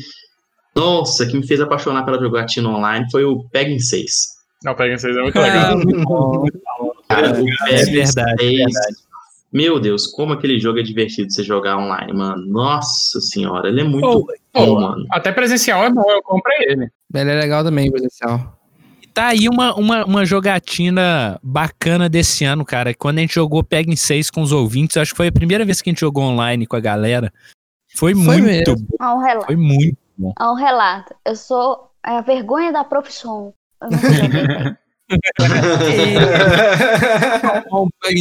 nossa, 0.75 1.25
que 1.25 1.37
me 1.37 1.47
fez 1.47 1.61
apaixonar 1.61 2.03
pela 2.03 2.19
jogatina 2.19 2.69
online 2.69 3.09
foi 3.09 3.23
o 3.23 3.45
Pegging 3.49 3.79
6. 3.79 4.35
Não, 4.63 4.73
Pega 4.75 4.97
6 4.97 5.15
é 5.15 5.21
muito 5.21 5.39
legal. 5.39 5.77
Cara, 7.07 7.39
o 7.41 7.47
É 7.69 7.85
verdade, 7.85 8.39
6, 8.39 8.57
verdade. 8.57 8.95
Meu 9.53 9.79
Deus, 9.79 10.07
como 10.07 10.33
aquele 10.33 10.59
jogo 10.59 10.79
é 10.79 10.83
divertido 10.83 11.31
você 11.31 11.43
jogar 11.43 11.77
online, 11.77 12.11
mano. 12.11 12.45
Nossa 12.45 13.21
senhora, 13.21 13.69
ele 13.69 13.81
é 13.81 13.83
muito 13.83 14.01
Pô, 14.05 14.25
bom, 14.53 14.65
pô, 14.65 14.79
mano. 14.81 15.05
Até 15.11 15.31
presencial 15.31 15.83
é 15.85 15.89
bom, 15.89 16.03
eu 16.09 16.21
comprei 16.23 16.57
ele. 16.67 16.89
Ele 17.13 17.31
é 17.31 17.39
legal 17.39 17.63
também, 17.63 17.89
presencial. 17.89 18.54
Tá 19.15 19.27
aí 19.27 19.47
uma, 19.47 19.73
uma, 19.75 20.03
uma 20.03 20.25
jogatina 20.25 21.39
bacana 21.41 22.09
desse 22.09 22.43
ano, 22.43 22.65
cara. 22.65 22.93
Quando 22.93 23.19
a 23.19 23.21
gente 23.21 23.33
jogou 23.33 23.63
Pega 23.63 23.89
em 23.89 23.95
6 23.95 24.29
com 24.29 24.41
os 24.41 24.51
ouvintes, 24.51 24.97
acho 24.97 25.11
que 25.11 25.17
foi 25.17 25.27
a 25.27 25.31
primeira 25.31 25.63
vez 25.63 25.81
que 25.81 25.89
a 25.89 25.93
gente 25.93 26.01
jogou 26.01 26.25
online 26.25 26.67
com 26.67 26.75
a 26.75 26.81
galera. 26.81 27.31
Foi, 27.95 28.13
muito 28.13 28.43
mesmo. 28.43 28.75
bom. 28.75 28.97
Há 28.99 29.15
um 29.15 29.19
relato. 29.19 29.45
Foi 29.45 29.55
muito 29.55 29.97
bom. 30.17 30.33
Há 30.37 30.51
um 30.51 30.55
relato. 30.55 31.15
Eu 31.25 31.37
sou 31.37 31.89
a 32.03 32.19
vergonha 32.19 32.73
da 32.73 32.83
profissão. 32.83 33.53
Eu 33.81 33.89
não 33.89 33.99
sei. 33.99 34.09
A 38.03 38.11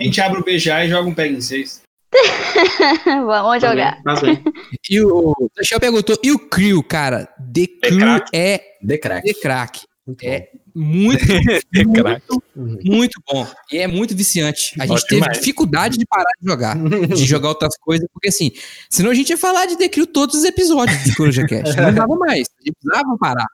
gente 0.00 0.20
abre 0.20 0.38
o 0.38 0.44
BGA 0.44 0.84
e 0.84 0.88
joga 0.88 1.08
um 1.08 1.14
Pega 1.14 1.34
em 1.34 1.40
6. 1.40 1.82
Vamos 3.26 3.60
jogar. 3.62 4.00
Mas 4.04 4.20
bem. 4.20 4.42
E 4.90 5.00
o 5.00 5.34
Michel 5.58 5.80
perguntou, 5.80 6.16
e 6.22 6.30
o 6.32 6.38
Crew, 6.38 6.82
cara? 6.82 7.28
The 7.52 7.66
Crew 7.82 7.98
crack. 7.98 8.30
é 8.32 8.58
The 8.86 8.98
Crack. 8.98 9.26
The 9.34 9.40
Crack. 9.40 9.80
Muito 10.06 10.24
É 10.24 10.48
muito, 10.74 11.24
muito, 11.74 12.42
muito 12.84 13.22
bom. 13.26 13.46
E 13.72 13.78
é 13.78 13.88
muito 13.88 14.14
viciante. 14.14 14.72
A 14.78 14.82
gente 14.86 14.92
Ótimo 14.92 15.08
teve 15.08 15.20
demais. 15.22 15.38
dificuldade 15.38 15.98
de 15.98 16.06
parar 16.06 16.30
de 16.40 16.48
jogar, 16.48 16.76
de 17.08 17.24
jogar 17.26 17.48
outras 17.48 17.76
coisas, 17.78 18.06
porque 18.12 18.28
assim, 18.28 18.52
senão 18.88 19.10
a 19.10 19.14
gente 19.14 19.30
ia 19.30 19.36
falar 19.38 19.66
de 19.66 19.76
The 19.76 19.88
Crew 19.88 20.06
todos 20.06 20.36
os 20.36 20.44
episódios 20.44 21.02
de 21.02 21.14
Coruja 21.16 21.44
Cast. 21.46 21.76
Não 21.76 21.92
dava 21.92 22.14
mais. 22.14 22.46
A 22.60 22.62
gente 22.64 22.76
precisava 22.80 23.16
parar. 23.18 23.46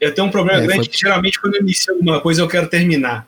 Eu 0.00 0.14
tenho 0.14 0.26
um 0.26 0.30
problema 0.30 0.58
É, 0.60 0.66
grande 0.66 0.82
foi- 0.84 0.88
que 0.88 0.98
geralmente 0.98 1.40
quando 1.40 1.54
eu 1.54 1.62
inicio 1.62 1.94
alguma 1.94 2.20
coisa 2.20 2.42
eu 2.42 2.48
quero 2.48 2.68
terminar. 2.68 3.26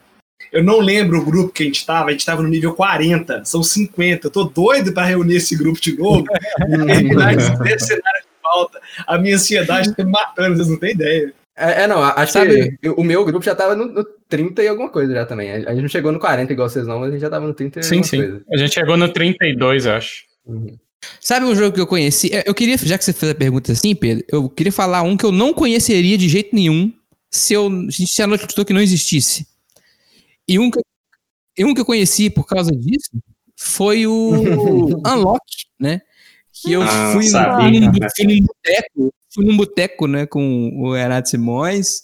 Eu 0.51 0.63
não 0.63 0.79
lembro 0.79 1.19
o 1.19 1.25
grupo 1.25 1.51
que 1.51 1.63
a 1.63 1.65
gente 1.65 1.85
tava, 1.85 2.09
a 2.09 2.11
gente 2.11 2.25
tava 2.25 2.41
no 2.41 2.47
nível 2.49 2.73
40, 2.73 3.43
são 3.45 3.61
50. 3.61 4.27
Eu 4.27 4.31
tô 4.31 4.43
doido 4.45 4.93
pra 4.93 5.03
reunir 5.05 5.35
esse 5.37 5.55
grupo 5.55 5.79
de 5.81 5.97
novo. 5.97 6.25
terminar 6.57 7.33
esse, 7.35 7.85
cenário 7.85 8.21
de 8.21 8.41
falta. 8.41 8.79
A 9.05 9.17
minha 9.17 9.35
ansiedade 9.35 9.95
tá 9.95 10.03
me 10.03 10.11
matando, 10.11 10.55
vocês 10.55 10.69
não 10.69 10.77
têm 10.77 10.91
ideia. 10.91 11.33
É, 11.57 11.83
é, 11.83 11.87
não, 11.87 12.03
acho 12.03 12.33
Sabe- 12.33 12.77
que 12.81 12.89
o 12.89 13.03
meu 13.03 13.25
grupo 13.25 13.43
já 13.43 13.55
tava 13.55 13.75
no, 13.75 13.87
no 13.87 14.03
30 14.29 14.61
e 14.63 14.67
alguma 14.67 14.89
coisa 14.89 15.11
já 15.13 15.25
também. 15.25 15.51
A 15.51 15.71
gente 15.71 15.81
não 15.81 15.89
chegou 15.89 16.11
no 16.11 16.19
40 16.19 16.53
igual 16.53 16.69
vocês 16.69 16.85
não, 16.85 16.99
mas 16.99 17.09
a 17.09 17.11
gente 17.13 17.21
já 17.21 17.29
tava 17.31 17.47
no 17.47 17.53
30 17.53 17.79
e 17.79 17.83
Sim, 17.83 17.95
alguma 17.95 18.07
sim. 18.07 18.17
coisa. 18.17 18.41
A 18.53 18.57
gente 18.57 18.73
chegou 18.73 18.95
no 18.95 19.09
32, 19.11 19.85
eu 19.87 19.93
acho. 19.93 20.23
Uhum. 20.45 20.77
Sabe 21.19 21.45
um 21.45 21.55
jogo 21.55 21.73
que 21.73 21.81
eu 21.81 21.87
conheci? 21.87 22.33
É, 22.33 22.43
Eu 22.45 22.53
queria, 22.53 22.77
já 22.77 22.97
que 22.97 23.03
você 23.03 23.11
fez 23.13 23.31
a 23.31 23.35
pergunta 23.35 23.71
assim, 23.71 23.95
Pedro, 23.95 24.23
eu 24.31 24.47
queria 24.49 24.71
falar 24.71 25.01
um 25.01 25.17
que 25.17 25.25
eu 25.25 25.31
não 25.31 25.53
conheceria 25.53 26.17
de 26.17 26.29
jeito 26.29 26.55
nenhum 26.55 26.93
se 27.31 27.53
eu 27.53 27.69
se 27.91 28.21
a 28.21 28.27
Naughty 28.27 28.55
Dog 28.55 28.71
não 28.73 28.81
existisse. 28.81 29.45
E 30.47 30.59
um 30.59 30.69
que, 30.71 30.79
e 31.57 31.65
um 31.65 31.73
que 31.73 31.81
eu 31.81 31.85
conheci 31.85 32.29
por 32.29 32.45
causa 32.45 32.71
disso 32.71 33.09
foi 33.55 34.05
o 34.07 34.31
Unlock, 35.05 35.43
né? 35.79 36.01
Que 36.53 36.73
eu 36.73 36.81
Ah, 36.81 37.11
fui, 37.13 37.23
sabia, 37.27 37.79
num, 37.79 37.91
cara. 37.91 38.11
fui 38.15 38.25
num 38.25 38.45
boteco, 38.45 39.13
fui 39.29 39.45
num 39.45 39.57
boteco, 39.57 40.07
né, 40.07 40.25
com 40.25 40.69
o 40.75 40.93
Renato 40.93 41.29
Simões, 41.29 42.03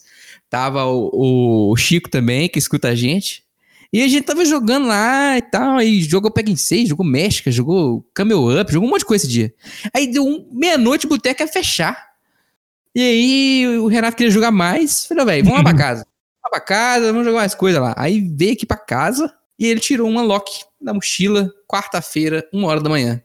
tava 0.50 0.86
o, 0.86 1.72
o 1.72 1.76
Chico 1.76 2.10
também, 2.10 2.48
que 2.50 2.60
escuta 2.60 2.90
a 2.90 2.96
gente. 2.96 3.44
E 3.92 4.02
a 4.02 4.08
gente 4.08 4.24
tava 4.26 4.44
jogando 4.44 4.88
lá 4.88 5.38
e 5.38 5.42
tal, 5.44 5.78
aí 5.78 6.02
jogou 6.02 6.32
Pega 6.32 6.50
em 6.52 6.56
6, 6.56 6.90
jogou 6.90 7.06
México, 7.06 7.52
jogou 7.52 8.04
Camel 8.14 8.60
Up, 8.60 8.72
jogou 8.72 8.88
um 8.88 8.92
monte 8.92 9.02
de 9.02 9.06
coisa 9.06 9.24
esse 9.26 9.32
dia. 9.32 9.54
Aí 9.94 10.08
deu 10.12 10.26
um, 10.26 10.48
meia-noite, 10.52 11.06
o 11.06 11.10
boteco 11.10 11.44
ia 11.44 11.48
fechar. 11.48 12.12
E 12.96 13.02
aí 13.02 13.78
o 13.78 13.88
Renato 13.88 14.18
queria 14.18 14.32
jogar 14.32 14.52
mais. 14.52 15.06
Falei, 15.06 15.26
velho, 15.26 15.44
vamos 15.46 15.60
lá 15.60 15.64
pra 15.64 15.74
casa. 15.78 16.08
Pra 16.54 16.62
casa, 16.62 17.08
vamos 17.12 17.26
jogar 17.26 17.40
mais 17.40 17.56
coisa 17.56 17.82
lá. 17.82 17.96
Aí 17.98 18.22
veio 18.22 18.54
aqui 18.54 18.64
pra 18.64 18.78
casa 18.78 19.34
e 19.58 19.66
ele 19.66 19.80
tirou 19.80 20.08
um 20.08 20.20
unlock 20.20 20.52
da 20.80 20.94
mochila, 20.94 21.52
quarta-feira, 21.68 22.48
uma 22.54 22.68
hora 22.68 22.80
da 22.80 22.92
manhã. 22.92 23.20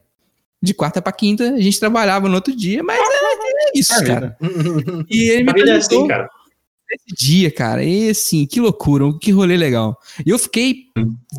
De 0.59 0.73
quarta 0.73 0.99
pra 0.99 1.11
quinta, 1.11 1.53
a 1.53 1.59
gente 1.59 1.79
trabalhava 1.79 2.27
no 2.27 2.33
outro 2.33 2.55
dia, 2.55 2.81
mas 2.81 2.97
era, 2.97 3.05
era 3.05 3.71
isso, 3.75 3.93
É 3.93 4.03
cara. 4.03 4.37
E 5.07 5.29
ele 5.29 5.43
me 5.43 5.51
é 5.51 5.53
perguntou 5.53 5.77
assim, 5.77 6.07
cara. 6.07 6.27
esse 6.89 7.15
dia, 7.23 7.51
cara. 7.51 7.83
E 7.83 8.09
assim, 8.09 8.47
que 8.47 8.59
loucura, 8.59 9.05
que 9.21 9.29
rolê 9.29 9.55
legal. 9.55 9.95
E 10.25 10.31
eu 10.31 10.39
fiquei 10.39 10.85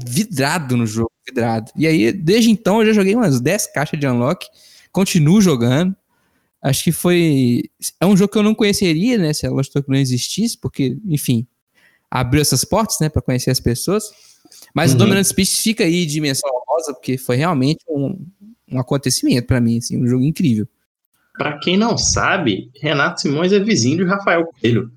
vidrado 0.06 0.76
no 0.76 0.86
jogo, 0.86 1.10
vidrado. 1.26 1.72
E 1.74 1.88
aí, 1.88 2.12
desde 2.12 2.52
então, 2.52 2.80
eu 2.80 2.86
já 2.86 2.92
joguei 2.92 3.16
umas 3.16 3.40
10 3.40 3.66
caixas 3.72 3.98
de 3.98 4.06
Unlock, 4.06 4.46
continuo 4.92 5.40
jogando. 5.40 5.92
Acho 6.62 6.84
que 6.84 6.92
foi. 6.92 7.64
É 8.00 8.06
um 8.06 8.16
jogo 8.16 8.30
que 8.30 8.38
eu 8.38 8.44
não 8.44 8.54
conheceria, 8.54 9.18
né? 9.18 9.32
Se 9.32 9.44
a 9.44 9.50
Lost 9.50 9.72
Talk 9.72 9.88
não 9.88 9.96
existisse, 9.96 10.56
porque, 10.56 10.96
enfim, 11.04 11.48
abriu 12.10 12.42
essas 12.42 12.64
portas, 12.64 12.98
né, 13.00 13.08
pra 13.08 13.22
conhecer 13.22 13.50
as 13.50 13.60
pessoas. 13.60 14.04
Mas 14.74 14.90
Uhum. 14.90 14.96
o 14.96 14.98
Dominant 14.98 15.24
Speech 15.24 15.62
fica 15.62 15.84
aí 15.84 16.04
de 16.06 16.20
menção 16.20 16.48
rosa, 16.68 16.92
porque 16.94 17.16
foi 17.18 17.36
realmente 17.36 17.84
um, 17.88 18.26
um 18.70 18.80
acontecimento 18.80 19.46
pra 19.46 19.60
mim, 19.60 19.78
assim, 19.78 20.02
um 20.02 20.06
jogo 20.06 20.24
incrível. 20.24 20.66
Pra 21.36 21.58
quem 21.58 21.76
não 21.76 21.96
sabe, 21.96 22.70
Renato 22.80 23.20
Simões 23.20 23.52
é 23.52 23.58
vizinho 23.60 23.98
de 23.98 24.04
Rafael 24.04 24.46
Coelho. 24.60 24.90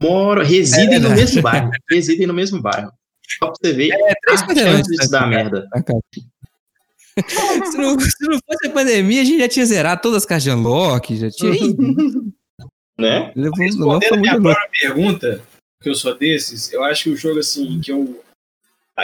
Mora, 0.00 0.42
residem 0.44 0.98
no 0.98 1.08
verdade. 1.08 1.20
mesmo 1.20 1.42
bairro. 1.42 1.70
Residem 1.90 2.26
no 2.26 2.34
mesmo 2.34 2.60
bairro. 2.60 2.90
Só 3.38 3.46
pra 3.48 3.54
você 3.60 3.72
ver 3.72 3.90
três 4.24 4.42
a 4.42 4.54
chance 4.54 4.90
disso 4.90 5.10
dar 5.10 5.26
merda. 5.28 5.66
Tá, 5.70 5.82
cara? 5.82 6.00
se, 7.70 7.78
não, 7.78 7.98
se 7.98 8.28
não 8.28 8.38
fosse 8.46 8.66
a 8.66 8.70
pandemia, 8.70 9.22
a 9.22 9.24
gente 9.24 9.38
já 9.38 9.48
tinha 9.48 9.64
zerado 9.66 10.02
todas 10.02 10.18
as 10.18 10.26
caixas 10.26 10.44
de 10.44 10.50
unlock, 10.50 11.16
já 11.16 11.30
tinha. 11.30 11.52
Né? 12.98 13.30
levou, 13.36 13.58
Respondendo 13.58 14.14
a 14.14 14.16
minha 14.16 14.40
própria 14.40 14.70
pergunta, 14.80 15.42
que 15.82 15.88
eu 15.88 15.94
sou 15.94 16.14
desses, 16.16 16.72
eu 16.72 16.82
acho 16.84 17.04
que 17.04 17.10
o 17.10 17.16
jogo 17.16 17.38
assim 17.38 17.80
que 17.80 17.92
eu 17.92 18.22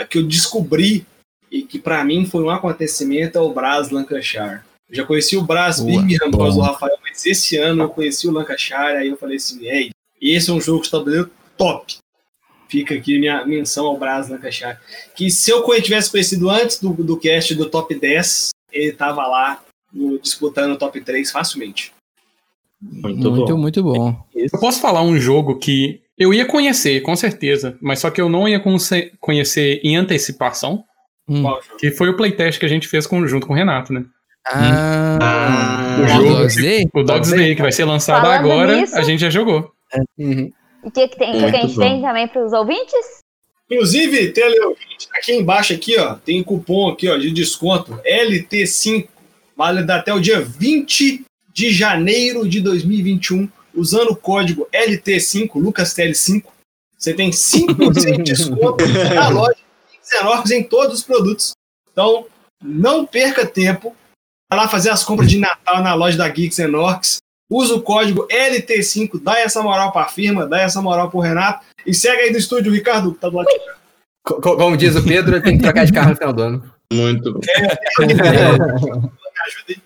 que 0.09 0.17
eu 0.17 0.23
descobri 0.23 1.05
e 1.51 1.61
que 1.61 1.77
pra 1.77 2.03
mim 2.03 2.25
foi 2.25 2.43
um 2.43 2.49
acontecimento 2.49 3.37
é 3.37 3.41
o 3.41 3.53
Brás 3.53 3.91
Lancashire. 3.91 4.61
Eu 4.89 4.95
já 4.97 5.05
conheci 5.05 5.37
o 5.37 5.43
Brás 5.43 5.79
Birmingham 5.79 6.31
por 6.31 6.39
causa 6.39 6.57
do 6.57 6.63
Rafael, 6.63 6.97
mas 7.03 7.23
esse 7.25 7.57
ano 7.57 7.83
eu 7.83 7.89
conheci 7.89 8.27
o 8.27 8.31
Lancashire, 8.31 8.97
aí 8.97 9.07
eu 9.09 9.17
falei 9.17 9.37
assim, 9.37 9.63
ei, 9.67 9.91
esse 10.19 10.49
é 10.49 10.53
um 10.53 10.59
jogo 10.59 10.83
de 10.83 10.89
tabuleiro 10.89 11.29
top. 11.55 11.97
Fica 12.67 12.95
aqui 12.95 13.19
minha 13.19 13.45
menção 13.45 13.85
ao 13.85 13.99
Brás 13.99 14.29
Lancashire. 14.29 14.77
Que 15.15 15.29
se 15.29 15.51
eu 15.51 15.63
tivesse 15.79 16.09
conhecido 16.09 16.49
antes 16.49 16.79
do, 16.79 16.91
do 16.91 17.17
cast 17.17 17.53
do 17.53 17.69
top 17.69 17.93
10, 17.93 18.49
ele 18.71 18.93
tava 18.93 19.27
lá 19.27 19.63
no- 19.93 20.17
disputando 20.17 20.71
o 20.71 20.77
top 20.77 20.99
3 21.01 21.31
facilmente. 21.31 21.93
Muito, 22.81 23.29
Muito, 23.31 23.53
bom. 23.53 23.57
muito 23.57 23.83
bom. 23.83 24.25
Eu 24.33 24.49
posso 24.59 24.81
falar 24.81 25.03
um 25.03 25.19
jogo 25.19 25.59
que 25.59 26.01
eu 26.23 26.33
ia 26.33 26.45
conhecer, 26.45 27.01
com 27.01 27.15
certeza, 27.15 27.77
mas 27.81 27.99
só 27.99 28.09
que 28.09 28.19
eu 28.21 28.27
não 28.29 28.47
ia 28.47 28.61
conhecer 29.19 29.79
em 29.83 29.95
antecipação, 29.95 30.83
Hum. 31.25 31.41
Que 31.79 31.89
foi 31.89 32.09
o 32.09 32.17
playtest 32.17 32.59
que 32.59 32.65
a 32.65 32.69
gente 32.69 32.85
fez 32.85 33.07
com- 33.07 33.25
junto 33.25 33.47
com 33.47 33.53
o 33.53 33.55
Renato, 33.55 33.93
né? 33.93 34.03
Ah, 34.45 35.17
Ah, 35.21 35.97
o 36.03 36.05
jogo 36.09 36.35
Dogs 36.37 36.61
Day? 36.61 36.85
O 36.93 37.01
Dogs 37.01 37.31
Day, 37.33 37.55
que 37.55 37.61
vai 37.61 37.71
ser 37.71 37.85
lançado 37.85 38.23
Falando 38.23 38.39
agora, 38.51 38.75
nisso- 38.75 38.93
a 38.97 39.03
gente 39.03 39.21
já 39.21 39.29
jogou. 39.29 39.71
Uhum. 40.17 40.51
E 40.83 40.87
o 40.87 40.91
que, 40.91 41.07
que, 41.07 41.17
tem, 41.17 41.31
que, 41.31 41.37
que 41.39 41.45
a 41.45 41.51
gente 41.61 41.75
bom. 41.75 41.81
tem 41.81 42.01
também 42.01 42.27
para 42.27 42.45
os 42.45 42.51
ouvintes? 42.51 43.21
Inclusive, 43.71 44.33
teleouvinte, 44.33 45.07
aqui 45.17 45.31
embaixo 45.33 45.71
aqui, 45.73 45.97
ó, 45.97 46.15
tem 46.15 46.43
cupom 46.43 46.89
aqui, 46.89 47.07
ó, 47.07 47.15
de 47.15 47.31
desconto 47.31 47.97
LT5, 48.05 49.07
válido 49.55 49.89
até 49.93 50.13
o 50.13 50.19
dia 50.19 50.41
20 50.41 51.23
de 51.53 51.69
janeiro 51.71 52.45
de 52.45 52.59
2021, 52.59 53.47
usando 53.73 54.11
o 54.11 54.15
código 54.15 54.67
LT5, 54.71 55.51
LucasTL5. 55.55 56.43
Você 56.97 57.13
tem 57.13 57.31
5% 57.31 58.17
de 58.17 58.23
desconto 58.23 58.85
na 59.13 59.29
loja 59.29 59.57
Xenorx 60.03 60.51
em 60.51 60.63
todos 60.63 60.99
os 60.99 61.03
produtos. 61.03 61.53
Então, 61.91 62.25
não 62.61 63.05
perca 63.05 63.45
tempo. 63.45 63.95
Vai 64.49 64.59
lá 64.59 64.67
fazer 64.67 64.89
as 64.89 65.03
compras 65.03 65.29
de 65.29 65.39
Natal 65.39 65.81
na 65.81 65.93
loja 65.93 66.17
da 66.17 66.27
Geeks 66.27 66.55
Xenorx. 66.55 67.17
Usa 67.49 67.75
o 67.75 67.81
código 67.81 68.27
LT5, 68.27 69.21
dá 69.21 69.39
essa 69.39 69.61
moral 69.61 69.91
pra 69.91 70.07
firma, 70.07 70.47
dá 70.47 70.61
essa 70.61 70.81
moral 70.81 71.09
pro 71.09 71.19
Renato. 71.19 71.65
E 71.85 71.93
segue 71.93 72.21
aí 72.23 72.31
no 72.31 72.37
estúdio, 72.37 72.71
Ricardo, 72.71 73.13
tá 73.13 73.29
do 73.29 73.37
lado 73.37 73.47
Como 74.23 74.77
diz 74.77 74.95
o 74.95 75.03
Pedro, 75.03 75.41
tem 75.41 75.57
que 75.57 75.63
trocar 75.63 75.85
de 75.85 75.93
carro 75.93 76.11
no 76.11 76.15
final 76.15 76.33
do 76.33 76.41
ano. 76.41 76.73
muito 76.91 77.33
bom. 77.33 77.39
ajuda 77.99 79.69
aí. 79.69 79.77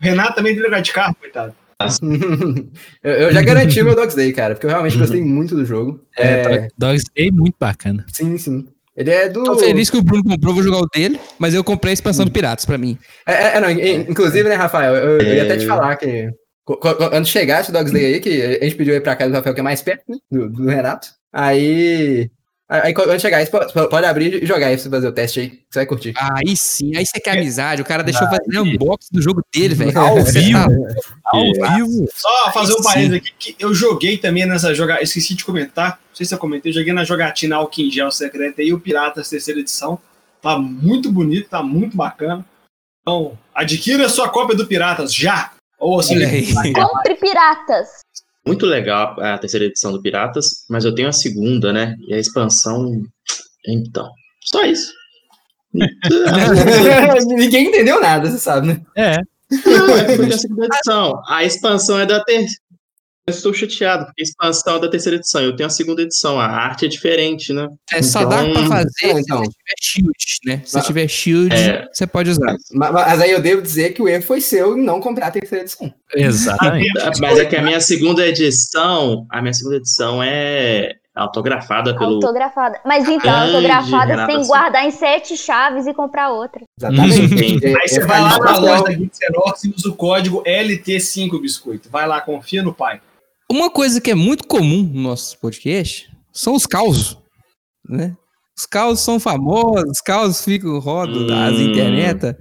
O 0.00 0.04
Renato 0.04 0.34
também 0.34 0.54
tem 0.54 0.62
lugar 0.62 0.82
de 0.82 0.92
carro, 0.92 1.14
coitado. 1.14 1.54
eu, 3.02 3.12
eu 3.12 3.32
já 3.32 3.42
garanti 3.42 3.82
meu 3.82 3.94
Dogs 3.94 4.14
Day, 4.16 4.32
cara, 4.32 4.54
porque 4.54 4.66
eu 4.66 4.70
realmente 4.70 4.98
gostei 4.98 5.22
muito 5.22 5.54
do 5.54 5.64
jogo. 5.64 6.00
É, 6.16 6.68
Dogs 6.76 7.04
Day 7.16 7.30
muito 7.30 7.56
bacana. 7.58 8.04
sim, 8.12 8.36
sim. 8.38 8.66
Ele 8.96 9.10
é 9.10 9.28
do. 9.28 9.44
Tô 9.44 9.56
feliz 9.56 9.88
que 9.88 9.96
o 9.96 10.02
Bruno 10.02 10.24
comprou, 10.24 10.52
vou 10.52 10.62
jogar 10.62 10.78
o 10.78 10.86
dele, 10.88 11.18
mas 11.38 11.54
eu 11.54 11.64
comprei 11.64 11.92
a 11.92 11.94
expansão 11.94 12.24
do 12.24 12.30
Piratas 12.32 12.66
pra 12.66 12.76
mim. 12.76 12.98
É, 13.26 13.32
é, 13.32 13.56
é, 13.56 13.60
não, 13.60 13.70
in- 13.70 14.06
inclusive, 14.10 14.46
né, 14.48 14.56
Rafael, 14.56 14.94
eu, 14.94 15.20
eu 15.20 15.34
ia 15.34 15.44
até 15.44 15.56
te 15.56 15.64
É. 15.64 15.66
falar 15.66 15.96
que. 15.96 16.28
Quando 16.64 17.26
chegasse 17.26 17.70
o 17.70 17.72
Dogs 17.72 17.92
Day 17.92 18.04
aí, 18.14 18.20
que 18.20 18.42
a 18.60 18.64
gente 18.64 18.76
pediu 18.76 18.92
aí 18.94 19.00
pra 19.00 19.16
casa 19.16 19.30
do 19.30 19.36
Rafael, 19.36 19.54
que 19.54 19.60
é 19.60 19.62
mais 19.64 19.80
perto, 19.80 20.02
né, 20.08 20.16
do, 20.30 20.48
do 20.50 20.66
Renato. 20.66 21.08
Aí. 21.32 22.28
Aí 22.70 22.94
quando 22.94 23.18
chegar 23.18 23.44
você 23.44 23.50
pode, 23.50 23.72
pode 23.72 24.06
abrir 24.06 24.44
e 24.44 24.46
jogar 24.46 24.68
aí 24.68 24.74
pra 24.76 24.82
você 24.84 24.88
fazer 24.88 25.08
o 25.08 25.12
teste 25.12 25.40
aí. 25.40 25.48
Você 25.68 25.78
vai 25.80 25.86
curtir. 25.86 26.14
Aí 26.16 26.56
sim, 26.56 26.96
aí 26.96 27.04
você 27.04 27.18
quer 27.18 27.32
amizade. 27.36 27.82
O 27.82 27.84
cara 27.84 28.04
deixou 28.04 28.28
fazer 28.28 28.60
um 28.60 28.62
unboxing 28.62 29.08
do 29.10 29.20
jogo 29.20 29.42
dele, 29.52 29.74
velho. 29.74 29.98
Ao 29.98 30.14
Você 30.14 30.38
vivo. 30.38 30.58
tá- 30.58 30.68
Ao 31.24 31.40
É. 31.42 31.76
vivo. 31.76 32.08
Só 32.14 32.52
fazer 32.52 32.74
um 32.74 32.82
parênteses 32.82 33.16
aqui, 33.16 33.52
que 33.54 33.64
eu 33.64 33.74
joguei 33.74 34.16
também 34.18 34.46
nessa 34.46 34.72
jogada. 34.72 35.02
Esqueci 35.02 35.34
de 35.34 35.44
comentar. 35.44 35.98
Não 36.10 36.14
sei 36.16 36.24
se 36.24 36.32
eu 36.32 36.38
comentei, 36.38 36.70
eu 36.70 36.74
joguei 36.76 36.92
na 36.92 37.02
jogatina 37.02 37.56
Alquim 37.56 37.90
Gel 37.90 38.10
Secreta 38.12 38.62
e 38.62 38.72
o 38.72 38.78
Piratas 38.78 39.28
terceira 39.28 39.58
edição. 39.58 39.98
Tá 40.40 40.56
muito 40.56 41.10
bonito, 41.10 41.48
tá 41.50 41.62
muito 41.64 41.96
bacana. 41.96 42.44
Então, 43.02 43.36
adquira 43.52 44.08
sua 44.08 44.28
cópia 44.28 44.54
do 44.56 44.64
Piratas 44.66 45.12
já! 45.12 45.50
Ou 45.78 45.98
assim. 45.98 46.14
Compre 46.74 47.14
piratas. 47.14 47.88
Muito 48.50 48.66
legal 48.66 49.14
a 49.20 49.38
terceira 49.38 49.66
edição 49.66 49.92
do 49.92 50.02
Piratas, 50.02 50.64
mas 50.68 50.84
eu 50.84 50.92
tenho 50.92 51.08
a 51.08 51.12
segunda, 51.12 51.72
né? 51.72 51.94
E 52.08 52.12
a 52.12 52.18
expansão. 52.18 53.00
Então. 53.64 54.10
Só 54.42 54.64
isso. 54.64 54.92
Ninguém 57.28 57.68
entendeu 57.68 58.00
nada, 58.00 58.28
você 58.28 58.38
sabe, 58.38 58.66
né? 58.66 58.80
É. 58.96 59.18
Não, 59.64 59.88
é 59.96 60.34
a 60.34 60.38
segunda 60.38 60.66
edição. 60.66 61.22
A 61.28 61.44
expansão 61.44 62.00
é 62.00 62.06
da 62.06 62.24
terceira. 62.24 62.69
Eu 63.26 63.32
estou 63.34 63.52
chateado, 63.54 64.06
porque 64.06 64.22
a 64.22 64.24
expansão 64.24 64.76
é 64.76 64.80
da 64.80 64.88
terceira 64.88 65.16
edição. 65.16 65.40
Eu 65.42 65.54
tenho 65.54 65.66
a 65.66 65.70
segunda 65.70 66.02
edição. 66.02 66.40
A 66.40 66.46
arte 66.46 66.86
é 66.86 66.88
diferente, 66.88 67.52
né? 67.52 67.68
É, 67.92 68.02
só 68.02 68.24
dá 68.24 68.38
pra 68.38 68.48
Então- 68.48 68.66
fazer 68.66 68.90
se 68.90 69.06
então. 69.10 69.38
você 69.38 69.50
tiver 69.50 69.76
shield, 69.80 70.16
né? 70.46 70.62
Se 70.64 70.74
Mas- 70.76 70.86
tiver 70.86 71.08
shield, 71.08 71.54
É. 71.54 71.86
você 71.92 72.06
pode 72.06 72.30
usar. 72.30 72.56
Mas, 72.72 72.92
mas 72.92 73.20
aí 73.20 73.30
eu 73.30 73.40
devo 73.40 73.62
dizer 73.62 73.90
que 73.90 74.02
o 74.02 74.08
erro 74.08 74.22
foi 74.24 74.40
seu 74.40 74.76
em 74.76 74.82
não 74.82 75.00
comprar 75.00 75.26
a 75.28 75.30
terceira 75.30 75.62
edição. 75.64 75.92
Exatamente. 76.14 76.90
Mas 77.20 77.38
é 77.38 77.44
que 77.44 77.54
a 77.56 77.62
minha 77.62 77.80
segunda 77.80 78.26
edição. 78.26 79.26
A 79.30 79.40
minha 79.40 79.52
segunda 79.54 79.76
edição 79.76 80.20
é 80.22 80.94
autografada 81.14 81.94
pelo. 81.96 82.14
Autografada. 82.14 82.80
Mas 82.84 83.06
então, 83.06 83.30
autografada 83.42 84.12
Renata 84.12 84.32
sem 84.32 84.46
guardar 84.46 84.84
em 84.86 84.90
sete 84.90 85.36
chaves 85.36 85.86
e 85.86 85.94
comprar 85.94 86.30
outra. 86.30 86.62
Exatamente. 86.80 87.64
É- 87.64 87.74
Aí 87.80 87.88
você 87.88 88.00
é 88.00 88.06
vai 88.06 88.20
lá 88.22 88.38
na 88.38 88.58
loja 88.58 88.82
da 88.84 88.92
Geek 88.92 89.10
e 89.64 89.68
usa 89.76 89.88
o 89.88 89.94
código 89.94 90.42
LT5 90.44 91.38
Biscoito. 91.40 91.88
Vai 91.90 92.08
lá, 92.08 92.20
confia 92.20 92.62
no 92.62 92.74
pai. 92.74 93.00
Uma 93.50 93.68
coisa 93.68 94.00
que 94.00 94.10
é 94.10 94.14
muito 94.14 94.46
comum 94.46 94.82
no 94.92 95.00
nosso 95.02 95.36
podcast 95.40 96.08
são 96.32 96.54
os 96.54 96.66
causos, 96.66 97.18
né? 97.88 98.16
Os 98.56 98.64
causos 98.64 99.02
são 99.04 99.18
famosos, 99.18 99.90
os 99.90 100.00
causos 100.00 100.44
ficam 100.44 100.78
rodam 100.78 101.26
das 101.26 101.54
Hum. 101.54 101.62
internet. 101.70 102.36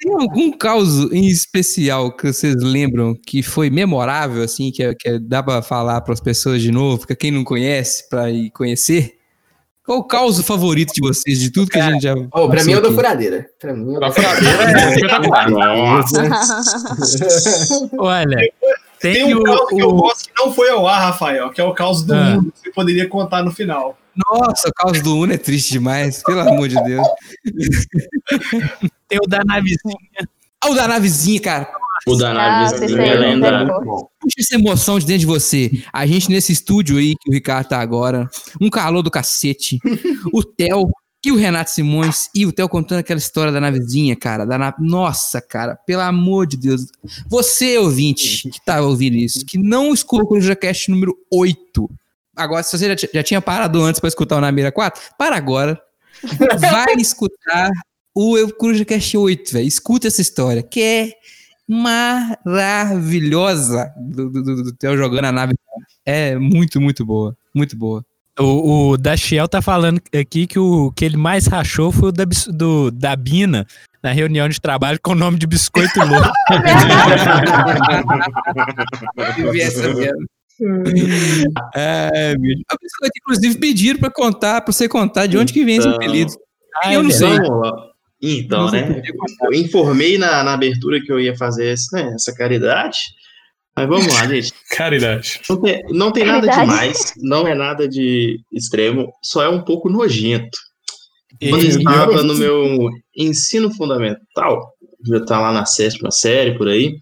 Tem 0.00 0.12
algum 0.12 0.50
caos 0.50 1.12
em 1.12 1.28
especial 1.28 2.10
que 2.16 2.32
vocês 2.32 2.56
lembram 2.56 3.14
que 3.14 3.40
foi 3.40 3.70
memorável, 3.70 4.42
assim, 4.42 4.72
que, 4.72 4.92
que 4.96 5.18
dá 5.20 5.44
pra 5.44 5.62
falar 5.62 6.00
para 6.00 6.12
as 6.12 6.20
pessoas 6.20 6.60
de 6.60 6.72
novo, 6.72 7.06
pra 7.06 7.14
quem 7.14 7.30
não 7.30 7.44
conhece, 7.44 8.08
pra 8.08 8.28
ir 8.28 8.50
conhecer? 8.50 9.12
Qual 9.84 9.98
o 9.98 10.04
caos 10.04 10.40
favorito 10.40 10.92
de 10.92 11.00
vocês, 11.00 11.38
de 11.38 11.50
tudo 11.52 11.70
que 11.70 11.78
a 11.78 11.90
gente 11.90 12.02
já. 12.02 12.14
Oh, 12.32 12.48
pra 12.48 12.64
mim 12.64 12.72
é 12.72 12.78
o 12.78 12.80
da 12.80 12.90
furadeira. 12.90 13.46
Pra 13.60 13.74
mim 13.74 13.94
é 13.94 13.96
o 13.96 14.00
da 14.00 14.10
furadeira 14.10 14.62
é 14.64 14.94
espetacular. 14.94 16.04
Olha, 17.98 18.38
tem, 19.02 19.14
Tem 19.14 19.34
um 19.34 19.40
o, 19.40 19.42
caos 19.42 19.68
que 19.68 19.82
eu 19.82 19.88
o- 19.88 19.94
gosto 19.96 20.24
que 20.32 20.42
não 20.42 20.52
foi 20.52 20.70
ao 20.70 20.86
ar, 20.88 21.00
Rafael, 21.00 21.50
que 21.50 21.60
é 21.60 21.64
o 21.64 21.74
caos 21.74 22.02
do 22.04 22.14
Ah. 22.14 22.36
mundo, 22.36 22.52
que 22.52 22.60
você 22.60 22.70
poderia 22.72 23.08
contar 23.08 23.42
no 23.42 23.50
final. 23.50 23.98
Nossa, 24.30 24.68
o 24.68 24.72
caos 24.74 25.00
do 25.02 25.16
Uno 25.16 25.32
é 25.32 25.38
triste 25.38 25.72
demais, 25.72 26.22
pelo 26.22 26.40
amor 26.40 26.68
de 26.68 26.82
Deus. 26.84 27.06
tem 29.08 29.18
o 29.22 29.26
da 29.28 29.40
navezinha. 29.44 29.96
Ah, 30.62 30.70
o 30.70 30.74
da 30.74 30.86
navezinha, 30.88 31.40
cara. 31.40 31.68
O 32.06 32.16
da 32.16 32.32
Nossa, 32.34 32.48
nave 32.78 32.84
isso 32.86 32.96
é 32.98 33.10
aí 33.10 33.16
lendário. 33.18 33.66
muito 33.66 33.84
bom. 33.84 34.08
Puxa 34.20 34.34
essa 34.40 34.54
emoção 34.56 34.98
de 34.98 35.06
dentro 35.06 35.20
de 35.20 35.26
você. 35.26 35.70
A 35.92 36.04
gente 36.04 36.28
nesse 36.30 36.52
estúdio 36.52 36.98
aí 36.98 37.14
que 37.20 37.30
o 37.30 37.32
Ricardo 37.32 37.68
tá 37.68 37.80
agora, 37.80 38.28
um 38.60 38.68
calor 38.68 39.02
do 39.02 39.10
cacete. 39.10 39.78
O 40.32 40.42
Theo 40.42 40.88
e 41.24 41.30
o 41.30 41.36
Renato 41.36 41.70
Simões 41.70 42.28
e 42.34 42.44
o 42.44 42.52
Theo 42.52 42.68
contando 42.68 42.98
aquela 42.98 43.18
história 43.18 43.52
da 43.52 43.60
navezinha, 43.60 44.16
cara. 44.16 44.44
Da 44.44 44.58
na... 44.58 44.74
Nossa, 44.78 45.40
cara, 45.40 45.76
pelo 45.76 46.02
amor 46.02 46.46
de 46.46 46.56
Deus. 46.56 46.86
Você, 47.28 47.78
ouvinte, 47.78 48.50
que 48.50 48.60
tá 48.64 48.80
ouvindo 48.80 49.16
isso, 49.16 49.46
que 49.46 49.56
não 49.56 49.94
escutou 49.94 50.24
o 50.24 50.28
Coruja 50.28 50.56
Cast 50.56 50.90
número 50.90 51.16
8. 51.30 51.88
Agora, 52.34 52.64
se 52.64 52.76
você 52.76 52.88
já, 52.88 53.08
já 53.12 53.22
tinha 53.22 53.40
parado 53.40 53.80
antes 53.82 54.00
pra 54.00 54.08
escutar 54.08 54.36
o 54.36 54.40
Nameira 54.40 54.72
4, 54.72 55.00
para 55.16 55.36
agora. 55.36 55.80
Vai 56.60 56.94
escutar 56.98 57.70
o 58.14 58.36
Coruja 58.52 58.84
Cast 58.84 59.16
8, 59.16 59.52
velho. 59.52 59.68
Escuta 59.68 60.08
essa 60.08 60.20
história, 60.20 60.62
que 60.62 60.82
é 60.82 61.12
maravilhosa 62.44 63.94
do, 63.96 64.28
do, 64.28 64.42
do, 64.42 64.62
do 64.64 64.72
Theo 64.72 64.96
jogando 64.96 65.26
a 65.26 65.32
nave. 65.32 65.54
É 66.04 66.36
muito, 66.36 66.80
muito 66.80 67.06
boa. 67.06 67.36
Muito 67.54 67.76
boa. 67.76 68.04
O, 68.38 68.92
o 68.92 68.96
Dachiel 68.96 69.46
tá 69.46 69.60
falando 69.60 70.00
aqui 70.18 70.46
que 70.46 70.58
o 70.58 70.90
que 70.92 71.04
ele 71.04 71.18
mais 71.18 71.46
rachou 71.46 71.92
foi 71.92 72.08
o 72.08 72.12
da, 72.12 72.24
do, 72.48 72.90
da 72.90 73.14
Bina 73.14 73.66
na 74.02 74.10
reunião 74.10 74.48
de 74.48 74.58
trabalho 74.60 74.98
com 75.02 75.12
o 75.12 75.14
nome 75.14 75.38
de 75.38 75.46
Biscoito 75.46 76.00
Louco. 76.00 76.32
Eu 79.38 79.52
vi 79.52 79.60
essa 79.60 79.92
mesmo. 79.92 80.26
É. 81.74 82.34
A 82.70 82.78
pessoa, 82.78 83.10
inclusive, 83.16 83.58
pediram 83.58 83.98
pra 83.98 84.10
contar, 84.10 84.60
pra 84.60 84.72
você 84.72 84.88
contar 84.88 85.26
de 85.26 85.36
onde 85.36 85.52
que 85.52 85.64
vem 85.64 85.76
esse 85.76 85.86
Então. 85.86 85.96
apelido. 85.96 86.32
Ah, 86.82 86.94
eu 86.94 87.00
é 87.00 87.02
não 87.02 87.10
sei. 87.10 87.38
Vamos 87.38 87.60
lá. 87.60 87.72
Então, 88.22 88.70
né? 88.70 89.02
Eu 89.42 89.52
informei 89.52 90.16
na, 90.16 90.44
na 90.44 90.54
abertura 90.54 91.00
que 91.00 91.10
eu 91.10 91.20
ia 91.20 91.36
fazer 91.36 91.72
esse, 91.72 91.94
né, 91.94 92.12
essa 92.14 92.32
caridade. 92.34 92.98
Mas 93.76 93.88
vamos 93.88 94.14
lá, 94.14 94.26
gente. 94.26 94.52
Caridade. 94.76 95.40
Não 95.48 95.60
tem, 95.60 95.82
não 95.90 96.12
tem 96.12 96.24
nada 96.24 96.46
demais, 96.46 97.14
não 97.16 97.46
é 97.46 97.54
nada 97.54 97.88
de 97.88 98.38
extremo, 98.52 99.12
só 99.22 99.42
é 99.42 99.48
um 99.48 99.62
pouco 99.62 99.88
nojento. 99.88 100.58
Quando 101.40 101.64
eu 101.64 101.68
estava 101.68 102.22
no 102.22 102.34
meu 102.34 102.90
ensino 103.16 103.72
fundamental, 103.74 104.72
já 105.04 105.24
tá 105.24 105.40
lá 105.40 105.52
na 105.52 105.64
sétima 105.64 106.10
série, 106.10 106.56
por 106.56 106.68
aí, 106.68 106.94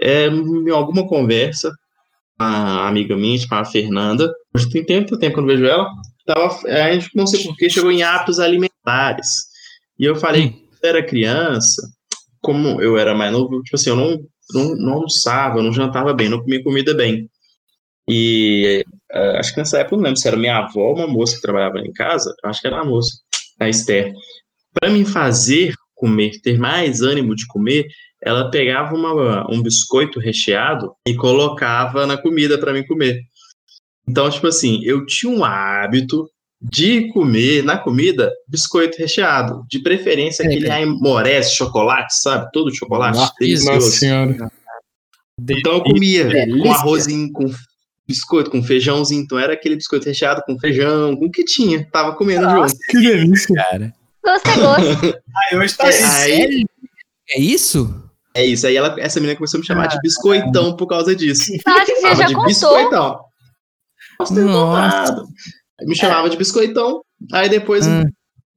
é, 0.00 0.26
em 0.26 0.70
alguma 0.70 1.06
conversa, 1.06 1.70
a 2.38 2.88
amiga 2.88 3.16
minha, 3.16 3.38
chamada 3.38 3.68
Fernanda, 3.68 4.32
hoje 4.54 4.70
tem 4.70 4.84
tempo, 4.84 5.18
tempo 5.18 5.34
que 5.34 5.38
eu 5.38 5.42
não 5.42 5.48
vejo 5.48 5.66
ela, 5.66 5.88
tava, 6.26 6.68
a 6.68 6.92
gente 6.92 7.10
não 7.14 7.26
sei 7.26 7.42
porquê, 7.44 7.68
chegou 7.68 7.90
em 7.90 8.02
hábitos 8.02 8.38
alimentares. 8.38 9.28
E 9.98 10.04
eu 10.04 10.16
falei, 10.16 10.50
quando 10.50 10.84
eu 10.84 10.88
era 10.88 11.06
criança, 11.06 11.82
como 12.40 12.80
eu 12.80 12.96
era 12.96 13.14
mais 13.14 13.32
novo, 13.32 13.62
tipo 13.62 13.76
assim, 13.76 13.90
eu 13.90 13.96
não, 13.96 14.18
não, 14.52 14.74
não 14.76 14.92
almoçava, 14.94 15.62
não 15.62 15.72
jantava 15.72 16.12
bem, 16.12 16.28
não 16.28 16.40
comia 16.40 16.62
comida 16.62 16.94
bem. 16.94 17.28
E 18.08 18.84
eh, 19.12 19.38
acho 19.38 19.52
que 19.52 19.58
nessa 19.58 19.78
época 19.78 19.96
não 19.96 20.04
lembro 20.04 20.18
se 20.18 20.26
era 20.26 20.36
minha 20.36 20.58
avó 20.58 20.88
ou 20.88 20.96
uma 20.96 21.06
moça 21.06 21.36
que 21.36 21.42
trabalhava 21.42 21.78
em 21.78 21.92
casa, 21.92 22.34
acho 22.44 22.60
que 22.60 22.66
era 22.66 22.80
a 22.80 22.84
moça, 22.84 23.16
a 23.60 23.68
Esther. 23.68 24.12
Para 24.72 24.90
me 24.90 25.04
fazer 25.04 25.74
comer, 25.94 26.40
ter 26.42 26.58
mais 26.58 27.00
ânimo 27.00 27.34
de 27.34 27.46
comer, 27.46 27.86
ela 28.20 28.50
pegava 28.50 28.94
uma, 28.94 29.46
um 29.50 29.62
biscoito 29.62 30.18
recheado 30.18 30.92
e 31.06 31.14
colocava 31.14 32.06
na 32.06 32.16
comida 32.16 32.58
para 32.58 32.72
mim 32.72 32.84
comer. 32.86 33.20
Então, 34.08 34.28
tipo 34.28 34.46
assim, 34.46 34.80
eu 34.84 35.06
tinha 35.06 35.32
um 35.32 35.44
hábito 35.44 36.28
de 36.70 37.08
comer 37.12 37.62
na 37.64 37.76
comida 37.76 38.32
biscoito 38.48 38.96
recheado, 38.98 39.64
de 39.68 39.80
preferência 39.80 40.44
aquele 40.44 40.70
aimorés 40.70 41.52
chocolate, 41.52 42.14
sabe? 42.20 42.48
Todo 42.52 42.74
chocolate, 42.74 43.18
Nossa, 43.18 43.32
delicioso. 43.40 43.72
Nossa 43.72 43.90
senhora. 43.90 44.50
Então 45.40 45.72
eu 45.74 45.82
comia 45.82 46.24
Delícia. 46.24 46.62
com 46.62 46.72
arrozinho, 46.72 47.32
com 47.32 47.50
biscoito, 48.06 48.50
com 48.50 48.62
feijãozinho. 48.62 49.22
Então 49.22 49.38
era 49.38 49.54
aquele 49.54 49.74
biscoito 49.76 50.06
recheado 50.06 50.42
com 50.46 50.58
feijão, 50.58 51.16
com 51.16 51.26
o 51.26 51.30
que 51.30 51.44
tinha. 51.44 51.84
Tava 51.90 52.14
comendo 52.14 52.48
junto. 52.48 52.72
Que 52.88 52.98
delícia. 53.00 53.54
cara. 53.56 53.92
Gosto 54.24 54.46
é 54.48 54.56
gosto. 54.56 55.18
Aí 55.50 55.58
hoje 55.58 55.76
tá 55.76 55.86
É, 55.86 55.88
assim. 55.88 56.32
aí, 56.32 56.64
É 57.30 57.40
isso? 57.40 58.02
é 58.36 58.46
isso. 58.46 58.66
Aí 58.68 58.76
ela, 58.76 58.94
essa 59.00 59.18
menina 59.18 59.36
começou 59.36 59.58
a 59.58 59.60
me 59.62 59.66
chamar 59.66 59.88
de 59.88 59.98
biscoitão 60.00 60.76
por 60.76 60.86
causa 60.86 61.16
disso. 61.16 61.50
Acho 61.66 61.86
que 61.86 61.94
você 61.96 62.14
já 62.16 62.26
de 62.26 62.34
contou. 62.34 62.46
biscoitão. 62.46 63.20
Nossa, 64.20 65.24
Me 65.86 65.94
chamava 65.96 66.28
de 66.30 66.36
biscoitão. 66.36 67.02
Aí 67.32 67.48
depois, 67.48 67.86
Hum. 67.86 68.04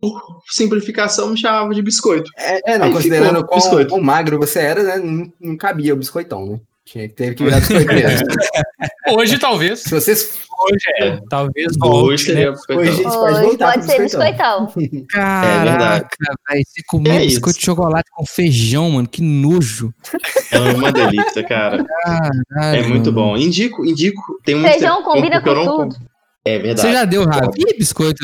por 0.02 0.22
simplificação, 0.50 1.30
me 1.30 1.38
chamava 1.38 1.74
de 1.74 1.82
biscoito. 1.82 2.30
É, 2.38 2.74
é, 2.74 2.78
não, 2.78 2.88
Aí 2.88 2.92
considerando 2.94 3.28
ficou, 3.40 3.46
quão, 3.48 3.60
biscoito. 3.60 3.90
quão 3.90 4.02
magro 4.02 4.38
você 4.40 4.60
era, 4.60 4.84
né? 4.84 4.98
Não, 4.98 5.32
não 5.40 5.58
cabia 5.58 5.94
o 5.94 5.98
biscoitão, 5.98 6.46
né? 6.46 6.60
Tinha, 6.86 7.10
teve 7.10 7.34
que 7.36 7.44
virar 7.44 7.60
biscoito 7.62 7.88
mesmo. 7.94 8.28
Hoje, 9.18 9.40
talvez. 9.40 9.80
Se 9.82 9.90
vocês. 9.90 10.46
Hoje 10.58 10.86
é, 11.02 11.20
talvez 11.30 11.76
volte, 11.78 12.24
seria 12.26 12.46
né? 12.46 12.52
biscoitão. 12.52 12.82
Hoje 12.84 12.90
a 12.90 12.94
gente 12.96 13.14
pode 13.18 13.42
voltar 13.42 13.72
pode 13.74 13.86
ser 13.86 14.02
biscoitão. 14.04 14.66
biscoitão. 14.68 15.06
Caraca, 15.10 16.18
velho. 16.50 16.64
Você 16.66 16.82
comeu 16.88 17.12
É 17.14 17.18
isso. 17.18 17.28
biscoito 17.36 17.60
de 17.60 17.66
chocolate 17.66 18.10
com 18.14 18.26
feijão, 18.26 18.92
mano. 18.92 19.08
Que 19.08 19.22
nojo. 19.22 19.92
É 20.52 20.60
uma 20.60 20.92
delícia, 20.92 21.44
cara. 21.44 21.84
Caralho, 21.84 22.80
É 22.80 22.88
muito 22.88 23.12
mano. 23.12 23.30
bom. 23.30 23.38
Indico, 23.38 23.84
indico. 23.86 24.22
Tem 24.46 24.56
um 24.56 24.64
Feijão 24.64 25.02
combina 25.04 25.42
porque 25.42 25.50
eu 25.50 25.56
com 25.56 25.64
não 25.66 25.78
tudo. 25.90 25.96
como. 25.96 26.15
É 26.46 26.60
verdade. 26.60 26.82
Você 26.88 26.94
já 26.94 27.06
deu 27.06 27.26
Ravi 27.26 27.64
biscoito 27.78 28.24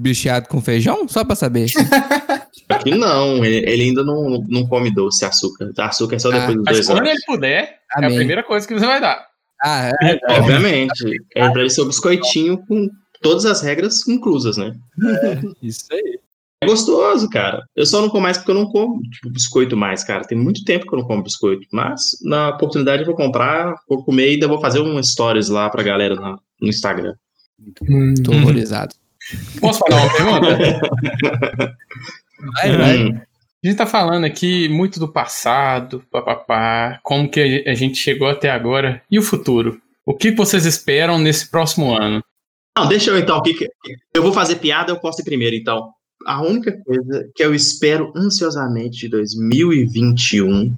bicheado 0.00 0.48
com 0.48 0.60
feijão? 0.60 1.06
Só 1.08 1.24
pra 1.24 1.36
saber. 1.36 1.66
Aqui 2.68 2.90
não, 2.94 3.44
ele, 3.44 3.70
ele 3.70 3.82
ainda 3.84 4.02
não, 4.02 4.42
não 4.48 4.66
come 4.66 4.92
doce, 4.92 5.24
açúcar. 5.24 5.70
Açúcar 5.78 6.16
é 6.16 6.18
só 6.18 6.28
Ah, 6.30 6.32
depois 6.32 6.56
dos 6.56 6.64
Mas 6.64 6.74
dois 6.76 6.86
quando 6.86 6.98
anos. 6.98 7.10
ele 7.10 7.20
puder, 7.26 7.62
é 7.62 7.76
a 7.94 7.98
Amém. 8.06 8.16
primeira 8.16 8.42
coisa 8.42 8.66
que 8.66 8.74
você 8.74 8.86
vai 8.86 9.00
dar. 9.00 9.24
Ah, 9.62 9.90
é. 10.02 10.18
Obviamente. 10.38 11.04
É 11.36 11.48
pra 11.50 11.60
ele 11.60 11.70
ser 11.70 11.82
o 11.82 11.86
biscoitinho 11.86 12.58
com 12.66 12.88
todas 13.20 13.44
as 13.44 13.60
regras 13.62 14.06
inclusas, 14.08 14.56
né? 14.56 14.74
Isso 15.62 15.86
aí. 15.92 16.18
É 16.62 16.66
gostoso, 16.66 17.28
cara. 17.28 17.62
Eu 17.76 17.84
só 17.84 18.00
não 18.00 18.08
como 18.08 18.22
mais 18.22 18.38
porque 18.38 18.50
eu 18.52 18.54
não 18.56 18.66
como 18.66 19.00
tipo, 19.02 19.30
biscoito 19.30 19.76
mais, 19.76 20.02
cara. 20.04 20.24
Tem 20.24 20.38
muito 20.38 20.64
tempo 20.64 20.86
que 20.86 20.94
eu 20.94 20.98
não 21.00 21.06
como 21.06 21.22
biscoito. 21.22 21.66
Mas, 21.72 22.16
na 22.22 22.50
oportunidade, 22.50 23.02
eu 23.02 23.06
vou 23.06 23.16
comprar, 23.16 23.74
vou 23.88 24.04
comer 24.04 24.28
e 24.28 24.34
ainda 24.34 24.48
vou 24.48 24.60
fazer 24.60 24.80
um 24.80 25.00
stories 25.02 25.48
lá 25.48 25.68
pra 25.70 25.82
galera 25.82 26.14
no, 26.14 26.40
no 26.60 26.68
Tô 28.24 28.32
horrorizado. 28.32 28.94
Posso 29.60 29.78
falar 29.80 30.02
uma 30.02 30.12
pergunta? 30.12 31.76
Vai, 32.54 32.76
vai. 32.76 33.04
Hum. 33.04 33.20
A 33.64 33.68
gente 33.68 33.76
tá 33.76 33.86
falando 33.86 34.24
aqui 34.24 34.68
muito 34.68 34.98
do 34.98 35.06
passado, 35.06 36.02
papapá, 36.10 36.98
como 37.04 37.30
que 37.30 37.62
a 37.64 37.74
gente 37.74 37.96
chegou 37.96 38.28
até 38.28 38.50
agora 38.50 39.00
e 39.08 39.16
o 39.20 39.22
futuro. 39.22 39.80
O 40.04 40.16
que 40.16 40.32
vocês 40.32 40.66
esperam 40.66 41.16
nesse 41.16 41.48
próximo 41.48 41.94
ano? 41.94 42.24
Não, 42.76 42.88
deixa 42.88 43.10
eu 43.10 43.18
então. 43.18 43.40
Eu 44.12 44.22
vou 44.22 44.32
fazer 44.32 44.56
piada, 44.56 44.90
eu 44.90 44.98
posso 44.98 45.20
ir 45.20 45.24
primeiro, 45.24 45.54
então. 45.54 45.90
A 46.26 46.42
única 46.42 46.76
coisa 46.82 47.30
que 47.34 47.44
eu 47.44 47.54
espero 47.54 48.12
ansiosamente 48.16 48.98
de 48.98 49.08
2021 49.08 50.76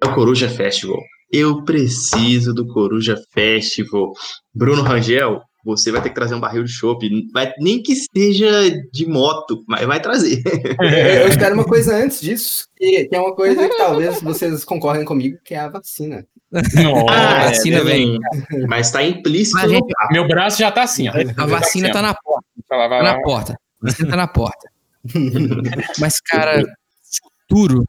é 0.00 0.06
o 0.06 0.14
Coruja 0.14 0.48
Festival. 0.48 1.00
Eu 1.32 1.64
preciso 1.64 2.54
do 2.54 2.66
Coruja 2.68 3.16
Festival. 3.32 4.12
Bruno 4.54 4.82
Rangel, 4.82 5.42
você 5.64 5.92
vai 5.92 6.02
ter 6.02 6.08
que 6.08 6.14
trazer 6.14 6.34
um 6.34 6.40
barril 6.40 6.64
de 6.64 6.72
chopp. 6.72 7.08
Vai, 7.32 7.52
nem 7.58 7.82
que 7.82 7.94
seja 7.94 8.70
de 8.92 9.06
moto, 9.06 9.62
mas 9.66 9.86
vai 9.86 10.00
trazer. 10.00 10.42
Eu 11.20 11.28
espero 11.28 11.54
uma 11.54 11.64
coisa 11.64 11.94
antes 11.94 12.20
disso, 12.20 12.66
que, 12.76 13.04
que 13.04 13.14
é 13.14 13.20
uma 13.20 13.34
coisa 13.34 13.68
que 13.68 13.76
talvez 13.76 14.20
vocês 14.22 14.64
concordem 14.64 15.04
comigo, 15.04 15.38
que 15.44 15.54
é 15.54 15.60
a 15.60 15.68
vacina. 15.68 16.26
Nossa, 16.50 17.06
Ah, 17.08 17.44
vacina 17.48 17.78
é, 17.78 17.84
vem. 17.84 18.18
Mas 18.68 18.90
tá 18.90 19.02
implícito 19.02 19.56
Mas, 19.56 19.70
gente, 19.70 19.92
meu 20.10 20.26
braço 20.26 20.58
já 20.58 20.70
tá 20.70 20.82
assim, 20.82 21.08
ó. 21.08 21.12
A 21.36 21.46
vacina 21.46 21.90
tá 21.90 22.02
na 22.02 22.14
porta. 22.14 22.46
Tá 22.68 23.02
na 23.02 23.22
porta. 23.22 23.52
A 23.82 23.86
vacina 23.86 24.10
tá 24.10 24.16
na 24.16 24.26
porta. 24.26 24.72
Mas, 25.98 26.20
cara, 26.20 26.62
futuro. 27.48 27.84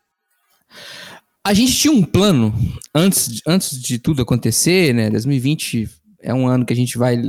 A 1.45 1.53
gente 1.53 1.73
tinha 1.75 1.93
um 1.93 2.03
plano 2.03 2.53
antes, 2.95 3.41
antes 3.45 3.77
de 3.77 3.99
tudo 3.99 4.21
acontecer, 4.21 4.93
né? 4.93 5.09
2020 5.09 5.89
é 6.21 6.33
um 6.33 6.47
ano 6.47 6.65
que 6.65 6.71
a 6.71 6.75
gente 6.75 6.97
vai, 6.97 7.21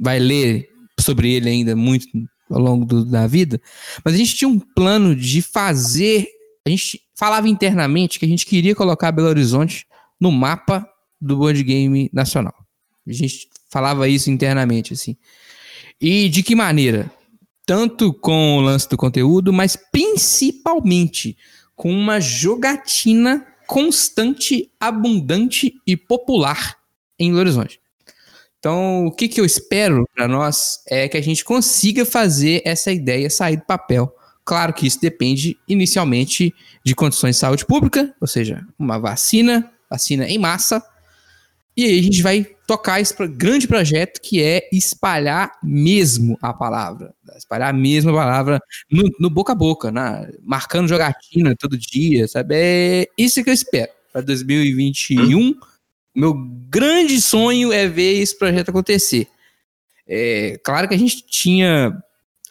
vai 0.00 0.18
ler 0.18 0.68
sobre 1.00 1.32
ele 1.32 1.48
ainda 1.48 1.74
muito 1.76 2.06
ao 2.50 2.60
longo 2.60 2.84
do- 2.84 3.04
da 3.04 3.26
vida. 3.26 3.60
Mas 4.04 4.14
a 4.14 4.16
gente 4.16 4.34
tinha 4.34 4.48
um 4.48 4.58
plano 4.58 5.14
de 5.14 5.42
fazer. 5.42 6.26
A 6.66 6.70
gente 6.70 7.00
falava 7.14 7.48
internamente 7.48 8.18
que 8.18 8.24
a 8.24 8.28
gente 8.28 8.46
queria 8.46 8.74
colocar 8.74 9.12
Belo 9.12 9.28
Horizonte 9.28 9.86
no 10.20 10.30
mapa 10.32 10.88
do 11.20 11.36
board 11.36 11.62
game 11.62 12.10
nacional. 12.12 12.54
A 13.06 13.12
gente 13.12 13.48
falava 13.70 14.08
isso 14.08 14.30
internamente, 14.30 14.92
assim. 14.92 15.16
E 16.00 16.28
de 16.28 16.42
que 16.42 16.54
maneira? 16.54 17.10
Tanto 17.64 18.12
com 18.12 18.58
o 18.58 18.60
lance 18.60 18.88
do 18.88 18.96
conteúdo, 18.96 19.52
mas 19.52 19.76
principalmente 19.90 21.36
com 21.74 21.90
uma 21.92 22.20
jogatina 22.20 23.46
constante, 23.66 24.70
abundante 24.78 25.74
e 25.86 25.96
popular 25.96 26.76
em 27.18 27.28
Belo 27.28 27.40
Horizonte. 27.40 27.80
Então, 28.66 29.06
o 29.06 29.12
que, 29.12 29.28
que 29.28 29.40
eu 29.40 29.44
espero 29.44 30.08
para 30.12 30.26
nós 30.26 30.80
é 30.88 31.08
que 31.08 31.16
a 31.16 31.20
gente 31.20 31.44
consiga 31.44 32.04
fazer 32.04 32.62
essa 32.64 32.90
ideia 32.90 33.30
sair 33.30 33.58
do 33.58 33.64
papel. 33.64 34.12
Claro 34.44 34.72
que 34.74 34.88
isso 34.88 35.00
depende 35.00 35.56
inicialmente 35.68 36.52
de 36.84 36.92
condições 36.92 37.36
de 37.36 37.40
saúde 37.40 37.64
pública, 37.64 38.12
ou 38.20 38.26
seja, 38.26 38.66
uma 38.76 38.98
vacina, 38.98 39.70
vacina 39.88 40.26
em 40.26 40.36
massa, 40.36 40.82
e 41.76 41.84
aí 41.84 41.96
a 41.96 42.02
gente 42.02 42.20
vai 42.20 42.44
tocar 42.66 43.00
esse 43.00 43.14
grande 43.28 43.68
projeto 43.68 44.20
que 44.20 44.42
é 44.42 44.68
espalhar 44.72 45.52
mesmo 45.62 46.36
a 46.42 46.52
palavra. 46.52 47.14
Espalhar 47.36 47.72
mesmo 47.72 48.10
a 48.10 48.14
palavra 48.14 48.60
no, 48.90 49.04
no 49.20 49.30
boca 49.30 49.52
a 49.52 49.54
boca, 49.54 49.92
na, 49.92 50.26
marcando 50.42 50.88
jogatina 50.88 51.54
todo 51.56 51.78
dia, 51.78 52.26
sabe? 52.26 52.56
É 52.56 53.06
isso 53.16 53.44
que 53.44 53.50
eu 53.50 53.54
espero 53.54 53.92
para 54.12 54.22
2021. 54.22 55.54
Meu 56.16 56.34
grande 56.68 57.20
sonho 57.20 57.72
é 57.72 57.86
ver 57.86 58.20
esse 58.20 58.36
projeto 58.38 58.70
acontecer. 58.70 59.28
É, 60.08 60.58
claro 60.64 60.88
que 60.88 60.94
a 60.94 60.98
gente 60.98 61.26
tinha 61.26 61.96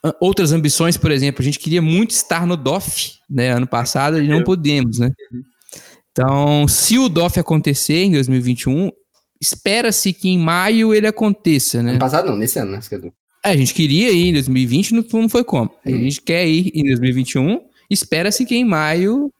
ah, 0.03 0.15
outras 0.19 0.51
ambições, 0.51 0.97
por 0.97 1.09
exemplo, 1.09 1.41
a 1.41 1.45
gente 1.45 1.57
queria 1.57 1.81
muito 1.81 2.11
estar 2.11 2.45
no 2.45 2.55
DOF, 2.55 3.13
né? 3.27 3.49
Ano 3.51 3.65
passado 3.65 4.21
e 4.21 4.27
não 4.27 4.43
pudemos, 4.43 4.99
né? 4.99 5.11
Então, 6.11 6.67
se 6.67 6.99
o 6.99 7.09
DOF 7.09 7.39
acontecer 7.39 8.03
em 8.03 8.11
2021, 8.11 8.91
espera-se 9.41 10.13
que 10.13 10.29
em 10.29 10.37
maio 10.37 10.93
ele 10.93 11.07
aconteça, 11.07 11.81
né? 11.81 11.91
Ano 11.91 11.99
passado 11.99 12.29
não, 12.29 12.37
nesse 12.37 12.59
ano, 12.59 12.71
né? 12.71 12.79
É, 13.43 13.49
a 13.49 13.57
gente 13.57 13.73
queria 13.73 14.11
ir 14.11 14.29
em 14.29 14.33
2020, 14.33 14.93
não, 14.93 15.05
não 15.13 15.29
foi 15.29 15.43
como. 15.43 15.71
A 15.85 15.89
Hum. 15.89 15.99
gente 15.99 16.21
quer 16.21 16.47
ir 16.47 16.71
em 16.73 16.83
2021, 16.83 17.61
espera-se 17.89 18.45
que 18.45 18.55
em 18.55 18.63
maio 18.63 19.31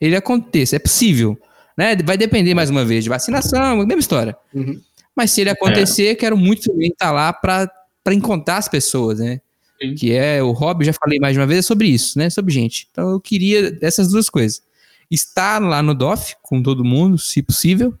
ele 0.00 0.16
aconteça. 0.16 0.76
É 0.76 0.78
possível, 0.78 1.38
né? 1.76 1.96
Vai 1.96 2.16
depender 2.16 2.54
mais 2.54 2.70
uma 2.70 2.84
vez 2.84 3.04
de 3.04 3.10
vacinação, 3.10 3.78
mesma 3.78 4.00
história. 4.00 4.36
Uhum. 4.52 4.80
Mas 5.14 5.30
se 5.30 5.40
ele 5.40 5.50
acontecer, 5.50 6.16
quero 6.16 6.36
muito 6.36 6.70
também 6.70 6.88
estar 6.88 7.12
lá 7.12 7.32
para 7.32 7.70
encontrar 8.12 8.58
as 8.58 8.68
pessoas, 8.68 9.18
né? 9.18 9.40
Sim. 9.80 9.94
Que 9.94 10.12
é 10.12 10.42
o 10.42 10.52
hobby, 10.52 10.84
já 10.84 10.92
falei 10.92 11.18
mais 11.18 11.34
de 11.34 11.40
uma 11.40 11.46
vez, 11.46 11.60
é 11.60 11.62
sobre 11.62 11.88
isso, 11.88 12.18
né? 12.18 12.30
Sobre 12.30 12.52
gente. 12.52 12.88
Então 12.90 13.10
eu 13.10 13.20
queria 13.20 13.76
essas 13.80 14.08
duas 14.08 14.28
coisas. 14.28 14.62
Estar 15.10 15.60
lá 15.60 15.82
no 15.82 15.94
DOF 15.94 16.36
com 16.42 16.62
todo 16.62 16.84
mundo, 16.84 17.18
se 17.18 17.42
possível, 17.42 17.94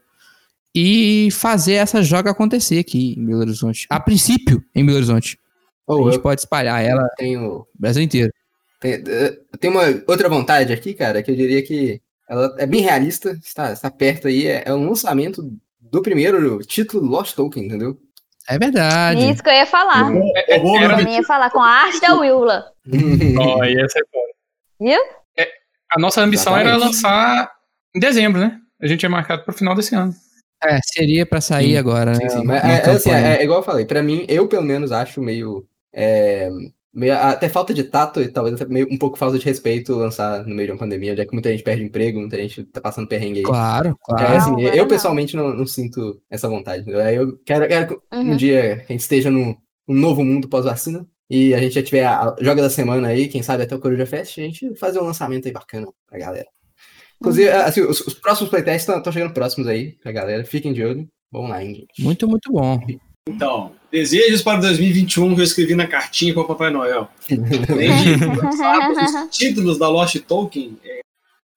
e 0.74 1.28
fazer 1.30 1.74
essa 1.74 2.02
joga 2.02 2.30
acontecer 2.30 2.78
aqui 2.78 3.14
em 3.16 3.24
Belo 3.24 3.40
Horizonte. 3.40 3.86
A 3.88 4.00
princípio, 4.00 4.64
em 4.74 4.84
Belo 4.84 4.98
Horizonte. 4.98 5.38
Ou 5.86 6.08
a 6.08 6.10
gente 6.10 6.22
pode 6.22 6.40
espalhar 6.40 6.82
ela 6.82 7.06
tenho, 7.16 7.40
no 7.42 7.68
Brasil 7.78 8.02
inteiro. 8.02 8.32
tenho, 8.80 9.04
eh, 9.06 9.38
tem 9.60 9.70
uma 9.70 9.82
outra 10.06 10.28
vontade 10.28 10.72
aqui, 10.72 10.94
cara, 10.94 11.22
que 11.22 11.30
eu 11.30 11.36
diria 11.36 11.62
que 11.62 12.00
ela 12.28 12.54
é 12.58 12.66
bem 12.66 12.80
realista, 12.80 13.30
está, 13.42 13.72
está 13.72 13.90
perto 13.90 14.28
aí, 14.28 14.46
é, 14.46 14.62
é 14.66 14.72
o 14.72 14.78
lançamento 14.78 15.42
do 15.80 16.02
primeiro 16.02 16.58
título 16.60 17.06
Lost 17.06 17.34
Token, 17.34 17.64
entendeu? 17.66 17.98
É 18.48 18.58
verdade. 18.58 19.30
Isso 19.30 19.42
que 19.42 19.48
eu 19.48 19.54
ia 19.54 19.66
falar. 19.66 20.10
Eu 20.48 20.60
vou 20.60 20.76
Era- 20.78 21.00
Eu 21.00 21.08
ia 21.08 21.22
falar 21.22 21.50
com 21.50 21.60
a 21.60 21.66
arte 21.68 22.00
da 22.00 22.14
Willa. 22.14 22.66
Ó, 23.40 23.64
ia 23.64 23.88
ser 23.88 24.04
bom. 24.12 24.86
Viu? 24.86 25.00
É, 25.38 25.48
a 25.90 25.98
nossa 25.98 26.20
ambição 26.20 26.54
era 26.56 26.70
Exatamente. 26.70 26.86
lançar 26.94 27.52
em 27.94 28.00
dezembro, 28.00 28.40
né? 28.40 28.60
A 28.80 28.86
gente 28.86 29.06
é 29.06 29.08
marcado 29.08 29.44
pro 29.44 29.54
final 29.54 29.74
desse 29.74 29.94
ano. 29.94 30.12
É, 30.62 30.78
seria 30.82 31.24
pra 31.24 31.40
sair 31.40 31.72
Sim. 31.72 31.76
agora, 31.78 32.12
né? 32.12 32.28
Sim, 32.28 32.40
sim, 32.40 32.52
é, 32.52 32.56
é 32.56 32.90
assim, 32.90 33.10
é, 33.10 33.36
é 33.38 33.44
igual 33.44 33.60
eu 33.60 33.64
falei, 33.64 33.84
pra 33.86 34.02
mim, 34.02 34.24
eu 34.28 34.46
pelo 34.48 34.62
menos 34.62 34.92
acho 34.92 35.20
meio, 35.22 35.66
é, 35.92 36.50
meio 36.94 37.14
até 37.14 37.48
falta 37.48 37.74
de 37.74 37.84
tato 37.84 38.20
e 38.22 38.28
talvez 38.28 38.54
até 38.54 38.64
meio, 38.72 38.86
um 38.90 38.96
pouco 38.96 39.18
falta 39.18 39.38
de 39.38 39.44
respeito 39.44 39.94
lançar 39.94 40.46
no 40.46 40.54
meio 40.54 40.68
de 40.68 40.72
uma 40.72 40.78
pandemia, 40.78 41.16
já 41.16 41.26
que 41.26 41.32
muita 41.32 41.50
gente 41.50 41.62
perde 41.62 41.82
emprego, 41.84 42.20
muita 42.20 42.36
gente 42.36 42.62
tá 42.64 42.80
passando 42.80 43.08
perrengue 43.08 43.38
aí. 43.40 43.44
Claro, 43.44 43.88
É, 43.90 43.94
claro. 44.04 44.36
assim, 44.36 44.50
Não, 44.52 44.60
eu 44.60 44.76
não. 44.76 44.88
pessoalmente 44.88 45.36
não, 45.36 45.52
não 45.54 45.66
sinto 45.66 46.20
essa 46.30 46.48
vontade. 46.48 46.88
Eu 46.88 47.36
quero, 47.44 47.66
quero 47.68 47.86
que 47.88 47.94
um 48.16 48.30
Uhum. 48.30 48.36
dia 48.36 48.84
a 48.88 48.92
gente 48.92 49.00
esteja 49.00 49.30
num, 49.30 49.54
num 49.88 49.94
novo 50.00 50.24
mundo 50.24 50.48
pós-vacina 50.48 51.06
e 51.28 51.52
a 51.54 51.58
gente 51.58 51.74
já 51.74 51.82
tiver 51.82 52.04
a, 52.04 52.20
a 52.30 52.36
joga 52.40 52.62
da 52.62 52.70
semana 52.70 53.08
aí, 53.08 53.28
quem 53.28 53.42
sabe 53.42 53.62
até 53.64 53.74
o 53.74 53.80
Coruja 53.80 54.06
Fest, 54.06 54.38
a 54.38 54.42
gente 54.42 54.74
fazer 54.76 55.00
um 55.00 55.04
lançamento 55.04 55.46
aí 55.46 55.52
bacana 55.52 55.86
pra 56.08 56.18
galera. 56.18 56.46
Inclusive, 57.20 57.48
assim, 57.48 57.80
os, 57.80 58.00
os 58.00 58.14
próximos 58.14 58.50
playtests 58.50 58.88
estão 58.88 59.12
chegando 59.12 59.32
próximos 59.32 59.66
aí 59.66 59.92
pra 60.02 60.12
galera. 60.12 60.44
Fiquem 60.44 60.72
de 60.72 60.84
olho. 60.84 61.08
Vamos 61.32 61.48
lá, 61.50 61.64
hein, 61.64 61.74
gente. 61.74 62.02
Muito, 62.02 62.28
muito 62.28 62.52
bom. 62.52 62.78
Então, 63.28 63.72
desejos 63.94 64.42
para 64.42 64.60
2021 64.60 65.36
que 65.36 65.40
eu 65.40 65.44
escrevi 65.44 65.76
na 65.76 65.86
cartinha 65.86 66.34
para 66.34 66.42
o 66.42 66.46
Papai 66.46 66.68
Noel. 66.68 67.08
Além 67.70 68.18
de 68.18 68.26
lançar 68.42 68.90
os 68.90 69.36
títulos 69.36 69.78
da 69.78 69.88
Lost 69.88 70.18
Token, 70.18 70.76
é, 70.84 70.98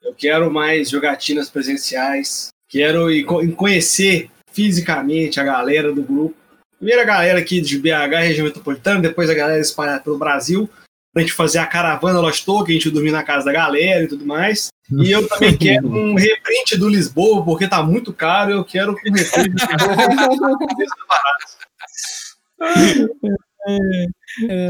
eu 0.03 0.14
quero 0.14 0.51
mais 0.51 0.91
jogatinas 0.91 1.49
presenciais, 1.49 2.49
quero 2.69 3.07
conhecer 3.55 4.30
fisicamente 4.51 5.39
a 5.39 5.43
galera 5.43 5.91
do 5.91 6.03
grupo. 6.03 6.35
Primeiro 6.77 7.01
a 7.01 7.05
galera 7.05 7.39
aqui 7.39 7.59
de 7.59 7.80
BH, 7.80 8.19
região 8.19 8.45
metropolitana, 8.45 9.01
depois 9.01 9.31
a 9.31 9.34
galera 9.34 9.59
espalhada 9.59 10.01
pelo 10.01 10.19
Brasil, 10.19 10.69
pra 11.11 11.23
gente 11.23 11.34
fazer 11.34 11.57
a 11.57 11.65
caravana 11.65 12.19
Lost 12.19 12.45
Token, 12.45 12.76
a 12.76 12.77
gente 12.77 12.91
dormir 12.91 13.09
na 13.09 13.23
casa 13.23 13.45
da 13.45 13.51
galera 13.51 14.03
e 14.03 14.07
tudo 14.07 14.27
mais. 14.27 14.68
E 14.91 15.11
eu 15.11 15.27
também 15.27 15.53
quero 15.57 15.88
um 15.88 16.14
reprint 16.14 16.77
do 16.77 16.88
Lisboa, 16.88 17.43
porque 17.43 17.68
tá 17.68 17.81
muito 17.81 18.14
caro, 18.14 18.51
eu 18.51 18.64
quero 18.64 18.91
um 18.91 18.95
reprint 18.95 19.49
do 19.49 19.57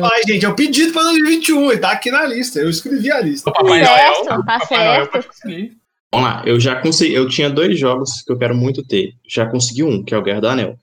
Ai, 0.03 0.21
gente, 0.27 0.45
é 0.45 0.49
o 0.49 0.55
pedido 0.55 0.91
para 0.93 1.03
2021, 1.03 1.71
ele 1.71 1.79
tá 1.79 1.91
aqui 1.91 2.09
na 2.11 2.25
lista. 2.25 2.59
Eu 2.59 2.69
escrevi 2.69 3.11
a 3.11 3.21
lista. 3.21 3.49
O 3.49 3.53
Papai 3.53 3.85
Certo, 3.85 4.25
Noel. 4.25 4.25
tá 4.45 4.59
Papai 4.59 4.77
Noel 4.85 5.11
certo. 5.11 5.27
conseguir. 5.27 5.71
Vamos 6.11 6.29
lá, 6.29 6.43
eu 6.45 6.59
já 6.59 6.75
consegui. 6.75 7.13
Eu 7.13 7.27
tinha 7.27 7.49
dois 7.49 7.77
jogos 7.77 8.21
que 8.21 8.31
eu 8.31 8.37
quero 8.37 8.55
muito 8.55 8.81
ter. 8.83 9.11
Já 9.29 9.45
consegui 9.45 9.83
um, 9.83 10.03
que 10.03 10.13
é 10.13 10.17
o 10.17 10.23
Guerra 10.23 10.41
do 10.41 10.47
Anel. 10.47 10.75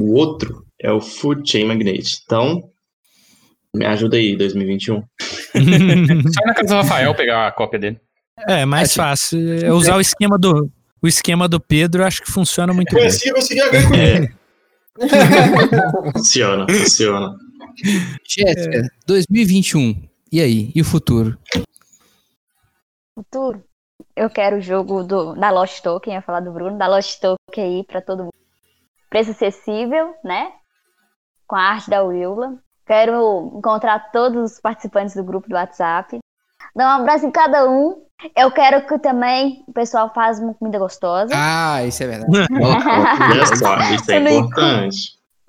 O 0.00 0.14
outro 0.14 0.64
é 0.80 0.90
o 0.90 1.00
Food 1.00 1.48
Chain 1.48 1.66
Magnate. 1.66 2.20
Então, 2.24 2.62
me 3.74 3.84
ajuda 3.86 4.16
aí, 4.16 4.34
2021. 4.36 5.02
Só 6.32 6.46
na 6.46 6.54
casa 6.54 6.68
do 6.68 6.74
Rafael 6.74 7.14
pegar 7.14 7.46
a 7.46 7.52
cópia 7.52 7.78
dele. 7.78 8.00
É, 8.48 8.64
mais 8.64 8.94
fácil. 8.94 9.38
É 9.62 9.72
usar 9.72 9.96
o 9.96 10.00
esquema 10.00 10.38
do. 10.38 10.70
O 11.00 11.08
esquema 11.08 11.48
do 11.48 11.60
Pedro, 11.60 12.04
acho 12.04 12.22
que 12.22 12.30
funciona 12.30 12.72
muito 12.72 12.90
Foi 12.90 13.00
bem. 13.00 13.08
assim 13.08 13.28
eu 13.28 13.34
consegui 13.34 13.60
a 13.60 13.68
ganhar 13.70 13.88
com 13.88 13.94
ele. 13.94 14.32
Funciona, 16.12 16.66
funciona. 16.68 17.36
Jéssica, 18.28 18.88
2021. 19.06 20.08
E 20.30 20.40
aí? 20.40 20.72
E 20.74 20.80
o 20.80 20.84
futuro? 20.84 21.38
Futuro. 23.14 23.64
Eu 24.14 24.28
quero 24.28 24.56
o 24.56 24.60
jogo 24.60 25.02
do, 25.02 25.34
da 25.34 25.50
Lost 25.50 25.82
Token, 25.82 26.14
ia 26.14 26.22
falar 26.22 26.40
do 26.40 26.52
Bruno, 26.52 26.76
da 26.76 26.86
Lost 26.86 27.20
Token 27.20 27.64
aí 27.64 27.84
pra 27.84 28.02
todo 28.02 28.24
mundo. 28.24 28.34
Preço 29.08 29.30
acessível, 29.30 30.14
né? 30.24 30.52
Com 31.46 31.56
a 31.56 31.62
arte 31.62 31.88
da 31.88 32.02
Willa. 32.02 32.58
Quero 32.86 33.52
encontrar 33.56 34.10
todos 34.10 34.52
os 34.52 34.60
participantes 34.60 35.14
do 35.14 35.24
grupo 35.24 35.48
do 35.48 35.54
WhatsApp. 35.54 36.18
Dar 36.74 36.98
um 36.98 37.02
abraço 37.02 37.26
em 37.26 37.30
cada 37.30 37.68
um. 37.70 38.04
Eu 38.36 38.50
quero 38.50 38.86
que 38.86 38.98
também 38.98 39.64
o 39.66 39.72
pessoal 39.72 40.10
faça 40.14 40.42
uma 40.42 40.54
comida 40.54 40.78
gostosa. 40.78 41.32
Ah, 41.34 41.84
isso 41.84 42.02
é 42.02 42.06
verdade. 42.06 42.32
Olha 42.52 43.46
só, 43.56 43.76
isso 43.94 44.10
é 44.12 44.34
importante. 44.34 44.96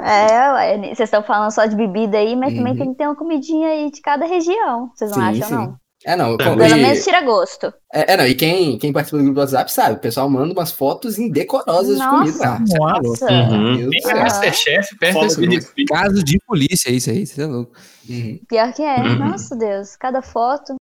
É, 0.02 0.52
ué, 0.54 0.78
vocês 0.80 1.02
estão 1.02 1.24
falando 1.24 1.52
só 1.52 1.66
de 1.66 1.76
bebida 1.76 2.18
aí, 2.18 2.36
mas 2.36 2.54
também 2.54 2.74
Uhum. 2.74 2.80
tem 2.80 2.92
que 2.92 2.98
ter 2.98 3.06
uma 3.06 3.16
comidinha 3.16 3.70
aí 3.70 3.92
de 3.92 4.02
cada 4.02 4.26
região. 4.26 4.90
Vocês 4.94 5.12
não 5.12 5.18
Sim, 5.18 5.30
acham, 5.30 5.48
sim. 5.48 5.54
não? 5.54 5.76
É, 6.06 6.16
não. 6.18 6.36
Pelo 6.36 6.52
com- 6.52 6.58
Pelo 6.58 6.78
e- 6.78 6.82
menos 6.82 7.04
tira 7.06 7.22
gosto. 7.22 7.74
é, 7.94 8.14
é, 8.14 8.18
não. 8.18 8.26
E 8.28 8.36
quem, 8.36 8.78
quem 8.78 8.92
participa 8.92 9.18
do 9.20 9.24
grupo 9.24 9.36
do 9.36 9.42
WhatsApp 9.42 9.72
sabe, 9.72 9.96
o 9.96 10.00
pessoal 10.00 10.30
manda 10.30 10.52
umas 10.52 10.72
fotos 10.74 11.18
indecorosas 11.18 11.98
de 11.98 12.06
comida. 12.06 12.60
Nossa. 12.78 13.32
Uhum. 13.32 13.76
Deus 13.78 13.90
do 13.90 13.96
É 13.96 14.02
céu. 14.02 14.18
Masterchef 14.20 14.98
perto 14.98 15.22
desse 15.22 15.40
de 15.40 15.48
grupo. 15.48 15.72
Caso 15.88 16.24
de 16.24 16.38
polícia, 16.46 16.90
isso 16.92 17.10
aí, 17.10 17.26
você 17.26 17.42
é 17.42 17.46
louco. 17.46 17.72
Uhum. 18.10 18.40
Pior 18.50 18.74
que 18.74 18.82
é. 18.82 18.98
Uhum. 18.98 19.20
Nossa 19.30 19.56
Deus. 19.56 19.96
Cada 19.96 20.22
foto, 20.22 20.76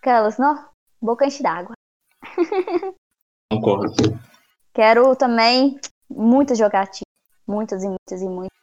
aquelas, 0.00 0.38
não, 0.38 0.56
boca 1.00 1.26
enche 1.26 1.42
d'água. 1.42 1.74
Concordo. 3.50 4.18
Quero 4.74 5.14
também 5.16 5.78
muitas 6.10 6.58
jogatinhas. 6.58 7.02
Muitas 7.46 7.82
e 7.82 7.88
muitas 7.88 8.20
e 8.22 8.28
muitas. 8.28 8.58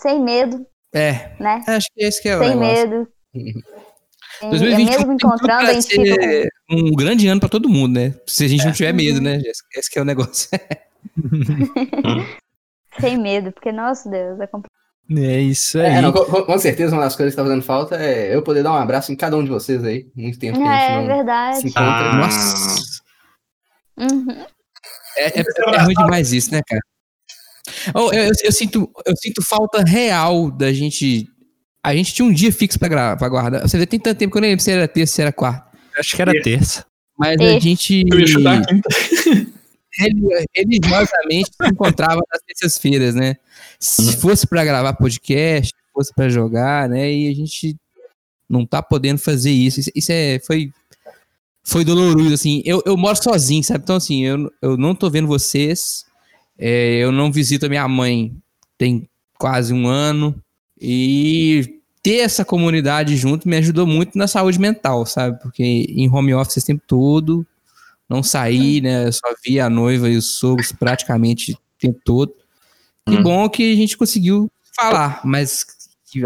Sem 0.00 0.20
medo, 0.22 0.64
É, 0.94 1.34
né? 1.42 1.64
acho 1.66 1.86
que 1.92 2.04
esse 2.04 2.22
que 2.22 2.28
é 2.28 2.36
o 2.36 2.38
Sem 2.40 2.54
negócio. 2.56 2.88
medo. 2.88 3.08
Uhum. 4.40 4.46
E 4.48 4.50
2021 4.50 4.98
mesmo 4.98 5.12
encontrando, 5.14 5.66
a 5.68 5.72
gente 5.72 5.88
fica 5.88 6.48
um 6.70 6.92
grande 6.92 7.26
ano 7.26 7.40
pra 7.40 7.48
todo 7.48 7.68
mundo, 7.68 7.94
né? 7.98 8.14
Se 8.24 8.44
a 8.44 8.48
gente 8.48 8.64
não 8.64 8.72
tiver 8.72 8.92
medo, 8.92 9.20
né, 9.20 9.40
Jéssica? 9.40 9.68
Esse 9.74 9.90
que 9.90 9.98
é 9.98 10.02
o 10.02 10.04
negócio. 10.04 10.48
sem 13.00 13.18
medo, 13.18 13.50
porque, 13.50 13.72
nossa 13.72 14.08
Deus, 14.08 14.38
é 14.38 14.46
complicado. 14.46 14.77
É 15.16 15.40
isso 15.40 15.78
aí. 15.78 15.86
É, 15.86 16.02
não, 16.02 16.12
com, 16.12 16.42
com- 16.42 16.58
certeza 16.58 16.94
uma 16.94 17.02
das 17.04 17.16
coisas 17.16 17.32
que 17.34 17.36
tá 17.36 17.42
fazendo 17.42 17.62
falta 17.62 17.96
é 17.96 18.34
eu 18.34 18.42
poder 18.42 18.62
dar 18.62 18.72
um 18.72 18.76
abraço 18.76 19.10
em 19.10 19.16
cada 19.16 19.36
um 19.38 19.42
de 19.44 19.48
vocês 19.50 19.82
aí. 19.82 20.06
Muito 20.14 20.38
tempo 20.38 20.58
que 20.58 20.68
a 20.68 20.74
É, 20.76 20.86
gente 20.88 20.96
não 21.00 21.06
verdade. 21.16 21.56
se 21.60 21.66
encontra. 21.68 21.84
Ah. 21.86 22.16
Nossa. 22.16 23.00
Uhum. 23.98 24.44
É, 25.16 25.40
é- 25.40 25.44
é 25.74 25.78
ruim 25.82 25.94
demais 25.94 26.32
isso, 26.32 26.52
né, 26.52 26.60
cara? 26.66 26.80
Oh, 27.94 28.12
eu, 28.12 28.24
eu- 28.24 28.32
eu 28.44 28.52
sinto, 28.52 28.90
eu 29.06 29.14
sinto 29.16 29.42
falta 29.42 29.82
real 29.82 30.50
da 30.50 30.72
gente. 30.72 31.26
A 31.82 31.94
gente 31.94 32.12
tinha 32.12 32.26
um 32.26 32.32
dia 32.32 32.52
fixo 32.52 32.78
pra, 32.78 32.88
gra- 32.88 33.16
pra 33.16 33.28
guardar. 33.28 33.62
Você 33.62 33.78
vê, 33.78 33.86
tem 33.86 33.98
tanto 33.98 34.18
tempo 34.18 34.32
que 34.32 34.38
eu 34.38 34.42
nem 34.42 34.50
lembro 34.50 34.62
se 34.64 34.70
era 34.70 34.86
terça, 34.86 35.14
se 35.14 35.22
era 35.22 35.32
quarta. 35.32 35.66
Acho 35.98 36.14
que 36.16 36.22
era 36.22 36.32
terça. 36.42 36.84
Mas 37.18 37.40
a 37.40 37.58
gente 37.58 38.04
Eu 38.10 38.20
ia 38.20 38.26
chutar 38.26 38.58
a 38.58 38.66
quinta. 38.66 38.88
Reli- 39.98 40.46
religiosamente 40.56 41.50
se 41.60 41.68
encontrava 41.68 42.20
nas 42.32 42.42
terças-feiras, 42.46 43.14
né? 43.14 43.36
Se 43.78 44.16
fosse 44.16 44.46
pra 44.46 44.64
gravar 44.64 44.92
podcast, 44.94 45.74
se 45.74 45.92
fosse 45.92 46.14
pra 46.14 46.28
jogar, 46.28 46.88
né? 46.88 47.12
E 47.12 47.28
a 47.28 47.34
gente 47.34 47.76
não 48.48 48.64
tá 48.64 48.82
podendo 48.82 49.18
fazer 49.18 49.50
isso. 49.50 49.80
Isso, 49.80 49.90
isso 49.94 50.12
é, 50.12 50.38
foi, 50.40 50.72
foi 51.64 51.84
doloroso, 51.84 52.34
assim. 52.34 52.62
Eu, 52.64 52.82
eu 52.86 52.96
moro 52.96 53.20
sozinho, 53.22 53.62
sabe? 53.62 53.82
Então, 53.84 53.96
assim, 53.96 54.24
eu, 54.24 54.50
eu 54.62 54.76
não 54.76 54.94
tô 54.94 55.10
vendo 55.10 55.28
vocês. 55.28 56.04
É, 56.58 56.96
eu 56.96 57.12
não 57.12 57.30
visito 57.30 57.66
a 57.66 57.68
minha 57.68 57.86
mãe 57.86 58.34
tem 58.76 59.08
quase 59.38 59.72
um 59.74 59.86
ano. 59.86 60.34
E 60.80 61.80
ter 62.02 62.18
essa 62.18 62.44
comunidade 62.44 63.16
junto 63.16 63.48
me 63.48 63.56
ajudou 63.56 63.86
muito 63.86 64.16
na 64.16 64.26
saúde 64.26 64.58
mental, 64.58 65.04
sabe? 65.04 65.40
Porque 65.42 65.62
em 65.62 66.08
home 66.08 66.32
office 66.32 66.56
esse 66.56 66.66
tempo 66.66 66.82
todo, 66.86 67.46
não 68.08 68.22
saí, 68.22 68.80
né? 68.80 69.06
Eu 69.06 69.12
só 69.12 69.34
via 69.44 69.66
a 69.66 69.70
noiva 69.70 70.08
e 70.08 70.16
os 70.16 70.38
sogros 70.38 70.72
praticamente 70.72 71.52
o 71.52 71.58
tempo 71.78 72.00
todo. 72.04 72.32
Que 73.06 73.16
Hum. 73.16 73.22
bom 73.22 73.48
que 73.48 73.72
a 73.72 73.76
gente 73.76 73.96
conseguiu 73.96 74.50
falar, 74.74 75.20
mas 75.24 75.64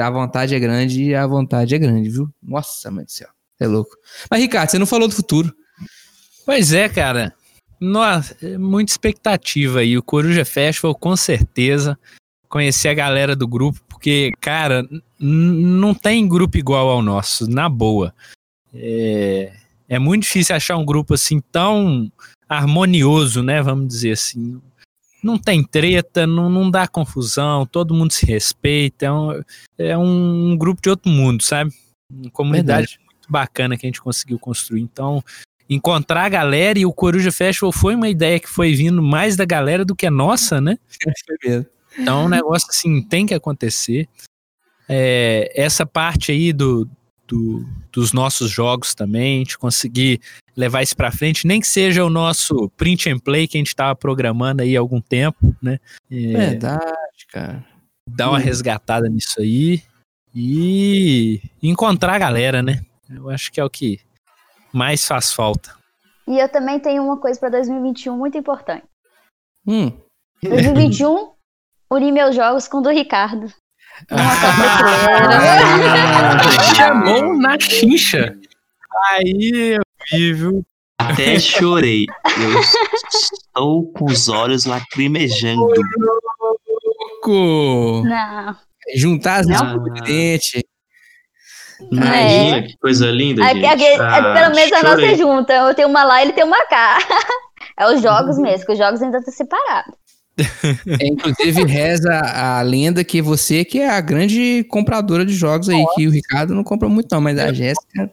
a 0.01 0.11
vontade 0.11 0.55
é 0.55 0.59
grande 0.59 1.03
e 1.03 1.15
a 1.15 1.27
vontade 1.27 1.75
é 1.75 1.79
grande, 1.79 2.09
viu? 2.09 2.29
Nossa, 2.43 2.91
mãe 2.91 3.05
do 3.05 3.11
céu. 3.11 3.29
É 3.61 3.67
louco. 3.67 3.97
Mas, 4.31 4.41
Ricardo, 4.41 4.71
você 4.71 4.79
não 4.79 4.87
falou 4.87 5.09
do 5.09 5.15
futuro. 5.15 5.55
Pois 6.45 6.73
é, 6.73 6.89
cara. 6.89 7.35
Nossa, 7.81 8.37
é 8.43 8.59
muita 8.59 8.93
expectativa 8.93 9.81
aí. 9.81 9.97
O 9.97 10.03
Coruja 10.03 10.45
Festival, 10.45 10.95
com 10.95 11.17
certeza. 11.17 11.99
Conhecer 12.49 12.89
a 12.89 12.95
galera 12.95 13.35
do 13.35 13.47
grupo, 13.49 13.81
porque, 13.89 14.31
cara, 14.41 14.87
não 15.19 15.95
tem 15.95 16.29
grupo 16.29 16.59
igual 16.59 16.89
ao 16.91 17.03
nosso, 17.03 17.49
na 17.49 17.69
boa. 17.69 18.15
É, 18.75 19.53
é 19.93 19.99
muito 19.99 20.23
difícil 20.23 20.57
achar 20.57 20.79
um 20.79 20.87
grupo 20.87 21.13
assim 21.13 21.39
tão 21.53 22.11
harmonioso, 22.49 23.43
né? 23.43 23.61
Vamos 23.61 23.89
dizer 23.89 24.13
assim. 24.13 24.59
Não 25.23 25.37
tem 25.37 25.63
treta, 25.63 26.27
não, 26.27 26.49
não 26.49 26.71
dá 26.71 26.89
confusão, 26.89 27.67
todo 27.67 27.93
mundo 27.93 28.11
se 28.11 28.25
respeita. 28.25 29.05
É 29.05 29.13
um, 29.13 29.43
é 29.77 29.99
um 29.99 30.57
grupo 30.57 30.81
de 30.81 30.89
outro 30.89 31.11
mundo, 31.13 31.43
sabe? 31.43 31.75
Uma 32.11 32.31
comunidade 32.31 32.99
muito 33.05 33.31
bacana 33.31 33.77
que 33.77 33.85
a 33.85 33.89
gente 33.89 34.01
conseguiu 34.01 34.39
construir. 34.39 34.81
Então, 34.81 35.23
encontrar 35.69 36.25
a 36.25 36.31
galera 36.31 36.79
e 36.79 36.87
o 36.87 36.93
Coruja 36.93 37.31
Festival 37.31 37.71
foi 37.71 37.95
uma 37.95 38.09
ideia 38.09 38.41
que 38.41 38.49
foi 38.49 38.73
vindo 38.73 39.03
mais 39.03 39.37
da 39.37 39.45
galera 39.45 39.85
do 39.85 39.95
que 39.95 40.07
a 40.07 40.11
nossa, 40.11 40.59
né? 40.59 40.79
Mesmo. 41.45 41.67
Então, 41.99 42.23
é 42.23 42.25
um 42.25 42.29
negócio 42.31 42.67
assim, 42.71 43.03
tem 43.03 43.27
que 43.27 43.35
acontecer. 43.35 44.09
É, 44.89 45.53
essa 45.55 45.85
parte 45.85 46.33
aí 46.33 46.51
do, 46.51 46.89
do- 47.33 47.67
dos 47.91 48.13
nossos 48.13 48.51
jogos 48.51 48.95
também, 48.95 49.37
a 49.37 49.39
gente 49.39 49.57
conseguir 49.59 50.21
levar 50.55 50.83
isso 50.83 50.95
pra 50.95 51.11
frente, 51.11 51.47
nem 51.47 51.61
que 51.61 51.67
seja 51.67 52.05
o 52.05 52.11
nosso 52.11 52.69
print 52.77 53.09
and 53.09 53.19
play 53.19 53.49
que 53.49 53.57
a 53.57 53.61
gente 53.61 53.75
tava 53.75 53.97
programando 53.97 54.61
aí 54.63 54.77
há 54.77 54.81
algum 54.81 55.01
tempo, 55.01 55.55
né? 55.63 55.79
É, 56.11 56.33
Verdade, 56.51 57.27
cara. 57.31 57.65
dar 58.09 58.29
uma 58.29 58.39
resgatada 58.39 59.09
nisso 59.09 59.41
aí 59.41 59.83
e 60.35 61.41
encontrar 61.63 62.15
a 62.15 62.19
galera, 62.19 62.63
né? 62.63 62.81
Eu 63.09 63.31
acho 63.31 63.51
que 63.51 63.61
é 63.61 63.65
o 63.65 63.71
que 63.71 63.99
mais 64.73 65.07
faz 65.07 65.33
falta. 65.33 65.75
E 66.29 66.39
eu 66.39 66.49
também 66.49 66.79
tenho 66.79 67.03
uma 67.03 67.17
coisa 67.19 67.39
pra 67.41 67.49
2021 67.49 68.17
muito 68.17 68.37
importante. 68.39 68.85
Hum. 69.67 69.91
2021, 70.43 71.33
unir 71.91 72.13
meus 72.13 72.35
jogos 72.35 72.69
com 72.69 72.79
o 72.79 72.81
do 72.83 72.91
Ricardo. 72.91 73.53
Ah, 74.11 76.39
Chamou 76.77 77.37
na 77.39 77.59
chincha. 77.59 78.35
Aí 79.11 79.77
eu 79.77 79.83
vi, 80.11 80.33
viu? 80.33 80.65
Até 80.99 81.39
chorei. 81.39 82.07
Eu 82.41 82.61
estou 82.61 83.93
com 83.93 84.05
os 84.07 84.29
olhos 84.29 84.65
lacrimejando. 84.67 85.69
Louco! 87.25 88.03
Não. 88.07 88.57
Juntar 88.97 89.41
as 89.41 89.47
mãos 89.47 89.83
do 89.83 89.93
dente. 90.03 90.65
Imagina 91.91 92.63
que 92.63 92.77
coisa 92.79 93.07
linda, 93.11 93.43
gente. 93.43 93.67
aqui, 93.67 93.85
é, 93.85 93.97
Ah, 93.97 94.35
pelo 94.35 94.55
menos 94.55 94.73
a 94.73 94.83
nossa 94.83 94.95
chorei. 95.01 95.13
é 95.13 95.17
junta. 95.17 95.53
Eu 95.53 95.75
tenho 95.75 95.89
uma 95.89 96.05
lá 96.05 96.21
e 96.21 96.27
ele 96.27 96.33
tem 96.33 96.45
uma 96.45 96.65
cá. 96.67 96.99
É 97.79 97.87
os 97.87 98.03
jogos 98.03 98.37
mesmo, 98.39 98.67
que 98.67 98.73
os 98.73 98.79
jogos 98.79 99.01
ainda 99.01 99.19
estão 99.19 99.33
separados. 99.33 99.95
É, 100.39 101.07
inclusive, 101.07 101.65
reza 101.65 102.11
a 102.11 102.63
lenda 102.63 103.05
que 103.05 103.21
você 103.21 103.65
que 103.65 103.79
é 103.79 103.91
a 103.91 104.01
grande 104.01 104.65
compradora 104.65 105.25
de 105.25 105.35
jogos 105.35 105.69
aí, 105.69 105.85
que 105.95 106.07
o 106.07 106.11
Ricardo 106.11 106.55
não 106.55 106.65
compra 106.65 106.89
muito 106.89 107.09
não, 107.13 107.21
mas 107.21 107.39
a 107.39 107.53
Jéssica 107.53 108.11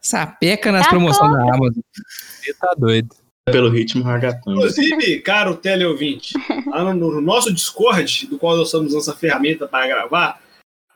sapeca 0.00 0.70
nas 0.70 0.84
Tá 0.84 0.90
promoções 0.90 1.32
da 1.32 1.54
Amazon. 1.54 1.82
Você 1.92 2.54
tá 2.54 2.74
doido. 2.76 3.08
Pelo 3.46 3.68
ritmo 3.68 4.02
ragatanga. 4.02 4.56
Inclusive, 4.56 5.20
caro 5.20 5.54
teleouvinte, 5.54 6.34
lá 6.66 6.82
no, 6.94 6.94
no 6.94 7.20
nosso 7.20 7.52
Discord, 7.52 8.26
do 8.26 8.38
qual 8.38 8.56
nós 8.56 8.68
estamos 8.68 8.88
usando 8.88 9.02
essa 9.02 9.14
ferramenta 9.14 9.68
para 9.68 9.86
gravar, 9.86 10.40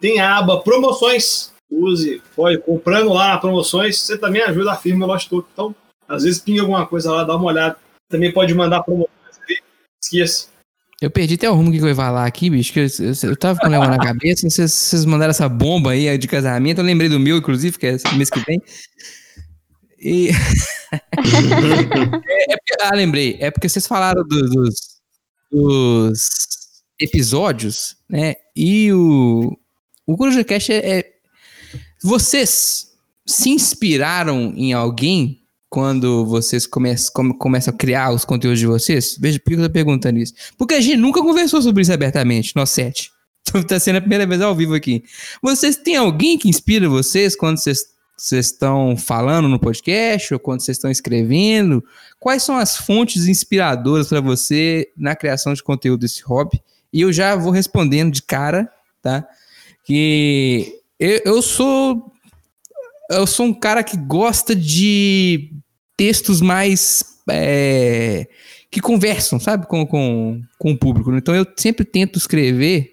tem 0.01 0.19
a 0.19 0.39
aba 0.39 0.61
promoções. 0.61 1.53
Use, 1.71 2.23
pode 2.35 2.57
comprando 2.59 3.13
lá 3.13 3.29
na 3.29 3.39
promoções, 3.39 3.99
você 3.99 4.17
também 4.17 4.41
ajuda 4.41 4.73
a 4.73 4.77
firma 4.77 5.05
Lost 5.05 5.29
Token. 5.29 5.51
Então, 5.53 5.75
às 6.09 6.23
vezes 6.23 6.41
pinga 6.41 6.63
alguma 6.63 6.87
coisa 6.87 7.13
lá, 7.13 7.25
dá 7.25 7.37
uma 7.37 7.45
olhada. 7.45 7.77
Também 8.09 8.33
pode 8.33 8.55
mandar 8.55 8.83
promoções. 8.83 9.18
Esqueça. 10.03 10.47
Eu 11.01 11.11
perdi 11.11 11.35
até 11.35 11.49
o 11.49 11.55
rumo 11.55 11.71
que 11.71 11.79
eu 11.79 11.87
ia 11.89 11.95
falar 11.95 12.27
aqui, 12.27 12.51
bicho, 12.51 12.73
que 12.73 12.81
eu, 12.81 12.85
eu, 12.99 13.31
eu 13.31 13.37
tava 13.37 13.59
com 13.61 13.69
o 13.69 13.71
negócio 13.71 13.93
na 13.93 14.05
cabeça, 14.05 14.51
vocês, 14.51 14.73
vocês 14.73 15.05
mandaram 15.05 15.31
essa 15.31 15.49
bomba 15.49 15.93
aí 15.93 16.19
de 16.19 16.27
casamento, 16.27 16.79
eu 16.81 16.85
lembrei 16.85 17.09
do 17.09 17.21
meu, 17.21 17.37
inclusive, 17.37 17.79
que 17.79 17.87
é 17.87 17.95
esse 17.95 18.13
mês 18.17 18.29
que 18.29 18.41
vem. 18.41 18.61
E... 20.01 20.31
é, 20.93 22.53
é 22.53 22.57
porque- 22.57 22.77
ah, 22.83 22.95
lembrei. 22.95 23.37
É 23.41 23.51
porque 23.51 23.69
vocês 23.69 23.87
falaram 23.87 24.23
do- 24.27 24.49
dos, 24.51 25.01
dos 25.53 26.29
episódios, 27.01 27.97
né? 28.09 28.35
E 28.57 28.93
o, 28.93 29.57
o 30.07 30.17
Coruja 30.17 30.43
Cast 30.45 30.73
é, 30.73 30.99
é- 30.99 31.13
Vocês 32.03 32.89
se 33.27 33.51
inspiraram 33.51 34.53
em 34.57 34.73
alguém 34.73 35.38
quando 35.69 36.25
vocês 36.25 36.67
começam, 36.67 37.13
come- 37.13 37.39
começam 37.39 37.73
a 37.73 37.77
criar 37.77 38.13
os 38.13 38.25
conteúdos 38.25 38.59
de 38.59 38.67
vocês? 38.67 39.19
Que 39.19 39.55
eu 39.55 39.63
tô 39.63 39.71
perguntando 39.71 40.19
isso. 40.19 40.33
Porque 40.57 40.75
a 40.75 40.81
gente 40.81 40.97
nunca 40.97 41.21
conversou 41.21 41.61
sobre 41.61 41.83
isso 41.83 41.93
abertamente, 41.93 42.55
nós 42.57 42.71
sete. 42.71 43.11
tá 43.67 43.79
sendo 43.79 43.97
a 43.97 44.01
primeira 44.01 44.27
vez 44.27 44.41
ao 44.41 44.55
vivo 44.55 44.75
aqui. 44.75 45.05
Vocês 45.43 45.77
têm 45.77 45.97
alguém 45.97 46.39
que 46.39 46.49
inspira 46.49 46.89
vocês 46.89 47.37
quando 47.37 47.59
vocês 47.59 47.97
vocês 48.21 48.47
estão 48.47 48.97
falando 48.97 49.49
no 49.49 49.61
podcast 49.61 50.35
ou 50.35 50.41
quando 50.41 50.61
vocês 50.61 50.77
estão 50.77 50.91
escrevendo? 50.91 51.85
Quais 52.19 52.43
são 52.43 52.57
as 52.57 52.77
fontes 52.77 53.29
inspiradoras 53.29 54.09
para 54.09 54.21
você 54.21 54.89
na 54.97 55.15
criação 55.15 55.55
de 55.55 55.63
conteúdo 55.63 56.01
desse 56.01 56.23
hobby? 56.25 56.61
E 56.93 57.03
eu 57.03 57.13
já 57.13 57.37
vou 57.37 57.53
respondendo 57.53 58.11
de 58.13 58.23
cara, 58.23 58.69
tá? 59.01 59.25
Que 59.85 60.81
eu, 60.99 61.21
eu 61.27 61.43
sou 61.43 62.13
eu 63.11 63.27
sou 63.27 63.47
um 63.47 63.55
cara 63.55 63.83
que 63.83 63.97
gosta 63.97 64.55
de 64.55 65.51
textos 65.97 66.41
mais 66.41 67.03
é, 67.31 68.27
que 68.71 68.81
conversam, 68.81 69.41
sabe, 69.41 69.67
com, 69.67 69.87
com, 69.87 70.41
com 70.59 70.73
o 70.73 70.79
público. 70.79 71.15
Então 71.15 71.35
eu 71.35 71.47
sempre 71.57 71.85
tento 71.85 72.19
escrever 72.19 72.93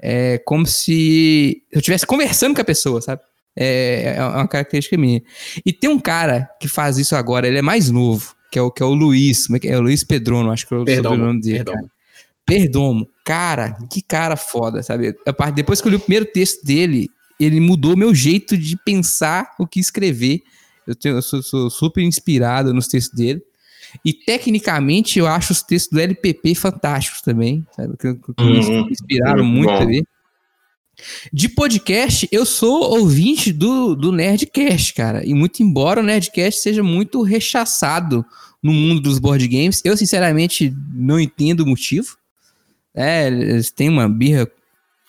é, 0.00 0.38
como 0.38 0.66
se 0.66 1.62
eu 1.70 1.78
estivesse 1.78 2.06
conversando 2.06 2.54
com 2.54 2.60
a 2.60 2.64
pessoa, 2.64 3.00
sabe? 3.00 3.22
É, 3.54 4.14
é 4.16 4.24
uma 4.24 4.48
característica 4.48 4.96
minha. 4.96 5.22
E 5.64 5.72
tem 5.72 5.90
um 5.90 5.98
cara 5.98 6.48
que 6.60 6.68
faz 6.68 6.96
isso 6.98 7.14
agora, 7.14 7.46
ele 7.46 7.58
é 7.58 7.62
mais 7.62 7.90
novo, 7.90 8.34
que 8.50 8.58
é 8.58 8.62
o, 8.62 8.70
que 8.70 8.82
é 8.82 8.86
o 8.86 8.94
Luiz, 8.94 9.48
é 9.50 9.58
que 9.58 9.68
é? 9.68 9.76
O 9.76 9.82
Luiz 9.82 10.02
Pedrono, 10.02 10.50
acho 10.50 10.66
que 10.66 10.74
é 10.74 10.78
o 10.78 10.84
Perdomo, 10.84 11.14
sobrenome 11.16 11.40
dele. 11.40 11.56
Perdomo. 11.64 11.76
cara. 11.76 11.92
Perdomo. 12.44 13.08
Cara, 13.24 13.78
que 13.90 14.02
cara 14.02 14.36
foda, 14.36 14.82
sabe? 14.82 15.14
A 15.26 15.32
parte- 15.32 15.54
Depois 15.54 15.80
que 15.80 15.86
eu 15.86 15.90
li 15.90 15.96
o 15.96 16.00
primeiro 16.00 16.24
texto 16.26 16.64
dele, 16.64 17.08
ele 17.44 17.60
mudou 17.60 17.96
meu 17.96 18.14
jeito 18.14 18.56
de 18.56 18.76
pensar 18.84 19.54
o 19.58 19.66
que 19.66 19.80
escrever. 19.80 20.42
Eu, 20.86 20.94
tenho, 20.94 21.16
eu 21.16 21.22
sou, 21.22 21.42
sou 21.42 21.70
super 21.70 22.02
inspirado 22.02 22.72
nos 22.74 22.88
textos 22.88 23.16
dele. 23.16 23.42
E 24.04 24.12
tecnicamente 24.12 25.18
eu 25.18 25.26
acho 25.26 25.52
os 25.52 25.62
textos 25.62 25.92
do 25.92 26.00
LPP 26.00 26.54
fantásticos 26.54 27.20
também, 27.20 27.66
sabe? 27.76 27.94
Que, 27.98 28.14
que- 28.14 28.42
Uhum. 28.42 28.84
me 28.86 28.90
inspiraram 28.90 29.44
Muito 29.44 29.68
muito 29.68 29.70
bom. 29.70 29.82
ali. 29.88 30.04
De 31.32 31.48
podcast, 31.48 32.28
eu 32.30 32.44
sou 32.46 32.98
ouvinte 32.98 33.52
do, 33.52 33.94
do 33.94 34.12
Nerdcast, 34.12 34.94
cara. 34.94 35.26
E 35.26 35.34
muito 35.34 35.62
embora 35.62 36.00
o 36.00 36.02
Nerdcast 36.02 36.60
seja 36.60 36.82
muito 36.82 37.22
rechaçado 37.22 38.24
no 38.62 38.72
mundo 38.72 39.00
dos 39.00 39.18
board 39.18 39.46
games, 39.48 39.80
eu 39.84 39.96
sinceramente 39.96 40.72
não 40.94 41.18
entendo 41.18 41.60
o 41.60 41.66
motivo. 41.66 42.16
É, 42.94 43.26
eles 43.26 43.70
têm 43.70 43.88
uma 43.88 44.08
birra 44.08 44.48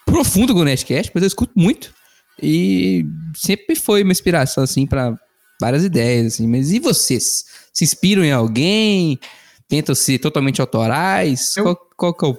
profunda 0.05 0.53
com 0.53 0.59
o 0.59 0.63
Nerdcast, 0.65 1.11
mas 1.13 1.21
eu 1.23 1.27
escuto 1.27 1.53
muito. 1.55 1.93
E 2.41 3.05
sempre 3.35 3.75
foi 3.75 4.03
uma 4.03 4.11
inspiração, 4.11 4.63
assim, 4.63 4.85
para 4.87 5.17
várias 5.61 5.83
ideias, 5.83 6.33
assim. 6.33 6.47
Mas 6.47 6.71
e 6.71 6.79
vocês? 6.79 7.45
Se 7.71 7.83
inspiram 7.83 8.23
em 8.23 8.31
alguém? 8.31 9.19
Tentam 9.67 9.95
ser 9.95 10.19
totalmente 10.19 10.59
autorais? 10.61 11.55
Eu- 11.57 11.63
Qual, 11.63 11.89
qual 11.97 12.13
que 12.13 12.25
é 12.25 12.27
o... 12.29 12.37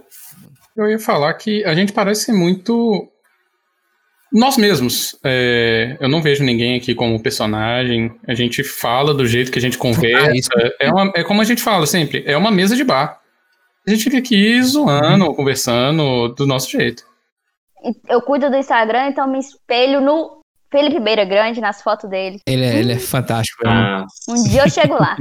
Eu 0.76 0.90
ia 0.90 0.98
falar 0.98 1.32
que 1.34 1.64
a 1.64 1.74
gente 1.74 1.92
parece 1.92 2.32
muito 2.32 3.08
nós 4.32 4.56
mesmos. 4.56 5.16
É, 5.22 5.96
eu 6.00 6.08
não 6.08 6.20
vejo 6.20 6.42
ninguém 6.42 6.76
aqui 6.76 6.94
como 6.94 7.20
personagem. 7.22 8.12
A 8.26 8.34
gente 8.34 8.64
fala 8.64 9.14
do 9.14 9.24
jeito 9.26 9.52
que 9.52 9.58
a 9.58 9.62
gente 9.62 9.78
conversa. 9.78 10.50
Ah, 10.56 10.70
é, 10.80 10.90
uma- 10.90 11.12
é 11.14 11.22
como 11.22 11.40
a 11.40 11.44
gente 11.44 11.62
fala 11.62 11.86
sempre: 11.86 12.24
é 12.26 12.36
uma 12.36 12.50
mesa 12.50 12.74
de 12.74 12.82
bar. 12.82 13.20
A 13.86 13.90
gente 13.90 14.02
fica 14.04 14.18
aqui 14.18 14.60
zoando, 14.62 15.32
conversando 15.34 16.28
do 16.30 16.46
nosso 16.46 16.70
jeito. 16.70 17.04
Eu 18.08 18.22
cuido 18.22 18.50
do 18.50 18.56
Instagram, 18.56 19.08
então 19.08 19.26
me 19.28 19.38
espelho 19.38 20.00
no 20.00 20.40
Felipe 20.70 20.98
Beira 21.00 21.24
Grande, 21.24 21.60
nas 21.60 21.82
fotos 21.82 22.08
dele. 22.10 22.38
Ele 22.48 22.64
é, 22.64 22.78
ele 22.78 22.92
é 22.92 22.98
fantástico. 22.98 23.64
né? 23.64 23.70
Ah, 23.72 24.06
Um 24.28 24.42
dia 24.44 24.62
eu 24.64 24.68
chego 24.70 24.94
lá. 24.94 25.16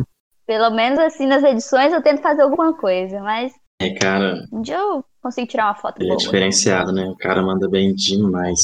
Pelo 0.45 0.69
menos 0.71 0.99
assim, 0.99 1.25
nas 1.25 1.43
edições 1.43 1.93
eu 1.93 2.01
tento 2.01 2.21
fazer 2.21 2.41
alguma 2.41 2.73
coisa, 2.75 3.19
mas 3.21 3.53
é, 3.81 3.91
cara, 3.95 4.35
um 4.51 4.61
dia 4.61 4.75
eu 4.77 5.03
consigo 5.21 5.47
tirar 5.47 5.67
uma 5.67 5.75
foto 5.75 5.97
ele 5.99 6.07
é 6.07 6.09
boa. 6.09 6.17
diferenciado, 6.19 6.91
né? 6.91 7.05
O 7.05 7.15
cara 7.17 7.41
manda 7.41 7.69
bem 7.69 7.93
demais. 7.95 8.59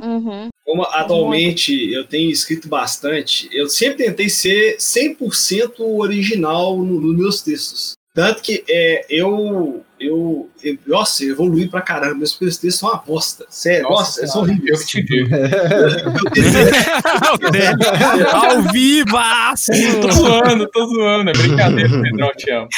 Uhum. 0.00 0.48
Como 0.64 0.82
atualmente 0.82 1.92
eu 1.92 2.04
tenho 2.06 2.30
escrito 2.30 2.68
bastante, 2.68 3.48
eu 3.52 3.68
sempre 3.68 4.04
tentei 4.04 4.28
ser 4.28 4.76
100% 4.78 5.80
original 5.80 6.76
no- 6.76 7.00
nos 7.00 7.16
meus 7.16 7.42
textos. 7.42 7.92
Tanto 8.14 8.42
que 8.42 8.64
é, 8.68 9.06
eu, 9.08 9.84
eu, 10.06 10.50
eu. 10.62 10.78
Nossa, 10.86 11.24
eu 11.24 11.30
evolui 11.30 11.68
pra 11.68 11.80
caramba. 11.80 12.16
Meus 12.16 12.34
primeiros 12.34 12.58
textos 12.58 12.80
são 12.80 12.90
uma 12.90 12.98
bosta. 12.98 13.46
Sério, 13.48 13.84
nossa, 13.84 14.20
eles 14.20 14.32
são 14.32 14.42
eu 14.42 14.48
horríveis. 14.50 14.84
que 14.84 14.86
te 14.86 15.02
digo. 15.02 15.30
Ao 18.32 18.62
vivaço! 18.72 19.72
tô 20.00 20.10
zoando, 20.10 20.68
tô 20.70 20.86
zoando. 20.86 21.30
É 21.30 21.32
brincadeira, 21.32 22.02
Pedrão, 22.02 22.32
te 22.36 22.50
amo. 22.50 22.68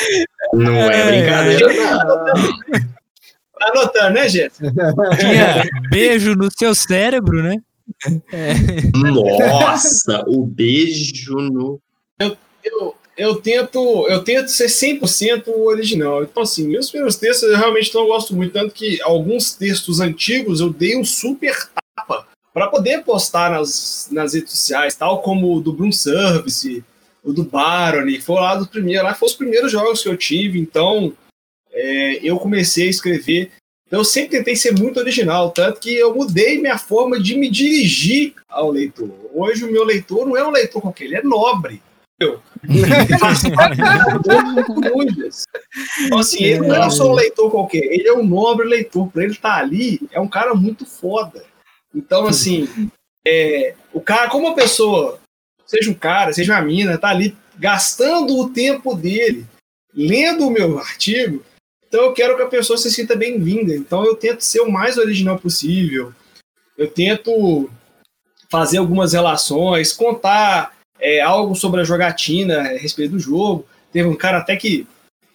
Não 0.55 0.75
é, 0.75 1.07
brincadeira, 1.07 1.73
não. 1.73 2.95
Tá 3.59 3.69
anotando, 3.69 4.15
né, 4.15 4.29
gente? 4.29 4.55
Tinha 4.59 5.63
beijo 5.91 6.35
no 6.35 6.51
seu 6.51 6.75
cérebro, 6.75 7.43
né? 7.43 7.57
Nossa, 8.95 10.25
o 10.27 10.45
beijo 10.45 11.37
no. 11.37 11.81
eu, 12.19 12.37
eu 12.65 12.95
tento 13.41 14.07
eu 14.09 14.23
tento 14.25 14.49
ser 14.49 14.67
100% 14.67 15.49
original. 15.49 16.25
Então, 16.25 16.43
assim, 16.43 16.67
meus 16.67 16.91
primeiros 16.91 17.17
textos 17.17 17.49
eu 17.49 17.57
realmente 17.57 17.95
não 17.95 18.07
gosto 18.07 18.35
muito. 18.35 18.53
Tanto 18.53 18.75
que 18.75 19.01
alguns 19.03 19.55
textos 19.55 20.01
antigos 20.01 20.61
eu 20.61 20.71
dei 20.71 20.97
um 20.97 21.05
super 21.05 21.57
tapa 21.95 22.27
para 22.53 22.69
poder 22.69 23.05
postar 23.05 23.51
nas, 23.51 24.09
nas 24.11 24.35
redes 24.35 24.53
sociais, 24.53 24.95
tal 24.95 25.23
como 25.23 25.57
o 25.57 25.61
do 25.61 25.73
Bloom 25.73 25.93
Service, 25.93 26.85
o 27.23 27.33
do 27.33 27.45
Barony, 27.45 28.21
foi 28.21 28.37
lá 28.37 28.55
do 28.55 28.67
primeiro, 28.67 29.03
lá 29.03 29.15
foram 29.15 29.33
os 29.33 29.37
primeiros 29.37 29.73
jogos 29.73 30.03
que 30.03 30.09
eu 30.09 30.17
tive. 30.17 30.59
Então, 30.61 31.13
é, 31.73 32.21
eu 32.23 32.39
comecei 32.39 32.87
a 32.87 32.91
escrever. 32.91 33.51
Então, 33.87 34.01
eu 34.01 34.05
sempre 34.05 34.39
tentei 34.39 34.57
ser 34.57 34.73
muito 34.73 34.99
original, 34.99 35.51
tanto 35.51 35.81
que 35.81 35.95
eu 35.95 36.15
mudei 36.15 36.61
minha 36.61 36.79
forma 36.79 37.21
de 37.21 37.37
me 37.37 37.51
dirigir 37.51 38.35
ao 38.49 38.71
leitor. 38.71 39.11
Hoje, 39.33 39.65
o 39.65 39.71
meu 39.71 39.85
leitor 39.85 40.27
não 40.27 40.37
é 40.37 40.47
um 40.47 40.51
leitor 40.51 40.83
qualquer, 40.83 41.05
ele 41.05 41.17
é 41.17 41.23
nobre. 41.23 41.81
Corujas. 44.67 45.45
Então, 46.01 46.19
assim, 46.19 46.43
ele 46.43 46.67
não 46.67 46.77
é 46.77 46.91
só 46.91 47.11
um 47.11 47.15
leitor 47.15 47.51
qualquer, 47.51 47.85
ele 47.85 48.09
é 48.09 48.13
um 48.13 48.25
nobre 48.25 48.67
leitor. 48.67 49.11
Pra 49.11 49.25
ele 49.25 49.33
estar 49.33 49.57
ali, 49.57 50.01
é 50.11 50.21
um 50.21 50.29
cara 50.29 50.55
muito 50.55 50.87
foda. 50.87 51.45
Então, 51.95 52.27
assim, 52.27 52.91
é, 53.27 53.75
o 53.93 54.01
cara, 54.01 54.29
como 54.29 54.47
uma 54.47 54.55
pessoa, 54.55 55.19
seja 55.67 55.91
um 55.91 55.95
cara, 55.95 56.33
seja 56.33 56.55
uma 56.55 56.63
mina, 56.63 56.99
tá 56.99 57.09
ali 57.09 57.37
gastando 57.59 58.37
o 58.39 58.51
tempo 58.51 58.95
dele 58.95 59.47
lendo 59.95 60.49
o 60.49 60.51
meu 60.51 60.79
artigo, 60.79 61.45
então 61.95 62.07
eu 62.07 62.13
quero 62.13 62.37
que 62.37 62.43
a 62.43 62.49
pessoa 62.49 62.77
se 62.77 62.91
sinta 62.91 63.15
bem-vinda. 63.15 63.73
Então 63.73 64.05
eu 64.05 64.17
tento 64.17 64.41
ser 64.41 64.61
o 64.61 64.71
mais 64.71 64.99
original 64.99 65.39
possível. 65.39 66.13
Eu 66.77 66.91
tento 66.91 67.71
fazer 68.51 68.79
algumas 68.79 69.13
relações, 69.13 69.93
contar 69.93 70.77
é, 71.05 71.21
algo 71.21 71.55
sobre 71.55 71.83
a 71.83 71.85
jogatina 71.85 72.61
a 72.61 72.79
respeito 72.79 73.13
do 73.13 73.21
jogo. 73.21 73.67
Teve 73.93 74.09
um 74.09 74.17
cara 74.17 74.39
até 74.39 74.57
que 74.57 74.87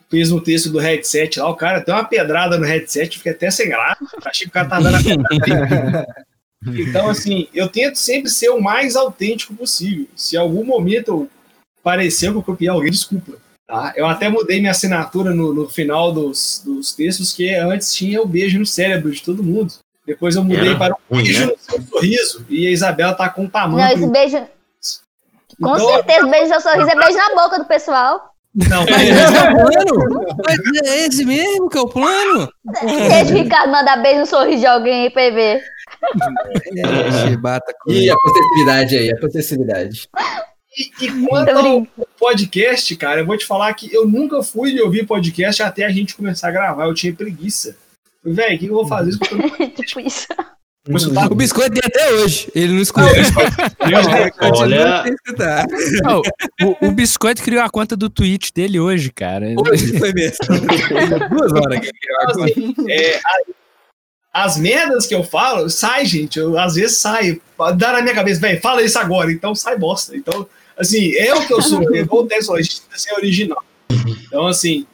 fez 0.10 0.32
um 0.32 0.40
texto 0.40 0.70
do 0.70 0.80
headset 0.80 1.40
lá, 1.40 1.48
o 1.50 1.56
cara 1.56 1.80
deu 1.80 1.94
uma 1.94 2.04
pedrada 2.04 2.58
no 2.58 2.66
headset, 2.66 3.18
fiquei 3.18 3.32
até 3.32 3.52
sem 3.52 3.70
graça. 3.70 4.00
Achei 4.26 4.46
que 4.46 4.50
o 4.50 4.54
cara 4.54 4.68
tá 4.68 4.80
dando 4.80 4.98
a 4.98 5.02
pedrada. 5.02 6.08
Então, 6.68 7.08
assim, 7.08 7.48
eu 7.54 7.70
tento 7.70 7.96
sempre 7.96 8.30
ser 8.30 8.50
o 8.50 8.60
mais 8.60 8.98
autêntico 8.98 9.56
possível. 9.56 10.08
Se 10.14 10.36
em 10.36 10.40
algum 10.40 10.66
momento 10.66 11.08
eu 11.08 11.30
parecer 11.82 12.32
que 12.32 12.38
eu 12.38 12.44
copiei 12.44 12.70
alguém, 12.70 12.91
desculpa. 12.91 13.38
Tá? 13.66 13.94
Eu 13.96 14.06
até 14.06 14.28
mudei 14.28 14.60
minha 14.60 14.72
assinatura 14.72 15.34
no, 15.34 15.54
no 15.54 15.70
final 15.70 16.12
dos, 16.12 16.62
dos 16.66 16.91
textos, 16.91 17.32
que 17.32 17.56
antes 17.56 17.94
tinha 17.94 18.22
o 18.22 18.28
beijo 18.28 18.60
no 18.60 18.66
cérebro 18.66 19.10
de 19.10 19.24
todo 19.24 19.41
mundo. 19.41 19.74
Depois 20.06 20.36
eu 20.36 20.44
mudei 20.44 20.72
Era 20.72 20.78
para 20.78 20.96
o 20.96 21.16
ruim, 21.16 21.24
beijo 21.24 21.46
né? 21.46 21.54
no 21.54 21.58
seu 21.58 21.82
sorriso. 21.82 22.46
E 22.50 22.68
a 22.68 22.72
Isabela 22.72 23.14
tá 23.14 23.30
com 23.30 23.44
um 23.44 23.46
Não, 23.46 23.52
tamanho. 23.52 23.94
esse 23.96 24.08
beijo. 24.08 24.46
Com 25.61 25.76
Então- 25.76 25.90
certeza, 25.90 26.27
beijo 26.27 26.53
no 26.53 26.61
seu 26.61 26.61
sorriso 26.72 26.90
é 26.90 26.95
beijo 26.95 27.18
na 27.18 27.36
boca 27.36 27.60
do 27.60 27.65
pessoal. 27.65 28.30
Não, 28.56 28.84
Esse 28.84 29.11
é 29.38 29.52
o 29.52 29.95
plano? 29.95 30.26
Mas 30.45 30.60
é 30.91 31.06
esse 31.06 31.23
mesmo 31.23 31.69
que 31.69 31.77
é 31.77 31.81
o 31.81 31.88
plano? 31.88 32.52
Deixa 32.81 33.34
o 33.34 33.38
Ricardo 33.38 33.72
mandar 33.72 33.98
beijo 33.98 34.22
no 34.22 34.26
sorriso 34.26 34.60
de 34.61 34.65
alguém 34.65 35.03
aí 35.03 35.10
pra 35.11 35.22
ele 35.23 35.36
ver. 35.36 35.64
É, 36.77 37.11
chibata 37.30 37.73
com 37.81 37.91
E 37.91 38.10
a 38.10 38.15
possessividade 38.15 38.98
aí, 38.98 39.11
a 39.11 39.18
possessividade. 39.19 40.10
E, 40.77 41.06
e 41.06 41.27
quanto 41.27 41.49
ao 41.57 41.88
podcast, 42.19 42.95
cara, 42.95 43.22
eu 43.22 43.26
vou 43.26 43.38
te 43.38 43.45
falar 43.45 43.73
que 43.73 43.94
eu 43.94 44.07
nunca 44.07 44.41
fui 44.41 44.72
de 44.73 44.81
ouvir 44.81 45.06
podcast 45.06 45.61
até 45.61 45.84
a 45.86 45.90
gente 45.90 46.15
começar 46.15 46.48
a 46.49 46.52
gravar. 46.52 46.86
Eu 46.86 46.94
tinha 46.94 47.14
preguiça. 47.14 47.76
Velho, 48.23 48.56
o 48.56 48.60
que 48.60 48.65
eu 48.68 48.73
vou 48.73 48.88
fazer? 48.88 49.11
Isso 49.11 49.19
tipo 49.86 49.99
isso. 49.99 50.27
Vou 50.90 50.98
escutar 50.98 51.32
O 51.32 51.36
biscoito 51.36 51.72
tem 51.80 51.84
até 51.86 52.11
hoje. 52.14 52.52
Ele 52.56 52.74
não 52.74 52.82
escuta. 52.82 53.06
Olha. 54.57 55.03
Não, 56.03 56.22
o, 56.64 56.88
o 56.88 56.91
Biscoito 56.91 57.44
criou 57.44 57.61
a 57.61 57.70
conta 57.70 57.95
do 57.95 58.10
Twitch 58.10 58.49
dele 58.52 58.80
hoje, 58.80 59.11
cara. 59.11 59.53
Hoje 59.56 59.98
foi 59.99 60.11
mesmo. 60.14 60.38
Duas 61.30 61.53
horas. 61.53 61.80
que 61.80 61.91
Então, 62.24 62.44
assim, 62.44 62.76
é, 62.90 63.18
a- 63.18 64.41
as 64.45 64.57
merdas 64.57 65.06
que 65.06 65.14
eu 65.14 65.24
falo, 65.24 65.70
sai, 65.70 66.06
gente. 66.06 66.40
Eu, 66.40 66.57
às 66.57 66.74
vezes 66.74 66.98
sai. 66.98 67.40
Dá 67.78 67.94
na 67.94 68.02
minha 68.02 68.16
cabeça, 68.16 68.41
velho, 68.41 68.60
fala 68.60 68.82
isso 68.82 68.98
agora. 68.98 69.32
Então 69.32 69.53
sai 69.53 69.78
bosta. 69.78 70.18
Então, 70.18 70.48
assim, 70.76 71.14
é 71.16 71.34
o 71.36 71.45
que 71.45 71.53
eu 71.53 71.61
sou. 71.61 71.82
É 71.95 72.02
a 72.02 72.61
gente 72.61 72.82
tenta 72.82 72.98
ser 72.98 73.14
original. 73.14 73.64
Então, 74.28 74.48
assim, 74.48 74.88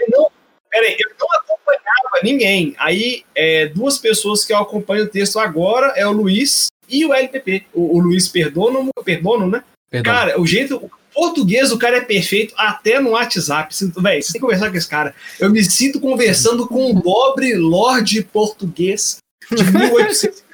eu 0.00 0.06
não. 0.10 0.28
Peraí, 0.70 0.96
eu 0.98 1.10
não 1.20 1.28
acompanhava 1.64 2.20
ninguém. 2.22 2.74
Aí, 2.78 3.22
é, 3.34 3.66
duas 3.66 3.98
pessoas 3.98 4.44
que 4.44 4.52
eu 4.52 4.58
acompanho 4.58 5.04
o 5.04 5.08
texto 5.08 5.38
agora 5.38 5.88
é 5.96 6.06
o 6.06 6.12
Luiz 6.12 6.66
e 6.88 7.04
o 7.04 7.12
LPP. 7.12 7.66
O, 7.72 7.96
o 7.96 8.00
Luiz 8.00 8.28
Perdono, 8.28 8.90
Perdono, 9.04 9.48
né? 9.48 9.62
Perdão. 9.90 10.12
Cara, 10.12 10.40
o 10.40 10.46
jeito. 10.46 10.76
O 10.76 10.90
português 11.14 11.68
do 11.68 11.78
cara 11.78 11.98
é 11.98 12.00
perfeito 12.00 12.52
até 12.56 12.98
no 12.98 13.10
WhatsApp. 13.10 13.72
Véi, 13.98 14.20
você 14.20 14.32
tem 14.32 14.40
que 14.40 14.46
conversar 14.46 14.68
com 14.68 14.76
esse 14.76 14.88
cara. 14.88 15.14
Eu 15.38 15.48
me 15.48 15.62
sinto 15.62 16.00
conversando 16.00 16.66
com 16.66 16.90
um 16.90 17.00
nobre 17.00 17.54
lorde 17.54 18.20
português 18.24 19.18
de 19.48 19.62
1814. 19.62 20.44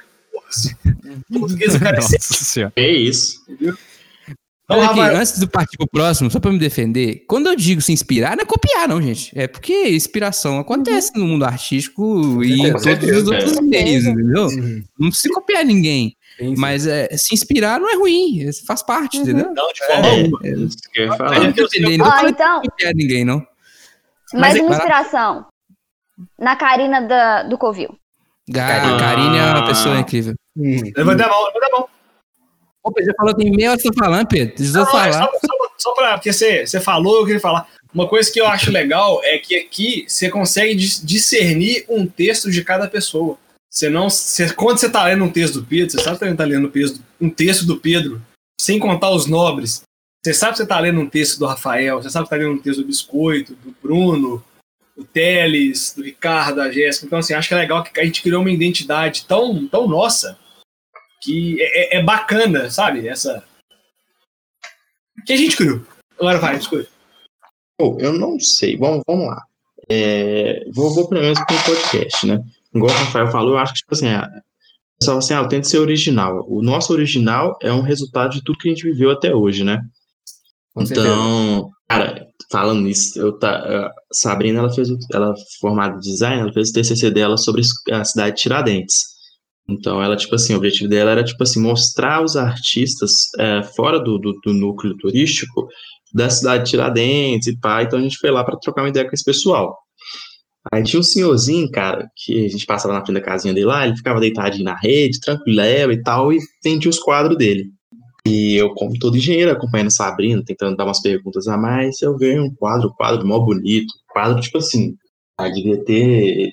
O 1.29 1.39
português 1.39 1.73
do 1.73 1.79
cara 1.79 1.97
é 1.97 2.01
senhora. 2.01 2.73
É 2.75 2.89
isso. 2.89 3.43
Então, 3.49 3.75
Olha 4.71 4.89
aqui, 4.89 4.99
antes 4.99 5.39
de 5.39 5.47
partir 5.47 5.77
pro 5.77 5.87
próximo, 5.87 6.29
só 6.31 6.39
pra 6.39 6.51
me 6.51 6.57
defender, 6.59 7.23
quando 7.27 7.47
eu 7.47 7.55
digo 7.55 7.81
se 7.81 7.91
inspirar, 7.91 8.35
não 8.35 8.43
é 8.43 8.45
copiar, 8.45 8.87
não, 8.87 9.01
gente. 9.01 9.31
É 9.37 9.47
porque 9.47 9.89
inspiração 9.89 10.59
acontece 10.59 11.11
no 11.15 11.25
mundo 11.25 11.45
artístico 11.45 12.43
e 12.43 12.61
em 12.67 12.71
todos 12.73 13.09
os 13.17 13.27
outros 13.27 13.59
meios, 13.61 14.05
entendeu? 14.05 14.45
Uhum. 14.47 14.83
Não 14.99 15.09
precisa 15.09 15.33
copiar 15.33 15.63
ninguém. 15.65 16.15
Sim, 16.37 16.55
sim. 16.55 16.61
Mas 16.61 16.87
é, 16.87 17.09
se 17.17 17.33
inspirar 17.33 17.79
não 17.79 17.89
é 17.89 17.95
ruim, 17.95 18.47
é- 18.47 18.51
faz 18.65 18.81
parte, 18.81 19.17
Uhum. 19.17 19.23
entendeu? 19.23 19.53
não, 19.53 19.67
de 19.73 19.85
forma 19.85 20.07
É, 20.07 20.09
alguma. 20.21 20.39
isso 20.65 20.77
que 20.91 21.01
eu 21.01 21.05
ia 21.07 21.13
É, 21.13 21.17
falar. 21.17 21.35
Eu 21.37 21.43
não 21.97 22.05
falei 22.11 22.31
então, 22.31 22.61
copiar 22.61 22.93
ninguém, 22.95 23.25
não. 23.25 23.37
mais 24.33 24.53
Mas 24.53 24.55
é- 24.55 24.61
uma 24.61 24.75
inspiração. 24.75 25.45
Na 26.39 26.55
Karina 26.55 27.01
da, 27.01 27.43
do 27.43 27.57
Covil. 27.57 27.95
Ga- 28.49 28.95
Ah. 28.95 28.99
Karine 28.99 29.37
é 29.37 29.43
uma 29.43 29.65
pessoa 29.67 29.97
incrível. 29.99 30.33
Uhum. 30.55 30.81
Levanta 30.95 31.25
a 31.25 31.29
mão, 31.29 31.45
levanta 31.45 31.65
a 31.67 31.69
mão. 31.79 31.87
Ô, 32.83 32.91
Pedro, 32.91 33.13
falou, 33.15 33.33
tem 33.35 33.51
meia 33.51 33.69
hora 33.69 33.77
que 33.77 33.83
você 33.83 33.93
tá 33.93 34.03
falando, 34.03 34.27
Pedro. 34.27 34.55
Deixa 34.57 34.77
eu 34.77 34.83
é 34.83 34.85
falar. 34.85 35.13
só, 35.13 35.31
só, 35.31 35.71
só 35.77 35.93
pra. 35.93 36.13
Porque 36.17 36.33
você, 36.33 36.65
você 36.65 36.79
falou, 36.79 37.19
eu 37.19 37.25
queria 37.25 37.39
falar. 37.39 37.67
Uma 37.93 38.07
coisa 38.07 38.31
que 38.31 38.39
eu 38.39 38.47
acho 38.47 38.71
legal 38.71 39.21
é 39.23 39.37
que 39.37 39.55
aqui 39.55 40.05
você 40.07 40.29
consegue 40.29 40.73
dis- 40.73 41.01
discernir 41.03 41.85
um 41.89 42.07
texto 42.07 42.49
de 42.49 42.63
cada 42.63 42.87
pessoa. 42.87 43.37
Você 43.69 43.89
não. 43.89 44.09
Você, 44.09 44.51
quando 44.53 44.79
você 44.79 44.89
tá 44.89 45.03
lendo 45.05 45.23
um 45.23 45.29
texto 45.29 45.59
do 45.59 45.65
Pedro, 45.65 45.91
você 45.91 46.01
sabe 46.01 46.17
que 46.17 46.25
você 46.25 46.35
tá 46.35 46.43
lendo 46.45 46.67
um 46.67 46.71
texto, 46.71 47.01
um 47.19 47.29
texto 47.29 47.65
do 47.65 47.77
Pedro, 47.77 48.21
sem 48.59 48.79
contar 48.79 49.11
os 49.11 49.27
nobres. 49.27 49.81
Você 50.23 50.33
sabe 50.33 50.53
que 50.53 50.57
você 50.59 50.65
tá 50.65 50.79
lendo 50.79 50.99
um 50.99 51.09
texto 51.09 51.39
do 51.39 51.45
Rafael, 51.45 52.01
você 52.01 52.09
sabe 52.09 52.25
que 52.25 52.29
tá 52.29 52.35
lendo 52.35 52.53
um 52.53 52.61
texto 52.61 52.81
do 52.81 52.87
Biscoito, 52.87 53.55
do 53.55 53.75
Bruno, 53.81 54.43
do 54.95 55.03
Teles, 55.03 55.93
do 55.95 56.03
Ricardo, 56.03 56.57
da 56.57 56.71
Jéssica. 56.71 57.07
Então, 57.07 57.19
assim, 57.19 57.33
acho 57.33 57.47
que 57.47 57.53
é 57.53 57.57
legal 57.57 57.83
que 57.83 57.99
a 57.99 58.05
gente 58.05 58.21
criou 58.21 58.41
uma 58.41 58.51
identidade 58.51 59.25
tão, 59.27 59.67
tão 59.67 59.87
nossa 59.87 60.37
que 61.21 61.61
é, 61.61 61.97
é- 61.97 61.99
é 61.99 62.03
bacana, 62.03 62.69
sabe? 62.69 63.07
Essa. 63.07 63.43
Que 65.25 65.33
a 65.33 65.37
gente 65.37 65.55
criou. 65.55 65.81
Agora 66.19 66.39
vai, 66.39 66.57
Biscoito. 66.57 66.89
Pô, 67.77 67.97
eu 67.99 68.13
não 68.13 68.39
sei. 68.39 68.77
Vamos, 68.77 69.03
vamos 69.07 69.27
lá. 69.27 69.43
É, 69.89 70.63
vou, 70.73 70.93
vou 70.93 71.07
pelo 71.09 71.21
menos 71.21 71.39
para 71.39 71.55
um 71.55 71.63
podcast, 71.63 72.25
né? 72.27 72.39
Igual 72.73 72.91
o 72.91 72.97
Rafael 72.97 73.31
falou, 73.31 73.51
eu 73.53 73.57
acho 73.57 73.73
que, 73.73 73.79
tipo 73.79 73.93
assim, 73.93 74.07
a- 74.07 74.27
o 74.27 74.99
pessoal 74.99 75.17
assim, 75.17 75.33
ah, 75.33 75.37
eu 75.39 75.47
tento 75.49 75.67
ser 75.67 75.79
original. 75.79 76.45
O 76.47 76.61
nosso 76.61 76.93
original 76.93 77.57
é 77.61 77.71
um 77.73 77.81
resultado 77.81 78.31
de 78.33 78.43
tudo 78.43 78.57
que 78.59 78.69
a 78.69 78.71
gente 78.71 78.83
viveu 78.83 79.09
até 79.11 79.33
hoje, 79.35 79.63
né? 79.63 79.81
Então, 80.77 81.69
cara, 81.89 82.27
falando 82.51 82.81
nisso, 82.81 83.19
eu 83.19 83.37
tá, 83.37 83.57
a 83.57 83.91
Sabrina, 84.13 84.59
ela 84.59 84.73
fez, 84.73 84.89
o- 84.89 84.97
ela 85.11 85.31
é 85.31 85.59
formada 85.59 85.95
em 85.97 85.99
design, 85.99 86.41
ela 86.41 86.53
fez 86.53 86.69
o 86.69 86.73
TCC 86.73 87.11
dela 87.11 87.35
sobre 87.37 87.61
a 87.91 88.03
cidade 88.05 88.35
de 88.37 88.41
Tiradentes. 88.43 89.10
Então, 89.71 90.01
ela, 90.01 90.15
tipo 90.15 90.35
assim, 90.35 90.53
o 90.53 90.57
objetivo 90.57 90.89
dela 90.89 91.11
era, 91.11 91.23
tipo 91.23 91.41
assim, 91.43 91.61
mostrar 91.61 92.23
os 92.23 92.35
artistas 92.35 93.11
é, 93.39 93.63
fora 93.63 93.99
do, 93.99 94.17
do, 94.17 94.33
do 94.43 94.53
núcleo 94.53 94.95
turístico 94.97 95.67
da 96.13 96.29
cidade 96.29 96.65
de 96.65 96.71
Tiradentes 96.71 97.47
e 97.47 97.59
pá. 97.59 97.83
Então, 97.83 97.99
a 97.99 98.01
gente 98.01 98.17
foi 98.17 98.31
lá 98.31 98.43
para 98.43 98.57
trocar 98.57 98.83
uma 98.83 98.89
ideia 98.89 99.07
com 99.07 99.13
esse 99.13 99.23
pessoal. 99.23 99.77
Aí 100.71 100.83
tinha 100.83 100.99
um 100.99 101.03
senhorzinho, 101.03 101.69
cara, 101.71 102.07
que 102.15 102.45
a 102.45 102.47
gente 102.47 102.65
passava 102.65 102.93
na 102.93 103.03
frente 103.03 103.19
da 103.19 103.25
casinha 103.25 103.53
dele 103.53 103.65
lá, 103.65 103.85
ele 103.85 103.97
ficava 103.97 104.19
deitadinho 104.19 104.65
na 104.65 104.75
rede, 104.75 105.19
tranquilo 105.19 105.91
e 105.91 106.03
tal, 106.03 106.31
e 106.31 106.37
vendia 106.63 106.89
os 106.89 106.99
quadros 106.99 107.37
dele. 107.37 107.65
E 108.27 108.55
eu, 108.55 108.71
como 108.75 108.97
todo 108.99 109.17
engenheiro, 109.17 109.51
acompanhando 109.51 109.91
Sabrina, 109.91 110.43
tentando 110.45 110.77
dar 110.77 110.85
umas 110.85 111.01
perguntas 111.01 111.47
a 111.47 111.57
mais, 111.57 111.99
eu 112.01 112.15
ganhei 112.15 112.39
um 112.39 112.53
quadro, 112.53 112.89
um 112.89 112.93
quadro 112.93 113.25
mó 113.27 113.39
bonito, 113.39 113.91
quadro 114.13 114.39
tipo 114.39 114.59
assim, 114.59 114.95
ah, 115.39 115.49
devia 115.49 115.83
ter 115.83 116.51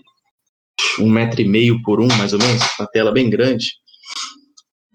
um 1.01 1.09
metro 1.11 1.41
e 1.41 1.49
meio 1.49 1.81
por 1.83 2.01
um, 2.01 2.09
mais 2.19 2.33
ou 2.33 2.39
menos, 2.39 2.63
uma 2.79 2.87
tela 2.89 3.13
bem 3.13 3.29
grande. 3.31 3.67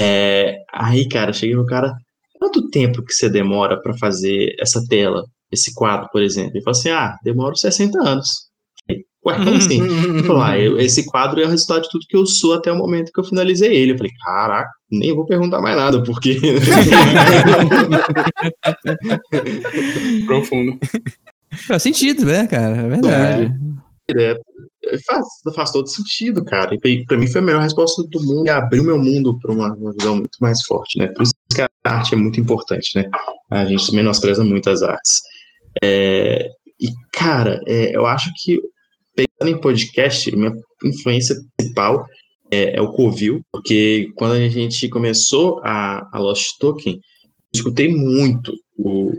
É, 0.01 0.55
aí, 0.73 1.07
cara, 1.07 1.31
cheguei 1.33 1.55
no 1.55 1.65
cara, 1.65 1.93
quanto 2.39 2.69
tempo 2.69 3.03
que 3.03 3.13
você 3.13 3.29
demora 3.29 3.79
para 3.81 3.97
fazer 3.97 4.53
essa 4.59 4.83
tela, 4.89 5.23
esse 5.51 5.73
quadro, 5.73 6.09
por 6.11 6.21
exemplo? 6.21 6.51
Ele 6.55 6.63
falou 6.63 6.77
assim, 6.77 6.89
ah, 6.89 7.15
demora 7.23 7.55
60 7.55 7.97
anos. 8.01 8.27
Falei, 8.85 9.03
Ué, 9.25 9.35
como 9.45 9.55
assim? 9.57 9.81
Ele 10.17 10.23
falou, 10.23 10.41
ah, 10.41 10.57
eu- 10.59 10.77
esse 10.79 11.05
quadro 11.05 11.39
é 11.41 11.45
o 11.45 11.49
resultado 11.49 11.83
de 11.83 11.89
tudo 11.89 12.05
que 12.09 12.17
eu 12.17 12.25
sou 12.25 12.53
até 12.55 12.71
o 12.71 12.77
momento 12.77 13.11
que 13.13 13.19
eu 13.19 13.23
finalizei 13.23 13.73
ele. 13.73 13.93
Eu 13.93 13.97
falei, 13.97 14.11
caraca, 14.25 14.69
nem 14.91 15.13
vou 15.15 15.25
perguntar 15.25 15.61
mais 15.61 15.77
nada, 15.77 16.03
porque. 16.03 16.37
Profundo. 20.25 20.77
Faz 21.67 21.83
sentido, 21.83 22.25
né, 22.25 22.47
cara? 22.47 22.75
É 22.77 22.87
verdade. 22.89 23.43
É, 23.43 23.82
faz, 25.05 25.25
faz 25.55 25.71
todo 25.71 25.87
sentido, 25.87 26.43
cara. 26.43 26.75
E 26.83 27.05
pra 27.05 27.17
mim 27.17 27.27
foi 27.27 27.41
a 27.41 27.43
melhor 27.43 27.61
resposta 27.61 28.03
do 28.03 28.23
mundo 28.23 28.47
e 28.47 28.49
abriu 28.49 28.83
meu 28.83 28.97
mundo 28.97 29.37
para 29.39 29.51
uma, 29.51 29.73
uma 29.73 29.93
visão 29.93 30.15
muito 30.17 30.37
mais 30.41 30.63
forte, 30.63 30.99
né? 30.99 31.07
Por 31.07 31.23
isso 31.23 31.33
que 31.53 31.61
a 31.61 31.69
arte 31.83 32.13
é 32.13 32.17
muito 32.17 32.39
importante, 32.39 32.91
né? 32.95 33.09
A 33.49 33.65
gente 33.65 33.93
menospreza 33.93 34.43
muito 34.43 34.69
as 34.69 34.81
artes. 34.81 35.21
É, 35.83 36.49
e, 36.79 36.87
cara, 37.11 37.59
é, 37.65 37.95
eu 37.95 38.05
acho 38.05 38.31
que 38.43 38.59
pensando 39.15 39.55
em 39.55 39.61
podcast, 39.61 40.35
minha 40.35 40.53
influência 40.83 41.35
principal 41.57 42.05
é, 42.51 42.77
é 42.77 42.81
o 42.81 42.91
Covil, 42.91 43.41
porque 43.51 44.11
quando 44.15 44.33
a 44.33 44.49
gente 44.49 44.89
começou 44.89 45.61
a, 45.63 46.07
a 46.11 46.19
Lost 46.19 46.57
Token, 46.59 46.99
escutei 47.53 47.93
muito 47.93 48.53
o, 48.77 49.11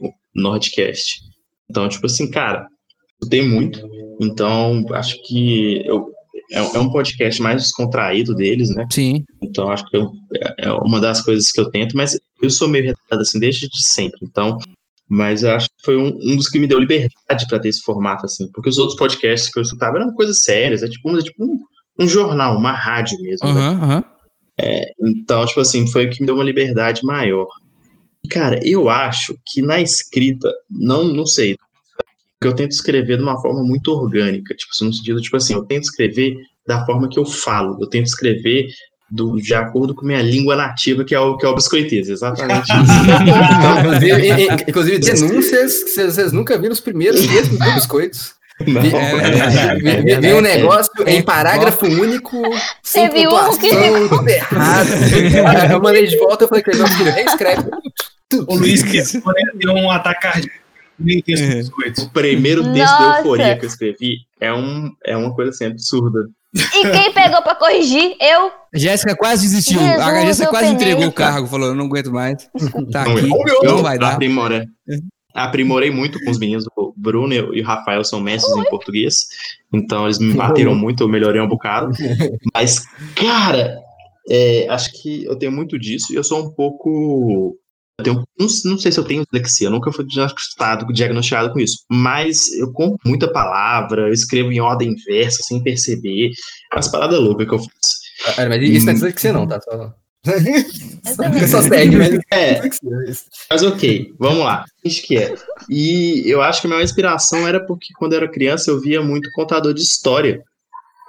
o 0.00 0.12
Nordcast. 0.34 1.20
Então, 1.68 1.88
tipo 1.88 2.06
assim, 2.06 2.30
cara, 2.30 2.66
escutei 3.20 3.42
muito. 3.46 3.80
Então, 4.20 4.84
acho 4.90 5.16
que 5.26 5.82
eu, 5.86 6.10
é, 6.52 6.58
é 6.58 6.78
um 6.78 6.90
podcast 6.90 7.40
mais 7.40 7.62
descontraído 7.62 8.34
deles, 8.34 8.74
né? 8.74 8.86
Sim. 8.90 9.24
Então, 9.42 9.70
acho 9.70 9.84
que 9.88 9.96
eu- 9.96 10.10
é 10.58 10.66
é 10.68 10.72
uma 10.72 11.00
das 11.00 11.22
coisas 11.22 11.50
que 11.50 11.60
eu 11.60 11.70
tento, 11.70 11.96
mas 11.96 12.18
eu 12.42 12.50
sou 12.50 12.68
meio 12.68 12.84
retardado 12.84 13.22
assim 13.22 13.38
desde 13.38 13.68
de 13.68 13.82
sempre. 13.86 14.18
Então, 14.22 14.58
mas 15.08 15.42
eu 15.42 15.50
acho 15.52 15.66
que 15.68 15.84
foi 15.84 15.96
um, 15.96 16.08
um 16.22 16.36
dos 16.36 16.48
que 16.48 16.58
me 16.58 16.66
deu 16.66 16.78
liberdade 16.78 17.46
para 17.48 17.58
ter 17.58 17.68
esse 17.68 17.80
formato, 17.82 18.26
assim. 18.26 18.48
Porque 18.52 18.68
os 18.68 18.78
outros 18.78 18.98
podcasts 18.98 19.50
que 19.52 19.58
eu 19.58 19.62
escutava 19.62 19.96
eram 19.98 20.12
coisas 20.14 20.42
sérias, 20.42 20.82
é 20.82 20.88
tipo, 20.88 21.10
um- 21.10 21.18
é 21.18 21.22
tipo 21.22 21.44
um, 21.44 21.58
um 21.98 22.06
jornal, 22.08 22.56
uma 22.56 22.72
rádio 22.72 23.18
mesmo. 23.20 23.52
né? 23.52 23.60
Aham, 23.60 23.82
aham. 23.82 24.04
Então, 25.02 25.44
tipo 25.46 25.60
assim, 25.60 25.86
foi 25.86 26.06
o 26.06 26.10
que 26.10 26.20
me 26.20 26.26
deu 26.26 26.34
uma 26.34 26.44
liberdade 26.44 27.00
maior. 27.04 27.46
Cara, 28.30 28.60
eu 28.62 28.88
acho 28.90 29.34
que 29.46 29.62
na 29.62 29.80
escrita, 29.80 30.52
não, 30.70 31.04
não 31.04 31.24
sei, 31.26 31.56
que 32.40 32.46
eu 32.48 32.54
tento 32.54 32.70
escrever 32.72 33.16
de 33.18 33.22
uma 33.22 33.40
forma 33.40 33.62
muito 33.62 33.92
orgânica, 33.92 34.54
tipo, 34.54 34.72
assim, 34.74 34.86
no 34.86 34.92
sentido, 34.94 35.20
tipo 35.20 35.36
assim, 35.36 35.54
eu 35.54 35.64
tento 35.64 35.84
escrever 35.84 36.34
da 36.66 36.84
forma 36.86 37.08
que 37.08 37.18
eu 37.18 37.24
falo, 37.26 37.76
eu 37.80 37.86
tento 37.86 38.06
escrever 38.06 38.68
do, 39.10 39.36
de 39.36 39.52
acordo 39.54 39.94
com 39.94 40.06
minha 40.06 40.22
língua 40.22 40.54
nativa, 40.56 41.04
que 41.04 41.14
é 41.14 41.20
o, 41.20 41.36
que 41.36 41.44
é 41.44 41.48
o 41.48 41.54
biscoitês, 41.54 42.08
exatamente 42.08 42.70
isso. 42.72 42.92
inclusive, 43.80 44.22
e- 44.22 44.46
e- 44.46 44.64
inclusive, 44.68 44.98
denúncias 44.98 45.82
que 45.84 45.90
vocês 45.90 46.32
nunca 46.32 46.56
viram 46.58 46.72
os 46.72 46.80
primeiros 46.80 47.26
textos 47.26 47.58
do 47.58 47.72
Biscoitos. 47.74 48.34
Não, 48.66 48.82
Vi, 48.82 48.94
é, 48.94 49.74
vi- 49.76 50.02
vi- 50.02 50.20
vi 50.20 50.32
um 50.34 50.40
negócio 50.42 50.92
em 51.06 51.22
parágrafo 51.22 51.86
único, 51.86 52.36
um 52.36 52.50
pontuação, 53.30 53.58
que- 53.58 54.08
tudo 54.08 54.28
errado. 54.28 54.88
Eu 55.72 55.80
mandei 55.80 56.06
de 56.06 56.16
volta, 56.18 56.44
eu 56.44 56.48
falei, 56.48 56.62
filho, 56.64 57.10
reescreve. 57.10 57.62
O 58.46 58.54
Luiz 58.56 58.82
que 58.82 59.02
deu 59.54 59.72
um 59.74 59.90
ataque 59.90 60.20
cardíaco. 60.22 60.54
Nem 61.00 61.20
texto 61.22 61.48
do 61.48 61.56
biscoito. 61.56 62.02
o 62.02 62.10
primeiro 62.10 62.62
texto 62.72 62.98
da 62.98 63.00
Nossa. 63.00 63.18
euforia 63.20 63.56
que 63.58 63.64
eu 63.64 63.68
escrevi 63.68 64.16
é, 64.40 64.52
um, 64.52 64.90
é 65.04 65.16
uma 65.16 65.34
coisa 65.34 65.50
assim, 65.50 65.64
absurda. 65.66 66.26
E 66.54 66.90
quem 66.90 67.12
pegou 67.12 67.42
pra 67.42 67.54
corrigir? 67.54 68.16
Eu. 68.20 68.50
Jéssica 68.74 69.14
quase 69.16 69.42
desistiu. 69.42 69.78
Jesus, 69.78 70.00
a 70.00 70.20
Jéssica 70.22 70.48
quase 70.48 70.64
penei. 70.66 70.74
entregou 70.92 71.06
o 71.06 71.12
cargo, 71.12 71.46
falou: 71.46 71.68
eu 71.68 71.74
não 71.74 71.86
aguento 71.86 72.10
mais. 72.12 72.48
Tá 72.92 73.04
Não, 73.04 73.16
aqui, 73.16 73.28
eu- 73.30 73.62
não 73.70 73.82
vai 73.82 73.96
dar. 73.98 74.14
Aprimorei, 74.14 74.64
aprimorei 75.34 75.90
muito 75.92 76.18
com 76.24 76.30
os 76.30 76.38
meninos. 76.38 76.64
O 76.76 76.92
Bruno 76.96 77.32
e 77.32 77.60
o 77.60 77.64
Rafael 77.64 78.02
são 78.04 78.20
mestres 78.20 78.56
em 78.56 78.64
português. 78.68 79.14
Então 79.72 80.06
eles 80.06 80.18
me 80.18 80.34
bateram 80.34 80.74
muito, 80.74 81.04
eu 81.04 81.08
melhorei 81.08 81.40
um 81.40 81.48
bocado. 81.48 81.92
Mas, 82.52 82.84
cara, 83.14 83.78
é, 84.28 84.66
acho 84.68 84.90
que 85.00 85.24
eu 85.24 85.36
tenho 85.36 85.52
muito 85.52 85.78
disso 85.78 86.12
e 86.12 86.16
eu 86.16 86.24
sou 86.24 86.44
um 86.44 86.50
pouco. 86.50 87.56
Eu 88.00 88.02
tenho, 88.02 88.24
não, 88.38 88.46
não 88.64 88.78
sei 88.78 88.90
se 88.90 88.98
eu 88.98 89.04
tenho 89.04 89.24
dislexia, 89.30 89.68
eu 89.68 89.70
nunca 89.70 89.92
fui 89.92 90.04
diagnosticado, 90.04 90.92
diagnosticado 90.92 91.52
com 91.52 91.60
isso. 91.60 91.84
Mas 91.90 92.52
eu 92.54 92.72
compro 92.72 92.98
muita 93.04 93.30
palavra, 93.32 94.08
eu 94.08 94.12
escrevo 94.12 94.50
em 94.50 94.60
ordem 94.60 94.92
inversa, 94.92 95.42
sem 95.42 95.62
perceber. 95.62 96.30
As 96.72 96.88
paradas 96.88 97.20
loucas 97.20 97.46
que 97.46 97.54
eu 97.54 97.58
faço. 97.58 98.00
Ah, 98.38 98.48
Mas 98.48 98.62
isso 98.62 98.84
não 98.84 98.90
é 98.90 98.94
dislexia 98.94 99.32
não, 99.32 99.46
tá? 99.46 99.60
Só, 99.60 99.94
só 101.48 101.62
segue, 101.62 101.96
mas 101.96 102.18
É, 102.30 102.54
dislexia, 102.54 102.90
isso. 103.08 103.24
Mas 103.50 103.62
ok, 103.62 104.14
vamos 104.18 104.40
lá. 104.40 104.64
Acho 104.84 105.02
que 105.02 105.16
é. 105.16 105.34
E 105.68 106.22
eu 106.26 106.42
acho 106.42 106.60
que 106.60 106.66
a 106.66 106.70
minha 106.70 106.82
inspiração 106.82 107.48
era 107.48 107.64
porque 107.64 107.94
quando 107.98 108.12
eu 108.12 108.18
era 108.18 108.28
criança 108.30 108.70
eu 108.70 108.80
via 108.80 109.00
muito 109.00 109.30
contador 109.32 109.72
de 109.72 109.80
história. 109.80 110.42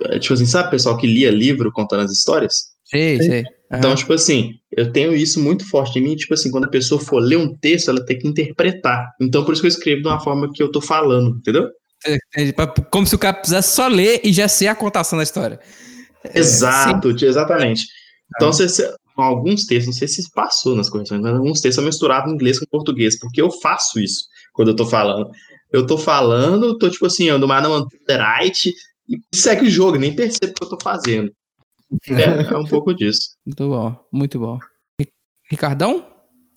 é, 0.05 0.19
tipo 0.19 0.33
assim, 0.33 0.45
sabe, 0.45 0.71
pessoal 0.71 0.97
que 0.97 1.07
lia 1.07 1.29
livro 1.29 1.71
contando 1.71 2.03
as 2.03 2.11
histórias? 2.11 2.71
Sei, 2.85 3.17
sei. 3.21 3.43
Então, 3.77 3.95
tipo 3.95 4.11
assim, 4.13 4.55
eu 4.71 4.91
tenho 4.91 5.13
isso 5.15 5.39
muito 5.41 5.67
forte 5.69 5.97
em 5.99 6.01
mim, 6.03 6.15
tipo 6.15 6.33
assim, 6.33 6.51
quando 6.51 6.65
a 6.65 6.69
pessoa 6.69 6.99
for 6.99 7.19
ler 7.19 7.37
um 7.37 7.55
texto, 7.55 7.89
ela 7.89 8.03
tem 8.05 8.17
que 8.19 8.27
interpretar. 8.27 9.11
Então, 9.21 9.43
por 9.45 9.53
isso 9.53 9.61
que 9.61 9.67
eu 9.67 9.71
escrevo 9.71 10.01
de 10.01 10.07
uma 10.07 10.19
forma 10.19 10.51
que 10.53 10.61
eu 10.61 10.71
tô 10.71 10.81
falando, 10.81 11.37
entendeu? 11.37 11.67
É, 12.35 12.51
pra- 12.51 12.67
Como 12.67 13.05
se 13.07 13.15
o 13.15 13.19
cara 13.19 13.35
precisasse 13.37 13.73
só 13.75 13.87
ler 13.87 14.19
e 14.23 14.33
já 14.33 14.47
ser 14.47 14.67
a 14.67 14.75
contação 14.75 15.17
da 15.17 15.23
história. 15.23 15.59
Exato, 16.33 17.09
exatamente. 17.25 17.85
Então, 18.35 18.51
você- 18.51 18.93
alguns 19.17 19.65
textos, 19.65 19.87
não 19.87 19.93
sei 19.93 20.07
se 20.07 20.31
passou 20.33 20.75
nas 20.75 20.89
correções, 20.89 21.21
mas 21.21 21.33
alguns 21.33 21.61
textos 21.61 21.77
eu 21.81 21.85
misturava 21.85 22.29
inglês 22.29 22.59
com 22.59 22.65
português, 22.65 23.19
porque 23.19 23.41
eu 23.41 23.51
faço 23.51 23.99
isso 23.99 24.25
quando 24.53 24.69
eu 24.69 24.75
tô 24.75 24.85
falando. 24.85 25.29
Eu 25.71 25.85
tô 25.85 25.97
falando, 25.97 26.77
tô 26.77 26.89
tipo 26.89 27.05
assim, 27.05 27.29
ando 27.29 27.47
mais 27.47 27.63
no 27.63 27.87
right 28.09 28.73
e 29.09 29.17
segue 29.35 29.65
o 29.67 29.69
jogo, 29.69 29.97
nem 29.97 30.15
percebo 30.15 30.51
o 30.51 30.53
que 30.53 30.63
eu 30.63 30.69
tô 30.69 30.77
fazendo. 30.81 31.31
É, 32.09 32.53
é 32.53 32.57
um 32.57 32.65
pouco 32.65 32.93
disso. 32.93 33.31
Muito 33.45 33.67
bom, 33.67 34.05
muito 34.11 34.39
bom. 34.39 34.59
Ri- 34.99 35.11
Ricardão? 35.49 36.05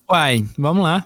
Uai, 0.09 0.45
vamos 0.57 0.83
lá. 0.83 1.05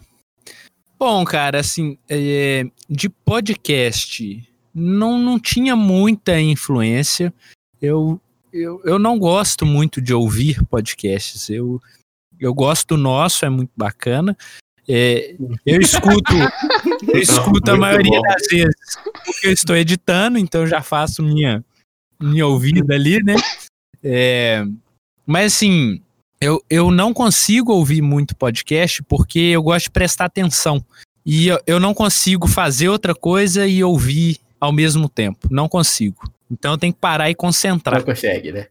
Bom, 0.99 1.23
cara, 1.23 1.59
assim, 1.61 1.97
é, 2.09 2.65
de 2.89 3.07
podcast, 3.09 4.43
não, 4.73 5.17
não 5.17 5.39
tinha 5.39 5.75
muita 5.75 6.39
influência. 6.39 7.33
Eu, 7.81 8.19
eu, 8.51 8.81
eu 8.83 8.99
não 8.99 9.17
gosto 9.17 9.65
muito 9.65 10.01
de 10.01 10.13
ouvir 10.13 10.63
podcasts. 10.65 11.49
Eu, 11.49 11.81
eu 12.39 12.53
gosto 12.53 12.95
do 12.95 12.97
nosso, 12.97 13.45
é 13.45 13.49
muito 13.49 13.71
bacana. 13.77 14.37
É, 14.91 15.35
eu 15.65 15.79
escuto, 15.79 16.33
eu 17.13 17.19
escuto 17.21 17.71
a 17.71 17.77
maioria 17.77 18.17
bom. 18.19 18.21
das 18.23 18.47
vezes 18.49 18.75
porque 19.23 19.47
eu 19.47 19.51
estou 19.53 19.75
editando, 19.75 20.37
então 20.39 20.61
eu 20.61 20.67
já 20.67 20.81
faço 20.81 21.21
minha, 21.21 21.63
minha 22.19 22.45
ouvida 22.47 22.95
ali, 22.95 23.23
né? 23.23 23.35
É, 24.03 24.63
mas 25.25 25.53
assim, 25.53 26.01
eu, 26.41 26.63
eu 26.69 26.89
não 26.89 27.13
consigo 27.13 27.73
ouvir 27.73 28.01
muito 28.01 28.35
podcast 28.35 29.03
porque 29.03 29.39
eu 29.39 29.61
gosto 29.61 29.85
de 29.85 29.91
prestar 29.91 30.25
atenção. 30.25 30.83
E 31.25 31.47
eu, 31.47 31.59
eu 31.67 31.79
não 31.79 31.93
consigo 31.93 32.47
fazer 32.47 32.89
outra 32.89 33.13
coisa 33.13 33.67
e 33.67 33.83
ouvir 33.83 34.39
ao 34.59 34.71
mesmo 34.71 35.09
tempo. 35.09 35.47
Não 35.51 35.67
consigo. 35.67 36.31
Então 36.49 36.71
eu 36.71 36.77
tenho 36.77 36.93
que 36.93 36.99
parar 36.99 37.29
e 37.29 37.35
concentrar. 37.35 37.99
Não 37.99 38.05
consegue, 38.05 38.51
né? 38.51 38.67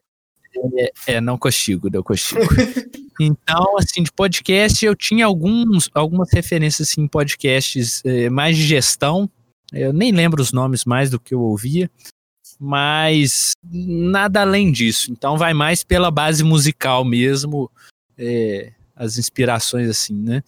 É, 1.07 1.21
não 1.21 1.39
consigo, 1.39 1.89
não 1.91 2.03
consigo. 2.03 2.41
Então, 3.21 3.77
assim, 3.77 4.05
de 4.05 4.13
podcast, 4.13 4.87
eu 4.87 4.95
tinha 4.95 5.27
alguns, 5.27 5.91
algumas 5.93 6.33
referências 6.33 6.89
assim, 6.89 7.03
em 7.03 7.09
podcasts 7.09 8.01
eh, 8.05 8.31
mais 8.31 8.57
de 8.57 8.63
gestão. 8.63 9.29
Eu 9.73 9.93
nem 9.93 10.13
lembro 10.13 10.41
os 10.41 10.53
nomes 10.53 10.85
mais 10.85 11.11
do 11.11 11.19
que 11.19 11.35
eu 11.35 11.41
ouvia, 11.41 11.91
mas 12.59 13.53
nada 13.63 14.41
além 14.41 14.73
disso. 14.73 15.13
Então, 15.13 15.39
vai 15.39 15.55
mais 15.55 15.85
pela 15.85 16.11
base 16.11 16.43
musical 16.43 17.05
mesmo, 17.05 17.71
eh, 18.17 18.73
as 18.97 19.17
inspirações 19.17 19.89
assim, 19.89 20.15
né? 20.15 20.43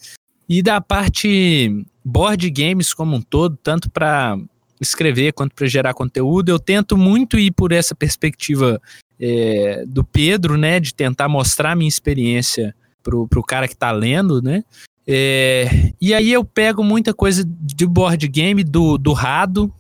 E 0.49 0.63
da 0.63 0.81
parte 0.81 1.85
board 2.05 2.51
games 2.51 2.93
como 2.93 3.17
um 3.17 3.23
todo, 3.23 3.57
tanto 3.63 3.89
para 3.89 4.37
escrever 4.81 5.33
quanto 5.33 5.55
para 5.55 5.67
gerar 5.69 5.95
conteúdo, 5.95 6.49
eu 6.49 6.59
tento 6.59 6.97
muito 6.97 7.39
ir 7.39 7.53
por 7.53 7.71
essa 7.71 7.95
perspectiva 7.95 8.81
é, 9.21 9.85
do 9.87 10.03
Pedro, 10.03 10.57
né, 10.57 10.81
de 10.81 10.95
tentar 10.95 11.29
mostrar 11.29 11.77
minha 11.77 11.89
experiência 11.89 12.75
pro, 13.03 13.29
pro 13.29 13.43
cara 13.43 13.69
que 13.69 13.77
tá 13.77 13.93
lendo, 13.93 14.41
né? 14.41 14.65
É, 15.07 15.93
e 16.01 16.15
aí 16.15 16.33
eu 16.33 16.45
pego 16.45 16.83
muita 16.83 17.13
coisa 17.13 17.45
de 17.47 17.87
board 17.87 18.27
game 18.29 18.65
do, 18.65 18.97
do 18.97 19.13
Rado 19.13 19.73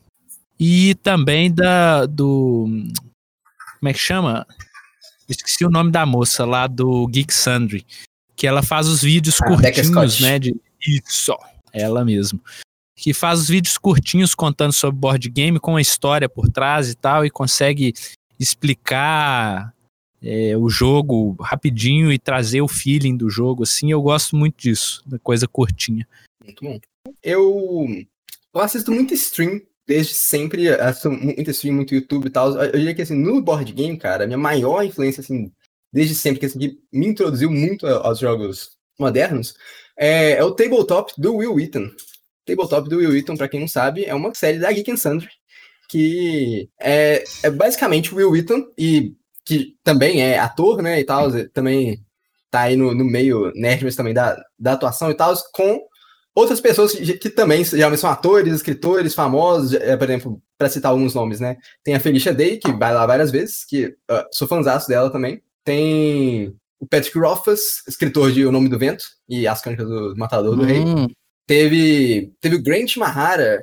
e 0.60 0.94
também 0.96 1.50
da 1.50 2.04
do 2.04 2.66
como 3.78 3.88
é 3.88 3.94
que 3.94 3.98
chama? 3.98 4.46
Esqueci 5.26 5.64
o 5.64 5.70
nome 5.70 5.90
da 5.90 6.04
moça 6.04 6.44
lá 6.44 6.66
do 6.66 7.06
Geek 7.06 7.32
Sandry, 7.32 7.86
que 8.36 8.46
ela 8.46 8.62
faz 8.62 8.86
os 8.86 9.00
vídeos 9.00 9.40
Ah, 9.40 9.46
curtinhos, 9.46 10.20
né, 10.20 10.38
de 10.38 10.54
isso, 10.86 11.34
ela 11.72 12.04
mesmo. 12.04 12.38
Que 12.94 13.14
faz 13.14 13.40
os 13.40 13.48
vídeos 13.48 13.78
curtinhos 13.78 14.34
contando 14.34 14.72
sobre 14.72 15.00
board 15.00 15.30
game 15.30 15.58
com 15.58 15.76
a 15.76 15.80
história 15.80 16.28
por 16.28 16.50
trás 16.50 16.90
e 16.90 16.94
tal 16.94 17.24
e 17.24 17.30
consegue 17.30 17.94
explicar 18.38 19.72
é, 20.22 20.54
o 20.56 20.68
jogo 20.68 21.36
rapidinho 21.40 22.12
e 22.12 22.18
trazer 22.18 22.60
o 22.60 22.68
feeling 22.68 23.16
do 23.16 23.30
jogo, 23.30 23.62
assim, 23.62 23.90
eu 23.90 24.02
gosto 24.02 24.36
muito 24.36 24.56
disso, 24.58 25.02
da 25.06 25.18
coisa 25.18 25.48
curtinha. 25.48 26.06
Muito 26.44 26.62
bom. 26.62 26.78
Eu, 27.22 27.86
eu 28.52 28.60
assisto 28.60 28.92
muito 28.92 29.14
stream, 29.14 29.62
desde 29.90 30.14
sempre, 30.14 30.68
assisto 30.68 31.10
muito 31.10 31.50
stream, 31.50 31.74
muito 31.74 31.92
YouTube 31.92 32.26
e 32.26 32.30
tal. 32.30 32.54
Eu 32.54 32.78
diria 32.78 32.94
que, 32.94 33.02
assim, 33.02 33.16
no 33.16 33.42
board 33.42 33.72
game, 33.72 33.98
cara, 33.98 34.22
a 34.22 34.26
minha 34.26 34.38
maior 34.38 34.84
influência, 34.84 35.20
assim, 35.20 35.50
desde 35.92 36.14
sempre, 36.14 36.38
que, 36.38 36.46
assim, 36.46 36.78
me 36.92 37.08
introduziu 37.08 37.50
muito 37.50 37.84
aos 37.88 38.20
jogos 38.20 38.70
modernos, 38.96 39.52
é, 39.98 40.34
é 40.34 40.44
o 40.44 40.52
Tabletop 40.52 41.12
do 41.18 41.34
Will 41.34 41.54
Wheaton. 41.54 41.90
Tabletop 42.46 42.88
do 42.88 42.98
Will 42.98 43.10
Wheaton, 43.10 43.36
pra 43.36 43.48
quem 43.48 43.58
não 43.58 43.66
sabe, 43.66 44.04
é 44.04 44.14
uma 44.14 44.32
série 44.32 44.60
da 44.60 44.70
Geek 44.70 44.92
and 44.92 44.96
Sundry, 44.96 45.28
que 45.88 46.70
é, 46.80 47.24
é 47.42 47.50
basicamente 47.50 48.14
o 48.14 48.18
Will 48.18 48.30
Wheaton, 48.30 48.66
e 48.78 49.16
que 49.44 49.76
também 49.82 50.22
é 50.22 50.38
ator, 50.38 50.80
né, 50.82 51.00
e 51.00 51.04
tal, 51.04 51.32
também 51.52 52.00
tá 52.48 52.60
aí 52.60 52.76
no, 52.76 52.94
no 52.94 53.04
meio 53.04 53.50
nerd, 53.56 53.84
mas 53.84 53.96
também 53.96 54.14
da, 54.14 54.40
da 54.56 54.74
atuação 54.74 55.10
e 55.10 55.14
tal, 55.14 55.34
com 55.52 55.80
outras 56.34 56.60
pessoas 56.60 56.92
que, 56.92 57.14
que 57.14 57.30
também 57.30 57.64
geralmente 57.64 58.00
são 58.00 58.10
atores, 58.10 58.54
escritores 58.54 59.14
famosos, 59.14 59.74
eh, 59.74 59.96
por 59.96 60.04
exemplo, 60.08 60.42
para 60.58 60.68
citar 60.68 60.90
alguns 60.92 61.14
nomes, 61.14 61.40
né? 61.40 61.56
Tem 61.84 61.94
a 61.94 62.00
Felicia 62.00 62.32
Day, 62.34 62.58
que 62.58 62.72
vai 62.72 62.92
lá 62.94 63.06
várias 63.06 63.30
vezes, 63.30 63.64
que 63.64 63.94
ah, 64.08 64.26
sou 64.32 64.46
fãzaço 64.48 64.88
dela 64.88 65.10
também. 65.10 65.42
Tem 65.64 66.54
o 66.78 66.86
Patrick 66.86 67.18
Rothfuss, 67.18 67.82
escritor 67.88 68.32
de 68.32 68.44
O 68.46 68.52
Nome 68.52 68.68
do 68.68 68.78
Vento 68.78 69.04
e 69.28 69.46
As 69.46 69.60
Crônicas 69.60 69.86
do 69.88 70.14
Matador 70.16 70.56
do 70.56 70.62
Rei. 70.64 70.80
Hum, 70.80 71.08
Teve, 71.46 72.32
teve 72.40 72.54
o 72.56 72.62
Grant 72.62 72.96
Mahara, 72.96 73.60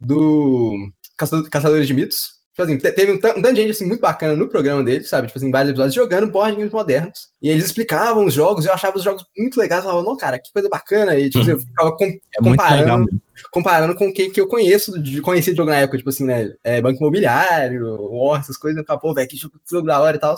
do 0.00 0.74
Caçador- 1.18 1.50
Caçadores 1.50 1.86
de 1.86 1.92
Mitos. 1.94 2.35
Tipo 2.56 2.62
assim, 2.62 2.78
te- 2.78 2.90
teve 2.92 3.12
um, 3.12 3.18
tan- 3.20 3.34
tanto 3.34 3.52
de 3.52 3.60
gente 3.60 3.72
assim, 3.72 3.84
muito 3.84 4.00
bacana 4.00 4.34
no 4.34 4.48
programa 4.48 4.82
dele, 4.82 5.04
sabe? 5.04 5.26
Tipo 5.26 5.38
assim, 5.38 5.50
vários 5.50 5.72
episódios 5.72 5.94
jogando 5.94 6.30
board 6.30 6.56
games 6.56 6.72
modernos. 6.72 7.28
E 7.42 7.50
eles 7.50 7.66
explicavam 7.66 8.24
os 8.24 8.32
jogos, 8.32 8.64
eu 8.64 8.72
achava 8.72 8.96
os 8.96 9.04
jogos 9.04 9.26
muito 9.36 9.60
legais. 9.60 9.84
Eu 9.84 9.90
falava, 9.90 10.08
não, 10.08 10.16
cara, 10.16 10.38
que 10.38 10.50
coisa 10.50 10.66
bacana. 10.66 11.14
E 11.18 11.28
tipo, 11.28 11.40
assim, 11.42 11.50
eu 11.50 11.60
ficava 11.60 11.94
com- 11.94 12.06
É 12.06 12.40
comparando, 12.42 13.20
comparando 13.50 13.94
com 13.94 14.08
o 14.08 14.12
que, 14.12 14.30
que 14.30 14.40
eu 14.40 14.48
conheço, 14.48 14.98
de 15.02 15.20
conhecer 15.20 15.50
de 15.50 15.58
jogo 15.58 15.68
na 15.68 15.76
época, 15.76 15.98
tipo 15.98 16.08
assim, 16.08 16.24
né? 16.24 16.50
É, 16.64 16.80
Banco 16.80 16.98
Imobiliário, 16.98 17.84
War, 18.10 18.40
essas 18.40 18.56
coisas. 18.56 18.78
Eu 18.78 18.84
ficava, 18.84 19.00
pô, 19.00 19.12
velho, 19.12 19.28
que 19.28 19.36
jogo, 19.36 19.58
que 19.62 19.70
jogo 19.70 19.86
da 19.86 20.00
hora 20.00 20.16
e 20.16 20.20
tal. 20.20 20.34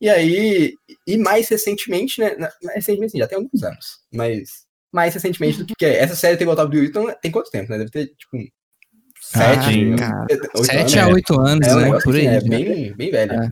E 0.00 0.08
aí, 0.08 0.74
e 1.04 1.16
mais 1.18 1.48
recentemente, 1.48 2.20
né? 2.20 2.36
Mais 2.62 2.76
recentemente, 2.76 3.06
assim, 3.10 3.18
já 3.18 3.26
tem 3.26 3.36
alguns 3.38 3.62
anos, 3.64 3.98
mas 4.14 4.64
mais 4.92 5.12
recentemente 5.14 5.64
do 5.64 5.74
que, 5.76 5.84
é. 5.84 5.98
Essa 5.98 6.14
série 6.14 6.36
tem 6.36 6.46
voltado 6.46 6.70
do 6.70 6.76
Wilton 6.78 7.12
tem 7.20 7.30
quanto 7.32 7.50
tempo, 7.50 7.68
né? 7.70 7.78
Deve 7.78 7.90
ter, 7.90 8.06
tipo, 8.16 8.36
sete, 9.32 9.94
Ah, 10.02 10.26
Sete 10.64 10.78
anos, 10.78 10.96
a 10.96 11.06
né? 11.06 11.12
oito 11.12 11.40
anos, 11.40 11.66
É 11.68 11.72
um 11.74 11.76
né? 11.78 11.84
negócio 11.84 12.04
Por 12.04 12.14
assim, 12.16 12.26
aí. 12.28 12.36
é 12.36 12.40
né? 12.40 12.48
bem, 12.58 12.92
bem 12.96 13.10
velho. 13.10 13.32
É. 13.32 13.48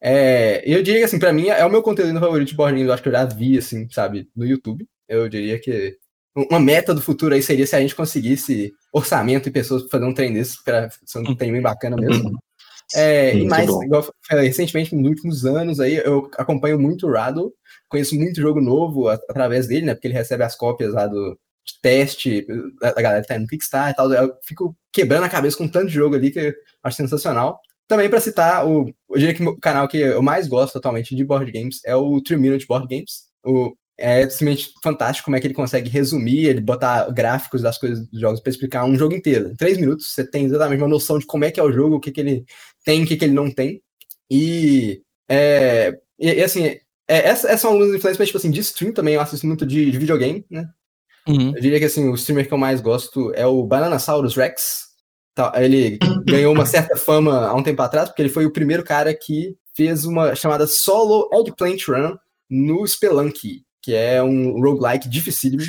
É, 0.00 0.62
eu 0.64 0.82
diria 0.82 1.00
que, 1.00 1.04
assim, 1.06 1.18
pra 1.18 1.32
mim, 1.32 1.48
é 1.48 1.64
o 1.64 1.70
meu 1.70 1.82
conteúdo 1.82 2.18
favorito 2.20 2.48
de 2.48 2.54
board 2.54 2.72
games, 2.74 2.86
eu 2.88 2.94
acho 2.94 3.02
que 3.02 3.08
eu 3.08 3.12
já 3.12 3.24
vi, 3.24 3.58
assim, 3.58 3.88
sabe, 3.90 4.28
no 4.36 4.44
YouTube. 4.46 4.86
Eu 5.08 5.28
diria 5.28 5.58
que 5.58 5.96
uma 6.50 6.60
meta 6.60 6.94
do 6.94 7.02
futuro 7.02 7.34
aí 7.34 7.42
seria 7.42 7.66
se 7.66 7.74
a 7.74 7.80
gente 7.80 7.96
conseguisse 7.96 8.72
orçamento 8.92 9.48
e 9.48 9.52
pessoas 9.52 9.82
pra 9.82 9.90
fazer 9.98 10.04
um 10.04 10.14
trem 10.14 10.32
desse, 10.32 10.62
pra 10.62 10.88
ser 11.04 11.18
um 11.18 11.34
trem 11.34 11.50
bem 11.50 11.60
bacana 11.60 11.96
mesmo. 11.96 12.30
É, 12.94 13.34
e 13.36 13.44
mais, 13.46 13.68
igual 13.68 14.02
eu 14.04 14.12
falei, 14.26 14.46
recentemente, 14.46 14.94
nos 14.94 15.08
últimos 15.08 15.44
anos 15.44 15.80
aí, 15.80 15.96
eu 15.96 16.30
acompanho 16.38 16.78
muito 16.78 17.06
o 17.06 17.12
Rado, 17.12 17.52
conheço 17.88 18.14
muito 18.14 18.40
jogo 18.40 18.60
novo 18.60 19.08
a- 19.08 19.14
através 19.28 19.66
dele, 19.66 19.86
né? 19.86 19.94
Porque 19.94 20.06
ele 20.06 20.14
recebe 20.14 20.44
as 20.44 20.54
cópias 20.54 20.94
lá 20.94 21.06
do 21.06 21.36
de 21.66 21.74
teste, 21.82 22.46
da 22.80 22.92
da 22.92 23.02
galera 23.02 23.20
que 23.20 23.28
tá 23.28 23.38
no 23.38 23.46
Kickstarter 23.46 23.92
e 23.92 23.94
tal. 23.96 24.10
Eu 24.10 24.32
fico 24.42 24.74
quebrando 24.98 25.24
a 25.24 25.28
cabeça 25.28 25.56
com 25.56 25.68
tanto 25.68 25.88
jogo 25.88 26.16
ali 26.16 26.32
que 26.32 26.40
eu 26.40 26.52
acho 26.82 26.96
sensacional. 26.96 27.60
Também 27.86 28.10
pra 28.10 28.20
citar, 28.20 28.66
o, 28.66 28.92
eu 29.10 29.18
diria 29.18 29.32
que 29.32 29.42
o 29.42 29.56
canal 29.56 29.86
que 29.86 29.98
eu 29.98 30.20
mais 30.20 30.48
gosto 30.48 30.76
atualmente 30.76 31.14
de 31.14 31.24
board 31.24 31.50
games 31.52 31.80
é 31.84 31.94
o 31.94 32.20
3 32.20 32.40
Minute 32.40 32.66
Board 32.66 32.88
Games. 32.88 33.28
O, 33.46 33.74
é 33.96 34.28
simplesmente 34.28 34.72
fantástico 34.82 35.26
como 35.26 35.36
é 35.36 35.40
que 35.40 35.46
ele 35.46 35.54
consegue 35.54 35.88
resumir, 35.88 36.46
ele 36.46 36.60
botar 36.60 37.10
gráficos 37.10 37.62
das 37.62 37.78
coisas 37.78 38.08
dos 38.08 38.20
jogos 38.20 38.40
pra 38.40 38.50
explicar 38.50 38.84
um 38.84 38.96
jogo 38.96 39.14
inteiro. 39.14 39.50
Em 39.50 39.56
três 39.56 39.78
minutos 39.78 40.12
você 40.12 40.28
tem 40.28 40.44
exatamente 40.44 40.82
uma 40.82 40.88
noção 40.88 41.18
de 41.18 41.26
como 41.26 41.44
é 41.44 41.50
que 41.50 41.60
é 41.60 41.62
o 41.62 41.72
jogo, 41.72 41.96
o 41.96 42.00
que, 42.00 42.10
que 42.10 42.20
ele 42.20 42.44
tem, 42.84 43.02
o 43.02 43.06
que, 43.06 43.16
que 43.16 43.24
ele 43.24 43.34
não 43.34 43.50
tem. 43.50 43.80
E, 44.30 45.00
é, 45.28 45.96
e, 46.18 46.28
e, 46.28 46.42
assim, 46.42 46.64
é, 46.64 46.80
essas, 47.08 47.44
essas 47.44 47.60
são 47.60 47.70
algumas 47.70 47.88
influências, 47.88 48.18
mas 48.18 48.28
tipo 48.28 48.38
assim, 48.38 48.50
de 48.50 48.60
stream 48.60 48.92
também 48.92 49.14
eu 49.14 49.20
assisto 49.20 49.46
muito 49.46 49.64
de, 49.64 49.90
de 49.90 49.98
videogame, 49.98 50.44
né? 50.50 50.68
Uhum. 51.28 51.54
Eu 51.54 51.60
diria 51.60 51.78
que 51.78 51.84
assim, 51.84 52.08
o 52.08 52.14
streamer 52.14 52.48
que 52.48 52.54
eu 52.54 52.58
mais 52.58 52.80
gosto 52.80 53.32
é 53.34 53.46
o 53.46 53.62
Bananasaurus 53.62 54.34
Rex. 54.34 54.87
Tá, 55.38 55.52
ele 55.54 56.00
ganhou 56.24 56.52
uma 56.52 56.66
certa 56.66 56.96
fama 56.96 57.46
há 57.46 57.54
um 57.54 57.62
tempo 57.62 57.80
atrás, 57.80 58.08
porque 58.08 58.20
ele 58.22 58.28
foi 58.28 58.44
o 58.44 58.50
primeiro 58.52 58.82
cara 58.82 59.14
que 59.14 59.54
fez 59.72 60.04
uma 60.04 60.34
chamada 60.34 60.66
Solo 60.66 61.30
Eggplant 61.32 61.80
Run 61.86 62.16
no 62.50 62.84
Spelunky, 62.84 63.62
que 63.80 63.94
é 63.94 64.20
um 64.20 64.60
roguelike 64.60 65.08
dificílimo. 65.08 65.62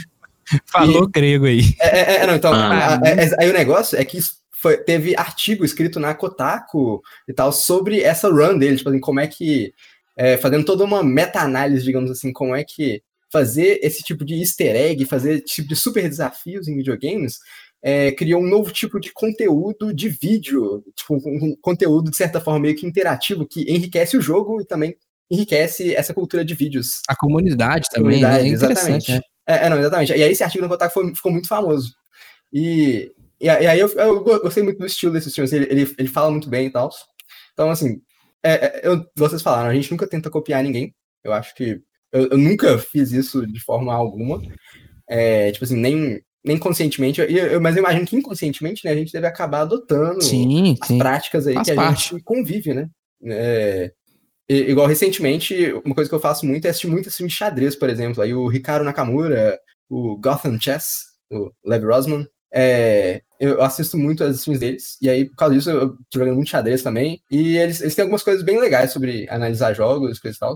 Falou 0.72 1.08
grego 1.08 1.46
aí. 1.46 1.76
É, 1.80 2.00
é, 2.00 2.16
é, 2.24 2.26
não, 2.26 2.34
então, 2.34 2.52
Ah. 2.52 2.96
a- 2.96 2.96
a- 2.96 3.08
é- 3.10 3.36
aí 3.44 3.48
o 3.48 3.54
negócio 3.54 3.96
é 3.96 4.04
que 4.04 4.18
isso 4.18 4.40
foi- 4.60 4.78
teve 4.78 5.16
artigo 5.16 5.64
escrito 5.64 6.00
na 6.00 6.16
Kotaku 6.16 7.00
e 7.28 7.34
tal 7.34 7.52
sobre 7.52 8.02
essa 8.02 8.28
run 8.28 8.58
dele, 8.58 8.76
tipo 8.78 8.90
assim, 8.90 9.00
como 9.00 9.20
é 9.20 9.28
que, 9.28 9.72
é, 10.18 10.36
fazendo 10.38 10.66
toda 10.66 10.84
uma 10.84 11.04
meta-análise, 11.04 11.86
digamos 11.86 12.10
assim, 12.10 12.34
como 12.34 12.56
é 12.56 12.64
que 12.64 13.04
fazer 13.32 13.80
esse 13.84 14.02
tipo 14.02 14.26
de 14.26 14.34
easter 14.40 14.76
egg, 14.76 15.06
fazer 15.06 15.34
esse 15.36 15.46
tipo 15.46 15.68
de 15.70 15.76
super 15.76 16.10
desafios 16.10 16.68
em 16.68 16.76
videogames, 16.76 17.38
é, 17.82 18.12
criou 18.12 18.42
um 18.42 18.48
novo 18.48 18.72
tipo 18.72 19.00
de 19.00 19.12
conteúdo 19.14 19.94
de 19.94 20.10
vídeo, 20.10 20.84
tipo, 20.96 21.16
um, 21.16 21.56
conteúdo 21.62 22.10
de 22.12 22.18
certa 22.18 22.42
forma 22.42 22.60
meio 22.60 22.76
que 22.76 22.86
interativo, 22.86 23.48
que 23.48 23.62
enriquece 23.72 24.18
o 24.18 24.22
jogo 24.22 24.62
e 24.62 24.66
também 24.66 24.96
enriquece 25.32 25.94
essa 25.96 26.14
cultura 26.14 26.44
de 26.44 26.54
vídeos. 26.56 27.02
A 27.08 27.16
comunidade 27.16 27.88
também, 27.92 28.20
Comunidade, 28.20 28.44
né? 28.44 28.50
É 28.50 28.54
interessante. 28.54 29.12
exatamente. 29.12 29.12
né? 29.12 29.22
É, 29.48 29.66
é, 29.66 29.70
não, 29.70 29.80
exatamente. 29.80 30.12
E 30.12 30.24
aí 30.24 30.32
esse 30.32 30.44
artigo 30.44 30.64
no 30.64 30.70
Kotaku 30.70 30.94
foi- 30.94 31.16
ficou 31.16 31.32
muito 31.32 31.48
famoso. 31.48 31.94
E, 32.52 33.12
e, 33.40 33.48
a- 33.50 33.62
e 33.62 33.68
aí 33.68 33.80
eu, 33.80 33.88
eu 33.90 34.24
go- 34.24 34.40
gostei 34.42 34.64
muito 34.64 34.80
do 34.80 34.86
estilo 34.86 35.14
desse 35.14 35.32
filme, 35.32 35.46
assim, 35.48 35.56
ele, 35.58 35.68
ele, 35.82 35.96
ele 35.98 36.08
fala 36.08 36.32
muito 36.32 36.50
bem 36.50 36.68
e 36.68 36.72
tal. 36.72 36.90
Então, 37.54 37.70
assim, 37.70 38.02
é, 38.44 38.52
é, 38.54 38.82
eu, 38.84 39.06
vocês 39.16 39.42
falaram, 39.42 39.70
a 39.70 39.74
gente 39.74 39.92
nunca 39.92 40.08
tenta 40.08 40.30
copiar 40.30 40.64
ninguém. 40.64 40.94
Eu 41.24 41.32
acho 41.34 41.54
que 41.56 41.82
eu, 42.12 42.28
eu 42.32 42.38
nunca 42.38 42.78
fiz 42.80 43.12
isso 43.12 43.46
de 43.46 43.60
forma 43.60 43.94
alguma. 43.94 44.42
É, 45.08 45.52
tipo 45.52 45.64
assim, 45.66 45.78
nem, 45.78 46.22
nem 46.44 46.58
conscientemente, 46.58 47.22
mas 47.62 47.76
eu 47.76 47.82
imagino 47.82 48.06
que 48.06 48.16
inconscientemente, 48.16 48.86
né, 48.86 48.92
a 48.92 48.96
gente 48.96 49.12
deve 49.12 49.28
acabar 49.28 49.62
adotando 49.62 50.22
Sim, 50.22 50.78
as 50.82 50.88
sim. 50.88 50.98
práticas 50.98 51.48
aí 51.48 51.54
Faz 51.56 51.68
que 51.68 51.72
a 51.72 51.76
parte. 51.76 52.12
gente 52.12 52.24
convive, 52.24 52.74
né? 52.74 52.90
É, 53.26 53.92
igual 54.50 54.88
recentemente, 54.88 55.74
uma 55.86 55.94
coisa 55.94 56.10
que 56.10 56.16
eu 56.16 56.20
faço 56.20 56.46
muito 56.46 56.66
é 56.66 56.70
assistir 56.70 56.88
muito 56.88 57.12
filme 57.12 57.30
de 57.30 57.36
xadrez, 57.36 57.76
por 57.76 57.90
exemplo. 57.90 58.24
Aí 58.24 58.34
o 58.34 58.48
Ricardo 58.48 58.86
Nakamura, 58.86 59.60
o 59.90 60.18
Gotham 60.18 60.60
Chess, 60.60 61.10
o 61.30 61.52
Lev 61.66 61.84
Rosman, 61.84 62.26
é, 62.52 63.22
eu 63.40 63.62
assisto 63.62 63.98
muito 63.98 64.24
as 64.24 64.44
filmes 64.44 64.60
deles, 64.60 64.98
e 65.02 65.10
aí 65.10 65.26
por 65.26 65.36
causa 65.36 65.54
disso 65.54 65.70
eu 65.70 65.90
tô 66.10 66.20
jogando 66.20 66.36
muito 66.36 66.50
xadrez 66.50 66.82
também. 66.82 67.22
E 67.30 67.58
eles, 67.58 67.82
eles 67.82 67.96
têm 67.96 68.04
algumas 68.04 68.24
coisas 68.24 68.44
bem 68.44 68.60
legais 68.60 68.92
sobre 68.92 69.28
analisar 69.30 69.74
jogos, 69.74 70.20
coisas 70.20 70.38
e 70.38 70.40
tal. 70.40 70.56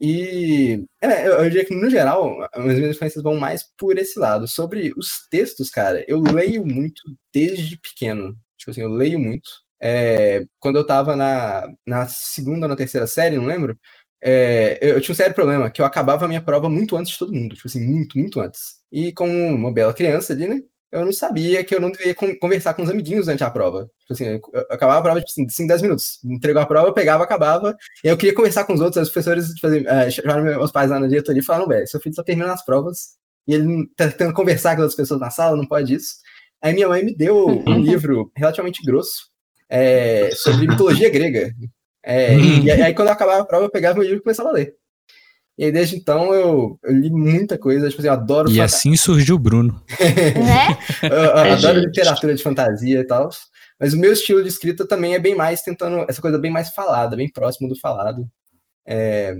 E 0.00 0.84
é, 1.02 1.26
eu, 1.26 1.32
eu 1.32 1.50
diria 1.50 1.64
que, 1.64 1.74
no 1.74 1.90
geral, 1.90 2.48
as 2.52 2.64
minhas 2.64 2.94
influências 2.96 3.22
vão 3.22 3.36
mais 3.36 3.64
por 3.76 3.98
esse 3.98 4.18
lado. 4.18 4.46
Sobre 4.46 4.92
os 4.96 5.26
textos, 5.30 5.70
cara, 5.70 6.04
eu 6.08 6.20
leio 6.20 6.64
muito 6.64 7.02
desde 7.32 7.76
pequeno. 7.78 8.36
Tipo 8.56 8.70
assim, 8.70 8.82
eu 8.82 8.90
leio 8.90 9.18
muito. 9.18 9.48
É, 9.80 10.44
quando 10.60 10.76
eu 10.76 10.86
tava 10.86 11.16
na, 11.16 11.68
na 11.86 12.06
segunda 12.08 12.66
ou 12.66 12.68
na 12.68 12.76
terceira 12.76 13.06
série, 13.06 13.36
não 13.36 13.46
lembro, 13.46 13.78
é, 14.22 14.78
eu, 14.82 14.96
eu 14.96 15.00
tinha 15.00 15.12
um 15.12 15.16
sério 15.16 15.34
problema, 15.34 15.70
que 15.70 15.80
eu 15.80 15.86
acabava 15.86 16.24
a 16.24 16.28
minha 16.28 16.42
prova 16.42 16.68
muito 16.68 16.96
antes 16.96 17.12
de 17.12 17.18
todo 17.18 17.32
mundo. 17.34 17.54
Tipo 17.54 17.68
assim, 17.68 17.84
muito, 17.86 18.18
muito 18.18 18.40
antes. 18.40 18.78
E 18.92 19.12
como 19.12 19.32
uma 19.32 19.72
bela 19.72 19.94
criança 19.94 20.32
ali, 20.32 20.46
né? 20.48 20.62
Eu 20.90 21.04
não 21.04 21.12
sabia 21.12 21.62
que 21.62 21.74
eu 21.74 21.80
não 21.80 21.90
deveria 21.90 22.14
con- 22.14 22.34
conversar 22.38 22.72
com 22.74 22.82
os 22.82 22.88
amiguinhos 22.90 23.26
durante 23.26 23.44
a 23.44 23.50
prova. 23.50 23.90
Tipo 24.00 24.12
assim, 24.12 24.24
eu, 24.26 24.40
acabava 24.70 24.98
a 25.00 25.02
prova, 25.02 25.20
tipo 25.20 25.30
assim, 25.30 25.44
de 25.46 25.52
5, 25.52 25.68
10 25.68 25.82
minutos. 25.82 26.18
Entregou 26.24 26.62
a 26.62 26.66
prova, 26.66 26.88
eu 26.88 26.94
pegava, 26.94 27.24
acabava. 27.24 27.76
E 28.02 28.08
eu 28.08 28.16
queria 28.16 28.34
conversar 28.34 28.64
com 28.64 28.72
os 28.72 28.80
outros, 28.80 29.06
os 29.06 29.12
professores 29.12 29.48
tipo 29.52 29.66
assim, 29.66 29.84
eh, 29.86 30.10
chamaram 30.10 30.42
meus 30.44 30.72
pais 30.72 30.90
lá 30.90 30.98
na 30.98 31.06
diretoria 31.06 31.40
e 31.40 31.44
falaram, 31.44 31.68
velho, 31.68 31.86
seu 31.86 32.00
filho 32.00 32.14
só 32.14 32.22
termina 32.22 32.52
as 32.52 32.64
provas 32.64 33.16
e 33.46 33.54
ele 33.54 33.86
tá 33.96 34.08
tentando 34.08 34.32
conversar 34.32 34.70
com 34.76 34.82
as 34.82 34.84
outras 34.84 34.96
pessoas 34.96 35.20
na 35.20 35.30
sala, 35.30 35.56
não 35.56 35.66
pode 35.66 35.94
isso. 35.94 36.14
Aí 36.62 36.72
minha 36.74 36.88
mãe 36.88 37.04
me 37.04 37.14
deu 37.16 37.46
um 37.66 37.78
livro 37.80 38.32
relativamente 38.36 38.82
grosso 38.84 39.28
eh, 39.68 40.30
sobre 40.34 40.66
mitologia 40.66 41.10
grega. 41.10 41.52
Eh, 42.04 42.36
e 42.64 42.70
aí 42.70 42.94
quando 42.94 43.08
eu 43.08 43.12
acabava 43.14 43.42
a 43.42 43.46
prova, 43.46 43.66
eu 43.66 43.70
pegava 43.70 43.94
meu 43.98 44.04
livro 44.04 44.18
e 44.18 44.22
começava 44.22 44.48
a 44.48 44.52
ler. 44.52 44.74
E 45.58 45.64
aí 45.64 45.72
desde 45.72 45.96
então 45.96 46.32
eu, 46.32 46.78
eu 46.84 46.92
li 46.92 47.10
muita 47.10 47.58
coisa, 47.58 47.88
tipo 47.88 48.00
assim, 48.00 48.08
eu 48.08 48.12
adoro 48.14 48.48
E 48.48 48.52
fanta- 48.52 48.64
assim 48.64 48.96
surgiu 48.96 49.34
o 49.34 49.38
Bruno. 49.38 49.82
Né? 50.00 50.78
eu, 51.02 51.08
eu 51.08 51.36
É, 51.38 51.52
adoro 51.52 51.74
gente. 51.80 51.86
literatura 51.88 52.34
de 52.34 52.42
fantasia 52.42 53.00
e 53.00 53.04
tal. 53.04 53.28
Mas 53.80 53.92
o 53.92 53.98
meu 53.98 54.12
estilo 54.12 54.42
de 54.42 54.48
escrita 54.48 54.86
também 54.86 55.14
é 55.14 55.18
bem 55.18 55.34
mais 55.34 55.62
tentando 55.62 56.04
essa 56.08 56.20
coisa 56.20 56.38
bem 56.38 56.50
mais 56.50 56.70
falada, 56.70 57.16
bem 57.16 57.28
próximo 57.30 57.68
do 57.68 57.78
falado. 57.78 58.26
É, 58.86 59.36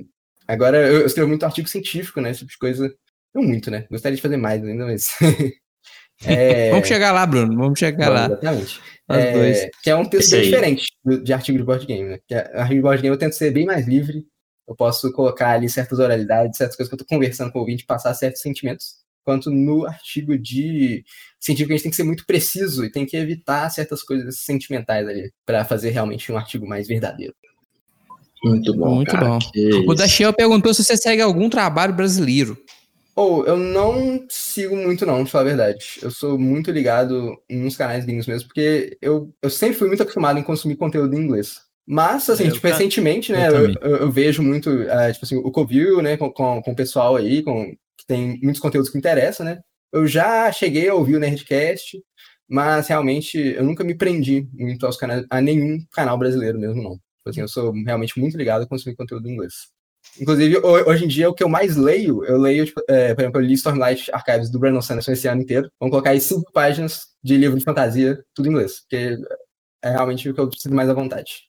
agora 0.46 0.76
eu, 0.78 1.00
eu 1.00 1.06
escrevo 1.06 1.28
muito 1.28 1.44
artigo 1.44 1.68
científico, 1.68 2.20
né? 2.20 2.30
Esse 2.30 2.40
tipo 2.40 2.50
de 2.52 2.58
coisa. 2.58 2.92
Não 3.34 3.42
muito, 3.42 3.70
né? 3.70 3.86
Gostaria 3.90 4.16
de 4.16 4.22
fazer 4.22 4.36
mais 4.36 4.62
ainda, 4.64 4.84
mas. 4.86 5.08
É, 6.24 6.70
Vamos 6.74 6.88
chegar 6.88 7.12
lá, 7.12 7.24
Bruno. 7.24 7.56
Vamos 7.56 7.78
chegar 7.78 8.08
lá. 8.08 8.26
Exatamente. 8.26 8.80
É. 9.08 9.70
Que 9.84 9.90
é 9.90 9.94
um 9.94 10.04
texto 10.04 10.32
bem 10.32 10.42
diferente 10.42 10.86
de 11.22 11.32
artigo 11.32 11.56
de 11.58 11.62
board 11.64 11.86
game, 11.86 12.08
né? 12.08 12.18
Que 12.26 12.34
é, 12.34 12.38
artigo 12.56 12.74
de 12.74 12.80
board 12.82 13.00
game 13.02 13.14
eu 13.14 13.18
tento 13.18 13.34
ser 13.34 13.52
bem 13.52 13.64
mais 13.64 13.86
livre. 13.86 14.24
Eu 14.68 14.76
posso 14.76 15.10
colocar 15.12 15.52
ali 15.52 15.68
certas 15.68 15.98
oralidades, 15.98 16.58
certas 16.58 16.76
coisas 16.76 16.90
que 16.90 16.94
eu 16.94 16.98
tô 16.98 17.06
conversando 17.06 17.50
com 17.50 17.58
o 17.58 17.62
ouvinte, 17.62 17.86
passar 17.86 18.12
certos 18.12 18.42
sentimentos. 18.42 18.96
Enquanto 19.22 19.50
no 19.50 19.86
artigo 19.86 20.38
de 20.38 21.04
científico 21.40 21.72
a 21.72 21.76
gente 21.76 21.82
tem 21.84 21.90
que 21.90 21.96
ser 21.96 22.04
muito 22.04 22.26
preciso 22.26 22.84
e 22.84 22.90
tem 22.90 23.06
que 23.06 23.16
evitar 23.16 23.68
certas 23.70 24.02
coisas 24.02 24.40
sentimentais 24.40 25.06
ali 25.08 25.32
para 25.44 25.64
fazer 25.64 25.90
realmente 25.90 26.30
um 26.30 26.36
artigo 26.36 26.66
mais 26.66 26.86
verdadeiro. 26.86 27.34
Muito 28.44 28.74
bom, 28.74 28.94
Muito 28.96 29.10
cara. 29.10 29.26
bom. 29.26 29.38
Que 29.38 29.70
O 29.72 29.80
isso. 29.80 29.94
Dachiel 29.94 30.32
perguntou 30.32 30.72
se 30.72 30.84
você 30.84 30.96
segue 30.96 31.22
algum 31.22 31.48
trabalho 31.50 31.92
brasileiro. 31.92 32.56
Ou 33.16 33.44
eu 33.46 33.56
não 33.56 34.24
sigo 34.28 34.76
muito, 34.76 35.04
não, 35.04 35.24
de 35.24 35.30
falar 35.30 35.42
a 35.42 35.48
verdade. 35.48 35.98
Eu 36.00 36.10
sou 36.10 36.38
muito 36.38 36.70
ligado 36.70 37.36
nos 37.50 37.76
canais 37.76 38.04
gringos 38.04 38.28
mesmo, 38.28 38.46
porque 38.46 38.96
eu, 39.02 39.34
eu 39.42 39.50
sempre 39.50 39.76
fui 39.76 39.88
muito 39.88 40.02
acostumado 40.02 40.38
em 40.38 40.42
consumir 40.42 40.76
conteúdo 40.76 41.14
em 41.16 41.24
inglês. 41.24 41.67
Mas, 41.90 42.28
assim, 42.28 42.44
Eu 42.48 42.52
tipo, 42.52 42.66
recentemente, 42.68 43.32
né, 43.32 43.48
eu 43.48 43.52
eu, 43.80 43.96
eu- 43.98 44.12
vejo 44.12 44.42
muito, 44.42 44.68
eh, 44.82 45.12
tipo 45.12 45.24
assim, 45.24 45.36
o 45.36 45.50
Covil, 45.50 46.02
né, 46.02 46.16
com, 46.18 46.30
com, 46.30 46.60
com 46.62 46.72
o 46.72 46.76
pessoal 46.76 47.16
aí, 47.16 47.42
com, 47.42 47.66
que 47.96 48.06
tem 48.06 48.38
muitos 48.42 48.60
conteúdos 48.60 48.90
que 48.90 48.98
interessam, 48.98 49.46
né. 49.46 49.60
Eu 49.92 50.06
já 50.06 50.52
cheguei 50.52 50.88
a 50.88 50.94
ouvir 50.94 51.16
o 51.16 51.18
Nerdcast, 51.20 51.98
mas 52.48 52.88
realmente 52.88 53.38
eu 53.38 53.64
nunca 53.64 53.82
me 53.84 53.94
prendi 53.96 54.46
muito 54.52 54.84
aos 54.84 54.96
canais, 54.98 55.24
a 55.30 55.40
nenhum 55.40 55.78
canal 55.92 56.18
brasileiro 56.18 56.58
mesmo, 56.58 56.82
não. 56.82 56.92
Tipo 57.18 57.30
assim, 57.30 57.40
eu 57.40 57.48
sou 57.48 57.72
realmente 57.72 58.18
muito 58.20 58.36
ligado 58.36 58.62
a 58.64 58.68
consumir 58.68 58.94
conteúdo 58.96 59.26
em 59.28 59.32
inglês. 59.32 59.54
Inclusive, 60.20 60.58
ho- 60.58 60.90
hoje 60.90 61.04
em 61.06 61.08
dia, 61.08 61.28
o 61.30 61.34
que 61.34 61.42
eu 61.42 61.48
mais 61.48 61.76
leio, 61.76 62.24
eu 62.24 62.36
leio, 62.38 62.66
tipo, 62.66 62.82
é, 62.88 63.14
por 63.14 63.22
exemplo, 63.22 63.40
eu 63.40 63.44
li 63.46 63.54
Stormlight 63.54 64.10
Archives 64.12 64.50
do 64.50 64.58
Brandon 64.58 64.80
Sanderson 64.82 65.12
esse 65.12 65.26
ano 65.28 65.42
inteiro. 65.42 65.70
Vamos 65.80 65.90
colocar 65.92 66.10
aí 66.10 66.20
cinco 66.20 66.50
páginas 66.52 67.06
de 67.22 67.36
livro 67.36 67.58
de 67.58 67.64
fantasia, 67.64 68.22
tudo 68.34 68.48
em 68.48 68.52
inglês, 68.52 68.80
porque 68.80 69.16
é 69.82 69.90
realmente 69.90 70.28
o 70.28 70.34
que 70.34 70.40
eu 70.40 70.48
preciso 70.48 70.74
mais 70.74 70.88
à 70.88 70.94
vontade. 70.94 71.47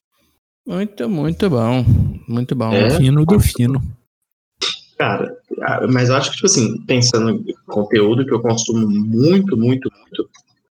Muito, 0.70 1.10
muito 1.10 1.50
bom. 1.50 1.84
Muito 2.28 2.56
bom. 2.56 2.72
É? 2.72 2.92
Fino 2.92 3.26
do 3.26 3.40
fino. 3.40 3.82
Cara, 5.00 5.36
mas 5.90 6.10
eu 6.10 6.16
acho 6.16 6.30
que, 6.30 6.36
tipo 6.36 6.46
assim, 6.46 6.80
pensando 6.86 7.32
em 7.32 7.56
conteúdo 7.66 8.24
que 8.24 8.32
eu 8.32 8.40
consumo 8.40 8.88
muito, 8.88 9.58
muito, 9.58 9.90
muito 9.92 10.30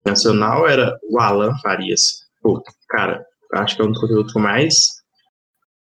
nacional, 0.06 0.66
era 0.66 0.98
o 1.10 1.20
Alan 1.20 1.54
Farias. 1.62 2.22
Pô, 2.42 2.64
cara, 2.88 3.22
acho 3.56 3.76
que 3.76 3.82
é 3.82 3.86
um 3.86 3.92
dos 3.92 4.00
conteúdos 4.00 4.32
que 4.32 4.40
eu 4.40 4.44
mais 4.44 4.76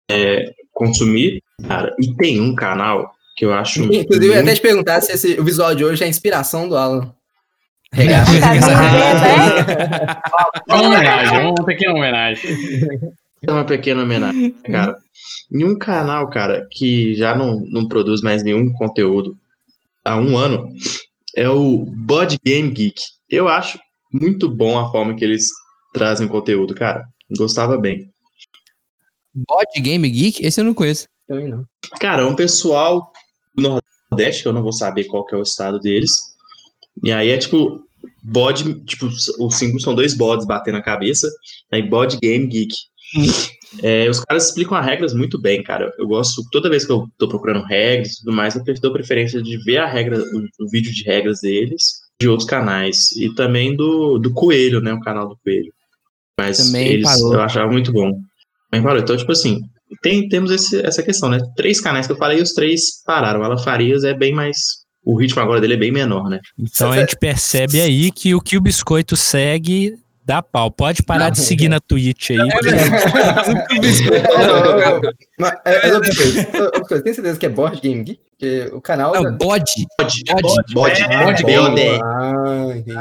é, 0.08 0.52
consumi, 0.72 1.42
cara. 1.66 1.92
E 1.98 2.14
tem 2.14 2.40
um 2.40 2.54
canal 2.54 3.10
que 3.36 3.44
eu 3.44 3.52
acho. 3.52 3.82
Inclusive, 3.82 4.14
eu 4.14 4.22
ia 4.22 4.28
muito- 4.36 4.44
até 4.44 4.54
te 4.54 4.62
perguntar 4.62 5.00
se 5.00 5.10
esse, 5.10 5.40
o 5.40 5.44
visual 5.44 5.74
de 5.74 5.84
hoje 5.84 6.04
é 6.04 6.06
a 6.06 6.10
inspiração 6.10 6.68
do 6.68 6.76
Alan. 6.76 7.12
Regata. 7.92 8.30
Uma 10.68 10.82
homenagem, 10.82 11.46
uma 11.46 11.64
pequena 11.64 11.94
homenagem. 11.94 12.50
É 13.42 13.50
uma 13.50 13.64
pequena 13.64 14.02
homenagem, 14.02 14.50
cara. 14.64 14.96
Em 15.52 15.64
um 15.64 15.76
canal, 15.76 16.28
cara, 16.30 16.66
que 16.70 17.14
já 17.14 17.34
não, 17.34 17.60
não 17.60 17.88
produz 17.88 18.20
mais 18.20 18.42
nenhum 18.42 18.72
conteúdo 18.72 19.36
há 20.04 20.16
um 20.16 20.36
ano, 20.36 20.72
é 21.36 21.48
o 21.48 21.84
Bod 21.84 22.36
Game 22.44 22.70
Geek. 22.70 23.00
Eu 23.28 23.48
acho 23.48 23.78
muito 24.12 24.48
bom 24.48 24.78
a 24.78 24.90
forma 24.90 25.14
que 25.14 25.24
eles 25.24 25.48
trazem 25.92 26.28
conteúdo, 26.28 26.74
cara. 26.74 27.06
Gostava 27.36 27.76
bem. 27.76 28.10
Bot 29.34 29.80
Game 29.80 30.08
Geek? 30.08 30.44
Esse 30.44 30.60
eu 30.60 30.64
não 30.64 30.74
conheço. 30.74 31.06
Também 31.26 31.48
não. 31.48 31.64
Cara, 32.00 32.22
é 32.22 32.24
um 32.24 32.36
pessoal 32.36 33.12
do 33.54 33.80
Nordeste, 34.10 34.42
que 34.42 34.48
eu 34.48 34.52
não 34.52 34.62
vou 34.62 34.72
saber 34.72 35.04
qual 35.04 35.26
que 35.26 35.34
é 35.34 35.38
o 35.38 35.42
estado 35.42 35.78
deles. 35.78 36.12
E 37.02 37.12
aí 37.12 37.30
é 37.30 37.36
tipo, 37.36 37.84
bode, 38.22 38.80
tipo, 38.84 39.06
os 39.06 39.56
símbolos 39.56 39.82
são 39.82 39.94
dois 39.94 40.14
bodes 40.14 40.46
batendo 40.46 40.76
na 40.76 40.82
cabeça. 40.82 41.28
Aí 41.70 41.82
bode 41.82 42.18
game 42.18 42.46
geek. 42.46 42.74
É, 43.82 44.08
os 44.08 44.20
caras 44.20 44.46
explicam 44.48 44.76
as 44.76 44.86
regras 44.86 45.14
muito 45.14 45.40
bem, 45.40 45.62
cara. 45.62 45.92
Eu 45.98 46.06
gosto, 46.06 46.42
toda 46.50 46.70
vez 46.70 46.84
que 46.84 46.92
eu 46.92 47.06
tô 47.18 47.28
procurando 47.28 47.64
regras 47.64 48.12
e 48.12 48.18
tudo 48.18 48.32
mais, 48.32 48.54
eu 48.54 48.62
dou 48.80 48.92
preferência 48.92 49.42
de 49.42 49.56
ver 49.64 49.78
a 49.78 49.86
regra, 49.86 50.18
o, 50.18 50.64
o 50.64 50.68
vídeo 50.68 50.92
de 50.92 51.02
regras 51.02 51.40
deles, 51.40 51.82
de 52.20 52.28
outros 52.28 52.48
canais. 52.48 53.12
E 53.12 53.34
também 53.34 53.76
do, 53.76 54.18
do 54.18 54.32
Coelho, 54.32 54.80
né? 54.80 54.92
O 54.92 55.00
canal 55.00 55.28
do 55.28 55.36
Coelho. 55.42 55.72
Mas 56.38 56.58
Também 56.58 56.88
eles 56.88 57.04
parou. 57.04 57.34
eu 57.34 57.40
achava 57.40 57.70
muito 57.70 57.92
bom. 57.92 58.12
Mas 58.72 58.82
parou. 58.82 59.00
Então, 59.00 59.16
tipo 59.16 59.32
assim, 59.32 59.60
tem, 60.02 60.28
temos 60.28 60.50
esse- 60.50 60.80
essa 60.84 61.02
questão, 61.02 61.28
né? 61.28 61.38
Três 61.56 61.80
canais 61.80 62.06
que 62.06 62.12
eu 62.12 62.16
falei 62.16 62.40
os 62.40 62.52
três 62.52 63.02
pararam. 63.04 63.40
O 63.40 63.44
Alan 63.44 63.58
Farias 63.58 64.04
é 64.04 64.14
bem 64.14 64.32
mais. 64.34 64.56
O 65.04 65.16
ritmo 65.16 65.40
agora 65.40 65.60
dele 65.60 65.74
é 65.74 65.78
bem 65.78 65.92
menor, 65.92 66.28
né? 66.28 66.40
Então 66.58 66.90
a 66.92 66.98
gente 66.98 67.16
percebe 67.16 67.80
aí 67.80 68.10
que 68.10 68.34
o 68.34 68.40
que 68.40 68.56
o 68.56 68.60
biscoito 68.60 69.16
segue 69.16 69.94
dá 70.26 70.42
pau. 70.42 70.70
Pode 70.70 71.02
parar 71.02 71.30
de 71.30 71.38
seguir 71.38 71.68
na 71.68 71.78
Twitch 71.80 72.30
aí. 72.30 72.38
Mas, 75.38 75.52
é, 75.64 75.88
é. 75.88 75.94
Outra 75.94 76.80
coisa, 76.88 77.02
Tem 77.04 77.14
certeza 77.14 77.38
que 77.38 77.46
é 77.46 77.48
Board 77.48 77.80
Game 77.80 78.02
Geek? 78.02 78.20
Porque 78.38 78.70
o 78.74 78.80
canal. 78.82 79.14
Não, 79.14 79.22
da- 79.22 79.30
bode. 79.30 79.86
Bode. 79.98 80.22
Bode. 80.42 80.74
Bode. 80.74 81.02
É, 81.02 81.42
BOD. 81.42 81.80
Ah, 82.02 82.66
entendi. 82.76 82.98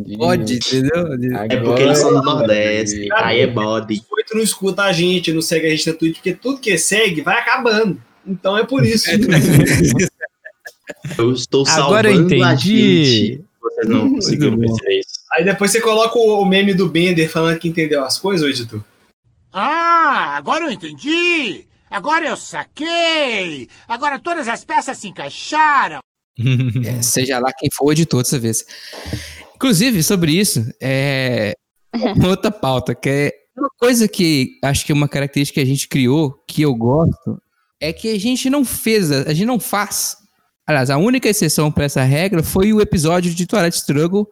entendi. 0.00 0.16
Bode, 0.16 0.54
entendeu? 0.56 1.42
É 1.50 1.56
porque 1.58 1.82
eles 1.82 1.98
são 1.98 2.10
do 2.12 2.18
Agora 2.18 2.38
Nordeste. 2.38 2.96
entendi. 2.96 3.12
Aí 3.14 3.40
é 3.40 3.46
bode. 3.46 4.00
Tu 4.26 4.34
não 4.36 4.42
escuta 4.42 4.82
a 4.82 4.92
gente, 4.92 5.32
não 5.32 5.42
segue 5.42 5.66
a 5.66 5.70
gente 5.70 5.86
na 5.88 5.94
Twitch, 5.96 6.16
porque 6.16 6.32
tudo 6.34 6.58
que 6.60 6.76
segue 6.78 7.20
vai 7.20 7.38
acabando. 7.38 8.00
Então 8.26 8.56
é 8.58 8.64
por 8.64 8.84
isso. 8.84 9.04
Eu 11.18 11.32
estou 11.32 11.64
Agora 11.68 12.10
eu 12.10 12.14
salvando 12.16 12.44
a 12.44 12.52
entendi. 12.54 13.04
gente. 13.04 13.44
Vocês 13.60 13.88
não 13.88 14.10
conseguiram 14.12 14.52
Muito 14.56 14.74
perceber 14.74 15.00
isso. 15.00 15.13
Aí 15.36 15.44
depois 15.44 15.72
você 15.72 15.80
coloca 15.80 16.16
o, 16.16 16.44
meme 16.44 16.74
do 16.74 16.88
Bender 16.88 17.28
falando 17.28 17.58
que 17.58 17.68
entendeu 17.68 18.04
as 18.04 18.18
coisas, 18.18 18.46
ô 18.46 18.48
editor. 18.48 18.84
Ah, 19.52 20.36
agora 20.36 20.64
eu 20.64 20.70
entendi! 20.70 21.66
Agora 21.90 22.26
eu 22.26 22.36
saquei! 22.36 23.68
Agora 23.88 24.18
todas 24.18 24.46
as 24.46 24.64
peças 24.64 24.98
se 24.98 25.08
encaixaram! 25.08 25.98
É, 26.84 27.00
seja 27.00 27.38
lá 27.38 27.52
quem 27.56 27.68
for 27.72 27.86
o 27.86 27.92
editor 27.92 28.22
dessa 28.22 28.38
vez. 28.38 28.64
Inclusive, 29.54 30.02
sobre 30.02 30.32
isso, 30.32 30.66
é 30.82 31.54
outra 32.26 32.50
pauta, 32.50 32.94
que 32.94 33.08
é 33.08 33.32
uma 33.56 33.70
coisa 33.78 34.08
que 34.08 34.58
acho 34.62 34.84
que 34.84 34.90
é 34.90 34.94
uma 34.94 35.08
característica 35.08 35.60
que 35.60 35.64
a 35.64 35.68
gente 35.68 35.88
criou, 35.88 36.32
que 36.46 36.62
eu 36.62 36.74
gosto, 36.74 37.40
é 37.80 37.92
que 37.92 38.10
a 38.12 38.18
gente 38.18 38.50
não 38.50 38.64
fez, 38.64 39.12
a 39.12 39.32
gente 39.32 39.46
não 39.46 39.60
faz. 39.60 40.16
Aliás, 40.66 40.90
a 40.90 40.96
única 40.96 41.28
exceção 41.28 41.70
para 41.70 41.84
essa 41.84 42.02
regra 42.02 42.42
foi 42.42 42.72
o 42.72 42.80
episódio 42.80 43.32
de 43.32 43.46
Twilight 43.46 43.76
Struggle, 43.76 44.28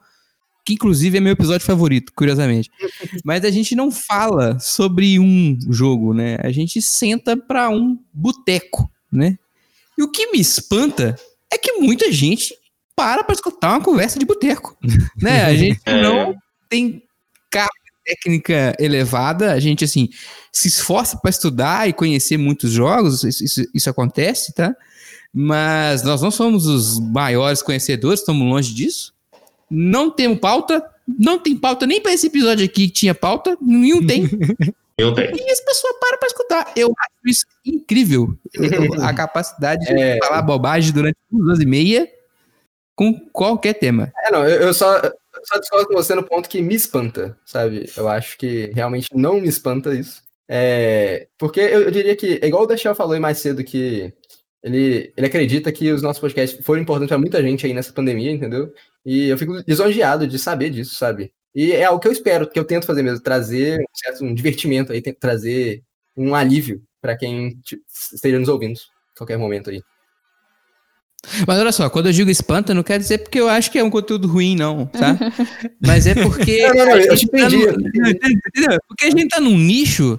que 0.64 0.74
inclusive 0.74 1.18
é 1.18 1.20
meu 1.20 1.32
episódio 1.32 1.66
favorito, 1.66 2.12
curiosamente. 2.14 2.70
Mas 3.24 3.44
a 3.44 3.50
gente 3.50 3.74
não 3.74 3.90
fala 3.90 4.58
sobre 4.60 5.18
um 5.18 5.58
jogo, 5.70 6.14
né? 6.14 6.36
A 6.40 6.50
gente 6.50 6.80
senta 6.80 7.36
para 7.36 7.68
um 7.70 7.98
boteco, 8.12 8.90
né? 9.10 9.38
E 9.98 10.02
o 10.02 10.10
que 10.10 10.30
me 10.32 10.40
espanta 10.40 11.16
é 11.52 11.58
que 11.58 11.72
muita 11.74 12.10
gente 12.12 12.54
para 12.94 13.24
para 13.24 13.34
escutar 13.34 13.70
uma 13.70 13.82
conversa 13.82 14.18
de 14.18 14.24
boteco, 14.26 14.76
né? 15.20 15.44
A 15.44 15.54
gente 15.54 15.80
É. 15.84 16.00
não 16.02 16.34
tem 16.68 17.02
carga 17.50 17.70
técnica 18.04 18.74
elevada, 18.80 19.52
a 19.52 19.60
gente 19.60 19.84
assim 19.84 20.08
se 20.52 20.68
esforça 20.68 21.16
para 21.18 21.30
estudar 21.30 21.88
e 21.88 21.92
conhecer 21.92 22.36
muitos 22.36 22.70
jogos, 22.72 23.22
isso, 23.24 23.44
isso, 23.44 23.70
isso 23.74 23.90
acontece, 23.90 24.52
tá? 24.54 24.74
Mas 25.32 26.02
nós 26.02 26.20
não 26.20 26.30
somos 26.30 26.66
os 26.66 26.98
maiores 27.00 27.62
conhecedores, 27.62 28.20
estamos 28.20 28.46
longe 28.46 28.74
disso. 28.74 29.11
Não 29.72 30.10
temos 30.10 30.38
pauta, 30.38 30.84
não 31.18 31.38
tem 31.38 31.56
pauta 31.56 31.86
nem 31.86 32.00
para 32.00 32.12
esse 32.12 32.26
episódio 32.26 32.64
aqui 32.64 32.86
que 32.88 32.92
tinha 32.92 33.14
pauta, 33.14 33.56
nenhum 33.60 34.06
tem. 34.06 34.24
Eu 34.98 35.14
tenho. 35.14 35.34
E 35.34 35.50
as 35.50 35.60
pessoas 35.60 35.96
param 35.98 36.18
pra 36.18 36.28
escutar. 36.28 36.72
Eu 36.76 36.88
acho 36.98 37.10
isso 37.26 37.46
incrível. 37.64 38.36
Eu- 38.52 39.02
a 39.02 39.12
capacidade 39.14 39.86
de 39.86 39.92
É. 40.00 40.18
falar 40.18 40.42
bobagem 40.42 40.92
durante 40.92 41.16
duas 41.30 41.46
horas 41.48 41.60
e 41.60 41.66
meia 41.66 42.08
com 42.94 43.18
qualquer 43.32 43.72
tema. 43.72 44.12
É, 44.24 44.30
não, 44.30 44.46
eu, 44.46 44.60
eu 44.60 44.74
só, 44.74 44.98
eu 44.98 45.12
só 45.44 45.58
discordo 45.58 45.88
com 45.88 45.94
você 45.94 46.14
no 46.14 46.22
ponto 46.22 46.46
que 46.48 46.60
me 46.60 46.74
espanta, 46.74 47.36
sabe? 47.44 47.90
Eu 47.96 48.06
acho 48.06 48.36
que 48.36 48.70
realmente 48.74 49.08
não 49.14 49.40
me 49.40 49.48
espanta 49.48 49.94
isso. 49.94 50.22
É, 50.46 51.26
porque 51.38 51.60
eu, 51.60 51.82
eu 51.84 51.90
diria 51.90 52.14
que, 52.14 52.38
é 52.42 52.46
igual 52.46 52.64
o 52.64 52.66
Dachel 52.66 52.94
falou 52.94 53.14
aí 53.14 53.20
mais 53.20 53.38
cedo, 53.38 53.64
que 53.64 54.12
ele, 54.62 55.10
ele 55.16 55.26
acredita 55.26 55.72
que 55.72 55.90
os 55.90 56.02
nossos 56.02 56.20
podcasts 56.20 56.62
foram 56.64 56.82
importantes 56.82 57.08
pra 57.08 57.18
muita 57.18 57.42
gente 57.42 57.64
aí 57.64 57.72
nessa 57.72 57.92
pandemia, 57.94 58.30
entendeu? 58.30 58.70
E 59.04 59.28
eu 59.28 59.36
fico 59.38 59.62
lisonjeado 59.66 60.26
de 60.26 60.38
saber 60.38 60.70
disso, 60.70 60.94
sabe? 60.94 61.32
E 61.54 61.72
é 61.72 61.84
algo 61.84 62.00
que 62.00 62.08
eu 62.08 62.12
espero, 62.12 62.48
que 62.48 62.58
eu 62.58 62.64
tento 62.64 62.86
fazer 62.86 63.02
mesmo, 63.02 63.20
trazer 63.20 63.80
um 63.80 63.84
certo 63.94 64.24
um 64.24 64.34
divertimento 64.34 64.92
aí, 64.92 65.02
trazer 65.02 65.82
um 66.16 66.34
alívio 66.34 66.82
pra 67.00 67.16
quem 67.16 67.58
esteja 68.12 68.38
nos 68.38 68.48
ouvindo 68.48 68.78
a 69.14 69.18
qualquer 69.18 69.36
momento 69.36 69.70
aí. 69.70 69.82
Mas 71.46 71.58
olha 71.58 71.70
só, 71.70 71.88
quando 71.88 72.06
eu 72.06 72.12
digo 72.12 72.30
espanta, 72.30 72.74
não 72.74 72.82
quer 72.82 72.98
dizer 72.98 73.18
porque 73.18 73.38
eu 73.38 73.48
acho 73.48 73.70
que 73.70 73.78
é 73.78 73.84
um 73.84 73.90
conteúdo 73.90 74.26
ruim, 74.26 74.56
não, 74.56 74.86
tá? 74.86 75.16
Mas 75.80 76.06
é 76.06 76.14
porque. 76.14 76.62
Não, 76.66 76.74
não, 76.74 76.86
não, 76.86 76.96
eu 76.96 77.06
tá 77.06 77.12
no- 77.12 77.16
te 77.18 77.24
entendi. 77.26 77.56
Entendeu? 78.48 78.78
Porque 78.88 79.06
a 79.06 79.10
gente 79.10 79.28
tá 79.28 79.40
num 79.40 79.56
nicho. 79.56 80.18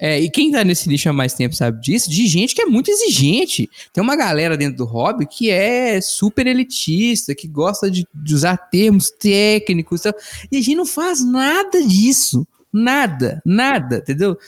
É, 0.00 0.18
e 0.18 0.30
quem 0.30 0.50
tá 0.50 0.64
nesse 0.64 0.88
nicho 0.88 1.10
há 1.10 1.12
mais 1.12 1.34
tempo 1.34 1.54
sabe 1.54 1.78
disso, 1.82 2.08
de 2.08 2.26
gente 2.26 2.54
que 2.54 2.62
é 2.62 2.64
muito 2.64 2.90
exigente. 2.90 3.68
Tem 3.92 4.02
uma 4.02 4.16
galera 4.16 4.56
dentro 4.56 4.78
do 4.78 4.86
hobby 4.86 5.26
que 5.26 5.50
é 5.50 6.00
super 6.00 6.46
elitista, 6.46 7.34
que 7.34 7.46
gosta 7.46 7.90
de, 7.90 8.06
de 8.14 8.34
usar 8.34 8.56
termos 8.56 9.10
técnicos 9.10 10.00
e 10.00 10.04
tal. 10.04 10.20
E 10.50 10.56
a 10.56 10.60
gente 10.62 10.74
não 10.74 10.86
faz 10.86 11.22
nada 11.22 11.86
disso. 11.86 12.48
Nada, 12.72 13.42
nada, 13.44 13.98
entendeu? 13.98 14.38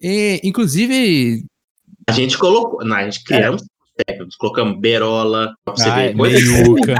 E, 0.00 0.40
inclusive, 0.42 1.44
A 2.06 2.12
gente 2.12 2.38
colocou. 2.38 2.82
Não, 2.82 2.96
a 2.96 3.04
gente 3.04 3.22
criamos 3.22 3.62
técnicos, 4.06 4.36
colocamos 4.36 4.80
berola, 4.80 5.54
pra 5.62 5.74
você 5.74 5.88
Ai, 5.90 6.08
ver 6.08 6.16
meiuca. 6.16 6.94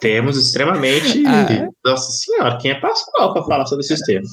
Temos 0.00 0.36
extremamente. 0.36 1.22
Ah. 1.26 1.68
Nossa 1.84 2.10
senhora, 2.10 2.58
quem 2.58 2.72
é 2.72 2.80
Pascoal 2.80 3.32
pra 3.32 3.44
falar 3.44 3.66
sobre 3.66 3.84
esses 3.84 4.00
temas? 4.00 4.32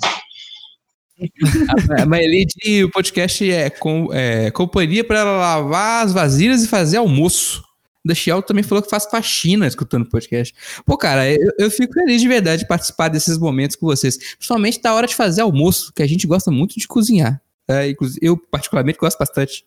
A 2.02 2.06
Maelide, 2.06 2.84
o 2.84 2.91
podcast 2.91 3.49
é, 3.49 3.69
com, 3.69 4.10
é 4.14 4.52
companhia 4.52 5.03
para 5.03 5.23
lavar 5.23 6.06
as 6.06 6.14
vasilhas 6.14 6.64
e 6.64 6.68
fazer 6.68 6.98
almoço. 6.98 7.64
Da 8.06 8.15
Shiel 8.15 8.41
também 8.41 8.64
falou 8.64 8.81
que 8.81 8.89
faz 8.89 9.06
faxina 9.06 9.68
escutando 9.68 10.03
o 10.03 10.10
podcast. 10.10 10.56
Pô, 10.85 10.98
cara, 10.98 11.30
eu, 11.30 11.52
eu 11.60 11.69
fico 11.69 11.94
feliz 11.94 12.22
de 12.22 12.27
verdade 12.27 12.61
de 12.61 12.68
participar 12.68 13.10
desses 13.10 13.38
momentos 13.38 13.76
com 13.76 13.85
vocês. 13.85 14.18
Principalmente 14.18 14.81
da 14.81 14.94
hora 14.94 15.07
de 15.07 15.15
fazer 15.15 15.41
almoço, 15.41 15.91
que 15.94 16.02
a 16.02 16.07
gente 16.07 16.26
gosta 16.26 16.49
muito 16.49 16.80
de 16.80 16.88
cozinhar. 16.88 17.41
É, 17.68 17.94
eu, 18.22 18.38
particularmente, 18.38 18.98
gosto 18.98 19.18
bastante. 19.18 19.65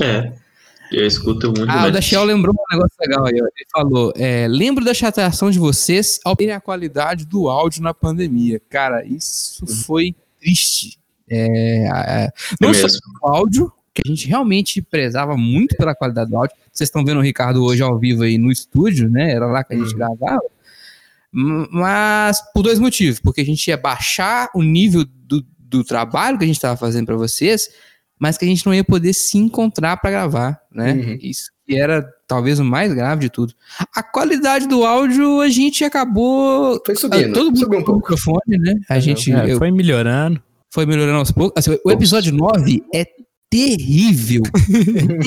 É. 0.00 0.32
Eu 0.92 1.06
escuto 1.06 1.48
muito. 1.48 1.70
Ah, 1.70 1.76
o 1.76 1.80
mas- 1.82 1.92
da 1.92 2.00
Shell 2.00 2.24
lembrou 2.24 2.54
um 2.54 2.74
negócio 2.76 2.96
legal 3.00 3.26
aí. 3.26 3.34
Ele 3.34 3.66
falou: 3.72 4.12
é, 4.16 4.46
lembro 4.48 4.84
da 4.84 4.94
chateação 4.94 5.50
de 5.50 5.58
vocês 5.58 6.18
ao 6.24 6.34
verem 6.34 6.54
a 6.54 6.60
qualidade 6.60 7.26
do 7.26 7.48
áudio 7.48 7.82
na 7.82 7.92
pandemia. 7.92 8.60
Cara, 8.70 9.04
isso 9.04 9.66
foi 9.84 10.14
triste. 10.40 10.98
É, 11.30 11.86
é, 11.88 12.30
não 12.60 12.72
só 12.72 12.82
mesmo. 12.84 13.00
o 13.22 13.28
áudio, 13.28 13.72
que 13.92 14.00
a 14.06 14.08
gente 14.08 14.26
realmente 14.28 14.80
prezava 14.80 15.36
muito 15.36 15.76
pela 15.76 15.94
qualidade 15.94 16.30
do 16.30 16.36
áudio. 16.38 16.56
Vocês 16.72 16.88
estão 16.88 17.04
vendo 17.04 17.18
o 17.18 17.22
Ricardo 17.22 17.62
hoje 17.64 17.82
ao 17.82 17.98
vivo 17.98 18.22
aí 18.22 18.38
no 18.38 18.50
estúdio, 18.50 19.10
né? 19.10 19.32
Era 19.32 19.46
lá 19.46 19.62
que 19.64 19.74
a 19.74 19.76
gente 19.78 19.94
gravava. 19.94 20.40
M- 21.32 21.68
Mas 21.70 22.40
por 22.54 22.62
dois 22.62 22.78
motivos. 22.78 23.20
Porque 23.20 23.40
a 23.42 23.44
gente 23.44 23.66
ia 23.68 23.76
baixar 23.76 24.48
o 24.54 24.62
nível 24.62 25.04
do, 25.04 25.44
do 25.58 25.84
trabalho 25.84 26.38
que 26.38 26.44
a 26.44 26.46
gente 26.46 26.56
estava 26.56 26.76
fazendo 26.76 27.04
para 27.06 27.16
vocês, 27.16 27.68
mas 28.18 28.36
que 28.38 28.44
a 28.44 28.48
gente 28.48 28.64
não 28.66 28.74
ia 28.74 28.84
poder 28.84 29.12
se 29.12 29.38
encontrar 29.38 29.96
para 29.98 30.10
gravar, 30.10 30.60
né? 30.72 30.92
Uhum. 30.92 31.18
Isso 31.22 31.50
que 31.66 31.76
era 31.76 32.02
talvez 32.26 32.58
o 32.58 32.64
mais 32.64 32.94
grave 32.94 33.20
de 33.22 33.28
tudo. 33.30 33.52
A 33.94 34.02
qualidade 34.02 34.66
do 34.66 34.84
áudio 34.86 35.40
a 35.42 35.48
gente 35.50 35.84
acabou 35.84 36.80
Foi 36.86 36.96
subindo, 36.96 37.34
todo 37.34 37.46
mundo 37.46 37.58
subiu 37.58 37.78
um 37.80 37.82
com 37.84 37.90
o 37.92 37.94
pouco. 38.00 38.10
microfone, 38.12 38.58
né? 38.58 38.74
A 38.88 38.98
gente 38.98 39.30
É, 39.30 39.52
eu- 39.52 39.58
foi 39.58 39.70
melhorando. 39.70 40.42
foi 40.70 40.86
melhorando 40.86 41.18
aos 41.18 41.30
poucos. 41.30 41.52
Assim, 41.58 41.78
o 41.84 41.90
episódio 41.90 42.32
9 42.32 42.82
é 42.94 43.06
terrível. 43.50 44.42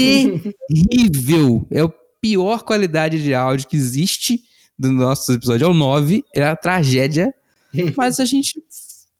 terrível. 0.67 1.65
É 1.69 1.81
a 1.81 1.89
pior 2.19 2.63
qualidade 2.63 3.21
de 3.21 3.33
áudio 3.33 3.67
que 3.67 3.75
existe 3.77 4.41
do 4.77 4.91
nosso 4.91 5.31
episódio. 5.33 5.65
É 5.65 5.67
o 5.67 5.73
9. 5.73 6.23
É 6.35 6.43
a 6.43 6.55
tragédia. 6.55 7.33
Mas 7.95 8.19
a 8.19 8.25
gente 8.25 8.61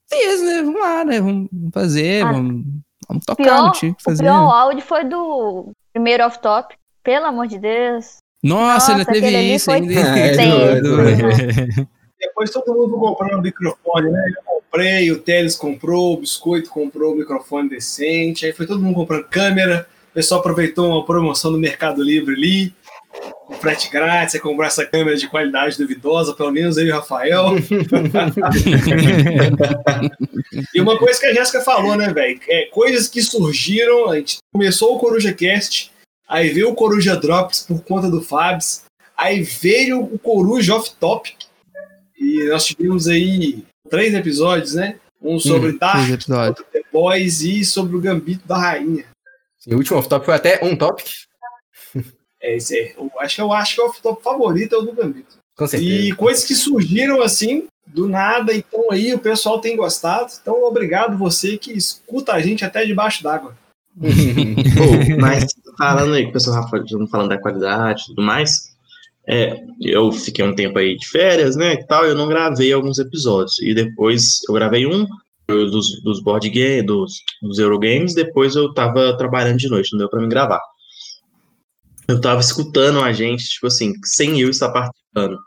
fez, 0.10 0.41
né? 0.43 0.61
Vamos 0.64 0.81
lá, 0.81 1.06
né? 1.06 1.22
Vamos 1.22 1.49
fazer, 1.73 2.23
Ah, 2.26 2.31
vamos, 2.31 2.65
vamos 3.11 3.25
tocar, 3.25 3.43
Pior, 3.43 3.63
não 3.63 3.71
tinha 3.71 3.91
o 3.91 3.95
que 3.95 4.01
o 4.01 4.03
fazer. 4.03 4.23
pior 4.23 4.49
áudio 4.49 4.81
foi 4.81 5.03
do 5.03 5.71
primeiro 5.93 6.25
off-top. 6.25 6.75
Pelo 7.03 7.25
amor 7.25 7.47
de 7.47 7.57
Deus. 7.57 8.17
Nossa, 8.43 8.91
ainda 8.91 9.03
Nossa, 9.03 9.11
aquele 9.11 9.21
teve 9.21 9.53
isso 9.55 9.65
foi 9.65 9.73
ainda. 9.75 9.93
É, 9.93 10.35
tenso. 10.35 10.81
doido. 10.83 11.88
Depois 12.19 12.51
todo 12.51 12.73
mundo 12.73 12.97
comprando 12.97 13.39
o 13.39 13.41
microfone, 13.41 14.11
né? 14.11 14.23
Eu 14.38 14.43
comprei, 14.43 15.11
o 15.11 15.19
Teles 15.19 15.55
comprou, 15.55 16.13
o 16.13 16.17
Biscoito 16.17 16.69
comprou 16.69 17.13
o 17.13 17.15
microfone 17.17 17.67
decente, 17.69 18.45
aí 18.45 18.53
foi 18.53 18.67
todo 18.67 18.81
mundo 18.81 18.93
comprando 18.95 19.25
câmera. 19.25 19.88
O 20.11 20.13
pessoal 20.13 20.39
aproveitou 20.39 20.89
uma 20.89 21.05
promoção 21.05 21.51
do 21.51 21.57
Mercado 21.57 22.03
Livre 22.03 22.35
ali, 22.35 22.73
com 23.45 23.53
frete 23.55 23.89
grátis, 23.89 24.33
você 24.33 24.39
comprar 24.39 24.67
essa 24.67 24.85
câmera 24.85 25.17
de 25.17 25.27
qualidade 25.27 25.77
duvidosa, 25.77 26.33
pelo 26.33 26.51
menos 26.51 26.77
eu 26.77 26.85
e 26.85 26.91
o 26.91 26.95
Rafael. 26.95 27.55
e 30.73 30.81
uma 30.81 30.97
coisa 30.97 31.19
que 31.19 31.25
a 31.25 31.33
Jéssica 31.33 31.61
falou, 31.61 31.95
né, 31.95 32.13
velho? 32.13 32.39
É, 32.47 32.67
coisas 32.67 33.07
que 33.07 33.21
surgiram, 33.21 34.09
a 34.09 34.17
gente 34.17 34.38
começou 34.53 34.95
o 34.95 34.99
Coruja 34.99 35.33
Cast, 35.33 35.91
aí 36.27 36.49
veio 36.49 36.69
o 36.69 36.75
Coruja 36.75 37.15
Drops 37.15 37.61
por 37.61 37.83
conta 37.83 38.09
do 38.09 38.21
Fabs, 38.21 38.83
aí 39.17 39.41
veio 39.41 40.01
o 40.01 40.17
Coruja 40.17 40.75
Off 40.75 40.91
Topic, 40.99 41.35
e 42.17 42.47
nós 42.49 42.65
tivemos 42.65 43.07
aí 43.07 43.63
três 43.89 44.13
episódios, 44.13 44.75
né? 44.75 44.95
Um 45.21 45.39
sobre 45.39 45.69
Hum, 45.69 45.77
Dark, 45.77 46.09
outro 46.09 46.65
The 46.71 46.81
Boys 46.91 47.41
e 47.41 47.63
sobre 47.63 47.95
o 47.95 48.01
Gambito 48.01 48.47
da 48.47 48.57
Rainha. 48.57 49.05
Sim, 49.59 49.75
o 49.75 49.77
último 49.77 49.99
off-top 49.99 50.25
foi 50.25 50.33
até 50.33 50.59
um 50.63 50.75
topic. 50.75 51.07
É, 52.41 52.57
é, 52.57 52.93
eu 52.97 53.11
acho 53.19 53.35
que 53.35 53.41
eu 53.41 53.53
acho 53.53 53.76
que 53.76 53.81
é 53.81 53.84
o 53.84 53.88
off-top 53.88 54.23
favorito 54.23 54.76
é 54.76 54.77
o 54.77 54.81
do 54.81 54.93
Gambito. 54.93 55.38
Com 55.55 55.68
certeza. 55.68 55.91
E 55.91 56.11
coisas 56.13 56.43
que 56.43 56.55
surgiram 56.55 57.22
assim, 57.22 57.68
do 57.85 58.07
nada, 58.07 58.53
então 58.53 58.91
aí 58.91 59.13
o 59.13 59.19
pessoal 59.19 59.59
tem 59.59 59.76
gostado. 59.76 60.31
Então, 60.41 60.63
obrigado 60.63 61.18
você 61.18 61.57
que 61.57 61.72
escuta 61.72 62.34
a 62.34 62.41
gente 62.41 62.65
até 62.65 62.85
debaixo 62.85 63.22
d'água. 63.23 63.55
Pô, 63.95 65.19
mas 65.19 65.45
falando 65.77 66.13
aí, 66.13 66.23
que 66.23 66.30
o 66.30 66.34
pessoal 66.34 66.63
Rafa 66.63 66.84
falando 67.09 67.30
da 67.30 67.41
qualidade 67.41 68.03
e 68.03 68.05
tudo 68.07 68.22
mais, 68.22 68.72
é, 69.27 69.57
eu 69.81 70.11
fiquei 70.11 70.43
um 70.43 70.55
tempo 70.55 70.80
aí 70.80 70.95
de 70.95 71.07
férias, 71.07 71.55
né, 71.55 71.73
e 71.73 71.85
tal, 71.85 72.05
eu 72.05 72.15
não 72.15 72.27
gravei 72.27 72.72
alguns 72.72 72.99
episódios, 72.99 73.61
e 73.61 73.73
depois 73.73 74.39
eu 74.47 74.53
gravei 74.53 74.88
um 74.88 75.05
dos, 75.47 76.01
dos 76.03 76.23
board 76.23 76.49
games, 76.49 76.85
dos, 76.85 77.13
dos 77.41 77.59
Eurogames, 77.59 78.15
depois 78.15 78.55
eu 78.55 78.73
tava 78.73 79.15
trabalhando 79.18 79.57
de 79.57 79.69
noite, 79.69 79.91
não 79.91 79.99
deu 79.99 80.09
pra 80.09 80.22
me 80.22 80.30
gravar. 80.30 80.61
Eu 82.11 82.19
tava 82.19 82.41
escutando 82.41 83.01
a 83.01 83.13
gente, 83.13 83.45
tipo 83.45 83.67
assim, 83.67 83.93
sem 84.03 84.39
eu 84.39 84.49
estar 84.49 84.69
participando. 84.69 85.38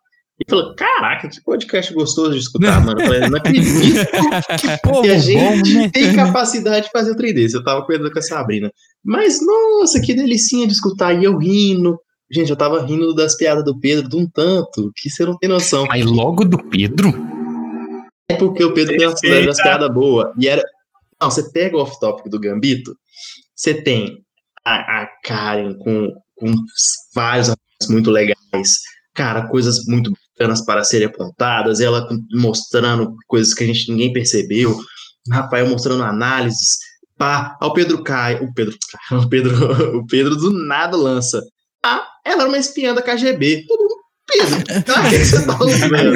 E 0.41 0.51
falei, 0.51 0.75
caraca, 0.77 1.29
que 1.29 1.43
podcast 1.43 1.93
gostoso 1.93 2.33
de 2.33 2.39
escutar, 2.39 2.85
mano. 2.85 3.01
Eu 3.01 3.07
falei, 3.07 3.21
não 3.29 3.37
acredito 3.37 3.69
Que 4.59 4.81
povo 4.83 5.03
que 5.03 5.11
a 5.11 5.19
gente 5.19 5.75
bom, 5.75 5.81
né? 5.81 5.91
tem 5.91 6.17
capacidade 6.17 6.87
de 6.87 6.91
fazer 6.91 7.13
o 7.13 7.17
3D. 7.17 7.55
Eu 7.55 7.63
tava 7.63 7.85
cuidando 7.85 8.11
com 8.11 8.19
a 8.19 8.23
Sabrina. 8.23 8.73
Mas, 9.05 9.39
nossa, 9.45 10.01
que 10.01 10.15
delicinha 10.15 10.67
de 10.67 10.73
escutar. 10.73 11.13
E 11.13 11.25
eu 11.25 11.37
rindo. 11.37 12.01
Gente, 12.33 12.51
eu 12.51 12.57
tava 12.57 12.85
rindo 12.85 13.15
das 13.15 13.37
piadas 13.37 13.63
do 13.63 13.79
Pedro 13.79 14.09
de 14.09 14.17
um 14.17 14.27
tanto 14.29 14.91
que 14.97 15.11
você 15.11 15.25
não 15.25 15.37
tem 15.37 15.49
noção. 15.49 15.87
Aí 15.91 16.03
logo 16.03 16.45
do 16.45 16.59
Pedro? 16.69 17.13
É 18.29 18.35
porque 18.35 18.65
o 18.65 18.73
Pedro 18.73 18.97
tem 18.97 19.07
umas 19.07 19.61
piadas 19.61 19.93
boas. 19.93 20.33
E 20.39 20.49
era. 20.49 20.63
Não, 21.21 21.31
você 21.31 21.49
pega 21.53 21.77
o 21.77 21.81
off-topic 21.81 22.29
do 22.29 22.41
Gambito, 22.41 22.97
você 23.55 23.75
tem 23.75 24.25
a, 24.65 25.03
a 25.03 25.09
Karen 25.23 25.75
com, 25.79 26.11
com 26.45 26.55
vários 27.15 27.49
assuntos 27.49 27.89
muito 27.89 28.11
legais. 28.11 28.37
Cara, 29.15 29.49
coisas 29.49 29.85
muito 29.87 30.13
bacanas 30.39 30.65
para 30.65 30.85
serem 30.85 31.07
apontadas. 31.07 31.81
Ela 31.81 32.07
mostrando 32.33 33.15
coisas 33.27 33.55
que 33.55 33.65
a 33.65 33.67
gente 33.67 33.91
ninguém 33.91 34.13
percebeu. 34.13 34.79
Rafael 35.31 35.69
mostrando 35.69 36.03
análises. 36.03 36.77
Pá, 37.17 37.57
ao 37.61 37.73
Pedro 37.73 38.03
cai. 38.03 38.37
O 38.37 38.53
Pedro. 38.53 38.77
O 39.13 39.29
Pedro, 39.29 39.99
o 39.99 40.07
Pedro 40.07 40.37
do 40.37 40.53
nada 40.53 40.97
lança. 40.97 41.43
Ah, 41.85 42.07
ela 42.25 42.43
era 42.43 42.49
uma 42.49 42.59
espiã 42.59 42.95
da 42.95 43.03
KGB. 43.03 43.65
Todo 43.67 43.81
mundo. 43.81 43.95
Pedro, 44.27 44.65
ah, 44.89 45.07
o 45.07 45.11
que 45.11 45.19
você 45.19 45.47
tá 45.47 45.59
falando? 45.59 46.15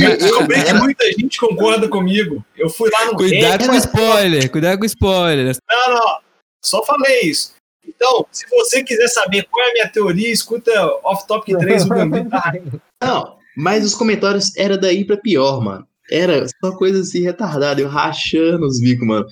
Eu 0.00 0.16
descobri 0.18 0.62
que 0.62 0.72
muita 0.72 1.04
gente 1.12 1.38
concorda 1.38 1.88
comigo. 1.88 2.44
Eu 2.56 2.70
fui 2.70 2.88
lá 2.90 3.06
no 3.06 3.16
Cuidado 3.16 3.62
Reddit, 3.62 3.68
com 3.68 3.74
o 3.74 3.78
spoiler, 3.78 4.50
cuidado 4.50 4.78
com 4.78 4.84
o 4.84 4.86
spoiler. 4.86 5.56
Não, 5.68 5.94
não. 5.94 6.18
Só 6.62 6.84
falei 6.84 7.22
isso. 7.22 7.55
Então, 7.96 8.26
se 8.30 8.46
você 8.50 8.84
quiser 8.84 9.08
saber 9.08 9.46
qual 9.50 9.66
é 9.66 9.70
a 9.70 9.72
minha 9.72 9.88
teoria, 9.88 10.30
escuta 10.30 10.70
Off 11.02 11.26
Topic 11.26 11.58
3 11.58 11.84
do 11.84 11.88
Gambito. 11.90 12.30
Não, 13.02 13.36
mas 13.56 13.84
os 13.84 13.94
comentários 13.94 14.54
era 14.56 14.76
daí 14.76 15.04
pra 15.04 15.16
pior, 15.16 15.60
mano. 15.60 15.86
Era 16.08 16.46
só 16.60 16.70
coisa 16.76 17.00
assim 17.00 17.22
retardadas, 17.22 17.82
eu 17.82 17.90
rachando 17.90 18.64
os 18.64 18.80
bicos, 18.80 19.06
mano. 19.06 19.26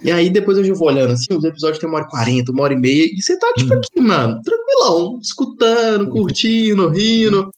E 0.00 0.10
aí 0.12 0.30
depois 0.30 0.56
eu 0.56 0.62
já 0.62 0.72
vou 0.72 0.86
olhando 0.86 1.14
assim, 1.14 1.34
os 1.34 1.42
episódios 1.42 1.80
tem 1.80 1.88
uma 1.88 1.98
hora 1.98 2.06
e 2.06 2.10
quarenta, 2.10 2.52
uma 2.52 2.62
hora 2.62 2.74
e 2.74 2.78
meia, 2.78 3.06
e 3.06 3.20
você 3.20 3.36
tá 3.36 3.52
tipo 3.56 3.74
aqui, 3.74 4.00
mano, 4.00 4.40
tranquilão, 4.42 5.18
escutando, 5.20 6.08
curtindo, 6.10 6.88
rindo. 6.90 7.50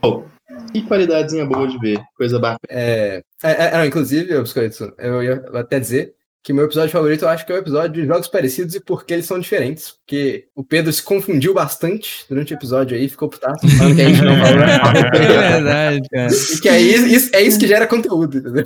Pô, 0.00 0.24
que 0.72 0.82
qualidadezinha 0.82 1.46
boa 1.46 1.68
de 1.68 1.78
ver, 1.78 2.00
coisa 2.16 2.40
bacana. 2.40 2.58
É, 2.68 3.22
é, 3.44 3.66
é, 3.66 3.78
não, 3.78 3.84
inclusive, 3.84 4.32
eu, 4.32 4.42
Biscoito, 4.42 4.92
eu 4.98 5.22
ia 5.22 5.44
até 5.54 5.78
dizer 5.78 6.17
que 6.42 6.52
meu 6.52 6.64
episódio 6.64 6.90
favorito 6.90 7.24
eu 7.24 7.28
acho 7.28 7.44
que 7.44 7.52
é 7.52 7.54
o 7.56 7.58
episódio 7.58 8.00
de 8.00 8.06
jogos 8.06 8.28
parecidos 8.28 8.74
e 8.74 8.80
por 8.80 9.04
que 9.04 9.12
eles 9.12 9.26
são 9.26 9.38
diferentes. 9.38 9.94
Porque 10.06 10.46
o 10.54 10.64
Pedro 10.64 10.92
se 10.92 11.02
confundiu 11.02 11.52
bastante 11.52 12.24
durante 12.28 12.52
o 12.52 12.56
episódio 12.56 12.96
aí, 12.96 13.08
ficou 13.08 13.28
putaço, 13.28 13.66
falando 13.76 13.96
que 13.96 14.02
a 14.02 14.08
gente 14.08 14.22
não 14.22 14.36
falou. 14.36 14.62
É 15.18 15.48
verdade, 15.60 16.08
cara. 16.10 16.28
E 16.32 16.60
que 16.60 16.68
é 16.68 16.80
isso, 16.80 17.30
é 17.34 17.42
isso 17.42 17.58
que 17.58 17.66
gera 17.66 17.86
conteúdo, 17.86 18.38
entendeu? 18.38 18.64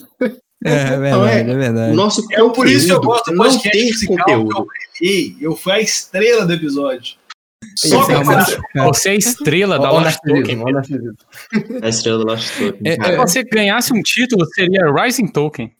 É 0.64 0.96
verdade, 0.96 1.50
é 1.50 1.54
O 1.54 1.58
verdade. 1.58 1.96
nosso 1.96 2.22
É 2.32 2.36
por 2.50 2.68
isso 2.68 2.86
que 2.86 2.92
eu 2.92 3.00
gosto 3.00 3.30
do 3.32 3.36
não 3.36 3.44
podcast 3.46 3.70
ter 3.72 3.84
musical, 3.86 4.16
conteúdo. 4.18 4.66
eu. 5.00 5.32
Eu 5.40 5.56
fui 5.56 5.72
a 5.72 5.80
estrela 5.80 6.46
do 6.46 6.52
episódio. 6.52 7.16
Só 7.76 8.00
Esse 8.02 8.12
é 8.12 8.18
uma- 8.18 8.86
Você 8.92 9.08
é 9.08 9.12
a 9.12 9.14
estrela 9.16 9.78
da 9.78 9.90
Lost 9.90 10.18
Token. 10.24 10.62
A 11.82 11.88
estrela 11.88 12.18
do 12.18 12.26
Lost 12.26 12.48
Token. 12.58 12.80
É. 12.84 12.94
Se 13.10 13.16
você 13.16 13.42
ganhasse 13.44 13.92
um 13.92 14.02
título, 14.02 14.44
seria 14.54 14.82
Rising 14.92 15.28
Token. 15.28 15.72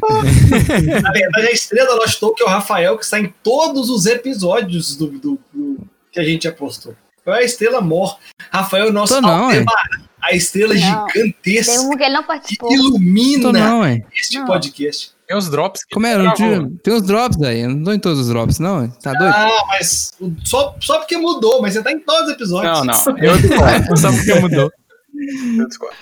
Na 1.02 1.10
verdade, 1.12 1.46
a 1.46 1.50
estrela 1.52 1.88
da 1.90 1.94
Lost 1.96 2.18
Token 2.18 2.46
é 2.46 2.48
o 2.48 2.52
Rafael, 2.52 2.96
que 2.98 3.04
está 3.04 3.18
em 3.18 3.32
todos 3.42 3.90
os 3.90 4.06
episódios 4.06 4.96
do, 4.96 5.06
do- 5.08 5.38
do- 5.52 5.86
que 6.12 6.20
a 6.20 6.24
gente 6.24 6.46
apostou. 6.48 6.94
É 7.26 7.30
a 7.32 7.42
estrela 7.42 7.80
mor. 7.82 8.18
Rafael, 8.50 8.90
nosso 8.92 9.14
Tô 9.14 9.20
não, 9.20 9.50
a 10.20 10.34
estrela 10.34 10.74
Não. 10.74 11.06
Tem 11.06 11.22
gigantesca 11.24 11.80
um 11.82 11.90
que 11.96 12.02
ele 12.02 12.14
não 12.14 12.22
que 12.22 12.26
participou. 12.28 12.68
Tô 12.70 12.74
ilumina 12.74 13.52
não, 13.52 13.84
é. 13.84 14.02
este 14.16 14.38
Não. 14.38 14.46
podcast. 14.46 15.12
Tem 15.26 15.36
os 15.36 15.50
drops. 15.50 15.84
que 15.84 15.92
Como 15.94 16.06
é? 16.06 16.14
Tem 16.82 16.94
uns 16.94 17.02
drops 17.02 17.42
aí. 17.42 17.60
Eu 17.60 17.68
não 17.68 17.84
tô 17.84 17.92
em 17.92 17.98
todos 17.98 18.18
os 18.20 18.28
drops, 18.28 18.58
não. 18.58 18.84
é? 18.84 18.88
Tá 19.02 19.12
doido? 19.12 19.34
Ah, 19.36 19.62
mas 19.68 20.12
só, 20.42 20.74
só 20.80 20.98
porque 21.00 21.18
mudou, 21.18 21.60
mas 21.60 21.74
você 21.74 21.82
tá 21.82 21.92
em 21.92 22.00
todos 22.00 22.28
os 22.28 22.34
episódios. 22.34 22.78
Não, 22.78 22.84
não. 22.86 22.94
Eu 23.22 23.36
discordo. 23.36 23.96
Só 23.98 24.10
porque 24.10 24.34
mudou. 24.40 24.70
Eu 25.58 25.68
discordo. 25.68 25.96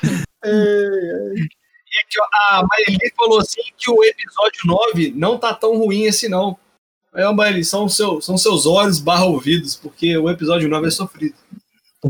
E 1.96 1.98
aqui, 2.00 2.20
ó, 2.20 2.24
a 2.58 2.62
Marilyn 2.68 3.10
falou 3.16 3.38
assim 3.40 3.62
que 3.78 3.90
o 3.90 4.04
episódio 4.04 4.60
9 4.66 5.12
não 5.16 5.38
tá 5.38 5.54
tão 5.54 5.78
ruim 5.78 6.06
assim, 6.06 6.28
não. 6.28 6.56
É, 7.14 7.26
Marilyn, 7.32 7.64
são, 7.64 7.88
seu, 7.88 8.20
são 8.20 8.36
seus 8.36 8.66
olhos 8.66 8.98
barra 9.00 9.24
ouvidos, 9.24 9.74
porque 9.76 10.14
o 10.18 10.28
episódio 10.28 10.68
9 10.68 10.88
é 10.88 10.90
sofrido. 10.90 11.34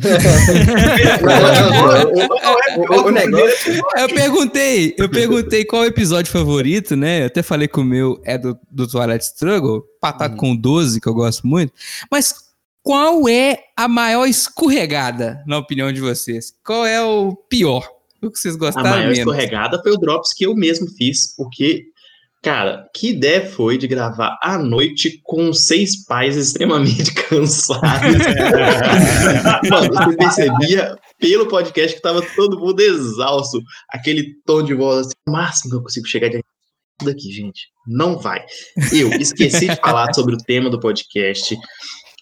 O- 2.77 3.11
negócio- 3.11 3.83
Eu 3.97 4.09
perguntei, 4.09 4.95
eu 4.99 5.09
perguntei 5.09 5.65
qual 5.65 5.83
é 5.83 5.87
o 5.87 5.89
episódio 5.89 6.31
favorito, 6.31 6.95
né? 6.97 7.23
Eu 7.23 7.27
até 7.27 7.43
falei 7.43 7.69
que 7.69 7.79
o 7.81 7.85
meu 7.85 8.21
é 8.25 8.37
do, 8.37 8.59
do 8.71 8.87
Twilight 8.87 9.25
Struggle, 9.25 9.83
Patata 10.01 10.35
com 10.37 10.55
12, 10.57 11.01
que 11.01 11.09
eu 11.09 11.15
gosto 11.15 11.47
muito. 11.47 11.73
Mas 12.11 12.35
qual 12.83 13.29
é 13.29 13.59
a 13.77 13.89
maior 13.89 14.27
escorregada, 14.27 15.43
na 15.47 15.59
opinião 15.59 15.93
de 15.93 16.01
vocês? 16.01 16.53
Qual 16.65 16.85
é 16.85 17.03
o 17.03 17.35
pior? 17.49 17.89
O 18.27 18.31
que 18.32 18.39
vocês 18.39 18.55
A 18.55 18.59
gostaram 18.59 18.90
maior 18.90 19.03
menos? 19.12 19.19
escorregada 19.19 19.81
foi 19.82 19.93
o 19.93 19.97
Drops 19.98 20.32
que 20.35 20.44
eu 20.47 20.55
mesmo 20.55 20.86
fiz, 20.97 21.35
porque, 21.36 21.85
cara, 22.43 22.86
que 22.94 23.11
ideia 23.11 23.47
foi 23.48 23.78
de 23.78 23.86
gravar 23.86 24.39
à 24.43 24.59
noite 24.59 25.20
com 25.23 25.53
seis 25.53 26.05
pais 26.05 26.36
extremamente 26.36 27.12
cansados. 27.28 27.81
Mano, 29.70 29.93
você 29.94 30.16
percebia 30.16 30.97
pelo 31.19 31.47
podcast 31.48 31.97
que 31.97 32.03
tava 32.03 32.23
todo 32.35 32.59
mundo 32.59 32.81
exausto. 32.81 33.61
Aquele 33.90 34.35
tom 34.44 34.62
de 34.62 34.74
voz 34.74 35.07
assim, 35.07 35.12
o 35.28 35.32
máximo 35.32 35.70
que 35.70 35.77
eu 35.77 35.82
consigo 35.82 36.07
chegar 36.07 36.28
de 36.28 36.40
tudo 36.98 37.11
aqui, 37.11 37.31
gente. 37.31 37.69
Não 37.86 38.19
vai. 38.19 38.44
Eu 38.93 39.11
esqueci 39.12 39.69
de 39.69 39.77
falar 39.77 40.12
sobre 40.15 40.35
o 40.35 40.39
tema 40.39 40.70
do 40.70 40.81
podcast. 40.81 41.57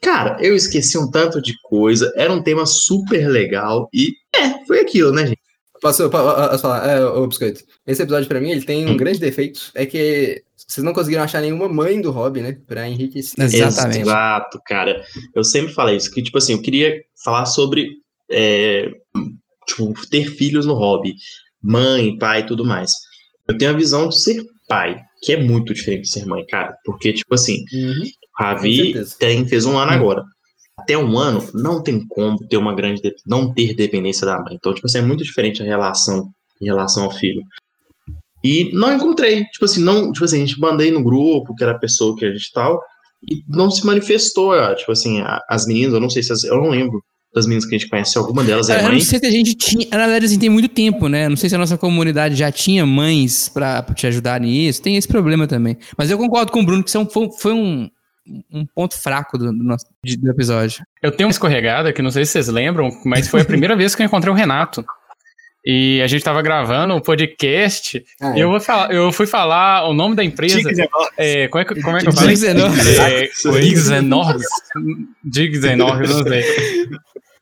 Cara, 0.03 0.37
eu 0.41 0.55
esqueci 0.55 0.99
um 0.99 1.11
tanto 1.11 1.41
de 1.41 1.55
coisa. 1.63 2.13
Era 2.17 2.33
um 2.33 2.43
tema 2.43 2.67
super 2.67 3.27
legal 3.29 3.89
e 3.93 4.13
é, 4.37 4.65
foi 4.67 4.81
aquilo, 4.81 5.13
né, 5.13 5.27
gente? 5.27 5.44
Posso, 5.85 6.09
po- 6.09 6.17
posso 6.19 6.63
falar? 6.63 6.89
É, 6.89 7.05
ô, 7.05 7.27
Biscoito. 7.27 7.61
Esse 7.87 8.03
episódio, 8.03 8.27
pra 8.27 8.41
mim, 8.41 8.51
ele 8.51 8.63
tem 8.65 8.87
um 8.89 8.97
grande 8.97 9.19
defeito. 9.21 9.71
É 9.75 9.85
que 9.85 10.43
vocês 10.57 10.83
não 10.83 10.95
conseguiram 10.95 11.23
achar 11.23 11.43
nenhuma 11.43 11.69
mãe 11.69 12.01
do 12.01 12.11
Hobby, 12.11 12.41
né? 12.41 12.57
Pra 12.67 12.89
enriquecer. 12.89 13.35
Exatamente. 13.45 14.01
Exato, 14.01 14.59
cara. 14.65 15.05
Eu 15.35 15.45
sempre 15.45 15.75
falei 15.75 15.97
isso, 15.97 16.11
que, 16.11 16.23
tipo 16.23 16.39
assim, 16.39 16.55
eu 16.55 16.63
queria 16.63 17.03
falar 17.23 17.45
sobre 17.45 17.91
é, 18.31 18.91
tipo, 19.67 19.93
ter 20.09 20.25
filhos 20.31 20.65
no 20.65 20.73
hobby, 20.73 21.15
mãe, 21.63 22.17
pai 22.17 22.41
e 22.41 22.47
tudo 22.47 22.65
mais. 22.65 22.91
Eu 23.47 23.59
tenho 23.59 23.71
a 23.73 23.77
visão 23.77 24.09
de 24.09 24.19
ser 24.23 24.43
pai, 24.67 24.97
que 25.23 25.35
é 25.35 25.37
muito 25.43 25.75
diferente 25.75 26.05
de 26.05 26.09
ser 26.11 26.25
mãe, 26.25 26.47
cara. 26.47 26.75
Porque, 26.87 27.13
tipo 27.13 27.35
assim, 27.35 27.63
Uhum. 27.75 28.05
Ravi 28.39 28.95
tem, 29.19 29.47
fez 29.47 29.67
um 29.67 29.77
ano 29.79 29.93
agora. 29.93 30.25
Até 30.85 30.99
um 30.99 31.19
ano, 31.19 31.43
não 31.55 31.83
tem 31.83 32.07
como 32.07 32.39
ter 32.47 32.59
uma 32.59 32.75
grande, 32.75 33.01
de- 33.01 33.15
não 33.27 33.53
ter 33.55 33.75
dependência 33.75 34.27
da 34.27 34.39
mãe. 34.39 34.55
Então, 34.55 34.75
tipo 34.75 34.87
assim, 34.87 34.99
é 34.99 35.03
muito 35.03 35.25
diferente 35.25 35.63
a 35.63 35.65
relação 35.65 36.29
em 36.61 36.67
relação 36.67 37.05
ao 37.05 37.11
filho. 37.11 37.43
E 38.43 38.71
não 38.75 38.93
encontrei, 38.95 39.45
tipo 39.47 39.65
assim, 39.65 39.83
não, 39.83 40.13
tipo 40.13 40.25
assim, 40.25 40.37
a 40.43 40.47
gente 40.47 40.61
mandei 40.61 40.91
no 40.91 41.03
grupo, 41.03 41.55
que 41.55 41.65
era 41.65 41.73
a 41.73 41.79
pessoa 41.79 42.15
que 42.15 42.25
a 42.27 42.31
gente 42.31 42.51
tal, 42.53 42.79
e 43.27 43.43
não 43.49 43.71
se 43.71 43.85
manifestou, 43.87 44.53
tipo 44.77 44.93
assim, 44.93 45.23
as 45.49 45.67
meninas, 45.67 45.95
eu 45.95 46.01
não 46.01 46.11
sei 46.11 46.23
se 46.23 46.31
as, 46.33 46.45
eu 46.45 46.57
não 46.59 46.69
lembro 46.69 47.03
das 47.35 47.47
meninas 47.47 47.65
que 47.65 47.75
a 47.75 47.79
gente 47.79 47.89
conhece, 47.89 48.17
alguma 48.19 48.45
delas 48.45 48.69
é 48.69 48.79
eu 48.79 48.83
mãe. 48.85 48.93
não 48.93 49.01
sei 49.01 49.19
se 49.19 49.27
a 49.27 49.31
gente 49.31 49.55
tinha. 49.55 49.89
Na 49.91 49.97
verdade, 50.07 50.27
assim, 50.27 50.39
tem 50.39 50.51
muito 50.51 50.69
tempo, 50.69 51.09
né? 51.09 51.29
Não 51.29 51.37
sei 51.37 51.49
se 51.49 51.55
a 51.55 51.59
nossa 51.59 51.79
comunidade 51.79 52.35
já 52.37 52.53
tinha 52.53 52.85
mães 52.85 53.49
pra, 53.49 53.83
pra 53.83 53.95
te 53.95 54.07
ajudar 54.07 54.39
nisso. 54.41 54.81
Tem 54.83 54.97
esse 54.97 55.09
problema 55.09 55.47
também. 55.47 55.77
Mas 55.99 56.11
eu 56.11 56.19
concordo 56.19 56.53
com 56.53 56.61
o 56.61 56.65
Bruno 56.65 56.85
que 56.85 56.91
isso 56.91 56.99
um- 57.01 57.09
foi, 57.11 57.29
foi 57.41 57.53
um, 57.55 57.89
um 58.51 58.65
ponto 58.67 58.99
fraco 58.99 59.37
do, 59.37 59.47
do 59.47 59.65
nosso 59.65 59.87
de- 60.03 60.17
do 60.17 60.31
episódio. 60.31 60.85
Eu 61.03 61.13
tenho 61.13 61.27
uma 61.29 61.33
escorregada 61.33 61.93
que 61.93 62.01
não 62.03 62.11
sei 62.11 62.25
se 62.25 62.33
vocês 62.33 62.49
lembram, 62.49 62.91
mas 63.05 63.29
foi 63.29 63.43
a 63.43 63.45
primeira 63.45 63.75
vez 63.77 63.95
que 63.95 64.03
eu 64.03 64.07
encontrei 64.07 64.33
o 64.33 64.37
Renato. 64.37 64.85
E 65.67 66.03
a 66.03 66.07
gente 66.07 66.23
tava 66.23 66.43
gravando 66.43 66.95
um 66.95 67.01
podcast. 67.01 68.05
Ah, 68.21 68.37
E 68.37 68.41
eu, 68.41 68.51
vou 68.51 68.61
falar, 68.61 68.93
eu 68.93 69.11
fui 69.11 69.27
falar 69.27 69.89
o 69.89 69.95
nome 69.95 70.15
da 70.15 70.23
empresa. 70.23 70.61
É, 71.17 71.49
como, 71.49 71.63
é 71.63 71.65
que, 71.65 71.81
como 71.81 71.97
é 71.97 72.01
que 72.01 72.09
eu 72.09 72.13
falei? 72.13 72.35
Digs 72.35 72.43
Enormes. 72.45 72.99
É. 72.99 73.29
Digs 75.25 75.65
Enormes, 75.65 76.11
não 76.11 76.23
sei. 76.25 76.45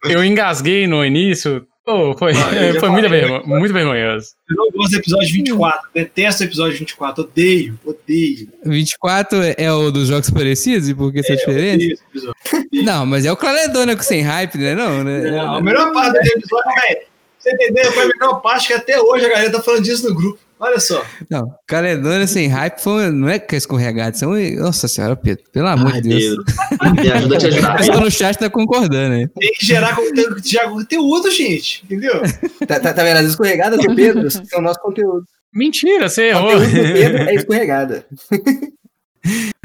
eu 0.05 0.25
engasguei 0.25 0.87
no 0.87 1.05
início. 1.05 1.67
Oh, 1.87 2.17
foi 2.17 2.33
Ah, 2.33 2.35
foi 2.79 2.89
muito, 2.91 3.05
falei. 3.09 3.21
vergo- 3.21 3.49
muito 3.49 3.73
vergonhoso. 3.73 4.29
Eu 4.49 4.57
não 4.57 4.71
gosto 4.71 4.93
do 4.93 4.97
episódio 4.99 5.33
24. 5.33 5.89
Detesto 5.93 6.43
o 6.43 6.47
episódio 6.47 6.79
24. 6.79 7.25
Odeio, 7.25 7.79
odeio. 7.85 8.49
24 8.65 9.43
é, 9.43 9.55
é 9.59 9.73
o 9.73 9.91
dos 9.91 10.09
jogos 10.09 10.31
parecidos 10.31 10.89
e 10.89 10.95
por 10.95 11.13
que 11.13 11.23
são 11.23 11.35
É, 11.35 11.39
diferentes? 11.39 11.75
odeio 11.75 11.93
esse 11.95 12.03
episódio. 12.09 12.85
Não, 12.85 13.05
mas 13.07 13.25
é 13.27 13.33
o 13.33 13.37
Caledônia 13.37 13.97
com 13.97 14.03
sem 14.03 14.21
hype, 14.23 14.57
né? 14.59 14.75
Não, 14.75 15.03
né? 15.03 15.31
Não, 15.31 15.57
a 15.57 15.61
melhor 15.61 15.93
parte 15.93 16.13
desse 16.13 16.37
episódio, 16.39 16.71
velho. 16.89 17.01
Você 17.39 17.51
entendeu? 17.53 17.91
Foi 17.93 18.05
a 18.05 18.09
melhor 18.09 18.41
parte 18.41 18.69
que 18.69 18.75
até 18.75 19.01
hoje 19.01 19.27
a 19.27 19.29
galera 19.29 19.51
tá 19.51 19.61
falando 19.61 19.83
disso 19.83 20.09
no 20.09 20.15
grupo. 20.15 20.39
Olha 20.65 20.79
só. 20.79 21.05
Não, 21.29 21.53
Caledônia 21.67 22.25
sem 22.29 22.47
hype 22.47 22.79
foi, 22.79 23.11
não 23.11 23.29
é 23.29 23.39
que 23.41 23.57
é 23.57 23.59
escorregado, 23.59 24.17
são, 24.17 24.33
nossa 24.61 24.87
senhora, 24.87 25.17
Pedro, 25.17 25.43
pelo 25.53 25.67
amor 25.67 25.93
Ai, 25.93 26.01
de 26.01 26.09
Deus. 26.11 26.37
Pedro. 26.79 27.03
Me 27.03 27.11
ajuda 27.13 27.35
a 27.35 27.39
te 27.39 27.45
O 27.45 27.49
ajudar. 27.49 27.77
pessoal 27.79 28.01
no 28.01 28.11
chat 28.13 28.39
tá 28.39 28.49
concordando, 28.49 29.17
né? 29.17 29.29
Tem 29.39 29.53
que 29.55 29.67
gerar 29.67 29.97
conteúdo, 29.97 30.37
gerar 30.45 30.71
conteúdo 30.71 31.31
gente. 31.33 31.83
Entendeu? 31.85 32.23
Tá, 32.69 32.79
tá, 32.79 32.95
tá 32.95 33.03
vendo? 33.03 33.17
As 33.17 33.27
escorregadas 33.27 33.81
do 33.85 33.93
Pedro 33.95 34.31
são 34.31 34.61
o 34.61 34.63
nosso 34.63 34.81
conteúdo. 34.81 35.25
Mentira, 35.53 36.09
você 36.09 36.23
O 36.23 36.25
errou. 36.27 36.53
conteúdo 36.53 36.71
do 36.77 36.93
Pedro 36.95 37.23
é 37.25 37.35
escorregada. 37.35 38.07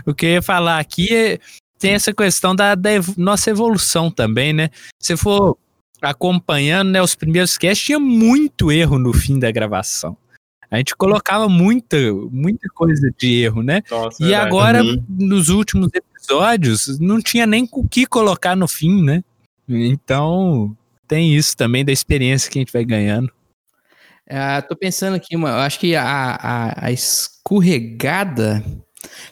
O 0.05 0.13
que 0.15 0.25
eu 0.25 0.29
ia 0.31 0.41
falar 0.41 0.79
aqui 0.79 1.13
é. 1.15 1.39
Tem 1.79 1.93
essa 1.93 2.11
questão 2.11 2.55
da, 2.55 2.73
da 2.73 2.91
ev- 2.91 3.13
nossa 3.17 3.51
evolução 3.51 4.09
também, 4.09 4.51
né? 4.51 4.69
Se 4.99 5.15
for 5.15 5.55
acompanhando, 6.01 6.89
né, 6.89 6.99
os 7.03 7.13
primeiros 7.13 7.55
casts, 7.55 7.85
tinha 7.85 7.99
muito 7.99 8.71
erro 8.71 8.97
no 8.97 9.13
fim 9.13 9.37
da 9.37 9.51
gravação. 9.51 10.17
A 10.69 10.77
gente 10.77 10.95
colocava 10.95 11.47
muita, 11.47 11.95
muita 12.31 12.67
coisa 12.73 13.09
de 13.17 13.43
erro, 13.43 13.63
né? 13.63 13.81
Nossa, 13.89 14.21
E 14.21 14.27
verdade. 14.27 14.47
agora, 14.47 14.83
Uhum. 14.83 15.03
nos 15.09 15.49
últimos 15.49 15.89
episódios, 15.93 16.99
não 16.99 17.21
tinha 17.21 17.45
nem 17.47 17.67
o 17.71 17.87
que 17.87 18.05
colocar 18.05 18.55
no 18.55 18.67
fim, 18.67 19.01
né? 19.03 19.23
Então, 19.67 20.75
tem 21.07 21.35
isso 21.35 21.55
também 21.55 21.85
da 21.85 21.91
experiência 21.91 22.49
que 22.51 22.59
a 22.59 22.61
gente 22.61 22.73
vai 22.73 22.83
ganhando. 22.83 23.31
Ah, 24.29 24.61
tô 24.61 24.75
pensando 24.75 25.15
aqui, 25.15 25.35
uma, 25.37 25.49
eu 25.49 25.55
acho 25.55 25.79
que 25.79 25.95
a, 25.95 26.03
a, 26.03 26.87
a 26.87 26.91
escorregada. 26.91 28.63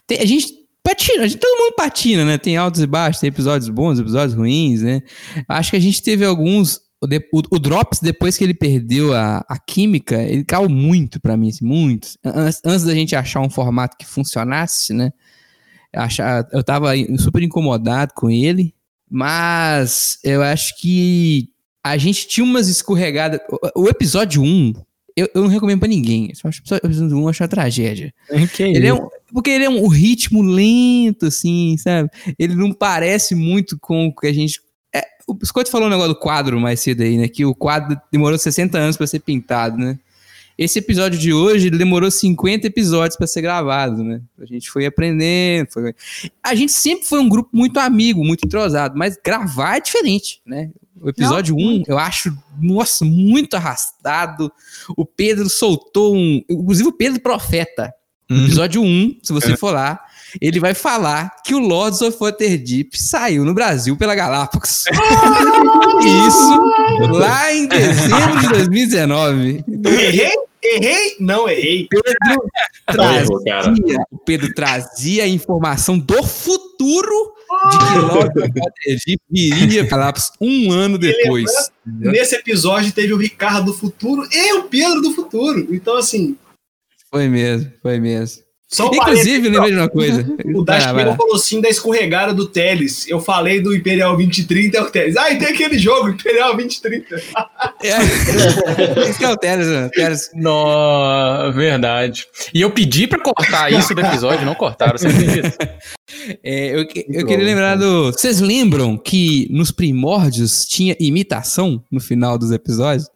tem- 0.07 0.19
a 0.19 0.25
gente 0.25 0.47
patina, 0.83 1.23
a 1.23 1.27
gente, 1.27 1.39
todo 1.39 1.59
mundo 1.59 1.75
patina, 1.75 2.23
né? 2.23 2.37
Tem 2.37 2.55
altos 2.57 2.81
e 2.81 2.87
baixos, 2.87 3.19
tem 3.19 3.27
episódios 3.27 3.69
bons, 3.69 3.99
episódios 3.99 4.33
ruins, 4.37 4.81
né? 4.83 5.01
Acho 5.49 5.71
que 5.71 5.77
a 5.77 5.81
gente 5.81 6.01
teve 6.01 6.23
alguns. 6.25 6.79
O, 7.05 7.07
de- 7.07 7.29
o- 7.31 7.55
o 7.55 7.59
Drops, 7.59 7.99
depois 8.01 8.37
que 8.37 8.43
ele 8.43 8.53
perdeu 8.53 9.13
a, 9.13 9.45
a 9.47 9.57
química, 9.59 10.21
ele 10.21 10.43
caiu 10.43 10.67
muito 10.69 11.19
pra 11.19 11.37
mim, 11.37 11.49
assim, 11.49 11.65
muito. 11.65 12.09
Antes, 12.23 12.61
antes 12.65 12.83
da 12.83 12.93
gente 12.93 13.15
achar 13.15 13.39
um 13.41 13.49
formato 13.49 13.95
que 13.97 14.05
funcionasse, 14.05 14.93
né? 14.93 15.11
Achar, 15.93 16.45
eu 16.51 16.63
tava 16.63 16.89
super 17.17 17.41
incomodado 17.41 18.13
com 18.15 18.29
ele, 18.29 18.73
mas 19.09 20.19
eu 20.23 20.43
acho 20.43 20.77
que 20.79 21.49
a 21.83 21.97
gente 21.97 22.27
tinha 22.27 22.43
umas 22.43 22.67
escorregadas. 22.67 23.39
O, 23.75 23.83
o 23.83 23.87
episódio 23.89 24.41
1, 24.41 24.73
eu, 25.15 25.29
eu 25.33 25.41
não 25.43 25.47
recomendo 25.47 25.79
pra 25.79 25.87
ninguém. 25.87 26.25
Eu 26.43 26.49
acho 26.49 26.61
o 26.69 26.75
episódio 26.75 27.17
1 27.17 27.21
eu 27.21 27.29
acho 27.29 27.43
uma 27.43 27.47
tragédia. 27.47 28.13
Ele 28.75 28.87
é 28.87 28.93
um, 28.93 29.07
porque 29.31 29.49
ele 29.51 29.63
é 29.63 29.69
um, 29.69 29.85
um 29.85 29.87
ritmo 29.87 30.41
lento, 30.41 31.27
assim, 31.27 31.77
sabe? 31.77 32.09
Ele 32.37 32.55
não 32.55 32.73
parece 32.73 33.33
muito 33.35 33.77
com 33.79 34.07
o 34.07 34.13
que 34.15 34.27
a 34.27 34.33
gente. 34.33 34.59
É, 34.95 35.03
o 35.27 35.37
Scott 35.45 35.69
falou 35.69 35.87
um 35.87 35.89
negócio 35.89 36.13
do 36.13 36.19
quadro 36.19 36.57
mais 36.59 36.79
cedo 36.79 37.03
aí, 37.03 37.17
né? 37.17 37.27
Que 37.27 37.45
o 37.45 37.53
quadro 37.53 37.99
demorou 38.11 38.37
60 38.37 38.77
anos 38.77 38.95
pra 38.95 39.05
ser 39.05 39.19
pintado, 39.19 39.77
né? 39.77 39.99
Esse 40.57 40.79
episódio 40.79 41.19
de 41.19 41.33
hoje 41.33 41.69
demorou 41.69 42.09
50 42.09 42.67
episódios 42.67 43.17
pra 43.17 43.27
ser 43.27 43.41
gravado, 43.41 44.03
né? 44.05 44.21
A 44.39 44.45
gente 44.45 44.69
foi 44.69 44.85
aprendendo. 44.85 45.67
Foi... 45.69 45.93
A 46.41 46.55
gente 46.55 46.71
sempre 46.71 47.05
foi 47.05 47.19
um 47.19 47.27
grupo 47.27 47.49
muito 47.51 47.77
amigo, 47.77 48.23
muito 48.23 48.45
entrosado, 48.45 48.97
mas 48.97 49.17
gravar 49.21 49.77
é 49.77 49.81
diferente, 49.81 50.41
né? 50.45 50.71
O 51.01 51.09
episódio 51.09 51.55
1, 51.57 51.83
eu 51.87 51.99
acho, 51.99 52.35
nossa, 52.57 53.03
muito 53.03 53.55
arrastado. 53.55 54.49
O 54.95 55.05
Pedro 55.05 55.49
soltou 55.49 56.15
um. 56.15 56.41
Inclusive 56.49 56.87
o 56.87 56.93
Pedro 56.93 57.19
Profeta. 57.19 57.93
No 58.29 58.45
episódio 58.45 58.81
1, 58.81 59.19
se 59.21 59.33
você 59.33 59.57
for 59.57 59.71
lá, 59.71 59.99
ele 60.41 60.59
vai 60.59 60.73
falar 60.73 61.31
que 61.43 61.53
o 61.53 61.59
Lords 61.59 62.01
of 62.01 62.17
Waterdeep 62.19 62.97
saiu 62.97 63.45
no 63.45 63.53
Brasil 63.53 63.95
pela 63.97 64.15
Galápagos. 64.15 64.85
Isso 66.27 67.11
lá 67.11 67.53
em 67.53 67.67
dezembro 67.67 68.39
de 68.39 68.47
2019. 68.49 69.63
Errei? 69.85 70.31
Errei? 70.63 71.15
Não 71.19 71.47
errei. 71.47 71.87
Pedro 71.87 72.13
trazia, 72.87 74.05
o 74.11 74.17
Pedro 74.17 74.53
trazia 74.53 75.23
a 75.23 75.27
informação 75.27 75.97
do 75.97 76.23
futuro 76.23 77.33
de 77.71 77.77
que 77.77 77.97
Lords 77.99 78.43
of 78.43 78.51
Waterdeep 78.59 79.21
viria 79.31 79.87
para 79.87 79.97
Galápagos 79.99 80.31
um 80.41 80.71
ano 80.71 80.97
depois. 80.97 81.51
Nesse 81.85 82.35
episódio 82.35 82.91
teve 82.91 83.13
o 83.13 83.17
Ricardo 83.17 83.67
do 83.67 83.73
futuro 83.73 84.27
e 84.31 84.53
o 84.53 84.63
Pedro 84.63 85.01
do 85.01 85.11
futuro. 85.11 85.67
Então, 85.69 85.95
assim, 85.97 86.35
Foi 87.11 87.27
mesmo, 87.29 87.71
foi 87.81 87.99
mesmo. 87.99 88.44
Só 88.75 88.87
Inclusive, 88.93 89.49
lembrei 89.49 89.71
de 89.71 89.77
uma 89.77 89.89
coisa. 89.89 90.21
O 90.53 90.63
Vai 90.65 90.77
Dash 90.77 90.85
lá, 90.87 90.93
vai 90.93 91.05
lá. 91.05 91.15
falou 91.15 91.37
sim 91.37 91.61
da 91.61 91.69
escorregada 91.69 92.33
do 92.33 92.47
Teles. 92.47 93.07
Eu 93.07 93.19
falei 93.19 93.61
do 93.61 93.75
Imperial 93.75 94.15
2030 94.15 94.77
é 94.77 94.81
o 94.81 94.89
Teles. 94.89 95.15
Ah, 95.17 95.31
e 95.31 95.37
tem 95.37 95.47
aquele 95.49 95.77
jogo, 95.79 96.09
Imperial 96.09 96.55
2030. 96.55 97.15
É. 97.83 97.89
Esse 99.09 99.17
que 99.17 99.25
é 99.25 99.29
o 99.31 99.37
Teles, 99.37 99.67
né? 99.67 99.89
Teles. 99.93 100.29
No, 100.35 101.51
verdade. 101.53 102.25
E 102.53 102.61
eu 102.61 102.71
pedi 102.71 103.07
pra 103.07 103.19
cortar 103.19 103.71
isso 103.71 103.93
do 103.95 104.01
episódio, 104.01 104.45
não 104.45 104.55
cortaram, 104.55 104.97
você 104.97 105.07
acredita? 105.07 105.55
É, 106.43 106.67
eu, 106.75 106.79
eu 106.81 106.87
queria 106.87 107.37
bom, 107.37 107.43
lembrar 107.43 107.75
do. 107.75 108.11
Vocês 108.11 108.39
lembram 108.39 108.95
que 108.95 109.47
nos 109.51 109.71
primórdios 109.71 110.63
tinha 110.65 110.95
imitação 110.99 111.83
no 111.91 111.99
final 111.99 112.37
dos 112.37 112.51
episódios? 112.51 113.09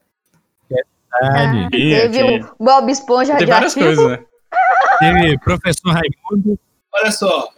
Ah, 1.14 1.68
Tinha, 1.72 2.02
teve 2.02 2.18
tinha. 2.18 2.50
o 2.58 2.64
Bob 2.64 2.92
Esponja 2.92 3.36
Tem 3.36 3.46
várias 3.48 3.74
radioativo. 3.76 4.08
coisas, 4.08 4.20
né? 4.20 4.26
Teve 5.00 5.38
professor 5.40 5.92
Raimundo. 5.92 6.60
Olha 6.94 7.12
só. 7.12 7.50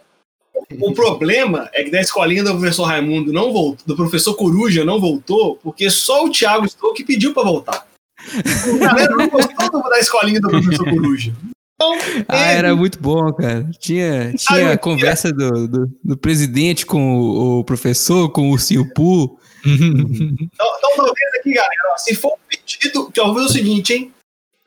O 0.80 0.92
problema 0.92 1.68
é 1.72 1.82
que 1.82 1.90
da 1.90 2.00
escolinha 2.00 2.44
do 2.44 2.52
professor 2.52 2.84
Raimundo 2.84 3.32
não 3.32 3.52
voltou, 3.52 3.86
do 3.86 3.96
professor 3.96 4.34
Coruja 4.34 4.84
não 4.84 5.00
voltou, 5.00 5.56
porque 5.56 5.90
só 5.90 6.24
o 6.24 6.30
Thiago 6.30 6.68
Stoke 6.68 6.98
que 7.02 7.04
pediu 7.04 7.32
pra 7.32 7.42
voltar. 7.42 7.86
A 8.18 8.78
galera 8.78 9.16
não 9.16 9.28
gostou 9.28 9.82
da 9.90 9.98
escolinha 9.98 10.40
do 10.40 10.48
professor 10.48 10.88
Coruja. 10.88 11.32
Então, 11.74 11.98
Ah, 12.28 12.52
era 12.52 12.76
muito 12.76 13.00
bom, 13.00 13.32
cara. 13.32 13.68
Tinha, 13.80 14.32
tinha 14.34 14.78
conversa 14.78 15.32
do, 15.32 15.66
do, 15.66 15.90
do 16.04 16.16
presidente 16.16 16.86
com 16.86 17.18
o, 17.18 17.58
o 17.58 17.64
professor, 17.64 18.30
com 18.30 18.48
o 18.48 18.52
Ursinho 18.52 18.88
Poo. 18.94 19.38
Então, 19.64 19.96
então, 20.40 20.96
talvez 20.96 21.34
aqui, 21.40 21.52
galera, 21.54 21.92
ó, 21.92 21.96
se 21.98 22.14
for 22.14 22.32
um 22.32 22.36
pedido, 22.48 23.10
que 23.10 23.18
eu 23.18 23.26
vou 23.26 23.34
fazer 23.34 23.46
o 23.46 23.52
seguinte, 23.52 23.94
hein? 23.94 24.12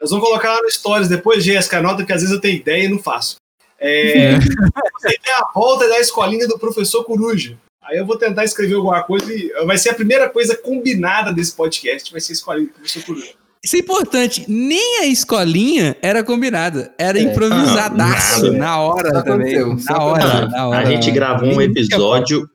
Nós 0.06 0.12
vamos 0.12 0.28
colocar 0.28 0.54
lá 0.54 0.62
no 0.62 0.70
Stories 0.70 1.08
depois, 1.10 1.44
Jéssica, 1.44 1.80
anota 1.80 2.06
que 2.06 2.14
às 2.14 2.22
vezes 2.22 2.32
eu 2.36 2.40
tenho 2.40 2.58
ideia 2.58 2.84
e 2.84 2.88
não 2.88 3.00
faço. 3.00 3.38
É, 3.80 4.38
Você 4.38 5.18
tem 5.18 5.34
a 5.34 5.48
volta 5.52 5.90
da 5.90 6.00
escolinha 6.00 6.48
do 6.48 6.60
professor 6.60 7.04
Coruja. 7.04 7.58
Aí 7.84 7.98
eu 7.98 8.06
vou 8.06 8.16
tentar 8.16 8.44
escrever 8.46 8.76
alguma 8.76 9.02
coisa 9.02 9.34
e 9.34 9.52
vai 9.66 9.80
ser 9.80 9.90
a 9.90 9.94
primeira 9.96 10.30
coisa 10.30 10.56
combinada 10.56 11.34
desse 11.34 11.54
podcast, 11.56 12.12
vai 12.12 12.22
ser 12.22 12.34
a 12.34 12.36
escolinha 12.36 12.68
do 12.68 12.74
professor 12.74 13.04
Coruja. 13.04 13.32
Isso 13.64 13.76
é 13.76 13.80
importante. 13.80 14.46
Nem 14.48 15.00
a 15.00 15.08
escolinha 15.08 15.98
era 16.04 16.24
combinada. 16.24 16.94
Era 17.00 17.18
É. 17.18 17.24
improvisadaço 17.24 18.46
Ah, 18.46 18.52
na 18.52 18.80
hora 18.80 19.24
também. 19.24 19.56
Na 19.86 20.04
hora, 20.04 20.48
na 20.50 20.68
hora. 20.68 20.80
a 20.82 20.86
gente 20.86 21.10
gravou 21.10 21.50
um 21.50 21.60
episódio 21.60 22.48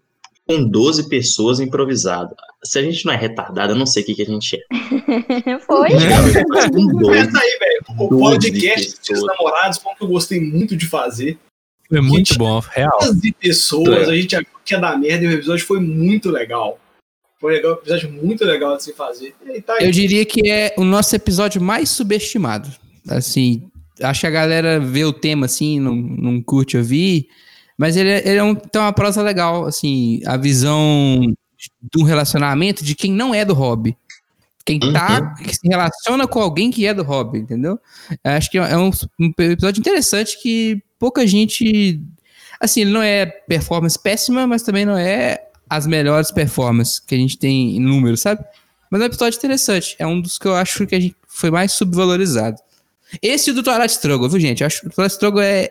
com 0.51 0.65
12 0.65 1.09
pessoas 1.09 1.61
improvisado. 1.61 2.35
Se 2.65 2.77
a 2.77 2.83
gente 2.83 3.07
não 3.07 3.13
é 3.13 3.17
retardado, 3.17 3.73
eu 3.73 3.77
não 3.77 3.87
sei 3.87 4.03
o 4.03 4.07
que, 4.07 4.17
que 4.17 4.23
a 4.23 4.27
gente 4.27 4.57
é. 4.57 5.59
Foi. 5.61 5.91
Mas 6.49 6.71
com 6.71 6.87
12. 6.87 7.25
Pensa 7.25 7.39
aí, 7.41 7.59
velho. 7.59 7.85
O 8.01 8.09
podcast 8.09 8.97
dos 9.09 9.25
namorados, 9.25 9.79
como 9.79 9.97
que 9.97 10.03
eu 10.03 10.09
gostei 10.09 10.41
muito 10.41 10.77
de 10.77 10.89
fazer. 10.89 11.39
Foi 11.89 12.01
muito 12.01 12.37
bom, 12.37 12.59
real. 12.59 12.99
12 13.01 13.33
pessoas, 13.33 14.09
É. 14.09 14.11
a 14.11 14.17
gente 14.17 14.35
achou 14.35 14.61
que 14.65 14.75
ia 14.75 14.81
dar 14.81 14.99
merda 14.99 15.25
e 15.25 15.29
o 15.29 15.33
episódio 15.33 15.65
foi 15.65 15.79
muito 15.79 16.31
legal. 16.31 16.81
Foi 17.41 17.55
legal, 17.55 17.73
um 17.73 17.75
episódio 17.77 18.13
muito 18.13 18.45
legal 18.45 18.77
de 18.77 18.83
se 18.83 18.93
fazer. 18.93 19.35
Tá. 19.65 19.79
Eu 19.81 19.91
diria 19.93 20.25
que 20.27 20.51
é 20.51 20.75
o 20.77 20.85
nosso 20.85 21.15
episódio 21.15 21.63
mais 21.63 21.89
subestimado. 21.91 22.69
Assim, 23.09 23.71
acho 24.03 24.21
que 24.21 24.27
a 24.27 24.31
galera 24.31 24.81
vê 24.81 25.05
o 25.05 25.13
tema 25.13 25.47
assim, 25.47 25.79
não, 25.79 25.95
não 25.95 26.43
curte 26.43 26.77
ouvir, 26.77 27.29
mas 27.81 27.97
ele, 27.97 28.11
é- 28.11 28.29
ele 28.29 28.37
é 28.37 28.45
um, 28.45 28.55
tem 28.55 28.79
uma 28.79 28.93
prosa 28.93 29.23
legal, 29.23 29.65
assim, 29.65 30.21
a 30.27 30.37
visão 30.37 31.21
de 31.83 31.99
um 31.99 32.05
relacionamento 32.05 32.85
de 32.85 32.95
quem 32.95 33.11
não 33.11 33.35
é 33.35 33.43
do 33.43 33.55
hobby. 33.55 33.97
Quem 34.67 34.79
tá, 34.79 35.35
que 35.37 35.57
se 35.57 35.67
relaciona 35.67 36.29
com 36.29 36.39
alguém 36.41 36.71
que 36.71 36.85
é 36.87 36.93
do 36.93 37.03
hobby, 37.03 37.39
entendeu? 37.39 37.81
Eu 38.23 38.33
Acho 38.33 38.51
que 38.51 38.59
é 38.59 38.77
um, 38.77 38.91
um 39.19 39.33
episódio 39.39 39.81
interessante 39.81 40.39
que 40.43 40.83
pouca 40.99 41.27
gente. 41.27 41.99
Assim, 42.61 42.83
ele 42.83 42.91
não 42.91 43.01
é 43.03 43.25
performance 43.25 43.99
péssima, 43.99 44.47
mas 44.47 44.61
também 44.63 44.85
não 44.85 44.99
é 44.99 45.43
as 45.71 45.87
melhores 45.87 46.31
performances 46.31 47.01
que 47.01 47.15
a 47.15 47.19
gente 47.19 47.39
tem 47.39 47.77
em 47.77 47.81
números, 47.81 48.21
sabe? 48.21 48.45
Mas 48.91 49.01
é 49.01 49.05
um 49.05 49.07
episódio 49.07 49.39
interessante. 49.39 49.97
É 49.99 50.07
um 50.07 50.21
dos 50.21 50.37
que 50.37 50.47
eu 50.47 50.55
acho 50.55 50.87
que 50.87 50.95
a 50.95 51.01
gente 51.01 51.17
foi 51.27 51.51
mais 51.51 51.73
subvalorizado. 51.73 52.59
Esse 53.23 53.53
do 53.55 53.63
Twilight 53.63 53.93
Struggle, 53.95 54.29
viu, 54.29 54.39
gente? 54.39 54.61
Eu 54.61 54.67
acho 54.67 54.83
que 54.83 54.89
o 54.89 54.91
Twilight 54.91 55.15
Struggle 55.15 55.41
é. 55.41 55.71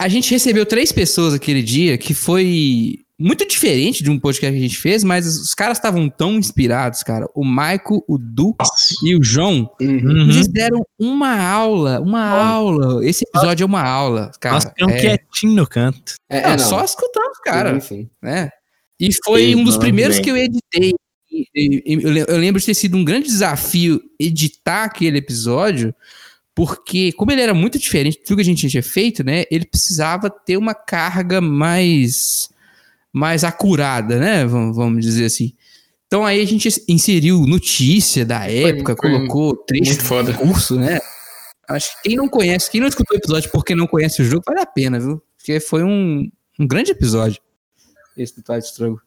A 0.00 0.08
gente 0.08 0.30
recebeu 0.30 0.64
três 0.64 0.92
pessoas 0.92 1.34
aquele 1.34 1.62
dia 1.62 1.98
que 1.98 2.14
foi 2.14 3.00
muito 3.18 3.44
diferente 3.48 4.00
de 4.00 4.08
um 4.10 4.18
podcast 4.18 4.52
que 4.56 4.64
a 4.64 4.68
gente 4.68 4.78
fez, 4.78 5.02
mas 5.02 5.26
os 5.26 5.52
caras 5.54 5.78
estavam 5.78 6.08
tão 6.08 6.34
inspirados, 6.38 7.02
cara. 7.02 7.26
O 7.34 7.44
Maico, 7.44 8.04
o 8.06 8.16
Du 8.16 8.54
e 9.02 9.16
o 9.16 9.22
João, 9.24 9.68
Uhum. 9.80 10.30
eles 10.30 10.46
deram 10.46 10.86
uma 10.96 11.36
aula, 11.36 11.98
uma 12.00 12.24
aula. 12.28 13.04
Esse 13.04 13.24
episódio 13.28 13.64
é 13.64 13.66
uma 13.66 13.82
aula, 13.82 14.30
cara. 14.38 14.54
Nós 14.54 14.64
ficamos 14.66 14.94
é, 14.94 15.00
quietinho 15.00 15.54
no 15.54 15.66
canto. 15.66 16.14
É, 16.30 16.38
é, 16.38 16.50
não. 16.50 16.58
só 16.60 16.84
escutando 16.84 17.32
os 17.32 17.38
caras, 17.40 17.82
Sim, 17.84 18.02
sim. 18.02 18.10
né? 18.22 18.50
E 19.00 19.08
foi 19.24 19.46
Sim, 19.46 19.54
um 19.56 19.64
dos 19.64 19.76
primeiros 19.76 20.16
bem. 20.16 20.24
que 20.24 20.30
eu 20.30 20.36
editei. 20.36 20.94
Eu 22.28 22.38
lembro 22.38 22.60
de 22.60 22.66
ter 22.66 22.74
sido 22.74 22.96
um 22.96 23.04
grande 23.04 23.26
desafio 23.26 24.00
editar 24.18 24.84
aquele 24.84 25.18
episódio, 25.18 25.92
porque, 26.58 27.12
como 27.12 27.30
ele 27.30 27.40
era 27.40 27.54
muito 27.54 27.78
diferente 27.78 28.18
de 28.18 28.24
tudo 28.24 28.38
que 28.38 28.42
a 28.42 28.44
gente 28.44 28.68
tinha 28.68 28.82
feito, 28.82 29.22
né? 29.22 29.44
Ele 29.48 29.64
precisava 29.64 30.28
ter 30.28 30.56
uma 30.56 30.74
carga 30.74 31.40
mais, 31.40 32.50
mais 33.12 33.44
acurada, 33.44 34.18
né? 34.18 34.44
Vamos, 34.44 34.74
vamos 34.74 35.04
dizer 35.04 35.26
assim. 35.26 35.54
Então 36.08 36.26
aí 36.26 36.42
a 36.42 36.44
gente 36.44 36.68
inseriu 36.88 37.46
notícia 37.46 38.26
da 38.26 38.50
época, 38.50 38.96
foi 39.00 39.08
colocou 39.08 39.56
trecho 39.56 39.98
do 40.24 40.34
curso, 40.34 40.74
né? 40.74 40.98
Acho 41.68 41.94
que 42.02 42.08
quem 42.08 42.16
não 42.16 42.28
conhece, 42.28 42.68
quem 42.68 42.80
não 42.80 42.88
escutou 42.88 43.16
o 43.16 43.20
episódio 43.20 43.52
porque 43.52 43.76
não 43.76 43.86
conhece 43.86 44.20
o 44.20 44.24
jogo, 44.24 44.42
vale 44.44 44.60
a 44.60 44.66
pena, 44.66 44.98
viu? 44.98 45.22
Porque 45.36 45.60
foi 45.60 45.84
um, 45.84 46.28
um 46.58 46.66
grande 46.66 46.90
episódio. 46.90 47.40
Esse 48.16 48.34
do 48.34 48.42
Twilight 48.42 48.68
Struggle. 48.68 49.00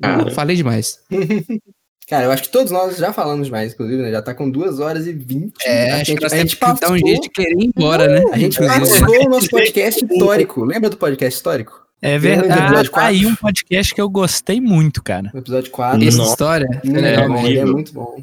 Cara. 0.00 0.30
Falei 0.30 0.54
demais. 0.54 1.00
Cara, 2.08 2.24
eu 2.26 2.32
acho 2.32 2.42
que 2.42 2.50
todos 2.50 2.70
nós 2.70 2.96
já 2.98 3.12
falamos 3.12 3.46
demais, 3.46 3.72
inclusive, 3.72 4.02
né? 4.02 4.10
Já 4.10 4.20
tá 4.20 4.34
com 4.34 4.50
2 4.50 4.78
horas 4.78 5.06
e 5.06 5.12
20. 5.12 5.54
É, 5.64 5.92
a 5.92 5.96
acho 5.96 6.04
gente, 6.04 6.24
a 6.24 6.28
gente 6.28 6.60
dar 6.60 6.72
um 6.72 6.76
passou, 6.76 6.98
jeito 6.98 7.22
de 7.22 7.30
querer 7.30 7.54
ir 7.58 7.72
embora, 7.74 8.08
né? 8.08 8.22
a 8.30 8.38
gente 8.38 8.58
passou 8.58 9.26
o 9.26 9.28
nosso 9.30 9.48
podcast 9.48 10.04
histórico. 10.04 10.64
Lembra 10.64 10.90
do 10.90 10.98
podcast 10.98 11.34
histórico? 11.34 11.82
É 12.02 12.18
verdade. 12.18 12.90
Tá 12.90 13.06
aí 13.06 13.24
um 13.24 13.34
podcast 13.34 13.94
que 13.94 14.00
eu 14.00 14.10
gostei 14.10 14.60
muito, 14.60 15.02
cara. 15.02 15.30
O 15.32 15.38
episódio 15.38 15.70
4. 15.70 16.06
Essa 16.06 16.22
história. 16.22 16.68
Muito 16.84 16.98
é, 16.98 17.14
é 17.14 17.26
horrível. 17.28 17.66
muito 17.68 17.94
bom. 17.94 18.16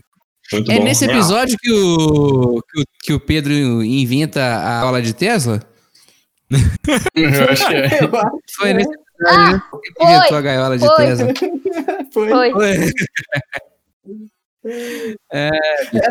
Muito 0.53 0.71
é 0.71 0.77
bom. 0.77 0.83
nesse 0.83 1.05
real. 1.05 1.17
episódio 1.17 1.57
que 1.59 1.71
o, 1.71 2.61
que 2.61 2.81
o, 2.81 2.85
que 3.03 3.13
o 3.13 3.19
Pedro 3.19 3.51
inventa 3.83 4.39
a 4.39 4.81
aula 4.81 5.01
de 5.01 5.13
Tesla? 5.15 5.59
Eu 7.15 7.49
acho 7.49 7.67
que 7.67 7.73
é. 7.73 7.89
Foi 8.55 8.73
nesse 8.73 8.89
Ah, 9.25 9.53
episódio 9.53 9.81
que 9.81 10.03
ele 10.03 10.13
inventou 10.15 10.37
a 10.37 10.41
gaiola 10.41 10.77
de 10.77 10.85
foi. 10.85 11.05
Tesla. 11.07 11.33
foi. 12.13 12.29
foi. 12.29 12.51
Foi. 12.51 12.77
É, 15.31 15.49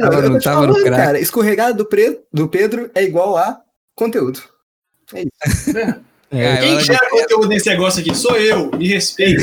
tava 0.00 0.16
não, 0.16 0.22
eu 0.24 0.30
no- 0.30 0.40
tava 0.40 0.66
no 0.66 0.72
falando, 0.72 0.84
crack. 0.84 0.96
cara. 1.04 1.20
Escorregado 1.20 1.76
do, 1.78 1.84
pre... 1.84 2.20
do 2.32 2.48
Pedro 2.48 2.90
é 2.94 3.02
igual 3.04 3.36
a 3.36 3.60
conteúdo. 3.94 4.42
É, 5.14 6.54
Gaiola 6.54 6.60
Quem 6.60 6.78
de- 6.78 6.84
gera 6.84 7.10
conteúdo 7.10 7.48
nesse 7.48 7.68
negócio 7.68 8.00
aqui 8.00 8.14
sou 8.14 8.36
eu, 8.36 8.70
me 8.72 8.86
respeito. 8.88 9.42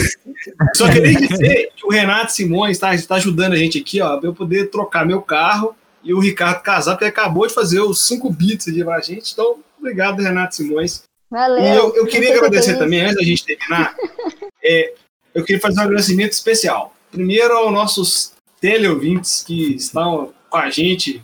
Só 0.76 0.90
queria 0.92 1.14
dizer 1.28 1.72
que 1.76 1.86
o 1.86 1.90
Renato 1.90 2.32
Simões 2.32 2.78
está 2.78 2.98
tá 3.08 3.16
ajudando 3.16 3.54
a 3.54 3.58
gente 3.58 3.78
aqui, 3.80 4.00
ó, 4.02 4.18
pra 4.18 4.30
eu 4.30 4.34
poder 4.34 4.70
trocar 4.70 5.06
meu 5.06 5.22
carro 5.22 5.76
e 6.04 6.14
o 6.14 6.20
Ricardo 6.20 6.62
casar, 6.62 6.94
porque 6.94 7.06
acabou 7.06 7.46
de 7.48 7.54
fazer 7.54 7.82
os 7.82 8.06
5 8.08 8.30
bits 8.32 8.68
ali 8.70 8.84
pra 8.84 9.02
gente. 9.02 9.34
Então, 9.34 9.58
obrigado, 9.78 10.22
Renato 10.22 10.56
Simões. 10.56 11.04
Valeu. 11.30 11.62
E 11.64 11.76
eu, 11.76 11.96
eu 11.96 12.06
queria 12.06 12.36
agradecer 12.38 12.78
também, 12.78 13.02
antes 13.02 13.16
da 13.18 13.24
gente 13.24 13.44
terminar, 13.46 13.94
é, 14.64 14.94
eu 15.36 15.44
queria 15.44 15.62
fazer 15.62 15.80
um 15.80 15.84
agradecimento 15.84 16.32
especial. 16.32 16.94
Primeiro 17.12 17.54
aos 17.54 17.72
nossos 17.74 18.32
teleouvintes 18.60 19.44
que 19.44 19.76
estão 19.76 20.34
com 20.50 20.58
a 20.58 20.70
gente. 20.70 21.22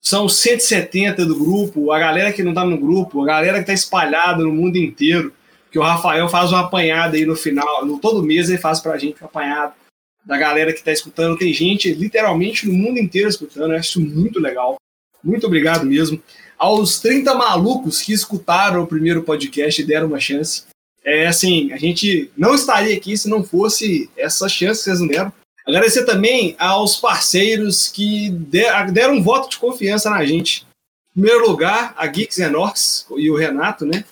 São 0.00 0.26
os 0.26 0.36
170 0.36 1.26
do 1.26 1.36
grupo, 1.36 1.90
a 1.90 1.98
galera 1.98 2.32
que 2.32 2.42
não 2.42 2.54
tá 2.54 2.64
no 2.64 2.78
grupo, 2.78 3.22
a 3.22 3.26
galera 3.26 3.58
que 3.60 3.66
tá 3.66 3.72
espalhada 3.72 4.42
no 4.42 4.52
mundo 4.52 4.76
inteiro. 4.76 5.32
Que 5.70 5.78
o 5.78 5.82
Rafael 5.82 6.28
faz 6.28 6.52
uma 6.52 6.60
apanhada 6.60 7.16
aí 7.16 7.26
no 7.26 7.36
final, 7.36 7.84
no 7.84 7.98
todo 7.98 8.22
mês 8.22 8.48
ele 8.48 8.58
faz 8.58 8.80
pra 8.80 8.96
gente 8.96 9.22
um 9.22 9.26
apanhado 9.26 9.74
da 10.24 10.38
galera 10.38 10.72
que 10.72 10.82
tá 10.82 10.92
escutando. 10.92 11.36
Tem 11.36 11.52
gente 11.52 11.92
literalmente 11.92 12.66
no 12.66 12.72
mundo 12.72 12.98
inteiro 12.98 13.28
escutando, 13.28 13.72
eu 13.72 13.78
acho 13.78 14.00
muito 14.00 14.40
legal. 14.40 14.76
Muito 15.22 15.46
obrigado 15.46 15.84
mesmo 15.84 16.22
aos 16.58 17.00
30 17.00 17.34
malucos 17.34 18.00
que 18.00 18.12
escutaram 18.12 18.82
o 18.82 18.86
primeiro 18.86 19.22
podcast 19.22 19.80
e 19.80 19.84
deram 19.84 20.08
uma 20.08 20.20
chance. 20.20 20.64
É 21.04 21.26
assim, 21.26 21.72
a 21.72 21.76
gente 21.76 22.30
não 22.36 22.54
estaria 22.54 22.96
aqui 22.96 23.16
se 23.16 23.28
não 23.28 23.44
fosse 23.44 24.10
essa 24.16 24.48
chance 24.48 24.82
que 24.82 24.96
vocês 24.96 25.08
deram. 25.08 25.32
Agradecer 25.66 26.04
também 26.04 26.54
aos 26.58 26.96
parceiros 26.96 27.88
que 27.88 28.30
de- 28.30 28.92
deram 28.92 29.14
um 29.16 29.22
voto 29.22 29.50
de 29.50 29.58
confiança 29.58 30.08
na 30.10 30.24
gente. 30.24 30.64
Em 31.16 31.20
primeiro 31.20 31.48
lugar, 31.48 31.92
a 31.96 32.06
Geeks 32.06 32.38
Orcs 32.54 33.06
e 33.16 33.30
o 33.30 33.36
Renato, 33.36 33.84
né? 33.84 34.04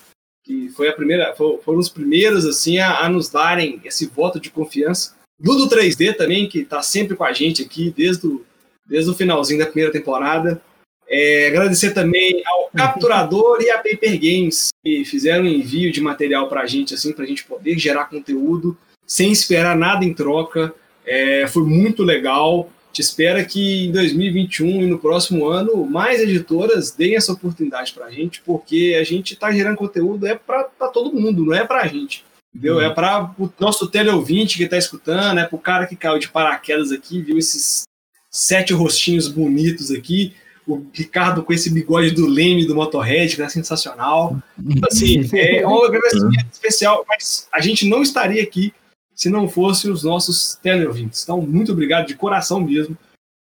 Que 0.44 0.68
foi 0.70 0.88
a 0.88 0.92
primeira, 0.92 1.34
fo- 1.36 1.60
foram 1.64 1.78
os 1.78 1.88
primeiros 1.88 2.44
assim 2.44 2.78
a, 2.78 2.98
a 3.00 3.08
nos 3.08 3.28
darem 3.28 3.80
esse 3.84 4.06
voto 4.06 4.40
de 4.40 4.50
confiança. 4.50 5.14
Dudo 5.38 5.68
3D 5.68 6.16
também, 6.16 6.48
que 6.48 6.60
está 6.60 6.82
sempre 6.82 7.16
com 7.16 7.24
a 7.24 7.32
gente 7.32 7.62
aqui 7.62 7.92
desde 7.96 8.26
o, 8.26 8.44
desde 8.86 9.10
o 9.10 9.14
finalzinho 9.14 9.58
da 9.60 9.66
primeira 9.66 9.92
temporada. 9.92 10.60
É, 11.06 11.48
agradecer 11.48 11.92
também 11.92 12.42
ao 12.46 12.70
Capturador 12.74 13.60
e 13.60 13.70
a 13.70 13.76
Paper 13.76 14.18
Games, 14.18 14.68
que 14.84 15.04
fizeram 15.04 15.44
um 15.44 15.48
envio 15.48 15.92
de 15.92 16.00
material 16.00 16.48
para 16.48 16.62
a 16.62 16.66
gente, 16.66 16.94
assim, 16.94 17.12
para 17.12 17.24
a 17.24 17.26
gente 17.26 17.44
poder 17.44 17.78
gerar 17.78 18.06
conteúdo 18.06 18.76
sem 19.06 19.30
esperar 19.30 19.76
nada 19.76 20.04
em 20.04 20.14
troca. 20.14 20.74
É, 21.06 21.46
foi 21.46 21.64
muito 21.64 22.02
legal. 22.02 22.70
Te 22.92 23.00
espera 23.00 23.44
que 23.44 23.86
em 23.86 23.92
2021 23.92 24.82
e 24.82 24.86
no 24.86 24.98
próximo 24.98 25.46
ano 25.46 25.84
mais 25.84 26.20
editoras 26.20 26.92
deem 26.92 27.16
essa 27.16 27.32
oportunidade 27.32 27.92
para 27.92 28.06
a 28.06 28.10
gente, 28.10 28.40
porque 28.42 28.96
a 28.98 29.04
gente 29.04 29.34
está 29.34 29.50
gerando 29.50 29.76
conteúdo 29.76 30.26
é 30.26 30.34
para 30.36 30.64
todo 30.92 31.12
mundo, 31.12 31.44
não 31.44 31.54
é 31.54 31.64
para 31.64 31.82
a 31.82 31.86
gente. 31.88 32.24
Entendeu? 32.54 32.80
É 32.80 32.88
para 32.88 33.34
o 33.36 33.52
nosso 33.58 33.88
teleouvinte 33.88 34.56
que 34.56 34.62
está 34.62 34.78
escutando, 34.78 35.40
é 35.40 35.44
para 35.44 35.56
o 35.56 35.58
cara 35.58 35.86
que 35.86 35.96
caiu 35.96 36.20
de 36.20 36.28
paraquedas 36.28 36.92
aqui, 36.92 37.20
viu 37.20 37.36
esses 37.36 37.82
sete 38.30 38.72
rostinhos 38.72 39.26
bonitos 39.26 39.90
aqui, 39.90 40.34
o 40.66 40.86
Ricardo 40.92 41.42
com 41.42 41.52
esse 41.52 41.68
bigode 41.68 42.12
do 42.12 42.26
Leme 42.26 42.64
do 42.64 42.74
Motorhead, 42.76 43.34
que 43.34 43.42
é 43.42 43.48
sensacional. 43.48 44.40
Então, 44.58 44.88
Assim, 44.90 45.28
é 45.34 45.66
um 45.66 45.82
agradecimento 45.84 46.52
especial, 46.52 47.04
mas 47.08 47.48
a 47.52 47.60
gente 47.60 47.88
não 47.88 48.02
estaria 48.02 48.42
aqui 48.42 48.72
se 49.14 49.28
não 49.30 49.48
fosse 49.48 49.88
os 49.88 50.02
nossos 50.02 50.56
teleouvintes. 50.62 51.22
Então, 51.22 51.40
muito 51.40 51.72
obrigado 51.72 52.06
de 52.06 52.14
coração 52.14 52.60
mesmo. 52.60 52.96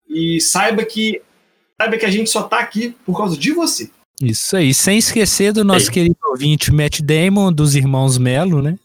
E 0.09 0.41
saiba 0.41 0.85
que 0.85 1.21
saiba 1.81 1.97
que 1.97 2.05
a 2.07 2.11
gente 2.11 2.29
só 2.31 2.43
tá 2.43 2.59
aqui 2.61 2.95
por 3.05 3.17
causa 3.17 3.37
de 3.37 3.53
você. 3.53 3.91
Isso 4.21 4.57
aí. 4.57 4.73
Sem 4.75 4.99
esquecer 4.99 5.53
do 5.53 5.65
nosso 5.65 5.87
Ei. 5.87 5.93
querido 5.93 6.17
ouvinte 6.29 6.71
Matt 6.73 7.01
Damon, 7.01 7.53
dos 7.53 7.75
irmãos 7.75 8.19
Melo, 8.19 8.61
né? 8.63 8.79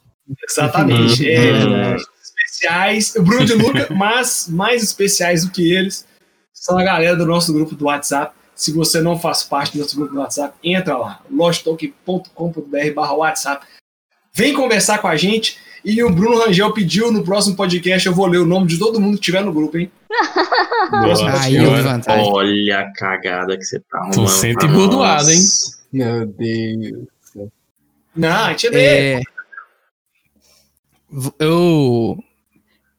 Exatamente. 0.49 1.29
É, 1.29 1.51
Uhum. 1.53 1.95
especiais, 2.23 3.15
o 3.15 3.21
Bruno 3.23 3.45
de 3.45 3.53
Luca, 3.53 3.87
mas 3.93 4.47
mais 4.49 4.81
especiais 4.83 5.45
do 5.45 5.51
que 5.51 5.71
eles 5.71 6.05
são 6.53 6.77
a 6.77 6.83
galera 6.83 7.15
do 7.15 7.25
nosso 7.25 7.53
grupo 7.53 7.75
do 7.75 7.85
WhatsApp. 7.85 8.35
Se 8.55 8.71
você 8.71 8.99
não 9.01 9.19
faz 9.19 9.43
parte 9.43 9.73
do 9.77 9.79
nosso 9.83 9.95
grupo 9.95 10.13
do 10.13 10.19
WhatsApp, 10.19 10.57
entra 10.63 10.97
lá, 10.97 11.21
losttalk.com.br 11.29 12.93
barra 12.95 13.13
WhatsApp. 13.13 13.65
Vem 14.33 14.53
conversar 14.53 14.97
com 14.99 15.07
a 15.07 15.15
gente. 15.15 15.57
E 15.87 16.03
o 16.03 16.09
Bruno 16.09 16.37
Rangel 16.37 16.73
pediu 16.73 17.13
no 17.13 17.23
próximo 17.23 17.55
podcast, 17.55 18.05
eu 18.05 18.13
vou 18.13 18.27
ler 18.27 18.39
o 18.39 18.45
nome 18.45 18.67
de 18.67 18.77
todo 18.77 18.99
mundo 18.99 19.15
que 19.15 19.23
tiver 19.23 19.41
no 19.41 19.53
grupo, 19.53 19.77
hein? 19.77 19.89
Boa 20.91 21.41
Aí. 21.41 21.57
Olha 21.65 22.79
a 22.79 22.91
cagada 22.91 23.57
que 23.57 23.63
você 23.63 23.79
tá 23.79 23.99
arrumando. 23.99 24.15
Tô 24.15 24.27
sempre 24.27 24.67
nós. 24.67 25.29
hein? 25.29 25.39
Meu 25.93 26.25
Deus. 26.25 27.07
Não, 28.13 28.29
a 28.29 28.49
gente 28.49 28.67
lê. 28.67 29.13
É, 29.13 29.21
eu. 31.39 32.21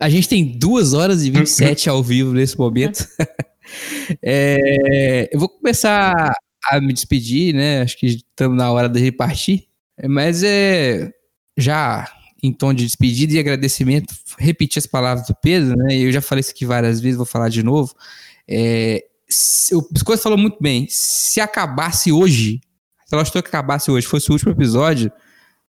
A 0.00 0.08
gente 0.08 0.26
tem 0.26 0.58
2 0.58 0.94
horas 0.94 1.22
e 1.26 1.30
27 1.30 1.90
ao 1.90 2.02
vivo 2.02 2.32
nesse 2.32 2.58
momento. 2.58 3.06
É, 4.22 5.28
eu 5.30 5.38
vou 5.38 5.46
começar 5.46 6.32
a 6.70 6.80
me 6.80 6.90
despedir, 6.90 7.54
né? 7.54 7.82
Acho 7.82 7.98
que 7.98 8.06
estamos 8.06 8.56
na 8.56 8.72
hora 8.72 8.88
de 8.88 8.98
repartir. 8.98 9.66
Mas 10.08 10.42
é 10.42 11.12
já 11.54 12.10
em 12.42 12.52
tom 12.52 12.72
de 12.72 12.84
despedida 12.84 13.32
e 13.34 13.38
agradecimento, 13.38 14.14
repetir 14.38 14.78
as 14.78 14.86
palavras 14.86 15.26
do 15.26 15.34
Pedro, 15.34 15.76
né? 15.76 15.96
Eu 15.96 16.12
já 16.12 16.20
falei 16.20 16.40
isso 16.40 16.50
aqui 16.52 16.64
várias 16.64 17.00
vezes, 17.00 17.16
vou 17.16 17.26
falar 17.26 17.48
de 17.48 17.62
novo. 17.62 17.94
É, 18.46 19.04
se- 19.28 19.74
o 19.74 19.86
Biscoito 19.90 20.22
falou 20.22 20.38
muito 20.38 20.56
bem. 20.60 20.86
Se 20.88 21.40
acabasse 21.40 22.12
hoje, 22.12 22.60
se 23.06 23.14
ela 23.14 23.24
que 23.24 23.38
acabasse 23.38 23.90
hoje, 23.90 24.06
fosse 24.06 24.30
o 24.30 24.32
último 24.32 24.52
episódio, 24.52 25.10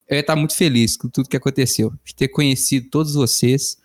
eu 0.10 0.15
ia 0.15 0.22
estar 0.22 0.35
muito 0.35 0.56
feliz 0.56 0.98
com 0.98 1.07
tudo 1.07 1.30
que 1.30 1.38
aconteceu. 1.38 1.94
De 2.03 2.14
ter 2.15 2.27
conhecido 2.27 2.89
todos 2.89 3.14
vocês, 3.14 3.77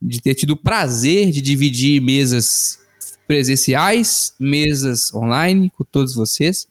de 0.00 0.20
ter 0.20 0.34
tido 0.34 0.50
o 0.50 0.56
prazer 0.56 1.30
de 1.30 1.40
dividir 1.40 2.00
mesas 2.00 2.78
presenciais, 3.26 4.34
mesas 4.38 5.12
online 5.14 5.70
com 5.70 5.84
todos 5.84 6.14
vocês, 6.14 6.66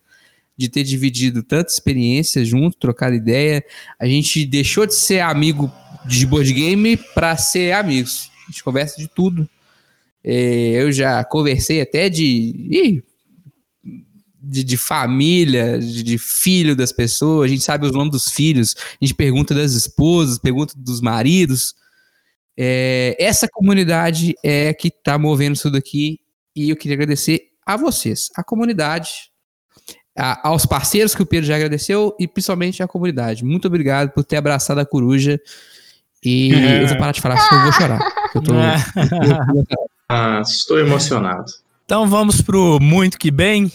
de 0.62 0.70
ter 0.70 0.84
dividido 0.84 1.42
tanta 1.42 1.72
experiência 1.72 2.46
junto, 2.46 2.78
trocado 2.78 3.16
ideia. 3.16 3.64
A 4.00 4.06
gente 4.06 4.46
deixou 4.46 4.86
de 4.86 4.94
ser 4.94 5.20
amigo 5.20 5.72
de 6.06 6.26
board 6.26 6.54
game 6.54 6.98
para 7.16 7.36
ser 7.36 7.74
amigos. 7.74 8.30
A 8.48 8.52
gente 8.52 8.64
conversa 8.64 9.02
de 9.02 9.08
tudo. 9.08 9.50
É, 10.24 10.84
eu 10.84 10.92
já 10.92 11.24
conversei 11.24 11.82
até 11.82 12.10
de. 12.10 13.04
De, 14.44 14.64
de 14.64 14.76
família, 14.76 15.78
de, 15.78 16.02
de 16.02 16.18
filho 16.18 16.76
das 16.76 16.92
pessoas, 16.92 17.46
a 17.46 17.48
gente 17.48 17.64
sabe 17.64 17.86
os 17.86 17.92
nomes 17.92 18.12
dos 18.12 18.32
filhos, 18.32 18.76
a 19.00 19.06
gente 19.06 19.14
pergunta 19.14 19.54
das 19.54 19.74
esposas, 19.74 20.40
pergunta 20.40 20.74
dos 20.76 21.00
maridos. 21.00 21.76
É, 22.58 23.16
essa 23.20 23.48
comunidade 23.48 24.34
é 24.44 24.74
que 24.74 24.88
está 24.88 25.20
movendo 25.20 25.56
isso 25.56 25.70
daqui 25.70 26.20
e 26.56 26.72
eu 26.72 26.76
queria 26.76 26.96
agradecer 26.96 27.52
a 27.64 27.78
vocês, 27.78 28.30
a 28.36 28.44
comunidade, 28.44 29.31
a- 30.18 30.48
aos 30.50 30.66
parceiros 30.66 31.14
que 31.16 31.22
o 31.22 31.26
Pedro 31.26 31.48
já 31.48 31.56
agradeceu 31.56 32.16
e 32.20 32.28
principalmente 32.28 32.82
à 32.84 32.88
comunidade. 32.88 33.44
Muito 33.46 33.68
obrigado 33.68 34.10
por 34.12 34.24
ter 34.24 34.38
abraçado 34.38 34.80
a 34.80 34.86
coruja. 34.86 35.40
E 36.24 36.50
eu 36.84 36.88
vou 36.88 36.98
parar 36.98 37.12
de 37.12 37.22
falar, 37.22 37.38
senão 37.38 37.62
eu 37.62 37.64
vou 37.72 37.74
chorar. 37.74 38.30
Eu 38.36 38.42
tô, 38.42 38.54
Ah, 40.10 40.42
estou 40.46 40.78
emocionado. 40.78 41.46
Então 41.86 42.08
vamos 42.08 42.42
pro 42.42 42.80
muito 42.82 43.18
que 43.18 43.32
bem. 43.32 43.72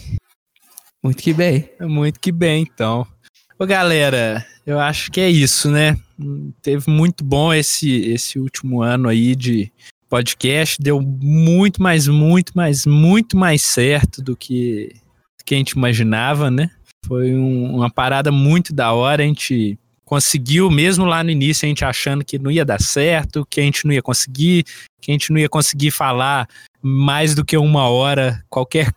muito 1.03 1.23
que 1.23 1.33
bem. 1.33 1.71
Muito 1.81 2.21
que 2.21 2.31
bem, 2.31 2.63
então. 2.63 3.07
Ô, 3.59 3.65
galera, 3.65 4.45
eu 4.67 4.79
acho 4.79 5.11
que 5.11 5.21
é 5.21 5.31
isso, 5.31 5.71
né? 5.71 5.97
Teve 6.61 6.91
muito 6.91 7.25
bom 7.25 7.55
esse, 7.55 7.91
esse 8.11 8.39
último 8.39 8.83
ano 8.83 9.09
aí 9.09 9.35
de 9.35 9.73
podcast. 10.11 10.77
Deu 10.81 11.01
muito 11.01 11.83
mais, 11.83 12.07
muito 12.07 12.53
mais, 12.55 12.85
muito 12.85 13.35
mais 13.37 13.63
certo 13.63 14.21
do 14.23 14.37
que, 14.37 14.95
que 15.47 15.55
a 15.55 15.59
gente 15.59 15.71
imaginava, 15.71 16.51
né? 16.51 16.71
Foi 17.07 17.33
um- 17.33 17.77
uma 17.77 17.89
parada 17.89 18.33
muito 18.33 18.75
da 18.75 18.93
hora. 18.93 19.23
A 19.23 19.27
gente 19.27 19.79
conseguiu, 20.05 20.71
mesmo 20.71 21.05
lá 21.05 21.23
no 21.23 21.31
início, 21.31 21.65
a 21.65 21.69
gente 21.69 21.85
achando 21.85 22.25
que 22.25 22.39
não 22.39 22.51
ia 22.51 22.65
dar 22.65 22.81
certo, 22.81 23.47
que 23.49 23.61
a 23.61 23.63
gente 23.63 23.87
não 23.87 23.93
ia 23.93 24.03
conseguir, 24.03 24.65
que 25.01 25.11
a 25.11 25.13
gente 25.13 25.31
não 25.33 25.39
ia 25.39 25.49
conseguir 25.49 25.91
falar 25.93 26.49
mais 26.83 27.35
do 27.35 27.45
que 27.45 27.57
uma 27.57 27.89
hora, 27.89 28.45
qualquer 28.49 28.93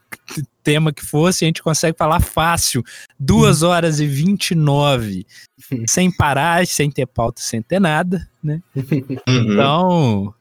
tema 0.63 0.91
que 0.93 1.03
fosse, 1.03 1.45
a 1.45 1.47
gente 1.47 1.63
consegue 1.63 1.97
falar 1.97 2.19
fácil. 2.19 2.83
Duas 3.19 3.63
horas 3.63 3.99
e 3.99 4.05
29, 4.07 5.25
sem 5.87 6.11
parar, 6.11 6.65
sem 6.67 6.91
ter 6.91 7.07
pauta, 7.07 7.41
sem 7.41 7.61
ter 7.61 7.79
nada, 7.79 8.27
né? 8.43 8.61
Uhum. 8.75 9.53
Então, 9.53 10.33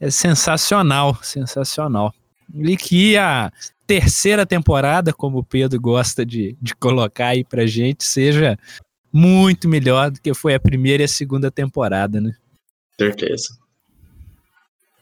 é 0.00 0.10
sensacional, 0.10 1.18
sensacional. 1.22 2.12
E 2.54 2.76
que 2.76 3.16
a 3.16 3.50
terceira 3.86 4.46
temporada, 4.46 5.12
como 5.12 5.38
o 5.38 5.44
Pedro 5.44 5.80
gosta 5.80 6.24
de, 6.24 6.56
de 6.60 6.74
colocar 6.74 7.28
aí 7.28 7.44
pra 7.44 7.66
gente, 7.66 8.04
seja 8.04 8.58
muito 9.12 9.68
melhor 9.68 10.10
do 10.10 10.20
que 10.20 10.34
foi 10.34 10.54
a 10.54 10.60
primeira 10.60 11.02
e 11.02 11.06
a 11.06 11.08
segunda 11.08 11.50
temporada, 11.50 12.20
né? 12.20 12.34
Certeza. 12.98 13.58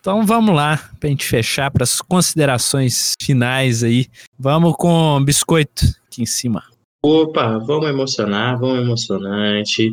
Então 0.00 0.26
vamos 0.26 0.54
lá, 0.54 0.90
pra 0.98 1.08
gente 1.08 1.24
fechar 1.24 1.70
para 1.70 1.84
as 1.84 2.00
considerações 2.00 3.14
finais 3.22 3.84
aí. 3.84 4.08
Vamos 4.38 4.74
com 4.76 5.22
biscoito 5.24 5.84
aqui 6.06 6.22
em 6.22 6.26
cima. 6.26 6.64
Opa, 7.00 7.58
vamos 7.58 7.88
emocionar, 7.88 8.58
vamos 8.58 8.80
emocionante. 8.80 9.92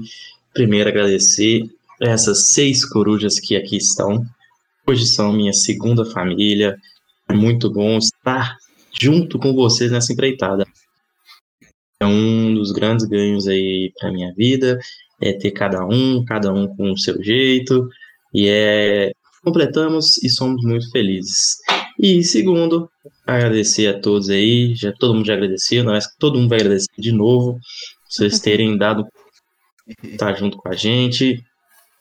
Primeiro 0.53 0.89
agradecer 0.89 1.63
essas 2.01 2.51
seis 2.53 2.83
corujas 2.83 3.39
que 3.39 3.55
aqui 3.55 3.77
estão. 3.77 4.25
Hoje 4.87 5.05
são 5.05 5.31
minha 5.31 5.53
segunda 5.53 6.03
família. 6.03 6.75
É 7.27 7.33
muito 7.33 7.71
bom 7.71 7.97
estar 7.99 8.57
junto 8.99 9.39
com 9.39 9.53
vocês 9.53 9.91
nessa 9.91 10.13
empreitada. 10.13 10.65
É 12.01 12.05
um 12.05 12.53
dos 12.53 12.71
grandes 12.71 13.05
ganhos 13.05 13.47
aí 13.47 13.91
para 13.99 14.11
minha 14.11 14.33
vida, 14.33 14.79
é 15.21 15.33
ter 15.33 15.51
cada 15.51 15.85
um, 15.85 16.23
cada 16.23 16.53
um 16.53 16.67
com 16.75 16.91
o 16.91 16.97
seu 16.97 17.21
jeito, 17.21 17.89
e 18.33 18.47
é 18.47 19.11
completamos 19.43 20.17
e 20.23 20.29
somos 20.29 20.63
muito 20.63 20.89
felizes. 20.91 21.57
E 21.97 22.23
segundo, 22.23 22.89
agradecer 23.25 23.87
a 23.87 23.99
todos 23.99 24.29
aí, 24.29 24.73
já 24.75 24.91
todo 24.93 25.13
mundo 25.13 25.25
já 25.25 25.33
agradeceu, 25.33 25.83
mas 25.83 26.07
todo 26.17 26.37
mundo 26.37 26.49
vai 26.49 26.59
agradecer 26.59 26.87
de 26.97 27.11
novo, 27.11 27.59
vocês 28.09 28.39
terem 28.39 28.77
dado 28.77 29.05
estar 30.03 30.33
junto 30.35 30.57
com 30.57 30.69
a 30.69 30.75
gente. 30.75 31.43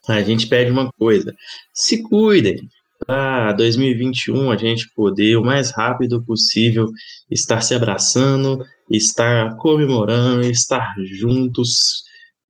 A 0.08 0.22
gente 0.22 0.46
pede 0.46 0.70
uma 0.70 0.90
coisa: 0.92 1.34
se 1.74 2.02
cuidem. 2.02 2.68
Para 3.06 3.52
2021 3.52 4.50
a 4.50 4.56
gente 4.56 4.90
poder 4.94 5.36
o 5.36 5.44
mais 5.44 5.70
rápido 5.70 6.22
possível 6.24 6.90
estar 7.30 7.60
se 7.60 7.74
abraçando, 7.74 8.64
estar 8.90 9.56
comemorando, 9.56 10.42
estar 10.42 10.94
juntos, 11.18 12.02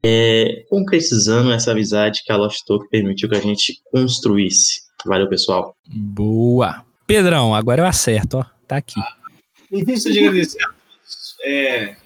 é, 0.03 0.65
concretizando 0.69 1.53
essa 1.53 1.73
amizade 1.73 2.23
que 2.25 2.33
a 2.33 2.37
Lost 2.37 2.65
Talk 2.66 2.89
permitiu 2.89 3.29
que 3.29 3.37
a 3.37 3.41
gente 3.41 3.81
construísse. 3.91 4.81
Valeu, 5.05 5.29
pessoal. 5.29 5.77
Boa. 5.87 6.85
Pedrão, 7.07 7.55
agora 7.55 7.83
eu 7.83 7.87
acerto, 7.87 8.39
ó. 8.39 8.45
Tá 8.66 8.77
aqui. 8.77 9.01
Antes 9.73 10.05
de 10.05 10.19
agradecer 10.19 10.62
a 10.62 10.66
todos, 10.69 11.37
é, 11.43 11.97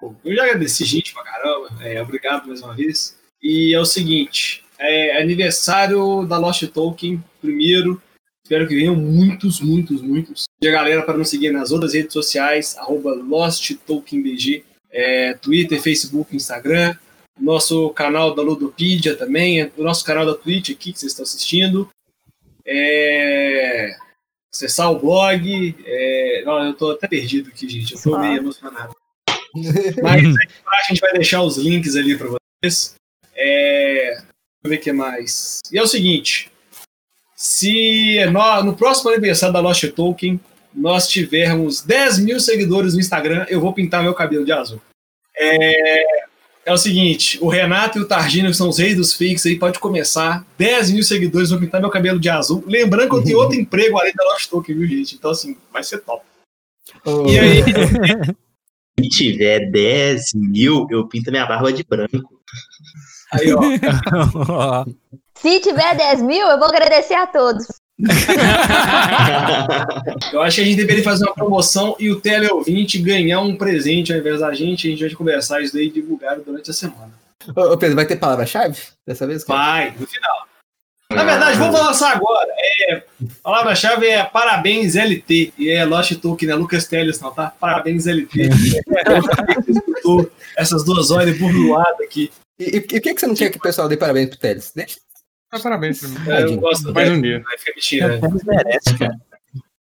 pô, 0.00 0.14
eu 0.24 0.34
já 0.34 0.44
agradeci 0.44 0.84
gente 0.84 1.12
pra 1.12 1.22
caramba, 1.22 1.68
é, 1.80 2.00
obrigado 2.02 2.48
mais 2.48 2.62
uma 2.62 2.74
vez. 2.74 3.16
E 3.42 3.74
é 3.74 3.80
o 3.80 3.84
seguinte, 3.84 4.64
é 4.78 5.20
aniversário 5.20 6.24
da 6.26 6.38
Lost 6.38 6.66
Tolkien, 6.68 7.22
primeiro, 7.40 8.00
espero 8.44 8.66
que 8.66 8.74
venham 8.74 8.94
muitos, 8.94 9.60
muitos, 9.60 10.02
muitos. 10.02 10.44
E 10.60 10.68
a 10.68 10.72
galera 10.72 11.02
para 11.02 11.18
nos 11.18 11.30
seguir 11.30 11.50
nas 11.50 11.70
outras 11.70 11.94
redes 11.94 12.12
sociais, 12.12 12.76
arroba 12.76 13.14
Lost 13.14 13.74
Tolkien 13.86 14.22
BG, 14.22 14.64
é, 14.90 15.34
Twitter, 15.34 15.80
Facebook, 15.80 16.34
Instagram, 16.34 16.96
nosso 17.38 17.90
canal 17.90 18.34
da 18.34 18.42
Ludopedia 18.42 19.14
também, 19.16 19.70
o 19.76 19.82
nosso 19.82 20.04
canal 20.04 20.26
da 20.26 20.34
Twitch 20.34 20.70
aqui 20.70 20.92
que 20.92 20.98
vocês 20.98 21.12
estão 21.12 21.22
assistindo. 21.22 21.88
É, 22.66 23.96
acessar 24.52 24.90
o 24.90 24.98
blog. 24.98 25.74
É... 25.86 26.42
Não, 26.44 26.64
eu 26.64 26.74
tô 26.74 26.90
até 26.90 27.06
perdido 27.06 27.48
aqui, 27.48 27.68
gente. 27.68 27.94
Eu 27.94 28.02
tô 28.02 28.18
meio 28.18 28.38
emocionado. 28.38 28.94
Mas 30.02 30.22
a 30.66 30.88
gente 30.88 31.00
vai 31.00 31.12
deixar 31.12 31.42
os 31.42 31.56
links 31.56 31.96
ali 31.96 32.16
para 32.16 32.28
vocês. 32.28 32.94
É... 33.34 34.10
Deixa 34.10 34.26
eu 34.64 34.70
ver 34.70 34.76
o 34.76 34.80
que 34.80 34.92
mais. 34.92 35.60
E 35.72 35.78
é 35.78 35.82
o 35.82 35.86
seguinte: 35.86 36.50
se 37.38 38.18
no, 38.32 38.64
no 38.64 38.74
próximo 38.74 39.10
aniversário 39.10 39.52
da 39.52 39.60
Lost 39.60 39.86
Tolkien 39.92 40.40
nós 40.74 41.06
tivermos 41.06 41.82
10 41.82 42.18
mil 42.18 42.40
seguidores 42.40 42.94
no 42.94 43.00
Instagram, 43.00 43.46
eu 43.48 43.60
vou 43.60 43.72
pintar 43.72 44.02
meu 44.02 44.12
cabelo 44.12 44.44
de 44.44 44.50
azul. 44.50 44.80
É, 45.36 46.02
é 46.66 46.72
o 46.72 46.76
seguinte, 46.76 47.38
o 47.40 47.48
Renato 47.48 47.96
e 47.96 48.02
o 48.02 48.08
Targino, 48.08 48.50
que 48.50 48.56
são 48.56 48.68
os 48.68 48.78
reis 48.78 48.96
dos 48.96 49.12
fakes 49.12 49.46
aí, 49.46 49.56
pode 49.56 49.78
começar. 49.78 50.44
10 50.58 50.90
mil 50.90 51.04
seguidores, 51.04 51.50
vou 51.50 51.60
pintar 51.60 51.80
meu 51.80 51.90
cabelo 51.90 52.18
de 52.18 52.28
azul. 52.28 52.64
Lembrando 52.66 53.08
que 53.08 53.14
eu 53.14 53.22
tenho 53.22 53.38
outro 53.38 53.56
emprego 53.56 53.98
além 53.98 54.12
da 54.14 54.24
Lost 54.24 54.50
Token, 54.50 54.76
viu, 54.76 54.88
gente? 54.88 55.14
Então, 55.14 55.30
assim, 55.30 55.56
vai 55.72 55.84
ser 55.84 55.98
top. 55.98 56.24
E 57.28 57.38
aí, 57.38 57.62
Se 58.98 59.08
tiver 59.10 59.70
10 59.70 60.32
mil, 60.34 60.88
eu 60.90 61.06
pinto 61.06 61.30
minha 61.30 61.46
barba 61.46 61.72
de 61.72 61.84
branco. 61.84 62.40
Aí 63.32 63.52
ó, 63.52 63.60
Se 65.40 65.60
tiver 65.60 65.96
10 65.96 66.22
mil, 66.22 66.46
eu 66.46 66.58
vou 66.58 66.68
agradecer 66.68 67.14
a 67.14 67.26
todos. 67.26 67.66
eu 70.32 70.42
acho 70.42 70.56
que 70.56 70.62
a 70.62 70.64
gente 70.64 70.76
deveria 70.76 71.02
fazer 71.02 71.24
uma 71.24 71.34
promoção 71.34 71.96
e 71.98 72.10
o 72.10 72.20
teleouvinte 72.20 72.98
ganhar 72.98 73.40
um 73.40 73.56
presente 73.56 74.12
ao 74.12 74.18
invés 74.18 74.40
da 74.40 74.52
gente. 74.52 74.86
A 74.86 74.90
gente 74.90 75.04
vai 75.04 75.14
conversar 75.14 75.60
isso 75.60 75.74
daí 75.74 75.86
e 75.86 75.90
divulgar 75.90 76.38
durante 76.40 76.70
a 76.70 76.74
semana. 76.74 77.12
Ô, 77.54 77.72
ô, 77.72 77.78
Pedro, 77.78 77.96
vai 77.96 78.06
ter 78.06 78.16
palavra-chave 78.16 78.78
dessa 79.06 79.26
vez? 79.26 79.44
cara? 79.44 79.58
Vai, 79.58 79.94
no 79.98 80.06
final. 80.06 80.48
Na 81.10 81.24
verdade, 81.24 81.58
vamos 81.58 81.80
lançar 81.80 82.16
agora. 82.16 82.48
É, 82.88 82.96
a 82.96 83.02
palavra-chave 83.42 84.06
é 84.06 84.24
parabéns 84.24 84.94
LT. 84.94 85.54
E 85.56 85.70
é 85.70 85.84
Lost 85.84 86.14
Token, 86.16 86.48
não 86.48 86.56
é 86.56 86.58
Lucas 86.58 86.86
Teles, 86.86 87.20
não, 87.20 87.32
tá? 87.32 87.52
Parabéns 87.58 88.06
LT. 88.06 88.50
Essas 90.56 90.84
duas 90.84 91.10
horas 91.10 91.38
burloadas 91.38 92.00
aqui. 92.00 92.30
E, 92.58 92.76
e, 92.76 92.80
por 92.80 93.00
que, 93.00 93.14
que 93.14 93.20
você 93.20 93.26
não 93.26 93.34
quer 93.34 93.50
que 93.50 93.58
o 93.58 93.62
pessoal 93.62 93.88
dê 93.88 93.96
parabéns 93.96 94.30
pro 94.30 94.38
Teles? 94.38 94.72
Deixa. 94.74 94.98
Ah, 95.50 95.60
parabéns 95.60 96.02
mim. 96.02 96.16
É, 96.28 96.42
eu 96.42 96.56
gosto 96.56 96.92
Mais 96.92 97.08
é, 97.08 97.12
um 97.12 97.22
dia. 97.22 97.42
Vai 97.42 97.58
ficar 97.58 97.72
mentira. 97.74 98.20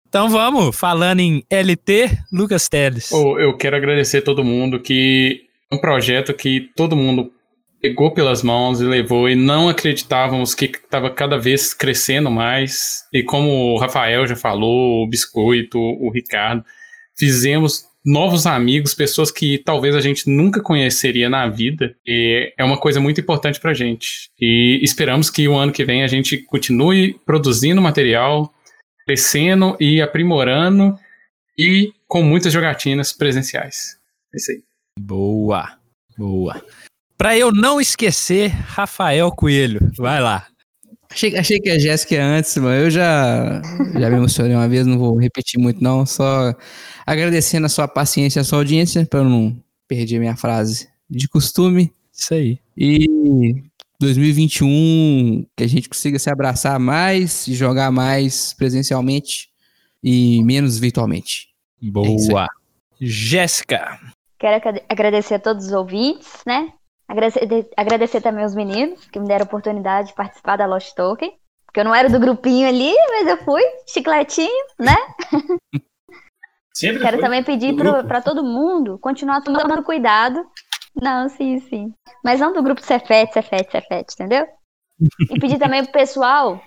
Então 0.08 0.28
vamos, 0.28 0.76
falando 0.76 1.20
em 1.20 1.42
LT, 1.50 2.10
Lucas 2.32 2.68
Teles. 2.68 3.10
Ô, 3.12 3.38
eu 3.38 3.56
quero 3.56 3.76
agradecer 3.76 4.22
todo 4.22 4.44
mundo 4.44 4.80
que 4.80 5.46
é 5.70 5.74
um 5.74 5.78
projeto 5.78 6.34
que 6.34 6.70
todo 6.76 6.96
mundo 6.96 7.32
pegou 7.80 8.12
pelas 8.12 8.42
mãos 8.42 8.80
e 8.80 8.84
levou 8.84 9.28
e 9.28 9.34
não 9.34 9.68
acreditávamos 9.68 10.54
que 10.54 10.66
estava 10.66 11.10
cada 11.10 11.38
vez 11.38 11.72
crescendo 11.72 12.30
mais. 12.30 13.04
E 13.12 13.22
como 13.22 13.74
o 13.74 13.78
Rafael 13.78 14.26
já 14.26 14.36
falou, 14.36 15.02
o 15.02 15.08
Biscoito, 15.08 15.78
o 15.78 16.10
Ricardo, 16.12 16.64
fizemos 17.16 17.84
novos 18.04 18.46
amigos, 18.46 18.94
pessoas 18.94 19.30
que 19.30 19.58
talvez 19.58 19.94
a 19.94 20.00
gente 20.00 20.28
nunca 20.28 20.60
conheceria 20.60 21.28
na 21.28 21.48
vida. 21.48 21.94
E 22.06 22.52
é 22.58 22.64
uma 22.64 22.78
coisa 22.78 23.00
muito 23.00 23.20
importante 23.20 23.60
pra 23.60 23.74
gente. 23.74 24.30
E 24.40 24.80
esperamos 24.82 25.30
que 25.30 25.46
o 25.46 25.56
ano 25.56 25.72
que 25.72 25.84
vem 25.84 26.02
a 26.02 26.08
gente 26.08 26.38
continue 26.38 27.14
produzindo 27.24 27.80
material, 27.80 28.52
crescendo 29.06 29.76
e 29.80 30.00
aprimorando 30.00 30.98
e 31.58 31.92
com 32.08 32.22
muitas 32.22 32.52
jogatinas 32.52 33.12
presenciais. 33.12 33.96
É 34.34 34.36
isso 34.36 34.50
aí. 34.50 34.62
Boa, 34.98 35.78
boa. 36.16 36.62
Pra 37.16 37.38
eu 37.38 37.52
não 37.52 37.80
esquecer, 37.80 38.48
Rafael 38.48 39.30
Coelho, 39.30 39.92
vai 39.96 40.20
lá. 40.20 40.48
Achei, 41.12 41.36
achei 41.36 41.60
que 41.60 41.68
a 41.68 41.78
Jéssica 41.78 42.14
ia 42.14 42.24
antes, 42.24 42.56
mas 42.56 42.82
eu 42.84 42.90
já, 42.90 43.60
já 43.98 44.10
me 44.10 44.16
emocionei 44.16 44.54
uma 44.56 44.68
vez, 44.68 44.86
não 44.86 44.98
vou 44.98 45.16
repetir 45.18 45.60
muito 45.60 45.82
não, 45.82 46.06
só 46.06 46.54
agradecendo 47.06 47.66
a 47.66 47.68
sua 47.68 47.86
paciência 47.86 48.40
e 48.40 48.42
a 48.42 48.44
sua 48.44 48.58
audiência, 48.58 49.04
para 49.06 49.20
eu 49.20 49.24
não 49.24 49.56
perder 49.86 50.18
minha 50.18 50.36
frase 50.36 50.88
de 51.08 51.28
costume. 51.28 51.92
Isso 52.12 52.32
aí. 52.32 52.58
E 52.76 53.62
2021, 54.00 55.46
que 55.56 55.64
a 55.64 55.68
gente 55.68 55.88
consiga 55.88 56.18
se 56.18 56.30
abraçar 56.30 56.78
mais 56.80 57.46
e 57.46 57.54
jogar 57.54 57.90
mais 57.90 58.54
presencialmente 58.54 59.48
e 60.02 60.42
menos 60.42 60.78
virtualmente. 60.78 61.48
É 61.82 61.90
Boa. 61.90 62.48
Jéssica. 63.00 63.98
Quero 64.38 64.56
agra- 64.56 64.82
agradecer 64.88 65.34
a 65.34 65.38
todos 65.38 65.66
os 65.66 65.72
ouvintes, 65.72 66.28
né? 66.46 66.72
Agradecer, 67.12 67.68
agradecer 67.76 68.20
também 68.22 68.42
os 68.42 68.54
meninos 68.54 69.04
que 69.10 69.20
me 69.20 69.28
deram 69.28 69.42
a 69.44 69.46
oportunidade 69.46 70.08
de 70.08 70.14
participar 70.14 70.56
da 70.56 70.64
Lost 70.64 70.94
Token. 70.94 71.30
Porque 71.66 71.80
eu 71.80 71.84
não 71.84 71.94
era 71.94 72.08
do 72.08 72.18
grupinho 72.18 72.66
ali, 72.66 72.94
mas 73.10 73.26
eu 73.28 73.36
fui, 73.38 73.62
chicletinho, 73.86 74.64
né? 74.78 74.96
Sempre 76.74 77.02
Quero 77.02 77.16
foi. 77.18 77.20
também 77.24 77.42
pedir 77.42 77.74
pra 78.06 78.20
todo 78.22 78.42
mundo 78.42 78.98
continuar 78.98 79.42
tomando 79.42 79.82
cuidado. 79.82 80.44
Não, 81.00 81.28
sim, 81.28 81.60
sim. 81.60 81.94
Mas 82.24 82.40
não 82.40 82.52
do 82.52 82.62
grupo 82.62 82.80
Cefete, 82.82 83.34
Cefete, 83.34 83.72
Cefete, 83.72 84.14
entendeu? 84.14 84.46
E 85.30 85.38
pedir 85.38 85.58
também 85.58 85.82
pro 85.84 85.92
pessoal 85.92 86.62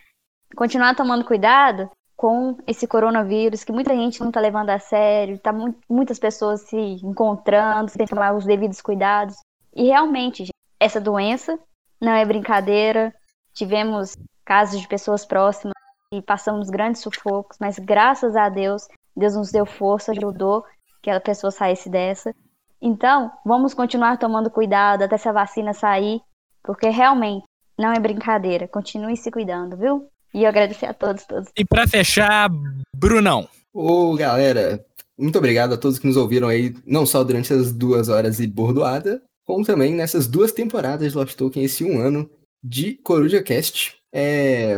continuar 0.56 0.96
tomando 0.96 1.26
cuidado 1.26 1.90
com 2.16 2.58
esse 2.68 2.88
coronavírus, 2.88 3.64
que 3.64 3.72
muita 3.72 3.96
gente 3.96 4.22
não 4.22 4.32
tá 4.32 4.40
levando 4.40 4.70
a 4.70 4.80
sério, 4.80 5.40
tá 5.40 5.52
mu- 5.52 5.76
muitas 5.90 6.18
pessoas 6.18 6.62
se 6.62 6.78
encontrando, 7.04 7.92
que 7.92 8.06
tomar 8.06 8.34
os 8.36 8.46
devidos 8.46 8.80
cuidados. 8.82 9.36
E 9.76 9.86
realmente, 9.86 10.40
gente, 10.40 10.54
essa 10.80 11.02
doença 11.02 11.60
não 12.02 12.14
é 12.14 12.26
brincadeira. 12.26 13.14
Tivemos 13.54 14.16
casos 14.44 14.80
de 14.80 14.88
pessoas 14.88 15.26
próximas 15.26 15.74
e 16.14 16.22
passamos 16.22 16.70
grandes 16.70 17.02
sufocos, 17.02 17.58
mas 17.60 17.78
graças 17.80 18.36
a 18.36 18.48
Deus 18.50 18.88
Deus 19.16 19.36
nos 19.36 19.52
deu 19.52 19.66
força, 19.66 20.12
ajudou 20.12 20.64
que 21.02 21.10
a 21.10 21.22
pessoa 21.22 21.52
saísse 21.52 21.90
dessa. 21.90 22.34
Então, 22.82 23.32
vamos 23.46 23.74
continuar 23.74 24.18
tomando 24.18 24.50
cuidado 24.50 25.04
até 25.04 25.16
essa 25.16 25.32
vacina 25.32 25.74
sair, 25.74 26.20
porque 26.64 26.90
realmente 26.90 27.46
não 27.78 27.94
é 27.94 28.00
brincadeira. 28.00 28.68
Continue 28.68 29.16
se 29.16 29.32
cuidando, 29.32 29.78
viu? 29.78 30.08
E 30.34 30.44
eu 30.44 30.50
agradecer 30.50 30.88
a 30.88 30.94
todos, 30.94 31.24
todos. 31.26 31.50
E 31.56 31.64
pra 31.64 31.88
fechar, 31.88 32.50
Brunão. 32.94 33.48
Ô, 33.74 34.14
galera, 34.16 34.84
muito 35.18 35.38
obrigado 35.38 35.74
a 35.74 35.78
todos 35.78 35.98
que 35.98 36.08
nos 36.08 36.18
ouviram 36.18 36.50
aí, 36.50 36.76
não 36.86 37.06
só 37.06 37.24
durante 37.24 37.54
essas 37.54 37.72
duas 37.72 38.10
horas 38.10 38.38
de 38.38 38.48
bordoada, 38.48 39.22
como 39.46 39.66
também 39.66 39.94
nessas 39.94 40.28
duas 40.28 40.52
temporadas 40.52 41.12
de 41.12 41.18
Lost 41.18 41.36
Token, 41.36 41.64
esse 41.64 41.84
um 41.84 42.00
ano 42.00 42.30
de 42.64 42.96
Coruja 42.96 43.42
Cast. 43.44 43.96
É, 44.12 44.78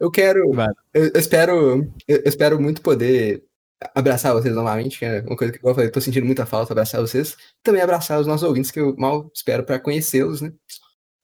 eu 0.00 0.10
quero. 0.10 0.50
Vai. 0.52 0.68
Eu, 0.94 1.06
eu 1.14 1.20
espero. 1.20 1.92
Eu, 2.06 2.22
espero 2.24 2.60
muito 2.60 2.80
poder 2.82 3.44
abraçar 3.94 4.34
vocês 4.34 4.54
novamente, 4.54 4.98
que 4.98 5.04
é 5.04 5.20
uma 5.20 5.36
coisa 5.36 5.52
que 5.52 5.64
eu 5.64 5.74
falei, 5.74 5.90
tô 5.90 6.00
sentindo 6.00 6.26
muita 6.26 6.46
falta 6.46 6.72
abraçar 6.72 7.00
vocês. 7.00 7.36
Também 7.62 7.82
abraçar 7.82 8.20
os 8.20 8.26
nossos 8.26 8.42
ouvintes, 8.46 8.70
que 8.70 8.80
eu 8.80 8.96
mal 8.96 9.30
espero 9.34 9.64
para 9.64 9.78
conhecê-los, 9.78 10.40
né? 10.40 10.52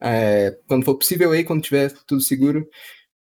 É, 0.01 0.57
quando 0.69 0.85
for 0.85 0.97
possível 0.97 1.33
aí, 1.33 1.45
quando 1.45 1.63
tiver 1.63 1.93
tudo 2.07 2.21
seguro, 2.21 2.69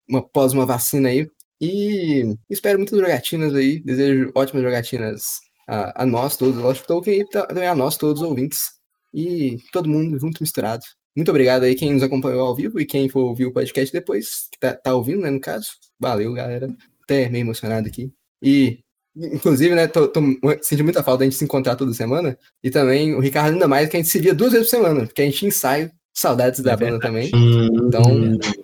uma, 0.09 0.21
após 0.21 0.53
uma 0.53 0.67
vacina 0.67 1.09
aí. 1.09 1.29
E 1.61 2.37
espero 2.51 2.79
muitas 2.79 2.99
jogatinas 2.99 3.55
aí. 3.55 3.81
Desejo 3.81 4.31
ótimas 4.35 4.63
jogatinas 4.63 5.41
a, 5.67 6.03
a 6.03 6.07
nós 6.07 6.37
todos, 6.37 6.61
Lost 6.61 6.85
Token, 6.85 7.21
e 7.21 7.29
ta- 7.29 7.47
também 7.47 7.67
a 7.69 7.75
nós 7.75 7.97
todos, 7.97 8.23
ouvintes. 8.23 8.73
E 9.15 9.59
todo 9.73 9.89
mundo 9.89 10.19
junto, 10.19 10.43
misturado. 10.43 10.83
Muito 11.17 11.31
obrigado 11.31 11.63
aí 11.63 11.77
quem 11.77 11.93
nos 11.93 12.03
acompanhou 12.03 12.41
ao 12.41 12.57
vivo 12.57 12.81
e 12.81 12.85
quem 12.85 13.09
for 13.09 13.21
ouvir 13.21 13.47
o 13.47 13.53
podcast 13.53 13.93
depois, 13.93 14.49
que 14.51 14.59
tá, 14.59 14.75
tá 14.75 14.95
ouvindo, 14.95 15.23
né, 15.23 15.31
no 15.31 15.41
caso. 15.41 15.69
Valeu, 15.99 16.33
galera. 16.33 16.69
Até 17.05 17.29
meio 17.29 17.43
emocionado 17.43 17.87
aqui. 17.87 18.13
E, 18.43 18.81
inclusive, 19.17 19.75
né, 19.75 19.87
tô, 19.87 20.09
tô 20.09 20.21
sentindo 20.61 20.85
muita 20.85 21.05
falta 21.05 21.21
da 21.21 21.25
gente 21.27 21.37
se 21.37 21.45
encontrar 21.45 21.77
toda 21.77 21.95
semana. 21.95 22.37
E 22.63 22.71
também 22.71 23.15
o 23.15 23.21
Ricardo 23.21 23.53
ainda 23.53 23.69
mais, 23.69 23.89
que 23.89 23.97
a 23.97 24.01
gente 24.01 24.11
se 24.11 24.19
via 24.19 24.35
duas 24.35 24.53
vezes 24.53 24.69
por 24.69 24.77
semana, 24.77 25.07
porque 25.07 25.23
a 25.23 25.25
gente 25.25 25.47
ensaio. 25.47 25.91
Saudades 26.17 26.61
da 26.61 26.73
É 26.73 26.77
banda 26.77 27.01
também. 27.01 27.29
Hum, 27.35 27.89
Então, 27.89 28.05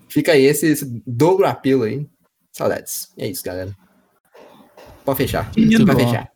fica 0.08 0.32
aí 0.32 0.44
esse, 0.44 0.66
esse 0.66 1.02
dobro 1.04 1.46
apelo 1.46 1.82
aí. 1.82 2.06
Saudades. 2.52 3.08
E 3.16 3.24
é 3.24 3.28
isso, 3.28 3.42
galera. 3.42 3.76
Pode 5.04 5.16
fechar. 5.18 5.50
Pode 5.52 6.04
fechar. 6.04 6.30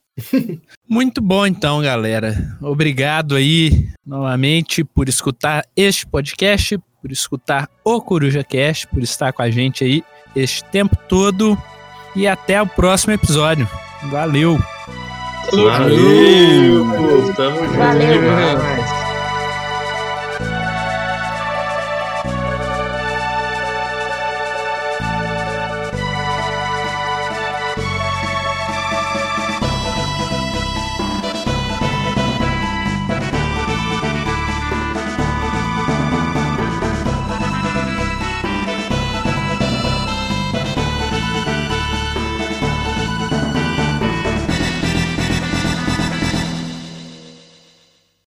Muito 0.89 1.21
bom, 1.21 1.47
então, 1.47 1.81
galera. 1.81 2.57
Obrigado 2.61 3.35
aí, 3.35 3.89
novamente, 4.07 4.85
por 4.85 5.09
escutar 5.09 5.65
este 5.77 6.07
podcast, 6.07 6.79
por 7.01 7.11
escutar 7.11 7.69
o 7.85 8.01
Coruja 8.01 8.45
Cast, 8.45 8.87
por 8.87 9.03
estar 9.03 9.33
com 9.33 9.43
a 9.43 9.51
gente 9.51 9.85
aí 9.85 10.05
este 10.35 10.65
tempo 10.65 10.97
todo. 11.09 11.59
E 12.17 12.29
até 12.29 12.63
o 12.63 12.67
próximo 12.67 13.13
episódio. 13.13 13.69
Valeu! 14.05 14.57
Valeu! 15.53 16.85
Tamo 17.35 17.57
junto 17.57 17.77
Valeu. 17.77 19.04